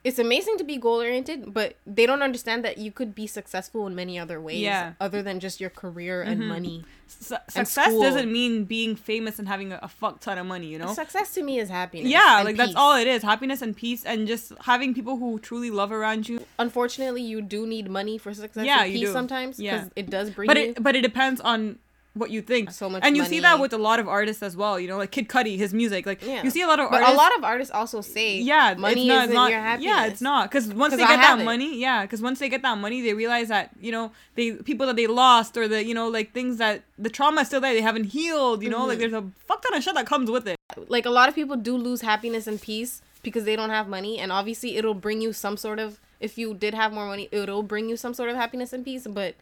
It's 0.05 0.19
amazing 0.19 0.59
to 0.59 0.65
be 0.65 0.77
goal 0.77 1.01
oriented, 1.01 1.55
but 1.55 1.77
they 1.87 2.05
don't 2.05 2.23
understand 2.23 2.63
that 2.65 2.77
you 2.77 2.93
could 2.93 3.15
be 3.15 3.27
successful 3.27 3.87
in 3.87 3.95
many 3.95 4.19
other 4.19 4.39
ways, 4.39 4.61
Yeah. 4.61 4.93
other 5.01 5.23
than 5.23 5.41
just 5.41 5.63
your 5.63 5.71
career 5.71 6.21
and 6.21 6.41
mm-hmm. 6.41 6.49
money. 6.51 6.85
Su- 7.07 7.37
and 7.37 7.67
success 7.67 7.87
school. 7.87 8.03
doesn't 8.03 8.31
mean 8.31 8.65
being 8.65 8.97
famous 8.97 9.39
and 9.39 9.49
having 9.49 9.73
a, 9.73 9.79
a 9.83 9.89
fuck 9.89 10.21
ton 10.21 10.37
of 10.37 10.47
money. 10.47 10.67
You 10.67 10.79
know. 10.79 10.93
Success 10.93 11.33
to 11.35 11.43
me 11.43 11.59
is 11.59 11.71
happiness. 11.71 12.11
yeah, 12.11 12.43
like 12.45 12.57
that's 12.57 12.75
all 12.75 12.97
it 12.97 13.07
is. 13.07 13.23
Happiness 13.23 13.63
and 13.63 13.75
peace, 13.75 14.05
and 14.05 14.27
just 14.29 14.53
having 14.61 14.93
people 14.93 15.17
who 15.17 15.39
truly 15.39 15.71
love 15.71 15.91
around 15.91 16.29
you. 16.29 16.45
Unfortunately, 16.59 17.23
you 17.23 17.41
do 17.41 17.67
need 17.67 17.89
money 17.91 18.19
for 18.19 18.35
success 18.35 18.67
Yeah, 18.67 18.85
and 18.85 18.93
you 18.93 19.07
do. 19.07 19.13
sometimes 19.13 19.59
Yeah. 19.59 19.77
because 19.77 19.91
it 19.97 20.11
does 20.11 20.31
bring 20.31 20.47
But 20.47 20.57
you. 20.59 20.63
it 20.77 20.83
but 20.83 20.95
it 20.97 21.01
depends 21.03 21.41
on 21.41 21.79
what 22.15 22.31
you 22.31 22.41
think. 22.41 22.71
So 22.71 22.89
much 22.89 23.03
and 23.05 23.17
you 23.17 23.25
see 23.25 23.41
that 23.41 23.59
with 23.59 23.73
a 23.73 23.79
lot 23.79 23.99
of 23.99 24.07
artists 24.09 24.43
as 24.43 24.57
well. 24.57 24.79
You 24.79 24.87
know, 24.89 24.99
like 24.99 25.11
Kid 25.11 25.29
Cudi, 25.29 25.57
his 25.59 25.75
music. 25.75 26.07
Like 26.07 26.23
Yeah. 26.23 26.43
you 26.45 26.51
see 26.51 26.63
a 26.63 26.67
lot 26.69 26.79
of 26.79 26.89
but 26.91 27.03
artists. 27.03 27.15
a 27.15 27.17
lot 27.17 27.37
of 27.37 27.45
artists 27.45 27.75
also 27.75 28.01
say, 28.01 28.39
yeah, 28.39 28.75
money 28.79 29.09
not, 29.09 29.25
isn't 29.25 29.35
not, 29.35 29.51
your 29.51 29.61
happiness. 29.61 29.87
Yeah, 29.97 30.07
it's 30.07 30.21
not 30.21 30.49
because 30.51 30.69
once 30.69 30.93
'Cause 30.93 31.01
they 31.01 31.07
get 31.07 31.17
that 31.21 31.41
it. 31.41 31.45
money, 31.45 31.77
yeah, 31.79 32.03
because 32.03 32.23
once 32.23 32.39
they 32.39 32.49
get 32.49 32.63
that 32.63 32.79
money, 32.79 33.01
they 33.03 33.15
realize 33.15 33.49
that 33.49 33.71
you 33.81 33.91
know 33.91 34.13
they 34.37 34.53
people 34.53 34.87
that 34.87 34.97
they 34.97 35.07
lost 35.09 35.57
or 35.57 35.67
the 35.67 35.85
you 35.85 35.93
know 35.95 36.09
like 36.09 36.33
things 36.33 36.59
that 36.59 36.83
the 36.99 37.11
trauma 37.11 37.41
is 37.41 37.49
still 37.49 37.61
there. 37.61 37.75
They 37.75 37.81
haven't 37.83 38.05
healed. 38.05 38.63
You 38.63 38.71
know, 38.71 38.79
Mm-hmm. 38.81 38.89
like 38.89 38.99
there's 39.01 39.13
a 39.13 39.25
fuck 39.47 39.63
ton 39.63 39.77
of 39.77 39.83
shit 39.83 39.95
that 39.95 40.07
comes 40.07 40.31
with 40.31 40.47
it. 40.47 40.57
Like 40.89 41.07
a 41.07 41.11
lot 41.11 41.29
of 41.29 41.35
people 41.35 41.57
do 41.57 41.77
lose 41.77 42.01
happiness 42.03 42.47
and 42.47 42.61
peace 42.61 43.03
because 43.23 43.45
they 43.45 43.57
don't 43.57 43.71
have 43.71 43.89
money, 43.89 44.19
and 44.19 44.31
obviously 44.31 44.77
it'll 44.77 44.95
bring 44.95 45.21
you 45.21 45.33
some 45.33 45.57
sort 45.57 45.79
of. 45.81 45.99
If 46.21 46.39
you 46.39 46.55
did 46.55 46.75
have 46.75 46.93
more 46.93 47.07
money, 47.07 47.29
it'll 47.33 47.63
bring 47.65 47.89
you 47.89 47.97
some 47.97 48.15
sort 48.15 48.31
of 48.31 48.37
happiness 48.37 48.73
and 48.73 48.85
peace, 48.85 49.07
but 49.07 49.35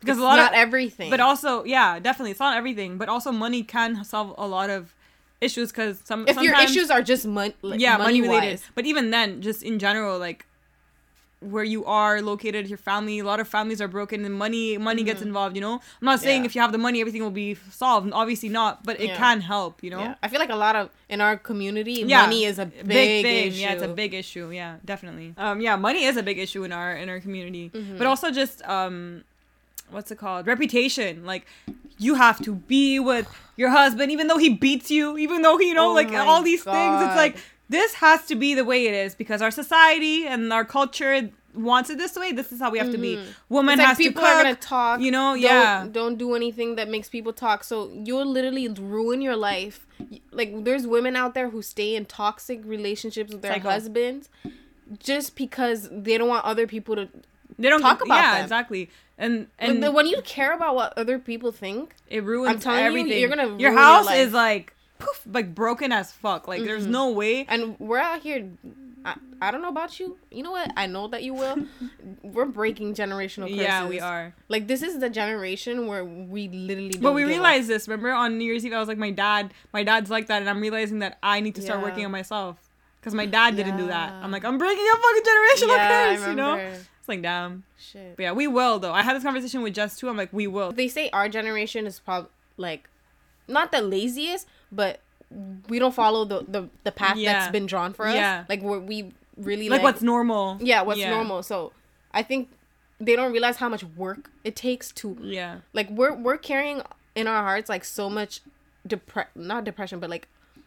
Because 0.00 0.18
it's 0.18 0.22
a 0.22 0.24
lot 0.24 0.36
not 0.36 0.52
of 0.52 0.58
everything. 0.58 1.10
But 1.10 1.20
also, 1.20 1.64
yeah, 1.64 1.98
definitely, 1.98 2.32
it's 2.32 2.40
not 2.40 2.56
everything. 2.56 2.98
But 2.98 3.08
also, 3.08 3.32
money 3.32 3.62
can 3.62 4.04
solve 4.04 4.34
a 4.38 4.46
lot 4.46 4.70
of 4.70 4.94
issues 5.40 5.70
because 5.70 6.00
some 6.04 6.26
if 6.28 6.40
your 6.40 6.54
issues 6.60 6.90
are 6.90 7.02
just 7.02 7.26
mon- 7.26 7.54
like, 7.62 7.80
yeah, 7.80 7.96
money, 7.96 8.20
related. 8.20 8.60
But 8.74 8.86
even 8.86 9.10
then, 9.10 9.42
just 9.42 9.62
in 9.62 9.78
general, 9.78 10.18
like 10.18 10.46
where 11.40 11.64
you 11.64 11.84
are 11.84 12.22
located, 12.22 12.66
your 12.66 12.78
family, 12.78 13.18
a 13.18 13.24
lot 13.24 13.38
of 13.40 13.46
families 13.46 13.80
are 13.80 13.88
broken, 13.88 14.24
and 14.24 14.34
money 14.34 14.78
money 14.78 15.02
gets 15.04 15.20
involved. 15.20 15.54
You 15.54 15.60
know, 15.60 15.74
I'm 15.74 15.80
not 16.00 16.20
saying 16.20 16.38
Mm-hmm. 16.38 16.44
Yeah. 16.44 16.46
if 16.46 16.54
you 16.56 16.60
have 16.62 16.72
the 16.72 16.78
money, 16.78 17.00
everything 17.00 17.22
will 17.22 17.30
be 17.30 17.56
solved. 17.70 18.10
Obviously 18.12 18.48
not, 18.48 18.84
but 18.84 18.98
it 19.00 19.08
Yeah. 19.08 19.16
can 19.16 19.40
help. 19.42 19.82
You 19.84 19.90
know. 19.90 20.00
yeah, 20.00 20.14
I 20.22 20.28
feel 20.28 20.40
like 20.40 20.50
a 20.50 20.56
lot 20.56 20.76
of 20.76 20.88
in 21.08 21.20
our 21.20 21.36
community, 21.36 22.04
Yeah, 22.06 22.22
money 22.22 22.44
is 22.44 22.58
a 22.58 22.66
big, 22.66 23.24
thing. 23.24 23.48
issue. 23.48 23.60
Yeah, 23.60 23.72
it's 23.74 23.82
a 23.82 23.88
big 23.88 24.14
issue. 24.14 24.50
Yeah, 24.50 24.76
definitely. 24.84 25.34
Um, 25.36 25.60
yeah, 25.60 25.76
money 25.76 26.04
is 26.04 26.16
a 26.16 26.22
big 26.22 26.38
issue 26.38 26.64
in 26.64 26.72
our 26.72 26.92
in 26.92 27.08
our 27.08 27.20
community, 27.20 27.70
Mm-hmm. 27.74 27.98
but 27.98 28.06
also 28.06 28.30
just 28.30 28.62
um, 28.66 29.24
what's 29.90 30.10
it 30.10 30.16
called? 30.18 30.46
Reputation. 30.46 31.24
Like, 31.24 31.46
you 31.98 32.14
have 32.14 32.40
to 32.44 32.54
be 32.54 32.98
with 33.00 33.28
your 33.56 33.70
husband, 33.70 34.10
even 34.12 34.26
though 34.26 34.38
he 34.38 34.50
beats 34.50 34.90
you, 34.90 35.16
even 35.18 35.42
though 35.42 35.56
he, 35.58 35.68
you 35.68 35.74
know, 35.74 35.90
Oh 35.90 35.94
like 35.94 36.12
all 36.12 36.42
these 36.42 36.62
things. 36.62 37.02
It's 37.02 37.16
like 37.16 37.36
this 37.68 37.94
has 37.94 38.26
to 38.26 38.34
be 38.36 38.54
the 38.54 38.64
way 38.64 38.86
it 38.86 38.94
is 38.94 39.14
because 39.14 39.40
our 39.42 39.50
society 39.50 40.26
and 40.26 40.52
our 40.52 40.64
culture 40.64 41.30
wants 41.54 41.88
it 41.88 41.96
this 41.96 42.14
way. 42.16 42.32
This 42.32 42.52
is 42.52 42.60
how 42.60 42.70
we 42.70 42.76
have 42.78 42.90
to 42.92 42.98
be. 42.98 43.18
Woman 43.48 43.78
Mm-hmm. 43.78 43.78
Like 43.80 43.88
has 43.88 43.96
people 43.96 44.20
to 44.22 44.28
cook. 44.28 44.36
are 44.36 44.42
gonna 44.42 44.54
talk. 44.56 45.00
you 45.00 45.10
know, 45.10 45.32
don't- 45.32 45.40
yeah. 45.40 45.86
Don't 45.90 46.16
do 46.18 46.34
anything 46.34 46.74
that 46.76 46.88
makes 46.90 47.08
people 47.08 47.32
talk. 47.32 47.64
So 47.64 47.90
you'll 47.94 48.26
literally 48.26 48.68
ruin 48.68 49.22
your 49.22 49.36
life. 49.36 49.86
Like 50.30 50.64
there's 50.64 50.86
women 50.86 51.16
out 51.16 51.32
there 51.32 51.48
who 51.48 51.62
stay 51.62 51.96
in 51.96 52.04
toxic 52.04 52.60
relationships 52.64 53.32
with 53.32 53.40
their 53.40 53.54
Psycho. 53.54 53.70
husbands 53.70 54.28
just 54.98 55.34
because 55.34 55.88
they 55.90 56.18
don't 56.18 56.28
want 56.28 56.44
other 56.44 56.66
people 56.66 56.94
to. 56.96 57.08
They 57.58 57.70
don't 57.70 57.80
talk 57.80 58.04
about 58.04 58.16
Yeah, 58.16 58.34
them. 58.34 58.42
exactly. 58.42 58.90
And 59.18 59.46
And 59.58 59.82
then 59.82 59.94
when 59.94 60.06
you 60.06 60.20
care 60.22 60.52
about 60.54 60.74
what 60.74 60.92
other 60.98 61.18
people 61.18 61.50
think, 61.52 61.94
It 62.08 62.22
ruins 62.24 62.62
telling 62.62 62.80
you, 62.80 62.86
everything. 62.86 63.18
you're 63.20 63.28
gonna 63.28 63.48
your 63.48 63.58
your 63.58 63.72
house. 63.72 64.06
Mm-hmm. 64.06 64.20
is 64.28 64.32
like 64.32 64.74
poof, 64.98 65.22
like 65.30 65.54
broken 65.54 65.92
as 65.92 66.12
fuck. 66.12 66.46
Like 66.48 66.62
there's 66.64 66.86
no 66.86 67.10
way. 67.10 67.46
and 67.48 67.78
we're 67.78 67.98
out 67.98 68.20
here. 68.20 68.50
I, 69.04 69.14
I 69.40 69.50
don't 69.52 69.62
know 69.62 69.68
about 69.68 70.00
you. 70.00 70.18
You 70.32 70.42
know 70.42 70.50
what? 70.50 70.72
I 70.76 70.86
know 70.88 71.06
that 71.08 71.22
you 71.22 71.32
will. 71.32 71.56
we're 72.22 72.44
breaking 72.44 72.94
generational 72.94 73.44
curses. 73.48 73.56
Yeah, 73.56 73.86
we 73.88 74.00
are. 74.00 74.34
Like 74.48 74.66
this 74.66 74.82
is 74.82 74.98
the 74.98 75.08
generation 75.08 75.86
where 75.86 76.04
we 76.04 76.48
literally. 76.48 76.98
But 76.98 77.12
we 77.14 77.22
realized 77.24 77.68
this. 77.68 77.86
Remember 77.88 78.10
on 78.12 78.36
New 78.36 78.44
Year's 78.44 78.66
Eve, 78.66 78.72
I 78.72 78.80
was 78.80 78.88
like, 78.88 78.98
my 78.98 79.12
dad, 79.12 79.54
my 79.72 79.84
dad's 79.84 80.10
like 80.10 80.26
that, 80.26 80.42
and 80.42 80.50
I'm 80.50 80.60
realizing 80.60 80.98
that 80.98 81.18
I 81.22 81.40
need 81.40 81.54
to 81.54 81.62
start 81.62 81.78
Yeah. 81.80 81.84
working 81.86 82.04
on 82.04 82.10
myself 82.10 82.56
because 83.00 83.14
my 83.14 83.26
dad 83.26 83.54
didn't 83.56 83.76
do 83.76 83.86
that. 83.86 84.12
I'm 84.12 84.32
like, 84.32 84.44
I'm 84.44 84.58
breaking 84.58 84.84
a 84.92 84.96
fucking 84.96 85.22
generational 85.22 85.76
Yeah, 85.76 86.16
curse, 86.16 86.26
you 86.28 86.34
know? 86.34 86.72
It's 87.06 87.08
like, 87.08 87.22
damn. 87.22 87.62
Shit. 87.78 88.16
But 88.16 88.22
yeah, 88.24 88.32
we 88.32 88.48
will 88.48 88.80
though. 88.80 88.92
I 88.92 89.02
had 89.02 89.14
this 89.14 89.22
conversation 89.22 89.62
with 89.62 89.74
Jess 89.74 89.96
too. 89.96 90.08
I'm 90.08 90.16
like, 90.16 90.32
we 90.32 90.48
will. 90.48 90.72
they 90.72 90.88
say 90.88 91.08
our 91.12 91.28
generation 91.28 91.86
is 91.86 92.00
probably 92.00 92.30
like 92.56 92.88
not 93.46 93.70
the 93.70 93.80
laziest, 93.80 94.48
but 94.72 94.98
we 95.68 95.78
don't 95.78 95.94
follow 95.94 96.24
the 96.24 96.44
the, 96.48 96.68
the 96.82 96.90
path 96.90 97.16
Yeah. 97.16 97.32
that's 97.34 97.52
been 97.52 97.66
drawn 97.66 97.92
for 97.92 98.08
us. 98.08 98.16
Yeah. 98.16 98.44
Like 98.48 98.60
we're, 98.60 98.80
we 98.80 99.12
really 99.36 99.68
Like, 99.68 99.82
like, 99.82 99.84
what's 99.84 100.02
normal? 100.02 100.58
yeah 100.60 100.82
what's 100.82 100.98
Yeah. 100.98 101.10
normal. 101.10 101.44
So 101.44 101.72
I 102.12 102.24
think 102.24 102.48
they 102.98 103.14
don't 103.14 103.30
realize 103.30 103.58
how 103.58 103.68
much 103.68 103.84
work 103.84 104.30
it 104.42 104.56
takes 104.56 104.90
to 104.92 105.16
Yeah. 105.20 105.58
like 105.72 105.88
we're 105.90 106.12
we're 106.14 106.38
carrying 106.38 106.82
in 107.14 107.28
our 107.28 107.42
hearts 107.44 107.68
like 107.68 107.84
so 107.84 108.10
much 108.10 108.40
depre 108.88 109.26
not 109.36 109.62
depression 109.64 110.00
but 110.00 110.10
like 110.10 110.26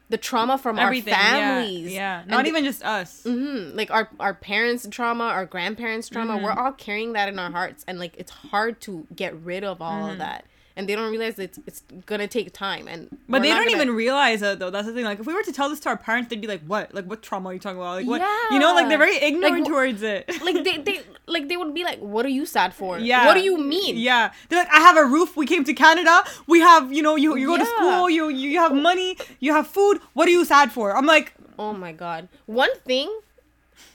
the 0.09 0.17
trauma 0.17 0.57
from 0.57 0.79
Everything. 0.79 1.13
our 1.13 1.19
families. 1.19 1.93
Yeah. 1.93 2.21
And 2.21 2.29
Not 2.29 2.47
even 2.47 2.63
just 2.63 2.83
us. 2.83 3.23
Mhm. 3.25 3.75
Like 3.75 3.91
our 3.91 4.09
our 4.19 4.33
parents' 4.33 4.87
trauma, 4.89 5.25
our 5.25 5.45
grandparents' 5.45 6.09
trauma, 6.09 6.37
we're 6.37 6.49
Mm-hmm. 6.49 6.59
all 6.59 6.71
carrying 6.73 7.13
that 7.13 7.29
in 7.29 7.37
our 7.39 7.51
hearts, 7.51 7.83
and 7.87 7.99
like 7.99 8.15
it's 8.17 8.31
hard 8.31 8.81
to 8.81 9.05
get 9.15 9.35
rid 9.35 9.63
of 9.63 9.81
all 9.81 10.01
Mm-hmm. 10.03 10.11
of 10.13 10.17
that. 10.19 10.45
And 10.79 10.87
they 10.87 10.95
don't 10.95 11.11
realize 11.11 11.37
it's 11.37 11.59
it's 11.67 11.83
gonna 12.05 12.25
take 12.25 12.53
time. 12.53 12.87
And 12.87 13.09
But 13.27 13.41
they 13.41 13.49
don't 13.49 13.65
gonna- 13.65 13.71
even 13.81 13.91
realize 13.93 14.41
it 14.41 14.59
though. 14.59 14.69
That's 14.69 14.87
the 14.87 14.93
thing. 14.93 15.03
Like 15.03 15.19
if 15.19 15.25
we 15.25 15.33
were 15.33 15.43
to 15.43 15.51
tell 15.51 15.67
this 15.69 15.81
to 15.81 15.89
our 15.89 15.97
parents, 15.97 16.29
they'd 16.29 16.39
be 16.39 16.47
like, 16.47 16.61
"What? 16.65 16.93
Like 16.95 17.03
what 17.05 17.21
trauma 17.21 17.49
are 17.49 17.53
you 17.53 17.59
talking 17.59 17.79
about? 17.79 17.97
Like 17.97 18.07
what? 18.07 18.21
You 18.53 18.59
know, 18.59 18.73
like 18.73 18.87
they're 18.87 18.97
very 18.97 19.17
ignorant 19.17 19.57
Like, 19.59 19.65
towards 19.65 20.01
it. 20.03 20.29
like 20.47 20.63
they 20.63 20.77
they 20.77 21.01
like 21.25 21.49
they 21.49 21.57
would 21.57 21.73
be 21.73 21.83
like, 21.83 21.99
"What 21.99 22.25
are 22.25 22.29
you 22.39 22.45
sad 22.45 22.73
for? 22.73 22.97
Yeah. 22.97 23.25
What 23.25 23.33
do 23.33 23.41
you 23.41 23.57
mean? 23.57 23.97
Yeah, 23.97 24.31
they're 24.47 24.59
like, 24.59 24.73
I 24.73 24.79
have 24.79 24.95
a 24.95 25.03
roof. 25.03 25.35
We 25.35 25.45
came 25.45 25.65
to 25.65 25.73
Canada. 25.73 26.23
We 26.47 26.61
have, 26.61 26.93
you 26.93 27.03
know, 27.03 27.17
you 27.17 27.35
you 27.35 27.47
go 27.47 27.57
to 27.57 27.65
school. 27.65 28.09
You 28.09 28.29
you 28.29 28.57
have 28.59 28.73
money. 28.73 29.17
You 29.41 29.51
have 29.53 29.67
food. 29.67 29.99
What 30.13 30.29
are 30.29 30.31
you 30.31 30.45
sad 30.45 30.71
for? 30.71 30.95
I'm 30.95 31.05
like, 31.05 31.33
Oh 31.59 31.73
my 31.73 31.91
god. 31.91 32.29
One 32.45 32.73
thing 32.91 33.11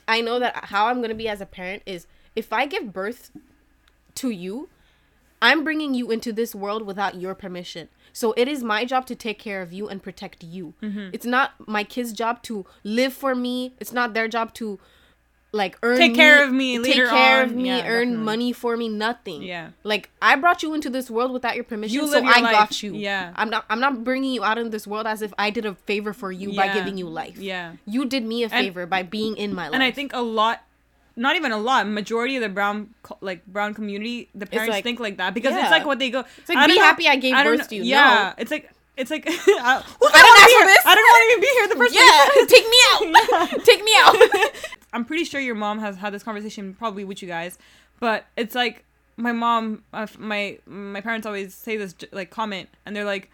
I 0.07 0.21
know 0.21 0.37
that 0.37 0.65
how 0.65 0.85
I'm 0.85 1.01
gonna 1.01 1.15
be 1.25 1.27
as 1.27 1.41
a 1.41 1.47
parent 1.47 1.81
is 1.87 2.05
if 2.35 2.53
I 2.53 2.67
give 2.67 2.93
birth 2.93 3.31
to 4.21 4.29
you, 4.29 4.69
I'm 5.49 5.63
bringing 5.63 5.93
you 5.93 6.05
into 6.11 6.31
this 6.33 6.51
world 6.63 6.81
without 6.91 7.13
your 7.23 7.35
permission. 7.35 7.87
So 8.13 8.33
it 8.37 8.47
is 8.47 8.63
my 8.63 8.85
job 8.85 9.05
to 9.07 9.15
take 9.15 9.39
care 9.47 9.61
of 9.61 9.73
you 9.77 9.87
and 9.91 10.01
protect 10.01 10.43
you. 10.43 10.73
Mm-hmm. 10.81 11.09
It's 11.15 11.25
not 11.25 11.47
my 11.67 11.83
kids' 11.83 12.13
job 12.13 12.41
to 12.43 12.65
live 12.83 13.13
for 13.13 13.33
me. 13.35 13.73
It's 13.81 13.93
not 13.99 14.13
their 14.13 14.27
job 14.27 14.53
to 14.55 14.79
like 15.51 15.77
earn 15.83 15.97
Take 15.97 16.15
care 16.15 16.43
of 16.43 16.51
me 16.51 16.83
take 16.83 16.95
care 16.95 17.39
on. 17.39 17.45
of 17.45 17.55
me, 17.55 17.67
Yeah, 17.67 17.87
earn 17.87 18.07
definitely. 18.09 18.25
money 18.25 18.51
for 18.51 18.75
me, 18.75 18.89
nothing. 18.89 19.41
Yeah. 19.41 19.69
Like 19.83 20.09
I 20.21 20.35
brought 20.35 20.61
you 20.63 20.73
into 20.73 20.89
this 20.89 21.09
world 21.09 21.31
without 21.31 21.55
your 21.55 21.63
permission, 21.63 21.95
You 21.95 22.07
so 22.09 22.17
your 22.17 22.25
I 22.33 22.39
life. 22.41 22.51
got 22.51 22.83
you. 22.83 22.93
Yeah. 22.93 23.31
I'm 23.37 23.49
not 23.49 23.63
I'm 23.69 23.79
not 23.79 24.03
bringing 24.03 24.33
you 24.33 24.43
out 24.43 24.57
in 24.57 24.69
this 24.71 24.85
world 24.85 25.07
as 25.07 25.21
if 25.21 25.33
I 25.37 25.51
did 25.51 25.65
a 25.65 25.75
favor 25.75 26.11
for 26.11 26.29
you 26.29 26.53
by 26.53 26.73
giving 26.73 26.97
you 26.97 27.07
life. 27.07 27.37
Yeah. 27.37 27.73
You 27.85 28.03
did 28.03 28.25
me 28.25 28.43
a 28.43 28.49
And- 28.51 28.65
favor 28.65 28.85
by 28.85 29.03
being 29.03 29.37
in 29.37 29.53
my 29.55 29.67
life. 29.69 29.75
and 29.75 29.83
I 29.83 29.91
think 29.91 30.11
a 30.13 30.21
lot, 30.21 30.61
not 31.15 31.35
even 31.35 31.51
a 31.51 31.57
lot, 31.57 31.87
majority 31.87 32.35
of 32.35 32.41
the 32.41 32.49
brown 32.49 32.89
like 33.21 33.45
brown 33.45 33.73
community, 33.73 34.29
the 34.35 34.45
parents 34.45 34.71
like- 34.71 34.83
think 34.83 34.99
like 34.99 35.17
that 35.17 35.33
because 35.33 35.53
yeah. 35.53 35.61
it's 35.61 35.71
like 35.71 35.85
what 35.85 35.99
they 35.99 36.09
go. 36.09 36.23
It's 36.37 36.49
like, 36.49 36.67
be 36.67 36.77
happy 36.77 37.07
I 37.07 37.15
gave 37.15 37.33
birth 37.33 37.69
to 37.69 37.75
you. 37.75 37.83
Yeah, 37.83 38.33
No. 38.37 38.41
it's 38.41 38.51
like. 38.51 38.71
It's 38.97 39.11
like 39.11 39.25
I, 39.27 39.31
who's 39.31 39.45
I 40.13 40.21
be 40.21 40.41
ask 40.41 40.51
for 40.57 40.65
this. 40.67 40.85
I 40.85 40.95
don't 40.95 41.03
want 41.03 41.21
to 41.21 41.31
even 41.31 41.41
be 41.41 41.51
here 41.53 41.67
the 41.67 41.75
first 41.75 41.95
yeah, 41.99 42.29
place. 42.31 42.47
take 42.55 42.65
me 42.69 42.77
out. 43.51 43.65
take 43.65 43.83
me 43.83 43.91
out. 43.97 44.51
I'm 44.93 45.03
pretty 45.03 45.25
sure 45.25 45.41
your 45.41 45.53
mom 45.55 45.79
has 45.79 45.97
had 45.97 46.13
this 46.13 46.23
conversation 46.23 46.73
probably 46.73 47.03
with 47.03 47.21
you 47.21 47.27
guys, 47.27 47.57
but 47.99 48.23
it's 48.37 48.55
like 48.55 48.85
my 49.17 49.33
mom, 49.33 49.83
uh, 49.91 50.07
my 50.17 50.59
my 50.65 51.01
parents 51.01 51.27
always 51.27 51.53
say 51.53 51.75
this 51.75 51.93
like 52.13 52.29
comment, 52.29 52.69
and 52.85 52.95
they're 52.95 53.03
like, 53.03 53.29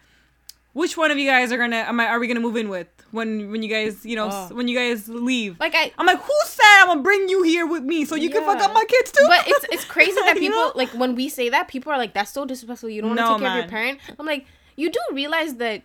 "Which 0.72 0.96
one 0.96 1.10
of 1.10 1.18
you 1.18 1.28
guys 1.28 1.52
are 1.52 1.58
gonna 1.58 1.76
am 1.76 2.00
I, 2.00 2.06
are 2.06 2.18
we 2.18 2.26
gonna 2.26 2.40
move 2.40 2.56
in 2.56 2.68
with 2.68 2.86
when 3.10 3.50
when 3.50 3.62
you 3.62 3.68
guys 3.68 4.04
you 4.06 4.16
know 4.16 4.28
Oh. 4.32 4.54
when 4.54 4.68
you 4.68 4.76
guys 4.76 5.08
leave?" 5.08 5.58
like 5.60 5.74
I 5.74 5.92
I'm 5.98 6.06
like, 6.06 6.20
"Who 6.22 6.32
said 6.46 6.64
I'm 6.80 6.86
gonna 6.88 7.02
bring 7.02 7.28
you 7.28 7.42
here 7.42 7.66
with 7.66 7.82
me 7.82 8.04
so 8.04 8.14
you 8.14 8.30
can 8.30 8.44
fuck 8.44 8.58
up 8.60 8.72
my 8.72 8.84
kids 8.88 9.12
too?" 9.12 9.24
but 9.26 9.46
it's 9.46 9.64
it's 9.70 9.84
crazy 9.84 10.12
that 10.26 10.34
You 10.36 10.40
people 10.42 10.58
know? 10.58 10.72
like 10.74 10.90
when 10.90 11.14
we 11.14 11.28
say 11.28 11.48
that 11.50 11.68
people 11.68 11.92
are 11.92 11.98
like 11.98 12.14
that's 12.14 12.30
so 12.32 12.44
disrespectful. 12.44 12.88
You 12.88 13.02
don't 13.02 13.10
want 13.10 13.20
to 13.20 13.24
No, 13.24 13.32
take 13.34 13.42
care 13.46 13.50
of 13.50 13.56
your 13.64 13.68
parent. 13.70 13.98
I'm 14.18 14.26
like 14.26 14.46
you 14.76 14.90
do 14.90 15.00
realize 15.12 15.54
that 15.56 15.82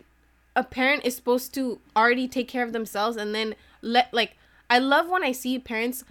a 0.55 0.63
parent 0.63 1.05
is 1.05 1.15
supposed 1.15 1.53
to 1.55 1.79
already 1.95 2.27
take 2.27 2.47
care 2.47 2.63
of 2.63 2.71
themselves 2.73 3.17
and 3.17 3.35
then 3.35 3.55
let 3.81 4.13
like 4.13 4.37
I 4.69 4.79
love 4.79 5.07
when 5.09 5.23
I 5.23 5.31
see 5.33 5.59
parents 5.59 6.03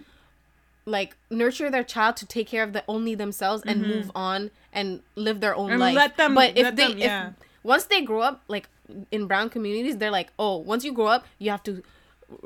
like 0.85 1.17
nurture 1.29 1.69
their 1.69 1.83
child 1.83 2.15
to 2.17 2.25
take 2.25 2.47
care 2.47 2.63
of 2.63 2.71
the 2.73 2.83
only 2.87 3.13
themselves 3.13 3.61
and 3.65 3.81
move 3.81 4.09
on 4.15 4.51
and 4.71 5.01
live 5.15 5.41
their 5.41 5.53
own 5.55 5.65
Mm-hmm. 5.65 5.71
And 5.73 5.79
life. 5.81 5.95
let 5.95 6.17
them- 6.17 6.33
But 6.35 6.51
if 6.57 6.63
let 6.63 6.75
they 6.77 6.87
them- 6.89 6.97
yeah. 6.97 7.27
if 7.29 7.33
once 7.73 7.85
they 7.91 8.01
grow 8.09 8.21
up 8.29 8.35
like 8.47 8.65
in 9.11 9.27
brown 9.27 9.49
communities, 9.55 9.95
they're 9.97 10.17
like, 10.19 10.29
oh, 10.39 10.55
once 10.71 10.83
you 10.85 10.93
grow 10.93 11.07
up, 11.15 11.25
you 11.37 11.49
have 11.51 11.63
to 11.63 11.83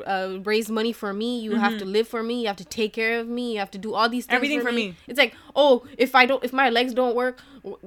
uh, 0.05 0.37
raise 0.43 0.69
money 0.79 0.93
for 1.01 1.11
me. 1.13 1.39
You 1.39 1.55
have 1.65 1.77
to 1.79 1.85
live 1.85 2.07
for 2.07 2.21
me. 2.29 2.41
You 2.41 2.47
have 2.47 2.57
to 2.57 2.65
take 2.79 2.93
care 2.93 3.19
of 3.19 3.27
me. 3.27 3.53
You 3.53 3.59
have 3.59 3.71
to 3.71 3.77
do 3.87 3.93
all 3.93 4.09
these 4.09 4.25
things 4.25 4.35
Mm-hmm. 4.35 4.35
Everything 4.35 4.61
for 4.67 4.71
me. 4.71 4.95
It's 5.07 5.19
like, 5.23 5.33
oh, 5.55 5.73
if 5.97 6.15
I 6.21 6.23
don't, 6.29 6.43
if 6.43 6.51
my 6.53 6.69
legs 6.69 6.93
don't 7.01 7.15
work, 7.15 7.35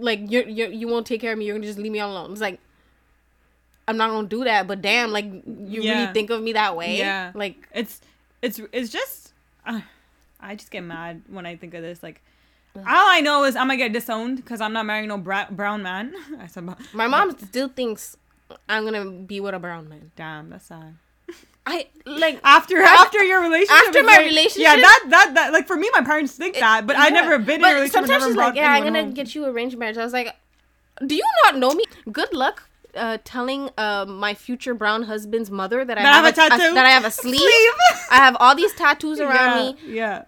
like 0.09 0.21
you 0.33 0.41
you 0.59 0.65
you 0.81 0.87
won't 0.93 1.07
take 1.07 1.21
care 1.21 1.33
of 1.33 1.39
me. 1.39 1.45
You're 1.47 1.57
gonna 1.59 1.67
just 1.73 1.79
leave 1.85 1.93
me 1.93 2.01
alone. 2.01 2.33
It's 2.33 2.41
like. 2.49 2.61
I'm 3.87 3.99
not 3.99 4.09
gonna 4.11 4.27
do 4.29 4.45
that, 4.45 4.67
but 4.67 4.81
damn, 4.81 5.13
like 5.13 5.27
you 5.27 5.83
Yeah. 5.83 5.93
really 6.01 6.13
think 6.15 6.31
of 6.31 6.41
me 6.43 6.55
that 6.55 6.75
way. 6.75 6.97
Yeah. 6.97 7.33
Like 7.35 7.69
it's 7.75 8.01
it's 8.41 8.59
it's 8.73 8.89
just 8.89 9.35
uh, 9.67 9.81
I 10.41 10.55
just 10.55 10.71
get 10.71 10.81
mad 10.83 11.21
when 11.29 11.45
I 11.45 11.57
think 11.57 11.75
of 11.75 11.83
this. 11.83 12.03
Like, 12.03 12.23
all 12.77 12.83
I 12.87 13.21
know 13.21 13.45
is 13.45 13.57
I'm 13.57 13.67
gonna 13.69 13.77
get 13.77 13.93
disowned 13.93 14.37
because 14.37 14.61
I'm 14.61 14.73
not 14.73 14.87
marrying 14.87 15.09
no 15.09 15.19
bra- 15.19 15.47
brown 15.51 15.83
man. 15.83 16.15
I 16.41 16.47
said, 16.47 16.67
"But- 16.67 16.79
my 16.93 17.07
mom 17.07 17.37
still 17.39 17.69
thinks 17.69 18.17
I'm 18.69 18.85
gonna 18.85 19.05
be 19.11 19.41
with 19.41 19.55
a 19.55 19.59
brown 19.59 19.89
man. 19.89 20.11
damn, 20.17 20.51
that's 20.51 20.67
sad. 20.67 20.97
I 21.67 21.87
like 22.05 22.41
After 22.45 22.81
after 22.83 23.23
your 23.25 23.41
relationship, 23.41 23.87
after 23.87 24.03
my 24.03 24.17
like- 24.17 24.27
relationship- 24.27 24.63
yeah, 24.63 24.77
that 24.77 25.05
that 25.09 25.35
that 25.35 25.53
like 25.53 25.67
for 25.67 25.77
me, 25.77 25.89
my 25.93 26.03
parents 26.03 26.33
think 26.35 26.57
that, 26.57 26.87
but 26.87 26.97
I 26.97 27.07
Yeah. 27.09 27.21
never 27.21 27.39
been 27.39 27.61
in 27.61 27.65
a 27.65 27.75
relationship. 27.75 27.93
Sometimes 27.93 28.25
she's 28.25 28.37
like, 28.37 28.55
"Yeah, 28.55 28.73
I'm 28.73 28.83
gonna 28.85 29.03
home. 29.05 29.15
get 29.15 29.35
you 29.35 29.47
arranged 29.47 29.79
marriage." 29.79 29.97
I 29.97 30.05
was 30.05 30.13
like, 30.13 30.35
"Do 31.07 31.15
you 31.15 31.25
not 31.45 31.57
know 31.59 31.73
me? 31.75 31.85
Good 32.11 32.33
luck." 32.35 32.69
Uh, 32.97 33.19
telling 33.25 33.71
uh, 33.77 34.05
my 34.07 34.35
future 34.35 34.73
brown 34.73 35.03
husband's 35.03 35.51
mother 35.51 35.85
that 35.85 35.99
I 35.99 36.03
That 36.03 36.13
I 36.13 36.17
have, 36.17 36.27
a 36.27 36.33
tattoo? 36.33 36.75
that 36.75 36.87
I 36.87 36.91
have 36.91 37.05
a 37.05 37.11
sleeve. 37.11 37.41
Sleeve. 37.41 37.73
I 38.09 38.17
have 38.19 38.37
all 38.39 38.55
these 38.55 38.73
tattoos 38.75 39.19
around 39.19 39.67
yeah, 39.67 39.73
me. 39.73 39.95
Yeah, 39.97 40.23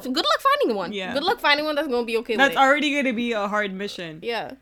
So 0.00 0.10
good 0.10 0.24
luck 0.24 0.40
finding 0.40 0.76
one. 0.76 0.92
Yeah. 0.92 1.12
Good 1.14 1.22
luck 1.24 1.40
finding 1.40 1.64
one 1.66 1.74
that's 1.74 1.88
gonna 1.88 2.04
be 2.06 2.16
okay. 2.18 2.36
that's 2.36 2.56
already 2.56 2.94
gonna 2.94 3.14
be 3.14 3.32
a 3.32 3.48
hard 3.48 3.72
mission. 3.72 4.20
yeah. 4.22 4.52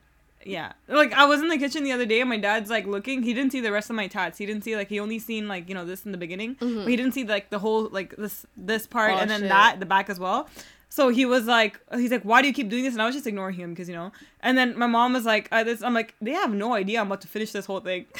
Yeah. 0.46 0.72
Like 0.88 1.14
I 1.14 1.24
was 1.24 1.40
in 1.40 1.48
the 1.48 1.56
kitchen 1.56 1.84
the 1.84 1.92
other 1.92 2.04
day 2.04 2.20
and 2.20 2.28
my 2.28 2.36
dad's 2.36 2.68
like 2.68 2.86
looking. 2.86 3.22
He 3.22 3.32
didn't 3.32 3.50
see 3.50 3.60
the 3.60 3.72
rest 3.72 3.88
of 3.88 3.96
my 3.96 4.08
tats. 4.08 4.36
He 4.36 4.44
didn't 4.44 4.62
see 4.62 4.76
like 4.76 4.88
he 4.90 5.00
only 5.00 5.18
seen 5.18 5.48
like, 5.48 5.70
you 5.70 5.74
know, 5.74 5.86
this 5.86 6.04
in 6.04 6.12
the 6.12 6.18
beginning. 6.18 6.56
But 6.60 6.86
he 6.86 6.96
didn't 6.96 7.12
see 7.12 7.24
like 7.24 7.48
the 7.48 7.58
whole 7.58 7.88
like 7.88 8.14
this 8.16 8.44
this 8.54 8.86
part 8.86 9.12
Mm-hmm. 9.12 9.18
Oh, 9.18 9.22
and 9.22 9.30
then 9.30 9.40
shit. 9.40 9.48
that 9.48 9.80
the 9.80 9.86
back 9.86 10.10
as 10.10 10.20
well. 10.20 10.48
So 10.90 11.08
he 11.08 11.24
was 11.24 11.46
like 11.46 11.80
he's 11.94 12.10
like, 12.10 12.24
Why 12.24 12.42
do 12.42 12.48
you 12.48 12.52
keep 12.52 12.68
doing 12.68 12.84
this? 12.84 12.92
And 12.92 13.00
I 13.00 13.06
was 13.06 13.14
just 13.14 13.26
ignoring 13.26 13.54
him 13.56 13.70
because 13.70 13.88
you 13.88 13.94
know. 13.94 14.12
And 14.40 14.58
then 14.58 14.78
my 14.78 14.86
mom 14.86 15.14
was 15.14 15.24
like, 15.24 15.48
uh, 15.50 15.64
this 15.64 15.82
I'm 15.82 15.94
like, 15.94 16.14
they 16.20 16.32
have 16.32 16.52
no 16.52 16.74
idea 16.74 17.00
I'm 17.00 17.06
about 17.06 17.22
to 17.22 17.28
finish 17.28 17.50
this 17.52 17.64
whole 17.64 17.80
thing. 17.80 18.04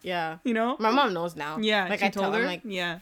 Yeah. 0.00 0.38
you 0.44 0.54
know? 0.54 0.76
My 0.78 0.90
mom 0.90 1.12
knows 1.12 1.34
now. 1.36 1.58
Yeah. 1.58 1.88
Like 1.88 1.98
she 1.98 2.06
I 2.06 2.08
told 2.10 2.34
her, 2.34 2.44
like 2.46 2.62
yeah. 2.64 3.00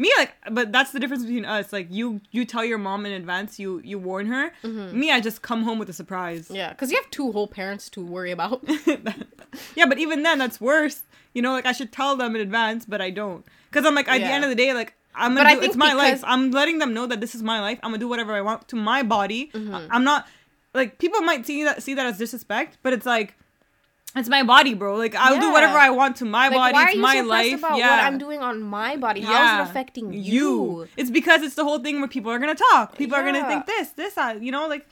Me 0.00 0.12
like 0.16 0.32
but 0.52 0.70
that's 0.70 0.92
the 0.92 1.00
difference 1.00 1.24
between 1.24 1.44
us. 1.44 1.72
Like 1.72 1.88
you 1.90 2.20
you 2.30 2.44
tell 2.44 2.64
your 2.64 2.78
mom 2.78 3.04
in 3.04 3.12
advance, 3.12 3.58
you 3.58 3.80
you 3.84 3.98
warn 3.98 4.26
her. 4.26 4.52
Me, 4.62 5.10
I 5.10 5.20
just 5.20 5.42
come 5.42 5.64
home 5.64 5.78
with 5.78 5.88
a 5.90 5.92
surprise. 5.92 6.44
Mm-hmm. 6.44 6.54
yeah, 6.54 6.70
because 6.70 6.90
you 6.90 6.96
have 6.96 7.10
two 7.10 7.32
whole 7.32 7.48
parents 7.48 7.90
to 7.90 8.04
worry 8.04 8.30
about. 8.30 8.62
yeah, 9.74 9.86
but 9.86 9.98
even 9.98 10.22
then, 10.22 10.38
that's 10.38 10.60
worse. 10.60 11.02
You 11.34 11.42
know, 11.42 11.52
like 11.52 11.66
I 11.66 11.72
should 11.72 11.92
tell 11.92 12.16
them 12.16 12.34
in 12.36 12.40
advance, 12.42 12.86
but 12.86 13.00
I 13.00 13.10
don't. 13.10 13.44
Because 13.70 13.84
I'm 13.86 13.94
like, 13.94 14.08
at 14.08 14.18
the 14.18 14.24
end 14.24 14.44
of 14.44 14.50
the 14.50 14.56
day, 14.56 14.72
like 14.72 14.94
I'm 15.14 15.34
But 15.34 15.40
gonna 15.42 15.48
I 15.50 15.54
do, 15.54 15.60
think 15.60 15.70
it's 15.70 15.76
my 15.76 15.92
life. 15.94 16.22
I'm 16.24 16.50
letting 16.52 16.78
them 16.78 16.94
know 16.94 17.06
that 17.06 17.20
this 17.20 17.34
is 17.34 17.42
my 17.42 17.60
life. 17.60 17.78
I'm 17.82 17.90
gonna 17.90 17.98
do 17.98 18.08
whatever 18.08 18.34
I 18.34 18.40
want 18.40 18.68
to 18.68 18.76
my 18.76 19.02
body. 19.02 19.50
Mm-hmm. 19.52 19.88
I'm 19.90 20.04
not 20.04 20.26
like 20.74 20.98
people 20.98 21.20
might 21.22 21.44
see 21.44 21.64
that 21.64 21.82
see 21.82 21.94
that 21.94 22.06
as 22.06 22.18
disrespect, 22.18 22.78
but 22.82 22.92
it's 22.92 23.06
like 23.06 23.34
it's 24.16 24.28
my 24.28 24.42
body, 24.42 24.74
bro. 24.74 24.96
Like 24.96 25.14
I'll 25.14 25.40
do 25.40 25.52
whatever 25.52 25.78
I 25.78 25.90
want 25.90 26.16
to 26.16 26.24
my 26.24 26.48
like, 26.48 26.56
body. 26.56 26.72
why 26.72 26.82
are 26.82 26.86
it's 26.86 26.96
you 26.96 27.02
my 27.02 27.20
so 27.20 27.22
life. 27.24 27.58
about 27.58 27.78
yeah. 27.78 27.90
what 27.90 28.04
I'm 28.04 28.18
doing 28.18 28.40
on 28.40 28.60
my 28.62 28.96
body? 28.96 29.20
How 29.20 29.60
is 29.62 29.66
it 29.66 29.70
affecting 29.70 30.12
you? 30.12 30.88
It's 30.96 31.10
because 31.10 31.42
it's 31.42 31.54
the 31.54 31.64
whole 31.64 31.78
thing 31.78 31.98
where 32.00 32.08
people 32.08 32.30
are 32.32 32.38
gonna 32.38 32.54
talk. 32.54 32.96
People 32.96 33.16
are 33.16 33.24
gonna 33.24 33.46
think 33.46 33.66
this, 33.66 33.90
this, 33.90 34.14
that. 34.14 34.42
You 34.42 34.52
know, 34.52 34.66
like, 34.66 34.86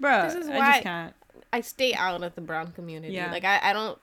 bro. 0.00 0.24
This 0.24 0.34
is 0.34 0.48
I 0.48 0.58
why- 0.58 0.72
just 0.72 0.82
can't. 0.82 1.14
I 1.52 1.60
stay 1.60 1.94
out 1.94 2.22
of 2.22 2.34
the 2.34 2.40
brown 2.40 2.72
community. 2.72 3.14
Yeah. 3.14 3.30
Like 3.30 3.44
I, 3.44 3.60
I 3.62 3.72
don't 3.72 3.98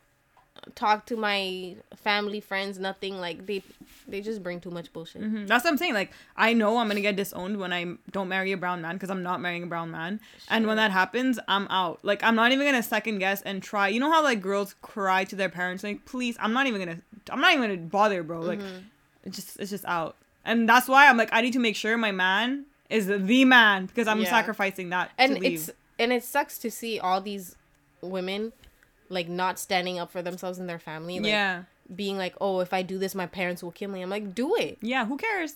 talk 0.75 1.05
to 1.07 1.17
my 1.17 1.75
family, 1.95 2.39
friends, 2.39 2.79
nothing. 2.79 3.19
Like 3.19 3.45
they 3.45 3.63
they 4.13 4.21
just 4.21 4.41
bring 4.43 4.61
too 4.61 4.69
much 4.71 4.93
bullshit. 4.93 5.21
Mhm. 5.21 5.47
That's 5.47 5.63
what 5.65 5.71
I'm 5.71 5.77
saying. 5.77 5.93
Like, 5.95 6.11
I 6.37 6.53
know 6.53 6.77
I'm 6.77 6.87
gonna 6.87 7.01
get 7.01 7.15
disowned 7.17 7.57
when 7.57 7.73
I 7.73 7.95
don't 8.11 8.29
marry 8.29 8.51
a 8.53 8.57
brown 8.57 8.81
man 8.81 8.95
because 8.95 9.09
I'm 9.09 9.23
not 9.23 9.41
marrying 9.41 9.63
a 9.63 9.67
brown 9.67 9.89
man. 9.91 10.19
And 10.49 10.67
when 10.67 10.77
that 10.77 10.91
happens, 10.91 11.39
I'm 11.47 11.67
out. 11.69 11.99
Like, 12.03 12.23
I'm 12.23 12.35
not 12.35 12.51
even 12.51 12.65
gonna 12.67 12.83
second 12.83 13.17
guess 13.19 13.41
and 13.41 13.61
try. 13.61 13.87
You 13.89 13.99
know 13.99 14.11
how 14.11 14.23
like 14.23 14.39
girls 14.41 14.75
cry 14.81 15.25
to 15.25 15.35
their 15.35 15.49
parents, 15.49 15.83
like, 15.83 16.05
please. 16.05 16.37
I'm 16.39 16.53
not 16.53 16.67
even 16.67 16.79
gonna. 16.79 16.99
I'm 17.29 17.41
not 17.41 17.53
even 17.53 17.63
gonna 17.69 17.81
bother, 17.89 18.23
bro. 18.23 18.39
Like, 18.41 18.59
Mm-hmm. 18.59 18.77
it's 19.25 19.35
just 19.35 19.59
it's 19.59 19.71
just 19.71 19.85
out. 19.85 20.15
And 20.45 20.69
that's 20.69 20.87
why 20.87 21.07
I'm 21.09 21.17
like, 21.17 21.29
I 21.31 21.41
need 21.41 21.53
to 21.53 21.59
make 21.59 21.75
sure 21.75 21.97
my 21.97 22.11
man 22.11 22.65
is 22.89 23.07
the 23.07 23.45
man 23.45 23.87
because 23.87 24.07
I'm 24.07 24.19
Yeah. 24.21 24.29
sacrificing 24.29 24.89
that 24.89 25.11
And 25.17 25.35
to 25.35 25.41
leave. 25.41 25.53
it's 25.59 25.71
and 25.97 26.13
it 26.13 26.23
sucks 26.23 26.57
to 26.59 26.69
see 26.69 26.99
all 26.99 27.19
these 27.21 27.55
women 28.01 28.53
like 29.09 29.27
not 29.29 29.57
standing 29.59 29.97
up 29.99 30.11
for 30.11 30.21
themselves 30.21 30.59
and 30.59 30.67
their 30.69 30.79
family. 30.79 31.19
Like 31.19 31.29
yeah, 31.29 31.63
being 31.93 32.17
like, 32.17 32.35
Oh, 32.41 32.59
if 32.59 32.73
I 32.73 32.81
do 32.81 32.97
this 32.97 33.15
my 33.15 33.25
parents 33.27 33.61
will 33.63 33.71
kill 33.71 33.89
me. 33.89 34.01
I'm 34.01 34.09
like, 34.09 34.33
do 34.35 34.55
it. 34.55 34.77
yeah. 34.81 35.05
Who 35.05 35.17
cares? 35.17 35.55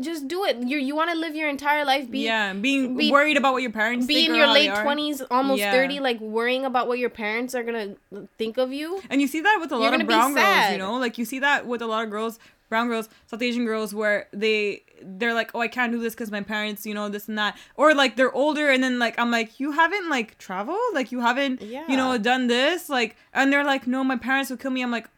Just 0.00 0.26
do 0.26 0.44
it. 0.46 0.56
You 0.56 0.78
you 0.78 0.96
wanna 0.96 1.14
live 1.14 1.36
your 1.36 1.50
entire 1.50 1.84
life 1.84 2.10
be 2.10 2.20
yeah, 2.20 2.54
being 2.54 2.96
be- 2.96 3.12
worried 3.12 3.36
about 3.36 3.52
what 3.52 3.60
your 3.60 3.70
parents 3.72 4.06
be 4.06 4.24
in 4.24 4.34
your 4.34 4.46
late 4.46 4.74
twenties, 4.74 5.20
almost 5.30 5.60
Yeah. 5.60 5.70
thirty, 5.70 6.00
like 6.00 6.18
worrying 6.18 6.64
about 6.64 6.88
what 6.88 6.98
your 6.98 7.10
parents 7.10 7.54
are 7.54 7.62
gonna 7.62 7.96
think 8.38 8.56
of 8.56 8.72
you. 8.72 9.02
And 9.10 9.20
you 9.20 9.26
see 9.28 9.42
that 9.42 9.58
with 9.60 9.70
a 9.70 9.76
lot 9.76 9.92
of 10.00 10.06
brown 10.06 10.32
girls, 10.34 10.70
you 10.72 10.78
know? 10.78 10.94
Like 10.94 11.18
you 11.18 11.26
see 11.26 11.40
that 11.40 11.66
with 11.66 11.82
a 11.82 11.86
lot 11.86 12.04
of 12.04 12.10
girls, 12.10 12.38
brown 12.70 12.88
girls, 12.88 13.10
South 13.26 13.42
Asian 13.42 13.66
girls 13.66 13.94
where 13.94 14.28
they 14.32 14.82
they're 15.02 15.34
like, 15.34 15.50
"Oh, 15.54 15.60
I 15.60 15.68
can't 15.68 15.92
do 15.92 15.98
this 15.98 16.14
cuz 16.14 16.30
my 16.30 16.40
parents, 16.40 16.86
you 16.86 16.94
know, 16.94 17.10
this 17.10 17.28
and 17.28 17.36
that." 17.36 17.58
Or 17.76 17.92
like 17.92 18.16
they're 18.16 18.32
older 18.32 18.70
and 18.70 18.82
then 18.82 18.98
like 18.98 19.18
I'm 19.18 19.30
like, 19.30 19.60
"You 19.60 19.72
haven't 19.72 20.08
like 20.08 20.38
traveled? 20.38 20.94
Like 20.94 21.12
you 21.12 21.20
haven't, 21.20 21.60
yeah. 21.60 21.84
you 21.86 21.98
know, 21.98 22.16
done 22.16 22.46
this?" 22.46 22.88
Like 22.88 23.14
and 23.34 23.52
they're 23.52 23.64
like, 23.74 23.86
"No, 23.86 24.02
my 24.04 24.16
parents 24.16 24.48
would 24.48 24.60
kill 24.60 24.70
me." 24.70 24.80
I'm 24.80 24.90
like, 24.90 25.08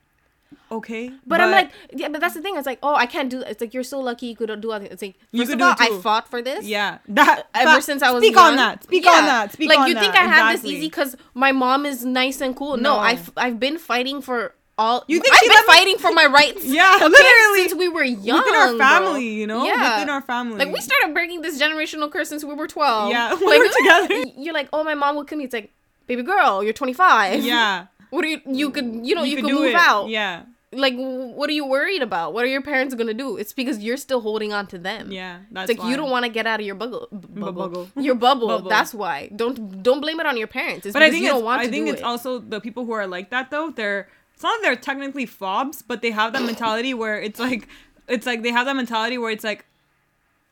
"Okay." 0.70 1.11
But, 1.26 1.40
I'm 1.40 1.51
like, 1.51 1.70
yeah, 1.92 2.09
but 2.09 2.20
that's 2.20 2.34
the 2.34 2.40
thing. 2.42 2.57
It's 2.57 2.66
like, 2.66 2.78
oh, 2.82 2.95
I 2.95 3.07
can't 3.07 3.30
do. 3.30 3.40
It's 3.42 3.61
like 3.61 3.74
you're 3.74 3.82
so 3.84 4.01
lucky 4.01 4.26
you 4.26 4.36
could 4.36 4.61
do 4.61 4.72
all. 4.72 4.80
It's 4.80 5.03
like 5.03 5.14
You 5.32 5.47
could 5.47 5.59
do 5.59 5.64
all, 5.64 5.74
I 5.78 5.99
fought 6.03 6.28
for 6.28 6.42
this. 6.42 6.64
yeah. 6.66 6.99
That 7.09 7.45
Ever 7.55 7.80
since 7.80 8.03
I 8.03 8.11
was 8.11 8.22
Speak 8.22 8.34
young. 8.34 8.51
on 8.53 8.57
that. 8.57 8.84
Speak 8.84 9.05
Yeah. 9.05 9.12
on 9.12 9.24
that. 9.26 9.53
Speak 9.53 9.70
on. 9.70 9.76
like 9.76 9.82
on 9.82 9.88
you 9.88 9.95
that. 9.95 10.01
think 10.01 10.14
I 10.14 10.24
had 10.24 10.55
this 10.55 10.64
easy 10.64 10.86
because 10.86 11.16
my 11.34 11.53
mom 11.53 11.86
is 11.86 12.05
nice 12.05 12.40
and 12.40 12.55
cool? 12.57 12.76
No, 12.76 12.95
No. 12.95 12.99
I've 13.01 13.30
I've 13.36 13.59
been 13.61 13.78
fighting 13.78 14.20
for 14.22 14.55
all. 14.76 15.05
You 15.07 15.20
think 15.20 15.32
I've 15.34 15.40
been 15.42 15.51
me- 15.51 15.72
fighting 15.74 15.99
for 15.99 16.12
my 16.12 16.26
rights? 16.26 16.64
Yeah, 16.78 16.97
literally. 17.01 17.68
since 17.68 17.74
we 17.74 17.88
were 17.88 18.03
young 18.03 18.38
Within 18.38 18.55
our 18.57 18.68
bro. 18.70 18.78
family, 18.78 19.28
you 19.28 19.47
know? 19.47 19.64
Yeah. 19.64 19.95
Within 19.99 20.11
our 20.11 20.22
family. 20.22 20.59
Like 20.59 20.72
we 20.74 20.80
started 20.80 21.14
breaking 21.14 21.42
this 21.42 21.61
generational 21.61 22.11
curse 22.11 22.28
since 22.28 22.42
we 22.45 22.55
were 22.55 22.66
twelve. 22.66 23.11
Yeah, 23.11 23.30
like, 23.32 23.40
we 23.40 23.59
were 23.59 23.68
together. 23.78 24.30
You're 24.36 24.55
like, 24.55 24.68
oh, 24.72 24.82
my 24.82 24.95
mom 24.95 25.14
will 25.16 25.24
kill 25.24 25.38
me. 25.38 25.45
It's 25.45 25.55
like, 25.55 25.70
baby 26.07 26.22
girl, 26.22 26.62
you're 26.64 26.72
25. 26.72 27.42
Yeah. 27.45 27.86
What 28.14 28.24
are 28.24 28.28
you? 28.28 28.40
You 28.46 28.70
could, 28.70 29.06
you 29.06 29.14
know, 29.14 29.24
you, 29.24 29.36
could, 29.36 29.46
do 29.46 29.54
move 29.54 29.70
it. 29.70 29.74
out. 29.74 30.08
Yeah. 30.08 30.44
Like, 30.72 30.94
what 30.96 31.48
are 31.50 31.52
you 31.52 31.66
worried 31.66 32.02
about? 32.02 32.32
What 32.32 32.44
are 32.44 32.48
your 32.48 32.62
parents 32.62 32.94
gonna 32.94 33.14
do? 33.14 33.36
It's 33.36 33.52
because 33.52 33.78
you're 33.78 33.96
still 33.96 34.20
holding 34.20 34.52
on 34.52 34.66
to 34.68 34.78
them. 34.78 35.10
Yeah. 35.10 35.38
That's 35.50 35.70
It's 35.70 35.80
like 35.80 35.88
you 35.88 35.96
don't 35.96 36.10
want 36.10 36.24
to 36.24 36.30
get 36.30 36.46
out 36.46 36.60
of 36.60 36.66
your 36.66 36.74
bubble, 36.74 37.08
bubble, 37.12 37.52
bubble. 37.52 37.88
your 37.96 38.14
bubble. 38.14 38.48
Bubble. 38.48 38.70
That's 38.70 38.94
why. 38.94 39.30
Don't 39.34 39.82
don't 39.82 40.00
blame 40.00 40.20
it 40.20 40.26
on 40.26 40.36
your 40.36 40.46
parents. 40.46 40.86
It's 40.86 40.92
But 40.92 41.02
I 41.02 41.10
think 41.10 41.22
you 41.22 41.28
don't 41.28 41.44
want. 41.44 41.60
I 41.60 41.68
think 41.68 41.88
it's 41.88 42.00
it. 42.00 42.04
also 42.04 42.38
the 42.38 42.60
people 42.60 42.84
who 42.84 42.92
are 42.92 43.06
like 43.06 43.30
that 43.30 43.50
though. 43.50 43.70
They're 43.70 44.08
it's 44.34 44.42
not 44.42 44.62
they're 44.62 44.76
technically 44.76 45.26
fobs, 45.26 45.82
but 45.82 46.02
they 46.02 46.10
have 46.10 46.32
that 46.32 46.42
mentality 46.52 46.94
where 46.94 47.20
it's 47.20 47.40
like 47.40 47.68
it's 48.08 48.26
like 48.26 48.42
they 48.42 48.50
have 48.50 48.66
that 48.66 48.76
mentality 48.76 49.18
where 49.18 49.30
it's 49.30 49.44
like 49.44 49.64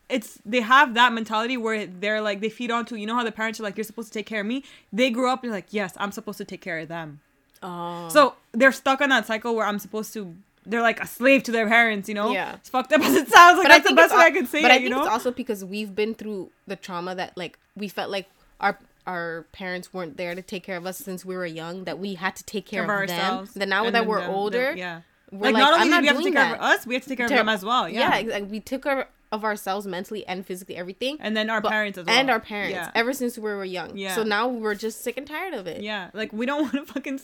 it's 0.08 0.38
they 0.44 0.60
have 0.60 0.94
that 0.94 1.12
mentality 1.12 1.56
where 1.56 1.86
they're 1.86 2.20
like 2.20 2.40
they 2.40 2.48
feed 2.48 2.70
onto 2.70 2.96
you 2.96 3.06
know 3.06 3.14
how 3.14 3.24
the 3.24 3.32
parents 3.32 3.58
are 3.58 3.62
like 3.64 3.76
you're 3.76 3.84
supposed 3.84 4.12
to 4.12 4.18
take 4.18 4.26
care 4.26 4.40
of 4.40 4.46
me. 4.46 4.62
They 4.92 5.10
grew 5.10 5.28
up 5.30 5.42
and 5.42 5.52
like 5.52 5.66
yes 5.70 5.94
I'm 5.96 6.12
supposed 6.12 6.38
to 6.38 6.44
take 6.44 6.60
care 6.60 6.78
of 6.78 6.88
them. 6.88 7.20
Oh. 7.62 8.08
So 8.08 8.34
they're 8.52 8.72
stuck 8.72 9.00
on 9.00 9.08
that 9.10 9.26
cycle 9.26 9.54
where 9.54 9.66
I'm 9.66 9.78
supposed 9.78 10.12
to. 10.14 10.34
They're 10.64 10.82
like 10.82 11.00
a 11.00 11.06
slave 11.06 11.42
to 11.44 11.52
their 11.52 11.66
parents, 11.66 12.08
you 12.08 12.14
know. 12.14 12.30
Yeah. 12.32 12.54
It's 12.54 12.68
fucked 12.68 12.92
up 12.92 13.00
as 13.00 13.14
it 13.14 13.28
sounds. 13.28 13.58
Like 13.58 13.68
that's 13.68 13.88
the 13.88 13.94
best 13.96 14.14
way 14.14 14.22
I 14.22 14.30
could 14.30 14.46
say 14.48 14.62
but 14.62 14.70
it. 14.70 14.74
I 14.74 14.76
you 14.76 14.82
think 14.88 14.94
know. 14.96 15.02
it's 15.02 15.10
also 15.10 15.30
because 15.32 15.64
we've 15.64 15.94
been 15.94 16.14
through 16.14 16.50
the 16.68 16.76
trauma 16.76 17.14
that 17.16 17.36
like 17.36 17.58
we 17.76 17.88
felt 17.88 18.10
like 18.10 18.28
our 18.60 18.78
our 19.06 19.44
parents 19.50 19.92
weren't 19.92 20.16
there 20.16 20.34
to 20.36 20.42
take 20.42 20.62
care 20.62 20.76
of 20.76 20.86
us 20.86 20.98
since 20.98 21.24
we 21.24 21.34
were 21.34 21.46
young. 21.46 21.82
That 21.84 21.98
we 21.98 22.14
had 22.14 22.36
to 22.36 22.44
take 22.44 22.66
care 22.66 22.84
Of 22.84 22.90
of, 22.90 22.94
ourselves. 22.96 23.54
them. 23.54 23.58
Then 23.60 23.68
now 23.70 23.90
that 23.90 24.06
we're 24.06 24.20
them- 24.20 24.28
them- 24.28 24.36
older, 24.36 24.74
yeah. 24.76 25.00
we're 25.32 25.46
like, 25.50 25.54
like, 25.54 25.60
not 25.62 25.74
only 25.80 25.96
do 25.96 26.00
we 26.02 26.06
have 26.06 26.16
to 26.18 26.22
take 26.22 26.34
care 26.34 26.54
of 26.54 26.60
us, 26.60 26.86
we 26.86 26.94
have 26.94 27.02
to 27.02 27.08
take 27.08 27.18
care 27.18 27.28
Ter- 27.28 27.34
of 27.34 27.38
them 27.40 27.48
as 27.48 27.64
well. 27.64 27.88
yeah, 27.88 28.18
Yeah. 28.18 28.34
like, 28.34 28.48
we 28.50 28.60
took 28.60 28.84
care 28.84 29.08
of 29.32 29.44
ourselves 29.44 29.86
mentally 29.86 30.26
and 30.26 30.44
physically, 30.46 30.76
everything. 30.76 31.16
And 31.20 31.36
then 31.36 31.48
our 31.50 31.60
But- 31.60 31.70
parents 31.70 31.98
as 31.98 32.06
well. 32.06 32.14
and 32.16 32.30
our 32.30 32.38
parents 32.38 32.74
Yeah. 32.74 32.90
ever 32.94 33.12
since 33.12 33.36
we 33.38 33.44
were 33.50 33.64
young. 33.64 33.96
Yeah. 33.96 34.14
So 34.14 34.22
now 34.22 34.46
we're 34.46 34.74
just 34.74 35.02
sick 35.02 35.16
and 35.16 35.26
tired 35.26 35.54
of 35.54 35.66
it. 35.66 35.82
Yeah, 35.82 36.10
like 36.12 36.32
we 36.32 36.44
don't 36.46 36.62
want 36.72 36.74
to 36.74 36.92
fucking 36.92 37.18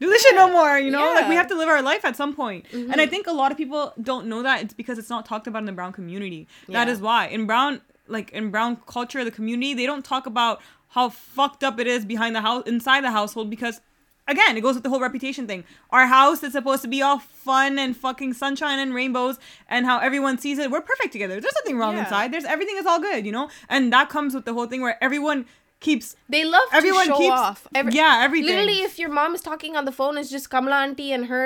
do 0.00 0.10
this 0.10 0.22
shit 0.22 0.34
no 0.36 0.50
more, 0.52 0.78
you 0.78 0.90
know? 0.90 1.00
Like 1.00 1.14
we 1.14 1.22
Mm-hmm. 1.22 1.32
have 1.38 1.46
to 1.48 1.56
live 1.56 1.68
our 1.68 1.82
life 1.82 2.04
at 2.04 2.14
some 2.16 2.34
point. 2.34 2.66
And 2.72 3.00
I 3.00 3.06
think 3.06 3.26
a 3.26 3.32
lot 3.32 3.50
of 3.50 3.56
people 3.58 3.92
don't 4.00 4.26
know 4.26 4.42
that 4.42 4.62
it's 4.62 4.74
because 4.74 4.98
it's 4.98 5.10
not 5.10 5.24
talked 5.26 5.46
about 5.46 5.60
in 5.60 5.64
the 5.64 5.72
brown 5.72 5.92
community. 5.92 6.46
That 6.68 6.86
Yeah. 6.86 6.92
is 6.92 7.00
why. 7.00 7.26
In 7.28 7.46
brown 7.46 7.80
like 8.06 8.30
in 8.32 8.50
brown 8.50 8.76
culture, 8.86 9.24
the 9.24 9.30
community, 9.30 9.72
they 9.72 9.86
don't 9.86 10.04
talk 10.04 10.26
about 10.26 10.60
how 10.88 11.08
fucked 11.08 11.64
up 11.64 11.80
it 11.80 11.86
is 11.86 12.04
behind 12.04 12.36
the 12.36 12.42
house 12.42 12.62
inside 12.66 13.02
the 13.02 13.10
household 13.10 13.48
because 13.48 13.80
again, 14.28 14.56
it 14.56 14.60
goes 14.60 14.74
with 14.74 14.82
the 14.82 14.88
whole 14.90 15.00
reputation 15.00 15.46
thing. 15.46 15.64
Our 15.90 16.06
house 16.06 16.42
is 16.42 16.52
supposed 16.52 16.82
to 16.82 16.88
be 16.88 17.02
all 17.02 17.18
fun 17.18 17.78
and 17.78 17.96
fucking 17.96 18.34
sunshine 18.34 18.78
and 18.78 18.94
rainbows 18.94 19.38
and 19.68 19.86
how 19.86 19.98
everyone 19.98 20.38
sees 20.38 20.58
it. 20.58 20.70
We're 20.70 20.80
perfect 20.80 21.12
together. 21.12 21.40
There's 21.40 21.54
nothing 21.62 21.78
wrong 21.78 21.94
Yeah. 21.94 22.04
inside. 22.04 22.32
There's 22.32 22.44
everything 22.44 22.76
is 22.78 22.86
all 22.86 23.00
good, 23.00 23.26
you 23.26 23.32
know? 23.32 23.50
And 23.68 23.92
that 23.92 24.08
comes 24.08 24.34
with 24.34 24.44
the 24.44 24.54
whole 24.54 24.66
thing 24.66 24.80
where 24.80 25.02
everyone 25.02 25.46
keeps 25.86 26.16
They 26.34 26.42
love 26.54 26.68
everyone 26.78 27.06
to 27.06 27.12
show 27.12 27.18
keeps 27.18 27.40
off. 27.48 27.60
Every- 27.74 27.92
yeah 28.00 28.22
everything. 28.26 28.48
Literally, 28.50 28.78
if 28.88 28.98
your 29.02 29.10
mom 29.18 29.34
is 29.38 29.42
talking 29.50 29.76
on 29.78 29.84
the 29.88 29.92
phone, 29.98 30.14
it's 30.20 30.30
just 30.36 30.48
Kamala 30.54 30.76
auntie 30.84 31.12
and 31.16 31.26
her 31.32 31.42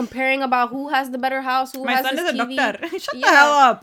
comparing 0.00 0.40
about 0.48 0.70
who 0.74 0.82
has 0.94 1.10
the 1.10 1.18
better 1.24 1.42
house, 1.42 1.72
who 1.74 1.84
my 1.84 1.92
has 1.96 2.04
son 2.06 2.18
is 2.22 2.26
a 2.30 2.32
TV. 2.32 2.56
doctor. 2.56 2.98
Shut 3.06 3.20
the 3.20 3.26
hell 3.38 3.52
up. 3.68 3.78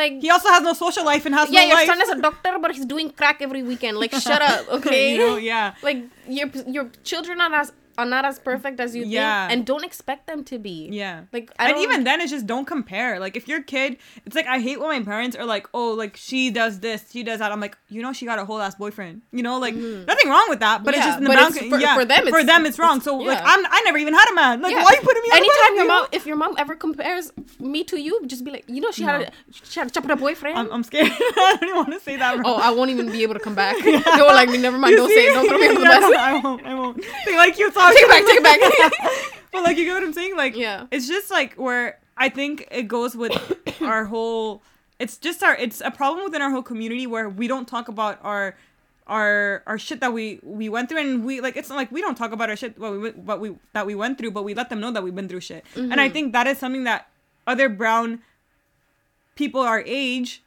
Like, 0.00 0.14
he 0.20 0.30
also 0.36 0.48
has 0.48 0.62
no 0.70 0.72
social 0.84 1.04
life 1.12 1.24
and 1.26 1.34
has 1.34 1.48
yeah, 1.50 1.60
no 1.60 1.66
your 1.68 1.76
life. 1.76 1.86
son 1.92 2.00
is 2.02 2.08
a 2.18 2.20
doctor, 2.28 2.52
but 2.60 2.74
he's 2.74 2.84
doing 2.94 3.10
crack 3.10 3.40
every 3.40 3.62
weekend. 3.62 3.98
Like, 4.04 4.12
shut 4.28 4.42
up, 4.42 4.68
okay? 4.78 5.12
you 5.12 5.18
know, 5.18 5.36
yeah. 5.36 5.74
Like, 5.88 6.00
your 6.28 6.48
your 6.76 6.86
children 7.04 7.40
are 7.40 7.54
as 7.62 7.72
are 7.98 8.04
not 8.06 8.24
as 8.24 8.38
perfect 8.38 8.80
as 8.80 8.94
you 8.94 9.04
Yeah. 9.04 9.48
think, 9.48 9.52
and 9.58 9.66
don't 9.66 9.84
expect 9.84 10.26
them 10.26 10.44
to 10.44 10.58
be. 10.58 10.88
Yeah. 10.92 11.22
Like, 11.32 11.50
I 11.58 11.70
and 11.70 11.78
even 11.78 12.04
then, 12.04 12.20
it's 12.20 12.30
just 12.30 12.46
don't 12.46 12.66
compare. 12.66 13.18
Like, 13.18 13.36
if 13.36 13.48
your 13.48 13.62
kid, 13.62 13.96
it's 14.24 14.36
like 14.36 14.46
I 14.46 14.58
hate 14.60 14.78
when 14.80 14.88
my 14.88 15.02
parents 15.02 15.36
are 15.36 15.44
like, 15.44 15.66
"Oh, 15.72 15.90
like 15.92 16.16
she 16.16 16.50
does 16.50 16.80
this, 16.80 17.10
she 17.10 17.22
does 17.22 17.38
that." 17.38 17.52
I'm 17.52 17.60
like, 17.60 17.76
you 17.88 18.02
know, 18.02 18.12
she 18.12 18.26
got 18.26 18.38
a 18.38 18.44
whole 18.44 18.60
ass 18.60 18.74
boyfriend. 18.74 19.22
You 19.32 19.42
know, 19.42 19.58
like 19.58 19.74
nothing 19.74 20.28
wrong 20.28 20.46
with 20.48 20.60
that, 20.60 20.84
but 20.84 20.94
it's 20.94 21.06
Mm-hmm. 21.06 21.06
Just 21.06 21.18
in 21.18 21.24
the 21.24 21.60
it's 21.66 21.68
for- 21.74 21.78
yeah, 21.80 21.94
for 21.94 22.04
them, 22.04 22.26
for 22.28 22.42
them, 22.44 22.66
it's 22.66 22.78
wrong. 22.78 22.96
it's- 22.98 23.04
So 23.04 23.16
like. 23.16 23.40
I'm 23.44 23.64
I 23.70 23.80
never 23.84 23.98
even 23.98 24.14
had 24.14 24.28
a 24.30 24.34
man. 24.34 24.60
Like, 24.60 24.72
Yeah. 24.72 24.82
why 24.84 24.92
you 24.92 25.00
putting 25.00 25.22
me? 25.22 25.28
on 25.30 25.36
Anytime 25.38 25.76
your 25.76 25.86
mom, 25.86 26.06
if 26.12 26.26
your 26.26 26.36
mom 26.36 26.54
ever 26.58 26.74
compares 26.74 27.32
me 27.60 27.84
to 27.84 28.00
you, 28.00 28.20
just 28.26 28.44
be 28.44 28.50
like, 28.50 28.64
you 28.68 28.80
know, 28.80 28.90
she 28.90 29.02
had 29.04 29.22
a 29.22 29.30
she 29.52 29.78
had 29.80 29.94
a 29.96 30.16
boyfriend. 30.16 30.58
I'm, 30.58 30.70
I'm 30.72 30.82
scared. 30.82 31.08
I 31.12 31.56
don't 31.60 31.62
even 31.68 31.76
want 31.76 31.92
to 31.92 32.00
say 32.00 32.16
that. 32.16 32.40
oh, 32.44 32.56
I 32.56 32.70
won't 32.70 32.90
even 32.90 33.10
be 33.10 33.22
able 33.22 33.34
to 33.34 33.40
come 33.40 33.54
back. 33.54 33.76
they 33.84 33.92
were 33.92 34.36
like, 34.40 34.48
never 34.50 34.78
mind, 34.78 34.92
You 34.92 34.96
don't 34.98 35.08
say 35.08 35.24
it, 35.26 35.34
don't 35.34 35.48
throw 35.48 35.58
me 35.58 35.68
under 35.68 35.80
the 35.84 35.86
Yeah, 35.86 36.00
bus. 36.00 36.16
I 36.16 36.40
won't. 36.42 36.66
I 36.66 36.74
won't. 36.74 37.04
They 37.26 37.36
like 37.36 37.58
you. 37.58 37.70
Take 37.94 38.02
it 38.04 38.42
back, 38.42 38.60
take 38.60 38.72
it 38.74 38.92
back. 38.92 39.42
but 39.52 39.62
like, 39.62 39.76
you 39.76 39.84
get 39.84 39.94
what 39.94 40.02
I'm 40.02 40.12
saying? 40.12 40.36
Like, 40.36 40.56
Yeah. 40.56 40.86
it's 40.90 41.06
just 41.08 41.30
like 41.30 41.54
where 41.54 41.98
I 42.16 42.28
think 42.28 42.66
it 42.70 42.84
goes 42.88 43.14
with 43.16 43.32
our 43.82 44.04
whole. 44.06 44.62
It's 44.98 45.18
just 45.18 45.42
our. 45.42 45.54
It's 45.56 45.80
a 45.82 45.90
problem 45.90 46.24
within 46.24 46.40
our 46.42 46.50
whole 46.50 46.62
community 46.62 47.06
where 47.06 47.28
we 47.28 47.48
don't 47.48 47.66
talk 47.68 47.88
about 47.88 48.18
our. 48.22 48.56
Our 49.08 49.62
our 49.68 49.78
shit 49.78 50.00
that 50.00 50.12
we 50.12 50.40
we 50.42 50.68
went 50.68 50.88
through 50.88 50.98
and 50.98 51.24
we 51.24 51.40
like 51.40 51.56
it's 51.56 51.68
not 51.68 51.76
like 51.76 51.92
we 51.92 52.00
don't 52.00 52.16
talk 52.16 52.32
about 52.32 52.50
our 52.50 52.56
shit 52.56 52.76
what 52.76 52.90
we 52.90 53.10
what 53.10 53.38
we 53.38 53.54
that 53.72 53.86
we 53.86 53.94
went 53.94 54.18
through 54.18 54.32
but 54.32 54.42
we 54.42 54.52
let 54.52 54.68
them 54.68 54.80
know 54.80 54.90
that 54.90 55.04
we've 55.04 55.14
been 55.14 55.28
through 55.28 55.38
shit 55.38 55.64
and 55.76 55.90
Mm-hmm. 55.92 56.00
I 56.00 56.08
think 56.08 56.32
that 56.32 56.48
is 56.48 56.58
something 56.58 56.82
that 56.90 57.06
other 57.46 57.68
brown 57.68 58.20
people 59.36 59.60
our 59.60 59.80
age 59.86 60.42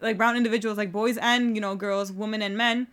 like 0.00 0.16
brown 0.16 0.38
individuals 0.38 0.78
like 0.78 0.90
boys 0.90 1.18
and 1.18 1.54
you 1.54 1.60
know 1.60 1.74
girls 1.76 2.10
women 2.10 2.40
and 2.40 2.56
men 2.56 2.86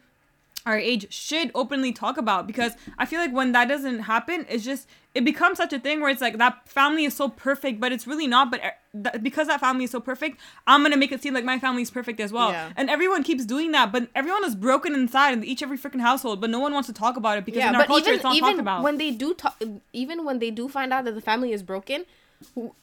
our 0.66 0.78
age 0.78 1.12
should 1.14 1.52
openly 1.54 1.92
talk 1.92 2.18
about 2.18 2.48
because 2.48 2.74
I 2.98 3.06
feel 3.06 3.20
like 3.20 3.32
when 3.32 3.52
that 3.52 3.68
doesn't 3.68 4.00
happen, 4.00 4.46
it's 4.50 4.64
just 4.64 4.88
it 5.14 5.24
becomes 5.24 5.58
such 5.58 5.72
a 5.74 5.80
thing 5.80 6.02
where 6.02 6.10
it's 6.10 6.22
like 6.22 6.38
that 6.40 6.68
family 6.68 7.06
is 7.06 7.14
so 7.14 7.30
perfect, 7.30 7.80
but 7.80 7.92
it's 7.92 8.08
really 8.08 8.28
not. 8.28 8.52
But 8.52 8.62
uh, 8.64 9.12
th- 9.12 9.24
because 9.24 9.48
that 9.48 9.60
family 9.60 9.86
is 9.86 9.92
so 9.92 10.00
perfect, 10.00 10.40
I'm 10.66 10.82
gonna 10.82 10.98
make 10.98 11.12
it 11.12 11.22
seem 11.22 11.34
like 11.34 11.46
my 11.46 11.60
family 11.60 11.84
is 11.84 11.92
perfect 11.92 12.20
as 12.20 12.32
well. 12.32 12.52
Yeah. 12.52 12.72
And 12.76 12.90
everyone 12.90 13.24
keeps 13.24 13.46
doing 13.46 13.72
that, 13.72 13.92
but 13.92 14.10
everyone 14.16 14.44
is 14.44 14.56
broken 14.56 14.96
inside 14.96 15.34
in 15.34 15.44
each 15.44 15.62
every 15.62 15.78
freaking 15.78 16.02
household, 16.02 16.42
but 16.42 16.50
no 16.50 16.60
one 16.60 16.74
wants 16.74 16.88
to 16.88 16.94
talk 16.94 17.16
about 17.16 17.38
it 17.38 17.46
because 17.46 17.60
yeah, 17.60 17.70
in 17.70 17.76
our 17.76 17.86
culture 17.86 18.08
even 18.08 18.16
it's 18.16 18.24
not 18.24 18.40
talked 18.40 18.60
about. 18.60 18.84
when 18.84 18.98
they 18.98 19.12
do 19.12 19.34
talk, 19.36 19.62
even 19.94 20.26
when 20.26 20.40
they 20.40 20.52
do 20.52 20.68
find 20.68 20.92
out 20.92 21.06
that 21.06 21.14
the 21.16 21.22
family 21.22 21.52
is 21.52 21.62
broken, 21.64 22.06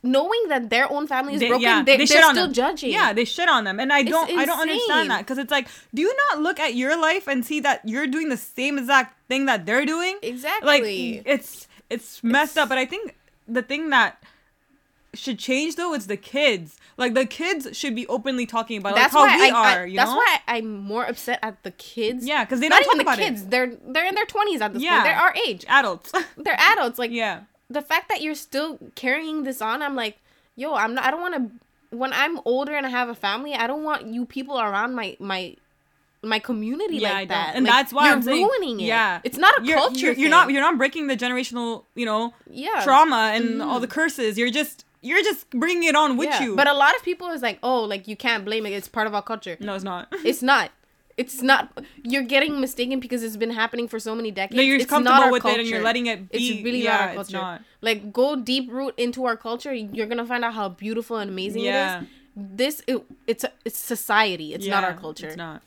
knowing 0.02 0.40
that 0.48 0.70
their 0.70 0.90
own 0.90 1.06
family 1.06 1.34
is 1.34 1.40
They- 1.40 1.48
broken, 1.48 1.62
yeah, 1.62 1.82
they, 1.82 1.96
they 1.96 2.02
are 2.04 2.06
still 2.06 2.34
them. 2.34 2.52
judging. 2.52 2.90
Yeah, 2.90 3.12
they 3.12 3.24
shit 3.24 3.48
on 3.48 3.64
them, 3.64 3.78
and 3.80 3.92
I 3.92 4.02
don't, 4.02 4.30
I 4.30 4.44
don't 4.44 4.60
understand 4.60 5.10
that 5.10 5.18
because 5.20 5.38
it's 5.38 5.50
like, 5.50 5.68
do 5.94 6.02
you 6.02 6.14
not 6.28 6.40
look 6.40 6.58
at 6.60 6.74
your 6.74 7.00
life 7.00 7.26
and 7.28 7.44
see 7.44 7.60
that 7.60 7.80
you're 7.84 8.06
doing 8.06 8.28
the 8.28 8.36
same 8.36 8.78
exact 8.78 9.16
thing 9.28 9.46
that 9.46 9.64
they're 9.66 9.86
doing? 9.86 10.18
exactly. 10.22 10.68
like 11.18 11.22
it's 11.26 11.68
it's 11.90 12.22
messed 12.24 12.56
up 12.56 12.68
but 12.70 12.78
i 12.78 12.86
think 12.86 13.14
the 13.46 13.60
thing 13.62 13.90
that 13.90 14.22
should 15.14 15.38
change 15.38 15.76
though 15.76 15.92
is 15.92 16.06
the 16.06 16.16
kids 16.16 16.78
like 16.96 17.12
the 17.12 17.26
kids 17.26 17.68
should 17.76 17.94
be 17.94 18.06
openly 18.06 18.46
talking 18.46 18.78
about 18.78 18.94
that's 18.94 19.12
like 19.12 19.30
how 19.30 19.38
we 19.38 19.50
I, 19.50 19.54
I- 19.54 19.76
are 19.76 19.86
you 19.86 19.96
that's 19.96 20.10
know 20.10 20.16
why 20.16 20.38
I'm 20.48 20.78
more 20.78 21.04
upset 21.04 21.38
at 21.42 21.62
the 21.64 21.70
kids. 21.72 22.26
yeah 22.26 22.44
because 22.44 22.60
they 22.60 22.68
not 22.68 22.82
don't 22.82 22.94
even 23.00 23.06
the 23.06 23.16
kids. 23.22 23.42
it 23.42 23.50
They're 23.50 23.72
they're 23.88 24.06
in 24.06 24.14
their 24.14 24.24
twenties 24.24 24.62
at 24.62 24.72
this 24.72 24.82
Yeah. 24.82 24.92
point. 24.92 25.04
They're 25.04 25.16
our 25.20 25.34
age. 25.46 25.64
adults 25.68 26.12
They're 26.38 26.58
adults. 26.58 26.98
Like 26.98 27.10
yeah 27.22 27.40
the 27.72 27.82
fact 27.82 28.08
that 28.10 28.20
you're 28.22 28.34
still 28.48 28.78
carrying 28.94 29.42
this 29.44 29.60
on, 29.62 29.82
I'm 29.82 29.96
like, 29.96 30.18
yo, 30.56 30.74
I'm 30.74 30.94
not. 30.94 31.04
I 31.04 31.10
don't 31.10 31.20
want 31.20 31.34
to. 31.36 31.96
When 31.96 32.12
I'm 32.12 32.40
older 32.44 32.74
and 32.74 32.86
I 32.86 32.88
have 32.90 33.08
a 33.08 33.14
family, 33.14 33.54
I 33.54 33.66
don't 33.66 33.82
want 33.84 34.06
you 34.06 34.24
people 34.26 34.58
around 34.58 34.94
my 34.94 35.16
my 35.20 35.56
my 36.24 36.38
community 36.38 36.98
yeah 36.98 37.12
like 37.14 37.28
that. 37.28 37.52
and 37.56 37.64
Like, 37.66 37.74
that's 37.74 37.92
why 37.92 38.04
you're 38.06 38.14
I'm 38.14 38.22
saying, 38.22 38.46
ruining 38.46 38.78
it. 38.80 38.84
yeah 38.84 39.20
it's 39.24 39.38
not 39.38 39.60
a 39.60 39.64
you're, 39.66 39.76
culture. 39.76 39.98
you're, 40.06 40.14
you're 40.14 40.30
not 40.30 40.50
you're 40.52 40.60
not 40.68 40.78
breaking 40.78 41.08
the 41.08 41.16
generational 41.16 41.82
you 41.96 42.06
know 42.06 42.32
yeah 42.48 42.80
trauma 42.84 43.32
and 43.34 43.44
mm-hmm. 43.44 43.60
all 43.68 43.80
the 43.80 43.88
curses 43.88 44.38
you're 44.38 44.48
just 44.60 44.84
you're 45.00 45.20
just 45.24 45.50
bringing 45.50 45.82
it 45.88 45.96
on 45.96 46.16
with 46.16 46.28
Yeah. 46.28 46.42
you 46.44 46.54
But 46.54 46.68
a 46.68 46.74
lot 46.74 46.94
of 46.94 47.02
people 47.02 47.28
is 47.30 47.42
like, 47.42 47.58
oh, 47.64 47.82
like 47.82 48.06
you 48.06 48.14
can't 48.14 48.44
blame 48.44 48.64
it. 48.66 48.70
It's 48.72 48.86
part 48.86 49.08
of 49.08 49.14
our 49.16 49.22
culture. 49.32 49.56
no 49.58 49.74
it's 49.74 49.82
not 49.82 50.06
It's 50.30 50.42
not. 50.44 50.70
It's 51.16 51.42
not. 51.42 51.76
You're 52.02 52.22
getting 52.22 52.60
mistaken 52.60 53.00
because 53.00 53.22
it's 53.22 53.36
been 53.36 53.50
happening 53.50 53.88
for 53.88 53.98
so 53.98 54.14
many 54.14 54.30
decades. 54.30 54.56
no, 54.56 54.62
you're 54.62 54.76
it's 54.76 54.86
comfortable 54.86 55.30
with 55.30 55.42
culture. 55.42 55.58
it 55.58 55.60
and 55.60 55.68
you're 55.68 55.82
letting 55.82 56.06
it 56.06 56.30
be 56.30 56.38
It's 56.38 56.64
really 56.64 56.82
yeah 56.82 56.92
not 56.92 57.00
our 57.00 57.08
it's 57.08 57.14
culture. 57.16 57.36
not 57.36 57.62
Like 57.80 58.12
go 58.12 58.36
deep 58.36 58.70
root 58.70 58.94
into 58.96 59.24
our 59.24 59.36
culture. 59.36 59.72
You're 59.74 60.06
gonna 60.06 60.26
find 60.26 60.44
out 60.44 60.54
how 60.54 60.68
beautiful 60.70 61.18
and 61.18 61.30
amazing 61.30 61.62
Yeah. 61.62 62.00
it 62.00 62.02
is. 62.02 62.08
This 62.34 62.82
it, 62.86 63.04
it's 63.26 63.44
a, 63.44 63.52
it's 63.64 63.78
society. 63.78 64.54
It's 64.54 64.66
not 64.66 64.84
our 64.84 64.94
culture. 64.94 65.28
It's 65.28 65.36
not. 65.36 65.62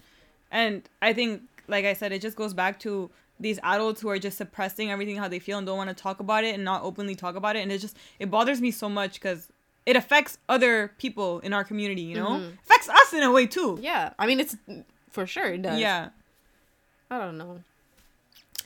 And 0.52 0.88
I 1.02 1.14
think, 1.14 1.42
like 1.68 1.86
I 1.86 1.94
said, 1.94 2.12
it 2.12 2.22
just 2.22 2.38
goes 2.38 2.54
back 2.54 2.80
to 2.82 3.10
these 3.40 3.60
adults 3.64 4.02
who 4.02 4.10
are 4.10 4.18
just 4.18 4.38
suppressing 4.38 4.90
everything 4.92 5.18
how 5.18 5.28
they 5.28 5.40
feel 5.40 5.58
and 5.58 5.68
don't 5.68 5.78
want 5.78 5.90
to 5.90 5.96
talk 5.96 6.20
about 6.20 6.44
it 6.44 6.56
and 6.56 6.64
not 6.64 6.84
openly 6.84 7.16
talk 7.16 7.36
about 7.36 7.56
it. 7.56 7.60
And 7.60 7.72
it 7.72 7.80
just 7.80 7.98
it 8.20 8.32
bothers 8.32 8.62
me 8.62 8.72
so 8.72 8.90
much 8.90 9.16
because 9.16 9.50
it 9.86 9.96
affects 9.96 10.38
other 10.50 10.94
people 10.98 11.40
in 11.40 11.54
our 11.54 11.64
community. 11.64 12.02
You 12.02 12.16
know, 12.16 12.30
mm-hmm. 12.30 12.56
affects 12.64 12.90
us 12.90 13.14
in 13.14 13.24
a 13.24 13.32
way 13.32 13.46
too. 13.46 13.78
Yeah, 13.82 14.14
I 14.18 14.26
mean 14.26 14.40
it's 14.40 14.56
for 15.16 15.26
sure 15.26 15.54
it 15.54 15.62
does. 15.62 15.80
Yeah. 15.80 16.10
I 17.10 17.18
don't 17.18 17.38
know. 17.38 17.62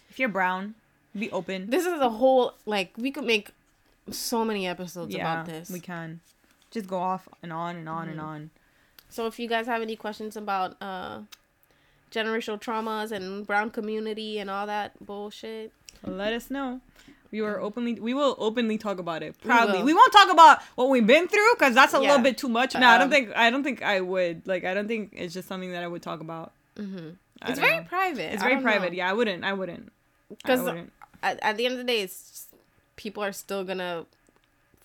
If 0.09 0.19
you're 0.19 0.29
brown, 0.29 0.73
be 1.17 1.29
open. 1.31 1.69
This 1.69 1.85
is 1.85 1.99
a 2.01 2.09
whole 2.09 2.55
like 2.65 2.91
we 2.97 3.11
could 3.11 3.23
make 3.23 3.51
so 4.09 4.43
many 4.43 4.67
episodes 4.67 5.13
yeah, 5.13 5.21
about 5.21 5.45
this. 5.45 5.69
we 5.69 5.79
can. 5.79 6.19
Just 6.71 6.87
go 6.87 6.97
off 6.97 7.29
and 7.41 7.53
on 7.53 7.75
and 7.75 7.87
on 7.87 8.09
and 8.09 8.19
on. 8.19 8.49
So 9.09 9.27
if 9.27 9.39
you 9.39 9.47
guys 9.47 9.67
have 9.67 9.81
any 9.81 9.95
questions 9.95 10.35
about 10.35 10.75
uh 10.81 11.19
generational 12.11 12.59
traumas 12.59 13.11
and 13.11 13.45
brown 13.45 13.69
community 13.69 14.39
and 14.39 14.49
all 14.49 14.65
that 14.65 14.93
bullshit, 15.05 15.71
Let 16.03 16.33
us 16.33 16.49
know. 16.49 16.81
We 17.31 17.41
were 17.41 17.59
openly. 17.61 17.93
We 17.99 18.13
will 18.13 18.35
openly 18.39 18.77
talk 18.77 18.97
about 18.99 19.21
it 19.23 19.35
We 19.43 19.47
proudly. 19.47 19.79
will. 19.79 19.85
We, 19.85 19.93
won't 19.93 20.11
talk 20.11 20.31
about 20.31 20.61
what 20.75 20.89
we've 20.89 21.05
been 21.05 21.27
through 21.27 21.53
because 21.53 21.75
that's 21.75 21.93
a 21.93 21.97
Yeah. 21.97 22.09
little 22.09 22.23
bit 22.23 22.37
too 22.37 22.49
much. 22.49 22.73
No, 22.75 22.87
I 22.87 22.97
don't 22.97 23.05
Um, 23.05 23.11
think. 23.11 23.31
I 23.35 23.49
don't 23.51 23.63
think 23.63 23.81
I 23.83 24.01
would. 24.01 24.47
Like, 24.47 24.63
I 24.65 24.73
don't 24.73 24.87
think 24.87 25.13
it's 25.15 25.33
just 25.33 25.47
something 25.47 25.71
that 25.71 25.83
I 25.83 25.87
would 25.87 26.01
talk 26.01 26.21
about. 26.21 26.51
mm-hmm. 26.75 27.09
It's 27.47 27.59
very 27.59 27.77
know. 27.77 27.83
private. 27.83 28.33
It's 28.33 28.43
very 28.43 28.59
private. 28.61 28.91
know. 28.91 28.97
Yeah, 28.97 29.09
I 29.09 29.13
wouldn't. 29.13 29.43
I 29.45 29.53
wouldn't. 29.53 29.91
Because 30.29 30.67
at, 31.23 31.39
at 31.41 31.55
the 31.57 31.65
end 31.65 31.73
of 31.73 31.77
the 31.77 31.83
day, 31.85 32.01
it's 32.01 32.29
just, 32.31 32.47
people 32.97 33.23
are 33.23 33.31
still 33.31 33.63
gonna 33.63 34.05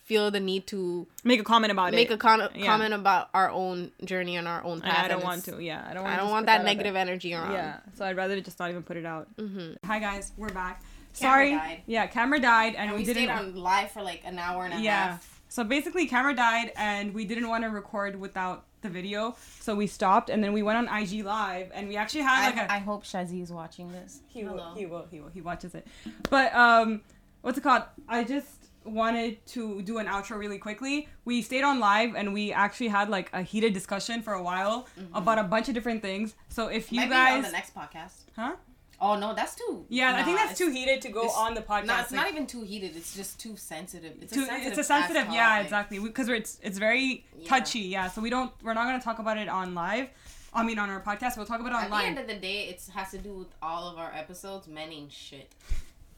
feel 0.04 0.30
the 0.30 0.38
need 0.38 0.66
to 0.66 1.06
make 1.24 1.40
a 1.40 1.44
comment 1.44 1.72
about 1.72 1.90
make 1.92 2.08
it. 2.08 2.10
Make 2.10 2.16
a 2.16 2.18
con- 2.18 2.48
Yeah. 2.54 2.66
comment 2.66 2.92
about 2.94 3.28
our 3.34 3.50
own 3.50 3.90
journey 4.04 4.36
and 4.36 4.46
our 4.46 4.62
own 4.62 4.74
And 4.74 4.82
path. 4.84 5.04
I 5.06 5.08
don't 5.08 5.16
and 5.18 5.24
want 5.24 5.44
to. 5.46 5.62
Yeah, 5.62 5.84
I 5.88 5.94
don't 5.94 6.04
want. 6.04 6.14
I 6.14 6.18
don't 6.18 6.30
want 6.30 6.46
put 6.46 6.52
that, 6.52 6.64
negative 6.64 6.94
energy 6.94 7.32
around. 7.34 7.52
Yeah, 7.52 7.78
so 7.96 8.04
I'd 8.04 8.16
rather 8.16 8.38
just 8.40 8.58
not 8.58 8.70
even 8.70 8.82
put 8.82 8.96
it 8.98 9.06
out. 9.06 9.34
Mm-hmm. 9.36 9.86
Hi 9.86 9.98
guys, 9.98 10.32
we're 10.36 10.50
back. 10.50 10.82
Camera 11.14 11.34
Sorry. 11.36 11.50
died. 11.52 11.82
Yeah, 11.86 12.06
camera 12.06 12.40
died, 12.40 12.74
and, 12.74 12.90
And 12.90 12.92
we, 12.92 12.98
we, 12.98 13.04
didn't. 13.04 13.24
stayed 13.24 13.30
on 13.30 13.54
live 13.54 13.90
for 13.90 14.02
like 14.02 14.22
an 14.24 14.38
hour 14.38 14.64
and 14.64 14.74
a 14.74 14.80
yeah. 14.80 15.10
half. 15.12 15.42
So 15.48 15.62
basically, 15.62 16.06
camera 16.06 16.34
died, 16.34 16.72
and 16.76 17.14
we 17.14 17.24
didn't 17.24 17.48
want 17.48 17.62
to 17.64 17.70
record 17.70 18.18
without 18.18 18.64
the 18.80 18.88
video, 18.88 19.36
so 19.60 19.74
we 19.74 19.86
stopped, 19.86 20.28
and 20.28 20.42
then 20.42 20.52
we 20.52 20.62
went 20.62 20.76
on 20.76 21.02
IG 21.02 21.24
live, 21.24 21.70
and 21.72 21.88
we 21.88 21.96
actually 21.96 22.22
had 22.22 22.54
like 22.54 22.56
a. 22.68 22.72
I, 22.72 22.76
I 22.76 22.78
hope 22.80 23.04
Shazi 23.04 23.40
is 23.42 23.50
watching 23.52 23.90
this. 23.92 24.20
He 24.28 24.44
will, 24.44 24.74
he 24.74 24.86
will. 24.86 25.06
He 25.10 25.20
will. 25.20 25.28
He 25.28 25.40
watches 25.40 25.74
it. 25.74 25.86
But 26.28 26.54
um, 26.54 27.00
what's 27.42 27.56
it 27.56 27.62
called? 27.62 27.84
I 28.08 28.24
just 28.24 28.48
wanted 28.84 29.44
to 29.46 29.80
do 29.82 29.98
an 29.98 30.06
outro 30.06 30.36
really 30.36 30.58
quickly. 30.58 31.08
We 31.24 31.40
stayed 31.40 31.64
on 31.64 31.80
live 31.80 32.14
and 32.14 32.34
we 32.34 32.52
actually 32.52 32.88
had 32.88 33.08
like 33.08 33.30
a 33.32 33.40
heated 33.42 33.72
discussion 33.72 34.20
for 34.20 34.34
a 34.34 34.42
while 34.42 34.86
about 35.14 35.38
a 35.38 35.42
bunch 35.44 35.68
of 35.68 35.74
different 35.74 36.02
things. 36.02 36.34
So 36.50 36.68
if 36.68 36.92
you 36.92 37.00
guys 37.00 37.08
Maybe 37.08 37.14
guys, 37.14 37.36
on 37.36 37.42
the 37.44 37.50
next 37.52 37.74
podcast. 37.74 38.12
huh? 38.36 38.56
Oh 39.00 39.16
no, 39.18 39.34
that's 39.34 39.54
too. 39.54 39.84
Yeah, 39.88 40.16
I 40.16 40.22
think 40.22 40.36
that's 40.38 40.56
too 40.58 40.70
heated 40.70 41.02
to 41.02 41.08
go 41.10 41.28
on 41.30 41.54
the 41.54 41.60
podcast. 41.62 41.86
No, 41.86 42.00
it's 42.00 42.12
Like, 42.12 42.20
not 42.20 42.30
even 42.30 42.46
too 42.46 42.62
heated. 42.62 42.96
It's 42.96 43.14
just 43.14 43.38
too 43.40 43.56
sensitive. 43.56 44.12
It's 44.22 44.32
too- 44.32 44.42
a 44.42 44.46
sensitive. 44.46 44.68
it's 44.70 44.78
a 44.78 44.84
sensitive. 44.84 45.26
Yeah, 45.32 45.48
topic. 45.50 45.64
exactly. 45.64 45.98
Because 45.98 46.28
it's 46.28 46.58
it's 46.62 46.78
very 46.78 47.24
Yeah. 47.38 47.48
touchy. 47.48 47.80
Yeah, 47.80 48.08
so 48.08 48.20
we 48.22 48.30
don't. 48.30 48.52
We're 48.62 48.74
not 48.74 48.84
gonna 48.84 49.00
talk 49.02 49.18
about 49.18 49.36
it 49.38 49.48
on 49.48 49.74
live. 49.74 50.08
I 50.52 50.62
mean, 50.62 50.78
on 50.78 50.88
our 50.90 51.00
podcast. 51.00 51.36
We'll 51.36 51.46
talk 51.46 51.60
about 51.60 51.72
it 51.72 51.84
At 51.86 51.90
the 51.90 51.96
end 52.04 52.18
of 52.18 52.26
the 52.28 52.36
day, 52.36 52.68
it 52.68 52.80
has 52.94 53.10
to 53.10 53.18
do 53.18 53.32
with 53.34 53.48
all 53.60 53.88
of 53.90 53.98
our 53.98 54.12
episodes. 54.14 54.68
Men 54.68 54.92
ain't 54.92 55.10
shit. 55.12 55.50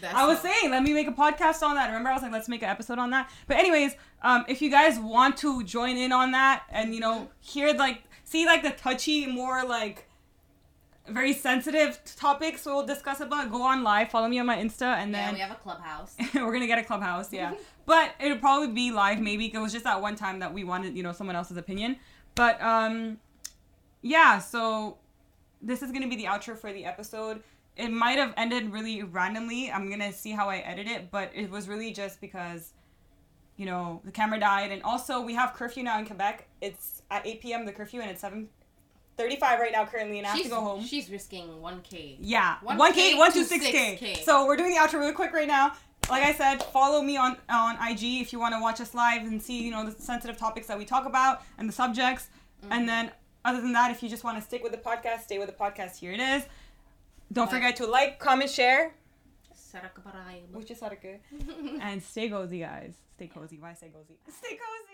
That's 0.00 0.14
I 0.14 0.26
was 0.26 0.38
all. 0.38 0.44
saying, 0.50 0.70
let 0.70 0.82
me 0.82 0.94
make 0.94 1.06
a 1.08 1.12
podcast 1.12 1.62
on 1.62 1.74
that. 1.76 1.88
Remember, 1.88 2.08
I 2.08 2.14
was 2.14 2.22
like, 2.22 2.32
let's 2.32 2.48
make 2.48 2.62
an 2.62 2.70
episode 2.70 2.98
on 2.98 3.10
that. 3.10 3.30
But 3.46 3.58
anyways, 3.58 3.92
um, 4.22 4.46
if 4.48 4.62
you 4.62 4.70
guys 4.70 4.98
want 4.98 5.36
to 5.38 5.62
join 5.62 5.98
in 5.98 6.10
on 6.10 6.30
that 6.32 6.62
and 6.70 6.94
you 6.94 7.00
know 7.00 7.28
hear 7.40 7.74
like 7.74 8.02
see 8.24 8.46
like 8.46 8.62
the 8.62 8.70
touchy, 8.70 9.26
more 9.26 9.62
like 9.64 10.08
very 11.08 11.32
sensitive 11.34 12.00
topics 12.16 12.64
we'll 12.64 12.86
discuss 12.86 13.20
about, 13.20 13.50
go 13.50 13.62
on 13.62 13.82
live. 13.82 14.10
Follow 14.10 14.28
me 14.28 14.38
on 14.38 14.46
my 14.46 14.56
Insta, 14.56 14.96
and 14.96 15.12
Yeah, 15.12 15.26
then 15.26 15.34
we 15.34 15.40
have 15.40 15.50
a 15.50 15.56
clubhouse. 15.56 16.16
we're 16.34 16.52
gonna 16.52 16.66
get 16.66 16.78
a 16.78 16.84
clubhouse. 16.84 17.32
Yeah, 17.32 17.54
but 17.86 18.12
it'll 18.20 18.38
probably 18.38 18.68
be 18.68 18.90
live. 18.90 19.20
Maybe 19.20 19.52
it 19.52 19.58
was 19.58 19.72
just 19.72 19.84
that 19.84 20.00
one 20.00 20.16
time 20.16 20.38
that 20.38 20.52
we 20.52 20.64
wanted 20.64 20.96
you 20.96 21.02
know 21.02 21.12
someone 21.12 21.36
else's 21.36 21.56
opinion. 21.56 21.96
But 22.34 22.60
um, 22.62 23.18
yeah. 24.02 24.38
So 24.38 24.98
this 25.60 25.82
is 25.82 25.92
gonna 25.92 26.08
be 26.08 26.16
the 26.16 26.24
outro 26.24 26.56
for 26.58 26.72
the 26.72 26.84
episode. 26.84 27.42
It 27.76 27.90
might 27.90 28.18
have 28.18 28.32
ended 28.36 28.72
really 28.72 29.02
randomly. 29.02 29.70
I'm 29.70 29.90
gonna 29.90 30.12
see 30.12 30.30
how 30.30 30.48
I 30.48 30.58
edit 30.58 30.86
it, 30.86 31.10
but 31.10 31.30
it 31.34 31.50
was 31.50 31.68
really 31.68 31.92
just 31.92 32.20
because, 32.20 32.72
you 33.56 33.66
know, 33.66 34.00
the 34.04 34.12
camera 34.12 34.38
died, 34.40 34.70
and 34.72 34.82
also 34.84 35.20
we 35.20 35.34
have 35.34 35.52
curfew 35.54 35.82
now 35.82 35.98
in 35.98 36.06
Quebec. 36.06 36.48
It's 36.62 37.02
at 37.10 37.26
8 37.26 37.40
p.m. 37.42 37.66
the 37.66 37.72
curfew, 37.72 38.00
and 38.00 38.10
it's 38.10 38.22
7:35 39.18 39.40
right 39.58 39.72
now 39.72 39.84
currently, 39.84 40.18
and 40.18 40.26
I 40.26 40.30
have 40.30 40.38
she's, 40.38 40.46
to 40.46 40.50
go 40.52 40.60
home. 40.60 40.84
She's 40.84 41.10
risking 41.10 41.48
1K. 41.62 42.16
Yeah, 42.20 42.56
1K 42.64 42.76
one 42.78 42.92
K, 42.92 43.14
one 43.14 43.32
to 43.32 43.38
to 43.38 43.44
six 43.44 43.66
K. 43.66 43.98
6K. 44.00 44.24
So 44.24 44.46
we're 44.46 44.56
doing 44.56 44.70
the 44.70 44.76
outro 44.76 44.94
really 44.94 45.12
quick 45.12 45.32
right 45.32 45.48
now. 45.48 45.72
Like 46.10 46.22
I 46.22 46.34
said, 46.34 46.62
follow 46.62 47.00
me 47.02 47.16
on 47.16 47.36
on 47.48 47.76
IG 47.76 48.20
if 48.20 48.32
you 48.32 48.38
want 48.38 48.54
to 48.54 48.60
watch 48.60 48.80
us 48.80 48.94
live 48.94 49.22
and 49.22 49.40
see 49.42 49.62
you 49.62 49.70
know 49.70 49.84
the 49.88 49.92
sensitive 49.92 50.36
topics 50.36 50.66
that 50.66 50.78
we 50.78 50.84
talk 50.84 51.06
about 51.06 51.42
and 51.58 51.68
the 51.68 51.72
subjects. 51.72 52.28
Mm-hmm. 52.62 52.72
And 52.72 52.88
then 52.88 53.10
other 53.44 53.60
than 53.60 53.72
that, 53.72 53.90
if 53.90 54.02
you 54.02 54.08
just 54.08 54.24
want 54.24 54.36
to 54.38 54.42
stick 54.42 54.62
with 54.62 54.72
the 54.72 54.78
podcast, 54.78 55.22
stay 55.22 55.38
with 55.38 55.48
the 55.48 55.54
podcast. 55.54 55.96
Here 55.96 56.12
it 56.12 56.20
is. 56.20 56.44
Don't 57.32 57.46
Like- 57.46 57.54
forget 57.54 57.76
to 57.76 57.86
like, 57.86 58.18
comment, 58.18 58.50
share, 58.50 58.94
which 60.52 60.70
is 60.70 60.82
and 61.80 62.02
stay 62.02 62.28
cozy, 62.28 62.60
guys. 62.60 62.94
Stay 63.16 63.26
cozy. 63.28 63.58
Why 63.58 63.74
say 63.74 63.88
cozy? 63.88 64.18
Stay 64.28 64.56
cozy. 64.56 64.93